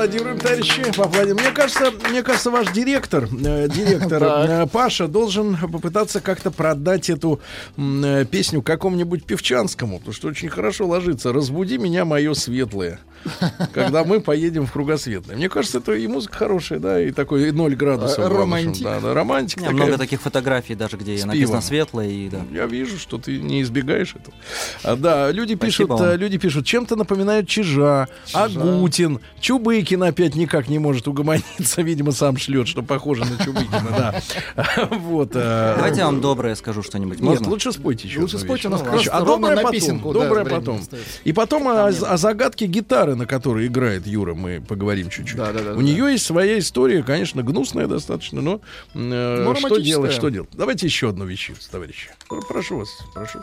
Поаплодируем, 0.00 0.38
товарищи. 0.38 0.92
Поаплодируем. 0.96 1.36
Мне 1.36 1.50
кажется, 1.50 1.92
мне 2.08 2.22
кажется, 2.22 2.50
ваш 2.50 2.72
директор, 2.72 3.24
э, 3.24 3.68
директор 3.68 4.22
э, 4.22 4.66
Паша 4.66 5.08
должен 5.08 5.58
попытаться 5.58 6.22
как-то 6.22 6.50
продать 6.50 7.10
эту 7.10 7.40
э, 7.76 8.24
песню 8.24 8.62
какому-нибудь 8.62 9.24
певчанскому, 9.24 9.98
потому 9.98 10.14
что 10.14 10.28
очень 10.28 10.48
хорошо 10.48 10.86
ложится. 10.86 11.34
Разбуди 11.34 11.76
меня, 11.76 12.06
мое 12.06 12.32
светлое. 12.32 12.98
Когда 13.72 14.04
мы 14.04 14.20
поедем 14.20 14.66
в 14.66 14.72
кругосветное. 14.72 15.36
Мне 15.36 15.48
кажется, 15.48 15.78
это 15.78 15.92
и 15.92 16.06
музыка 16.06 16.38
хорошая, 16.38 16.78
да, 16.78 17.00
и 17.00 17.10
такой 17.10 17.52
0 17.52 17.76
градусов. 17.76 18.18
Э, 18.18 18.28
романтик. 18.28 18.82
Да, 18.82 19.00
да, 19.00 19.22
меня 19.22 19.48
такая. 19.56 19.72
много 19.72 19.98
таких 19.98 20.20
фотографий 20.20 20.74
даже, 20.74 20.96
где 20.96 21.16
С 21.18 21.24
написано 21.24 21.48
пивом. 21.48 21.62
светлое 21.62 22.08
и 22.08 22.28
да. 22.28 22.40
Я 22.50 22.66
вижу, 22.66 22.98
что 22.98 23.18
ты 23.18 23.38
не 23.38 23.62
избегаешь 23.62 24.14
этого. 24.14 24.34
А, 24.82 24.96
да, 24.96 25.30
люди 25.30 25.54
пишут, 25.54 25.86
Спасибо 25.86 25.92
вам. 25.94 26.14
э, 26.14 26.16
люди 26.16 26.38
пишут, 26.38 26.66
чем-то 26.66 26.96
напоминают 26.96 27.48
Чижа, 27.48 28.08
Агутин, 28.32 29.20
Чубы 29.40 29.80
Чубыкин 29.90 30.02
опять 30.04 30.34
никак 30.36 30.68
не 30.68 30.78
может 30.78 31.08
угомониться, 31.08 31.82
видимо, 31.82 32.12
сам 32.12 32.36
шлет, 32.36 32.68
что 32.68 32.82
похоже 32.82 33.24
на 33.24 33.44
Чубыкина, 33.44 33.90
да. 33.90 34.88
Вот. 34.90 35.30
э, 35.34 35.74
Давайте 35.76 35.98
я 35.98 36.06
вам 36.06 36.20
доброе 36.20 36.54
скажу 36.54 36.82
что-нибудь. 36.82 37.20
Нет, 37.20 37.44
лучше 37.46 37.72
спойте 37.72 38.06
еще. 38.06 38.20
Лучше 38.20 38.38
спойте, 38.38 38.68
у 38.68 38.70
нас 38.70 38.82
А 39.10 39.22
доброе 39.24 39.56
потом. 39.56 40.12
Доброе 40.12 40.44
потом. 40.44 40.80
И 41.24 41.32
потом 41.32 41.68
о, 41.68 41.90
загадке 41.90 42.66
гитары, 42.66 43.16
на 43.16 43.26
которой 43.26 43.66
играет 43.66 44.06
Юра, 44.06 44.34
мы 44.34 44.60
поговорим 44.60 45.10
чуть-чуть. 45.10 45.36
Да, 45.36 45.52
да, 45.52 45.60
да, 45.60 45.72
У 45.72 45.80
нее 45.80 46.12
есть 46.12 46.24
своя 46.24 46.58
история, 46.58 47.02
конечно, 47.02 47.42
гнусная 47.42 47.86
достаточно, 47.86 48.40
но 48.40 48.60
э, 48.94 49.44
Ну, 49.44 49.54
что 49.56 49.78
делать, 49.78 50.12
что 50.12 50.28
делать? 50.28 50.50
Давайте 50.52 50.86
еще 50.86 51.08
одну 51.08 51.24
вещицу, 51.24 51.68
товарищи. 51.70 52.10
Пр- 52.28 52.46
Прошу 52.46 52.78
вас, 52.78 52.88
прошу. 53.14 53.40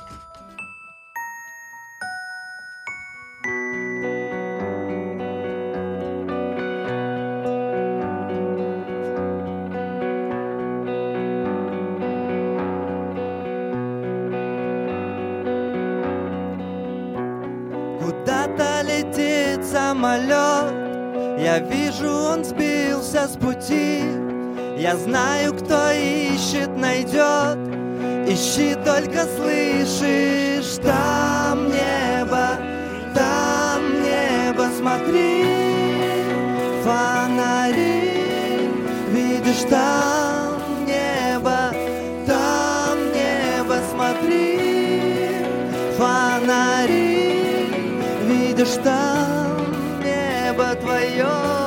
Я 24.87 24.95
знаю, 24.95 25.53
кто 25.53 25.91
ищет, 25.91 26.69
найдет. 26.77 27.57
Ищи, 28.25 28.73
только 28.85 29.25
слышишь. 29.35 30.77
Там 30.81 31.67
небо, 31.67 32.55
там 33.13 33.81
небо. 34.01 34.69
Смотри, 34.77 35.43
фонари. 36.85 38.13
Видишь, 39.11 39.67
там 39.69 40.55
небо, 40.85 41.73
там 42.25 42.97
небо. 43.11 43.75
Смотри, 43.91 45.43
фонари. 45.97 47.43
Видишь, 48.25 48.77
там 48.81 49.65
небо 50.01 50.75
твое 50.75 51.66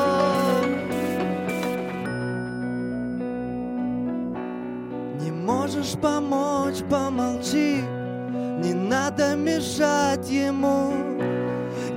помочь, 6.01 6.83
помолчи. 6.91 7.83
Не 8.63 8.75
надо 8.75 9.37
мешать 9.37 10.29
ему. 10.29 10.93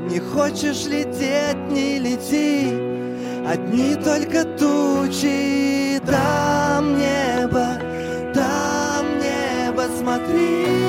Не 0.09 0.19
хочешь 0.19 0.85
лететь, 0.85 1.71
не 1.71 1.99
лети. 1.99 2.73
Одни 3.47 3.95
только 3.95 4.43
тучи. 4.43 5.99
Там 6.05 6.97
небо, 6.97 7.79
там 8.33 9.05
небо 9.19 9.83
Смотри, 9.97 10.82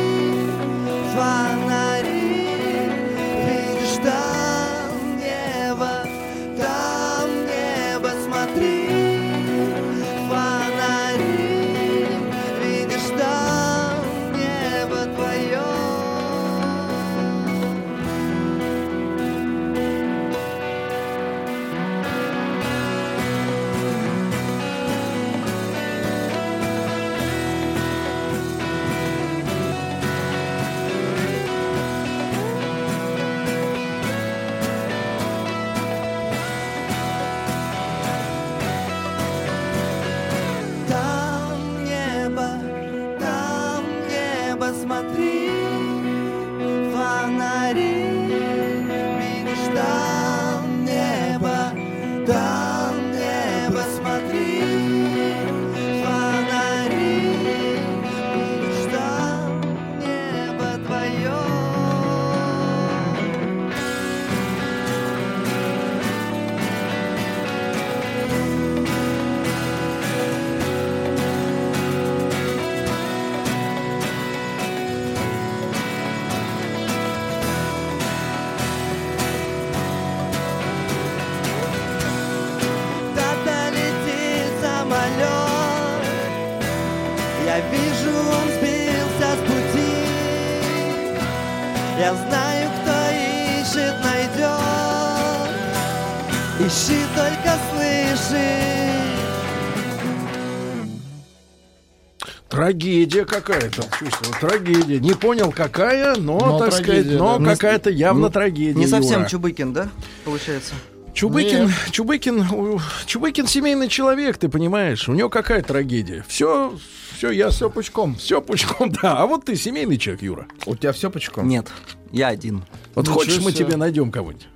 Трагедия 102.65 103.27
какая-то, 103.27 103.83
чувствую, 103.99 104.35
трагедия. 104.41 104.99
Не 104.99 105.13
понял, 105.13 105.53
какая, 105.53 106.17
но, 106.17 106.39
Но 106.39 106.59
так 106.59 106.71
трагедия, 106.71 107.03
сказать, 107.03 107.19
но 107.19 107.39
да. 107.39 107.45
какая-то 107.53 107.91
явно 107.91 108.25
Не- 108.27 108.33
трагедия. 108.33 108.79
Не 108.79 108.87
совсем 108.87 109.19
Юра. 109.19 109.29
Чубыкин, 109.29 109.73
да, 109.75 109.89
получается? 110.25 110.73
Чубыкин, 111.13 111.67
Нет. 111.67 111.73
Чубыкин, 111.91 112.81
Чубыкин 113.05 113.47
семейный 113.49 113.89
человек, 113.89 114.39
ты 114.39 114.49
понимаешь? 114.49 115.07
У 115.11 115.13
него 115.13 115.29
какая 115.29 115.61
трагедия? 115.63 116.25
Все, 116.27 116.75
все 117.19 117.31
я 117.33 117.51
все 117.51 117.69
пучком, 117.69 118.15
все 118.15 118.41
пучком, 118.41 118.91
да. 119.03 119.19
А 119.19 119.27
вот 119.27 119.45
ты 119.45 119.57
семейный 119.57 119.99
человек, 119.99 120.23
Юра. 120.23 120.47
У 120.65 120.75
тебя 120.75 120.93
все 120.93 121.11
пучком? 121.11 121.47
Нет, 121.47 121.67
я 122.13 122.29
один. 122.29 122.65
Вот 122.95 123.03
Ничего 123.03 123.15
хочешь, 123.19 123.43
мы 123.43 123.53
себе. 123.53 123.67
тебе 123.67 123.77
найдем 123.77 124.11
кого-нибудь? 124.11 124.49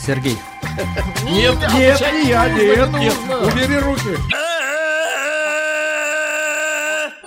Сергей. 0.00 0.36
Нет, 1.24 1.56
нет, 1.74 2.00
не 2.12 2.28
я, 2.28 2.48
нет, 2.48 2.92
нет. 2.92 3.14
Убери 3.42 3.78
руки. 3.80 4.16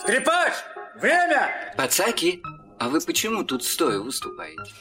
Скрипач! 0.07 0.53
Время! 1.01 1.73
Пацаки, 1.75 2.41
а 2.79 2.87
вы 2.87 3.01
почему 3.01 3.43
тут 3.43 3.65
стоя 3.65 3.99
выступаете? 3.99 4.71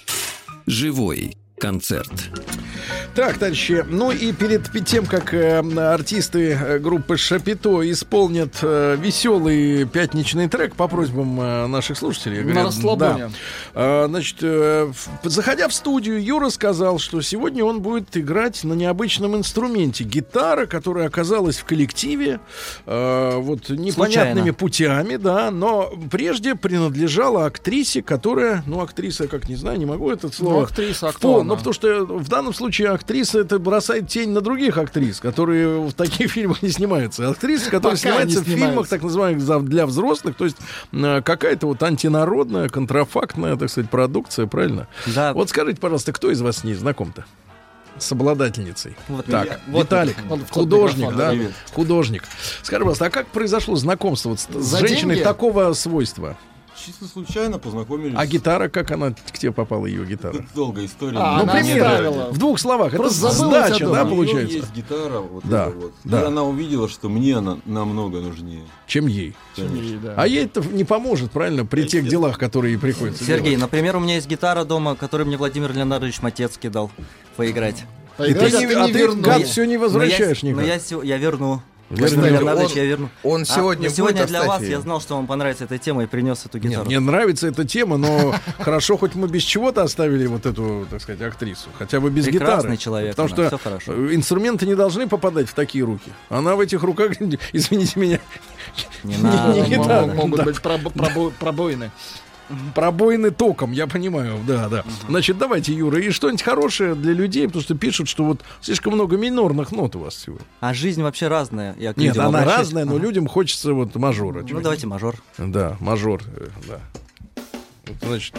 Живой 0.67 1.37
концерт. 1.59 2.11
Так, 3.15 3.39
товарищи, 3.39 3.83
ну 3.89 4.11
и 4.13 4.33
перед 4.33 4.71
тем, 4.85 5.07
как 5.07 5.33
э, 5.33 5.61
артисты 5.79 6.51
э, 6.53 6.79
группы 6.79 7.17
Шапито 7.17 7.91
исполнят 7.91 8.59
э, 8.61 8.97
веселый 9.01 9.87
пятничный 9.87 10.49
трек 10.51 10.75
по 10.77 10.87
просьбам 10.87 11.41
э, 11.41 11.67
наших 11.67 11.97
слушателей. 11.97 12.39
На 12.39 12.45
говорят, 12.45 12.65
расслабоне. 12.67 13.31
да. 13.75 14.03
Э, 14.05 14.07
значит, 14.09 14.37
э, 14.43 14.93
в- 15.23 15.29
заходя 15.29 15.69
в 15.69 15.73
студию, 15.73 16.23
Юра 16.23 16.51
сказал, 16.51 16.99
что 16.99 17.23
сегодня 17.23 17.65
он 17.65 17.81
будет 17.81 18.15
играть 18.19 18.63
на 18.65 18.75
необычном 18.75 19.35
инструменте. 19.35 20.05
Гитара, 20.05 20.67
которая 20.67 21.07
оказалась 21.07 21.57
в 21.57 21.65
коллективе 21.65 22.41
э, 22.85 23.33
вот 23.39 23.71
непонятными 23.71 24.51
Случайно. 24.51 24.53
путями, 24.55 25.17
да, 25.17 25.51
но 25.51 25.91
прежде 26.11 26.55
принадлежала 26.55 27.47
актрисе, 27.47 28.03
которая, 28.03 28.63
ну, 28.67 28.83
актриса, 28.83 29.27
как 29.27 29.49
не 29.49 29.57
знаю, 29.57 29.79
не 29.79 29.87
могу 29.87 30.11
это 30.11 30.31
слово. 30.31 30.53
Ну, 30.55 30.63
актриса, 30.65 31.09
а 31.09 31.13
она? 31.41 31.46
Ну, 31.47 31.57
потому 31.57 31.73
что 31.73 32.05
в 32.05 32.29
данном 32.29 32.53
случае 32.53 32.91
актриса 32.91 33.41
это 33.41 33.59
бросает 33.59 34.09
тень 34.09 34.31
на 34.31 34.41
других 34.41 34.79
актрис, 34.79 35.21
которые 35.21 35.81
в 35.81 35.93
таких 35.93 36.31
фильмах 36.33 36.63
не 36.63 36.71
снимаются. 36.71 37.29
Актриса, 37.29 37.71
которая 37.71 37.97
Пока 37.97 38.25
не 38.25 38.33
снимается 38.33 38.41
в 38.41 38.45
фильмах, 38.45 38.89
так 38.89 39.03
называемых 39.03 39.65
для 39.65 39.87
взрослых, 39.87 40.37
то 40.37 40.45
есть 40.45 40.57
э, 40.93 41.23
какая-то 41.23 41.67
вот 41.67 41.83
антинародная, 41.83 42.69
контрафактная, 42.69 43.57
так 43.57 43.71
сказать, 43.71 43.91
продукция, 43.91 44.47
правильно? 44.47 44.89
Да. 45.07 45.33
Вот 45.33 45.51
скажите, 45.51 45.81
пожалуйста, 45.81 46.13
кто 46.13 46.31
из 46.31 46.41
вас 46.41 46.59
с 46.59 46.65
ней 46.65 46.75
знаком-то? 46.75 47.25
С 47.99 48.13
обладательницей. 48.13 48.95
Вот 49.09 49.25
так, 49.25 49.47
я. 49.47 49.61
Вот 49.69 49.85
Виталик, 49.85 50.17
он 50.29 50.45
художник, 50.51 51.15
да? 51.17 51.31
привет. 51.31 51.53
Художник. 51.73 52.25
Скажи, 52.63 52.81
пожалуйста, 52.81 53.07
а 53.07 53.11
как 53.11 53.29
произошло 53.29 53.75
знакомство 53.77 54.31
вот 54.31 54.41
с, 54.41 54.47
с 54.47 54.79
женщиной 54.79 55.15
деньги? 55.15 55.25
такого 55.25 55.73
свойства? 55.73 56.37
Чисто 56.87 57.07
случайно 57.07 57.59
познакомились. 57.59 58.15
А 58.17 58.27
гитара, 58.27 58.69
как 58.69 58.91
она 58.93 59.13
к 59.13 59.39
тебе 59.39 59.53
попала, 59.53 59.87
ее 59.87 60.05
гитара? 60.07 60.37
Долгая 60.55 60.87
история. 60.87 61.19
А, 61.19 61.43
ну, 61.43 61.53
примерно, 61.53 62.31
в 62.31 62.39
двух 62.39 62.61
словах. 62.61 62.89
Это 62.89 62.99
Просто 63.03 63.31
забыла 63.33 63.67
сдача, 63.67 63.87
да, 63.89 64.05
получается? 64.05 64.57
есть 64.57 64.73
гитара, 64.73 65.19
вот 65.19 65.45
Да, 65.45 65.69
вот. 65.71 65.93
да. 66.05 66.23
И 66.23 66.25
она 66.27 66.45
увидела, 66.45 66.89
что 66.89 67.09
мне 67.09 67.37
она 67.37 67.59
намного 67.65 68.21
нужнее. 68.21 68.63
Чем 68.87 69.07
ей. 69.07 69.35
Конечно. 69.57 69.77
ей, 69.77 69.99
да. 69.99 70.15
А 70.17 70.27
ей 70.27 70.45
это 70.45 70.61
не 70.61 70.85
поможет, 70.85 71.31
правильно, 71.33 71.67
при 71.67 71.85
тех 71.87 72.07
делах, 72.07 72.39
которые 72.39 72.75
ей 72.75 72.79
приходится 72.79 73.25
Сергей, 73.25 73.51
делать. 73.51 73.63
например, 73.63 73.97
у 73.97 74.01
меня 74.01 74.15
есть 74.15 74.29
гитара 74.29 74.65
дома, 74.65 74.95
которую 74.95 75.27
мне 75.27 75.37
Владимир 75.37 75.73
Леонардович 75.73 76.23
Матецкий 76.23 76.69
дал 76.69 76.91
поиграть. 77.37 77.85
И 78.19 78.33
ты, 78.33 78.51
не, 78.51 78.65
а 78.73 78.87
ты, 78.87 79.13
гад, 79.17 79.43
все 79.43 79.65
не 79.65 79.77
возвращаешь 79.77 80.43
но 80.43 80.49
я, 80.49 80.55
никак. 80.55 80.91
но 80.91 81.03
я, 81.03 81.17
я 81.17 81.19
верну. 81.19 81.61
Он- 81.89 81.99
я 82.75 82.85
верну. 82.85 83.09
он 83.23 83.43
А, 83.43 83.45
сегодня 83.45 83.89
сегодня 83.91 84.23
будет, 84.23 84.29
для 84.29 84.45
вас 84.45 84.61
я 84.63 84.81
знал, 84.81 85.01
что 85.01 85.15
вам 85.17 85.27
понравится 85.29 85.65
эта 85.65 85.79
тема 85.79 86.03
и 86.03 86.07
принес 86.07 86.45
эту 86.45 86.59
Нет, 86.59 86.71
гитару. 86.71 86.87
мне 86.87 86.99
нравится 86.99 87.47
эта 87.47 87.65
тема, 87.65 87.97
но 87.97 88.35
хорошо, 88.59 88.97
хоть 88.97 89.15
мы 89.15 89.29
без 89.29 89.43
чего-то 89.45 89.83
оставили 89.83 90.27
вот 90.27 90.47
эту, 90.47 90.87
так 90.91 91.01
сказать, 91.01 91.23
актрису. 91.23 91.69
Хотя 91.79 92.01
бы 92.01 92.11
без 92.11 92.25
Прекрасный 92.25 92.57
гитары. 92.73 92.77
человек 92.77 93.11
Потому 93.17 93.35
она, 93.37 93.47
что 93.49 93.59
хорошо. 93.59 93.93
э, 93.93 94.15
инструменты 94.15 94.67
не 94.67 94.75
должны 94.75 95.07
попадать 95.09 95.49
в 95.49 95.55
такие 95.55 95.85
руки. 95.85 96.11
Она 96.29 96.57
в 96.57 96.61
этих 96.61 96.83
руках, 96.83 97.13
извините 97.53 98.01
меня, 98.01 98.19
Не 99.05 99.15
не, 99.17 99.23
надо, 99.23 99.53
не 99.55 99.61
не 99.61 99.69
гитара. 99.77 100.01
Могут, 100.07 100.17
могут 100.17 100.37
да. 100.39 100.45
быть 100.45 100.57
пробо- 100.57 100.93
пробо- 100.93 101.33
пробоины. 101.39 101.91
Пробоины 102.75 103.31
током, 103.31 103.73
я 103.73 103.87
понимаю, 103.87 104.39
да, 104.47 104.69
да. 104.69 104.85
Значит, 105.09 105.39
давайте, 105.39 105.73
Юра, 105.73 106.01
и 106.01 106.11
что-нибудь 106.11 106.43
хорошее 106.43 106.95
для 106.95 107.13
людей, 107.13 107.47
потому 107.47 107.63
что 107.63 107.75
пишут, 107.75 108.09
что 108.09 108.25
вот 108.25 108.43
слишком 108.61 108.95
много 108.95 109.17
минорных 109.17 109.73
нот 109.73 109.97
у 109.97 110.01
вас 110.01 110.17
сегодня. 110.17 110.47
А 110.61 110.73
жизнь 110.75 111.03
вообще 111.03 111.29
разная. 111.29 111.75
Я 111.79 111.89
Нет, 111.89 111.99
людям 111.99 112.27
она 112.29 112.39
обращаюсь. 112.41 112.67
разная, 112.69 112.85
но 112.85 112.95
Ага. 112.97 113.03
людям 113.03 113.27
хочется 113.27 113.73
вот 113.73 113.95
мажора. 113.97 114.45
Ну, 114.49 114.61
давайте 114.61 114.87
мажор. 114.87 115.17
Да, 115.39 115.77
мажор, 115.81 116.23
э, 116.37 116.49
да. 116.69 116.81
Значит, 118.03 118.35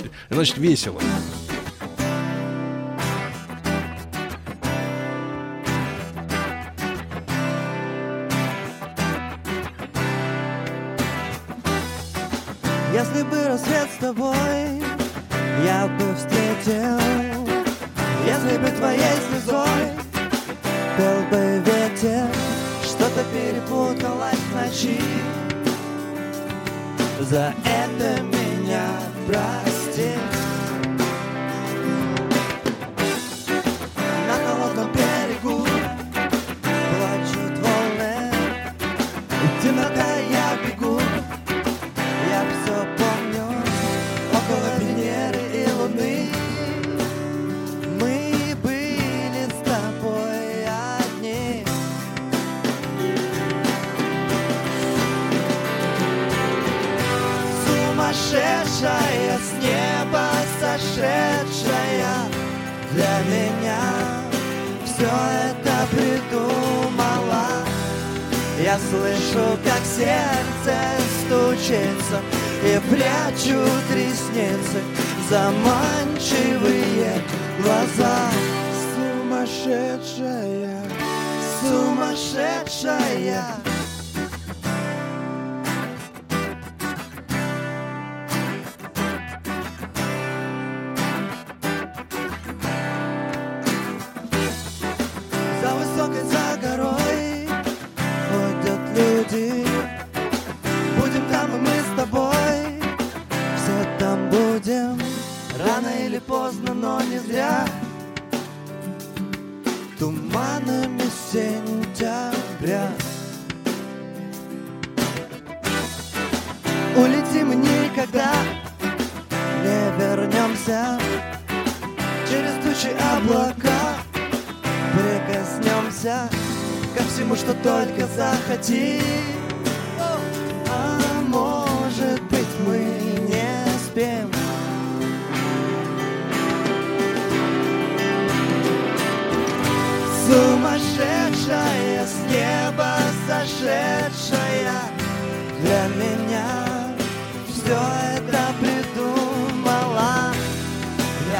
э, 0.00 0.04
значит, 0.30 0.58
весело. 0.58 1.00
Рассвет 13.62 13.88
с 13.90 13.98
тобой 13.98 14.82
я 15.64 15.86
бы 15.86 16.14
встретил, 16.14 16.98
если 18.26 18.58
бы 18.58 18.68
твоей 18.70 19.16
слезой 19.28 19.92
пел 20.96 21.22
бы 21.30 21.62
ветер, 21.64 22.26
что-то 22.82 23.24
перепуталось 23.32 24.34
в 24.34 24.54
ночи. 24.54 25.00
За 27.20 27.54
это 27.64 28.22
меня 28.22 28.86
прости. 29.26 30.41
Сумасшедшая 58.82 59.38
с 59.38 59.52
неба 59.62 60.26
сошедшая. 60.60 62.14
Для 62.90 63.16
меня 63.30 63.84
все 64.84 65.12
это 65.50 65.76
придумала. 65.92 67.46
Я 68.60 68.76
слышу, 68.78 69.44
как 69.64 69.82
сердце 69.84 70.74
стучится 71.24 72.18
И 72.62 72.80
прячут 72.90 73.84
ресницы 73.94 74.80
Заманчивые 75.30 77.12
глаза. 77.62 78.18
Сумасшедшая, 78.94 80.80
сумасшедшая 81.60 83.62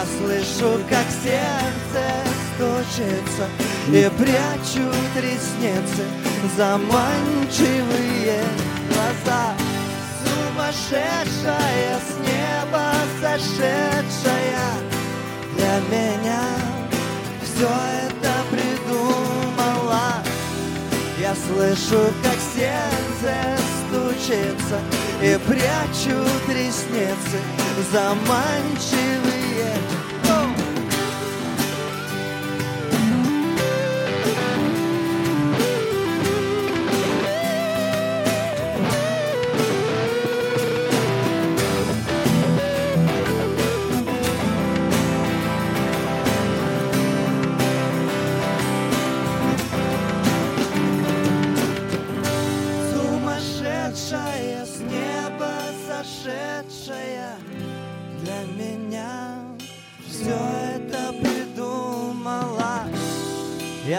Я 0.02 0.08
слышу, 0.18 0.80
как 0.90 1.06
сердце 1.22 2.02
стучится 2.54 3.46
И 3.86 4.10
прячут 4.18 5.12
ресницы 5.16 6.04
Заманчивые 6.56 8.42
глаза. 8.88 9.54
Сумасшедшая 10.24 12.00
с 12.00 12.18
неба 12.18 12.92
сошедшая. 13.20 14.70
Для 15.56 15.78
меня 15.88 16.42
все 17.44 17.70
это 18.08 18.32
придумала. 18.50 20.14
Я 21.20 21.32
слышу, 21.46 22.12
как 22.24 22.38
сердце 22.56 23.36
стучится 23.86 24.80
И 25.22 25.38
прячут 25.46 26.48
ресницы 26.48 27.38
Заманчивые 27.92 29.41
yeah. 29.52 30.01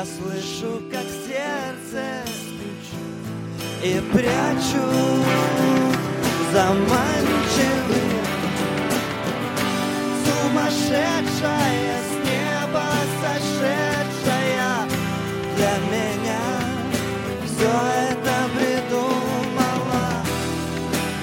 Я 0.04 0.10
слышу, 0.10 0.82
как 0.92 1.06
сердце 1.26 2.04
стучит 2.28 3.24
И 3.82 4.02
прячу 4.12 4.86
заманчивый 6.52 8.12
Сумасшедшая 10.26 11.96
с 12.04 12.14
неба 12.26 12.86
сошедшая. 13.22 14.74
Для 15.56 15.76
меня 15.90 16.44
все 17.46 17.72
это 18.12 18.36
придумала. 18.58 20.06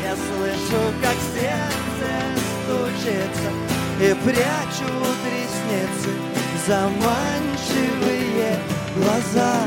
Я 0.03 0.15
слышу, 0.17 0.81
как 1.03 1.19
сердце 1.35 2.11
стучится 2.65 3.51
И 4.01 4.15
прячу 4.25 4.91
ресницы 5.27 6.13
заманчивые 6.67 7.40
глаза. 9.11 9.67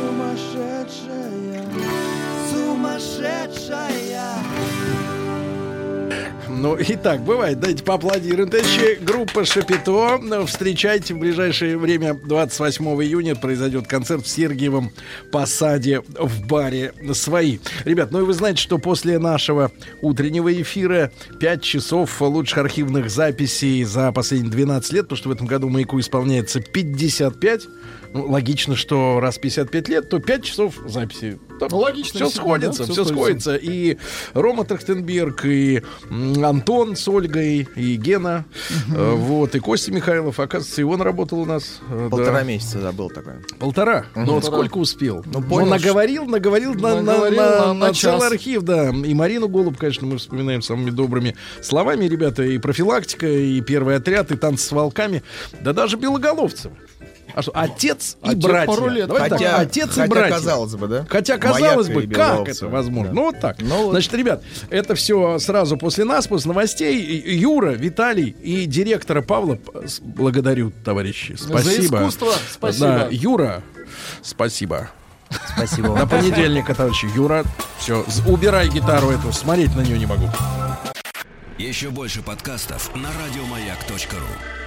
Сумасшедшая, 0.00 1.64
сумасшедшая. 2.50 3.92
Ну, 6.48 6.76
итак, 6.78 7.22
бывает. 7.22 7.58
Дайте 7.58 7.82
поаплодируем. 7.82 8.48
Товарищи, 8.48 8.98
группа 9.00 9.44
Шапито. 9.44 10.20
Встречайте 10.46 11.14
в 11.14 11.18
ближайшее 11.18 11.76
время, 11.76 12.14
28 12.14 12.84
июня, 13.02 13.34
произойдет 13.34 13.88
концерт 13.88 14.24
в 14.24 14.28
Сергиевом 14.28 14.92
Посаде 15.32 16.02
в 16.16 16.46
баре 16.46 16.92
«Свои». 17.14 17.58
Ребят, 17.84 18.12
ну 18.12 18.20
и 18.20 18.22
вы 18.22 18.32
знаете, 18.32 18.62
что 18.62 18.78
после 18.78 19.18
нашего 19.18 19.72
утреннего 20.02 20.52
эфира 20.52 21.10
5 21.40 21.62
часов 21.62 22.20
лучших 22.20 22.58
архивных 22.58 23.10
записей 23.10 23.82
за 23.82 24.12
последние 24.12 24.52
12 24.52 24.92
лет, 24.92 25.02
потому 25.06 25.16
что 25.16 25.30
в 25.30 25.32
этом 25.32 25.48
году 25.48 25.68
«Маяку» 25.68 25.98
исполняется 25.98 26.60
55. 26.60 27.62
Ну, 28.14 28.26
логично, 28.30 28.76
что 28.76 29.20
раз 29.20 29.38
55 29.38 29.88
лет, 29.88 30.08
то 30.08 30.18
5 30.18 30.44
часов 30.44 30.74
записи. 30.86 31.38
Там 31.60 31.68
Ну, 31.70 31.78
логично, 31.78 32.20
Все 32.20 32.28
сходится, 32.28 32.86
да, 32.86 32.92
все 32.92 33.04
всё 33.04 33.04
сходится. 33.04 33.56
И 33.56 33.96
Рома 34.34 34.64
Трахтенберг, 34.64 35.44
и 35.44 35.82
Антон 36.42 36.96
с 36.96 37.06
Ольгой, 37.08 37.68
и 37.76 37.96
Гена, 37.96 38.44
э, 38.94 39.12
вот, 39.14 39.54
и 39.54 39.60
Костя 39.60 39.92
Михайлов. 39.92 40.40
Оказывается, 40.40 40.80
и 40.80 40.84
он 40.84 41.00
работал 41.02 41.40
у 41.40 41.44
нас. 41.46 41.80
э, 41.90 42.08
Полтора 42.10 42.38
да. 42.40 42.42
месяца 42.42 42.80
забыл 42.80 43.08
такое. 43.10 43.42
Полтора? 43.58 44.06
Мгм. 44.14 44.26
Ну 44.26 44.32
вот 44.34 44.44
сколько 44.44 44.78
успел? 44.78 45.22
Ну, 45.26 45.40
Ну, 45.40 45.42
понял, 45.42 45.68
наговорил, 45.68 46.24
наговорил, 46.26 46.74
на, 46.74 46.96
на- 46.96 47.02
Наговорил 47.02 47.36
на- 47.40 47.50
на- 47.58 47.66
на 47.74 47.86
на 47.88 47.94
целый 47.94 48.26
архив, 48.28 48.62
да. 48.62 48.90
И 48.90 49.14
Марину 49.14 49.48
Голуб, 49.48 49.76
конечно, 49.78 50.06
мы 50.06 50.18
вспоминаем 50.18 50.62
самыми 50.62 50.90
добрыми 50.90 51.36
словами, 51.60 52.06
ребята, 52.06 52.42
и 52.42 52.58
профилактика, 52.58 53.26
и 53.28 53.60
первый 53.60 53.96
отряд, 53.96 54.32
и 54.32 54.36
танцы 54.36 54.66
с 54.66 54.72
волками, 54.72 55.22
да 55.60 55.72
даже 55.72 55.96
белоголовцев. 55.96 56.72
А 57.34 57.42
что, 57.42 57.52
отец 57.54 58.16
и 58.24 58.28
те 58.30 58.36
братья. 58.36 58.66
пару 58.74 58.88
лет 58.88 59.06
Давай 59.08 59.28
так, 59.30 59.38
Хотя, 59.38 59.56
отец 59.58 59.86
и 59.96 60.00
хотя 60.00 60.06
братья. 60.06 60.34
казалось 60.34 60.74
бы, 60.74 60.86
да? 60.86 61.06
Хотя, 61.08 61.38
казалось 61.38 61.88
Маяк 61.88 61.94
бы, 61.94 62.04
и 62.04 62.14
как 62.14 62.48
это 62.48 62.68
возможно? 62.68 63.08
Да. 63.08 63.14
Ну, 63.14 63.22
вот 63.26 63.40
так. 63.40 63.56
Ну, 63.60 63.84
вот. 63.84 63.90
Значит, 63.92 64.14
ребят, 64.14 64.42
это 64.70 64.94
все 64.94 65.38
сразу 65.38 65.76
после 65.76 66.04
нас, 66.04 66.26
после 66.26 66.48
новостей. 66.48 66.98
И- 67.00 67.36
Юра, 67.36 67.70
Виталий 67.70 68.36
и 68.42 68.66
директора 68.66 69.22
Павла 69.22 69.58
благодарю, 70.02 70.72
товарищи. 70.84 71.36
Спасибо. 71.38 71.96
искусство 71.98 72.32
спасибо. 72.52 72.86
Да, 72.86 73.08
Юра, 73.10 73.62
спасибо. 74.22 74.90
Спасибо 75.56 75.88
До 75.88 75.94
вам. 75.94 76.08
понедельника, 76.08 76.74
товарищи. 76.74 77.08
Юра, 77.14 77.44
все, 77.78 78.04
убирай 78.26 78.68
гитару 78.68 79.08
эту, 79.10 79.32
смотреть 79.32 79.74
на 79.74 79.80
нее 79.80 79.98
не 79.98 80.06
могу. 80.06 80.28
Еще 81.58 81.90
больше 81.90 82.22
подкастов 82.22 82.94
на 82.94 83.08
радиомаяк.ру. 83.08 84.61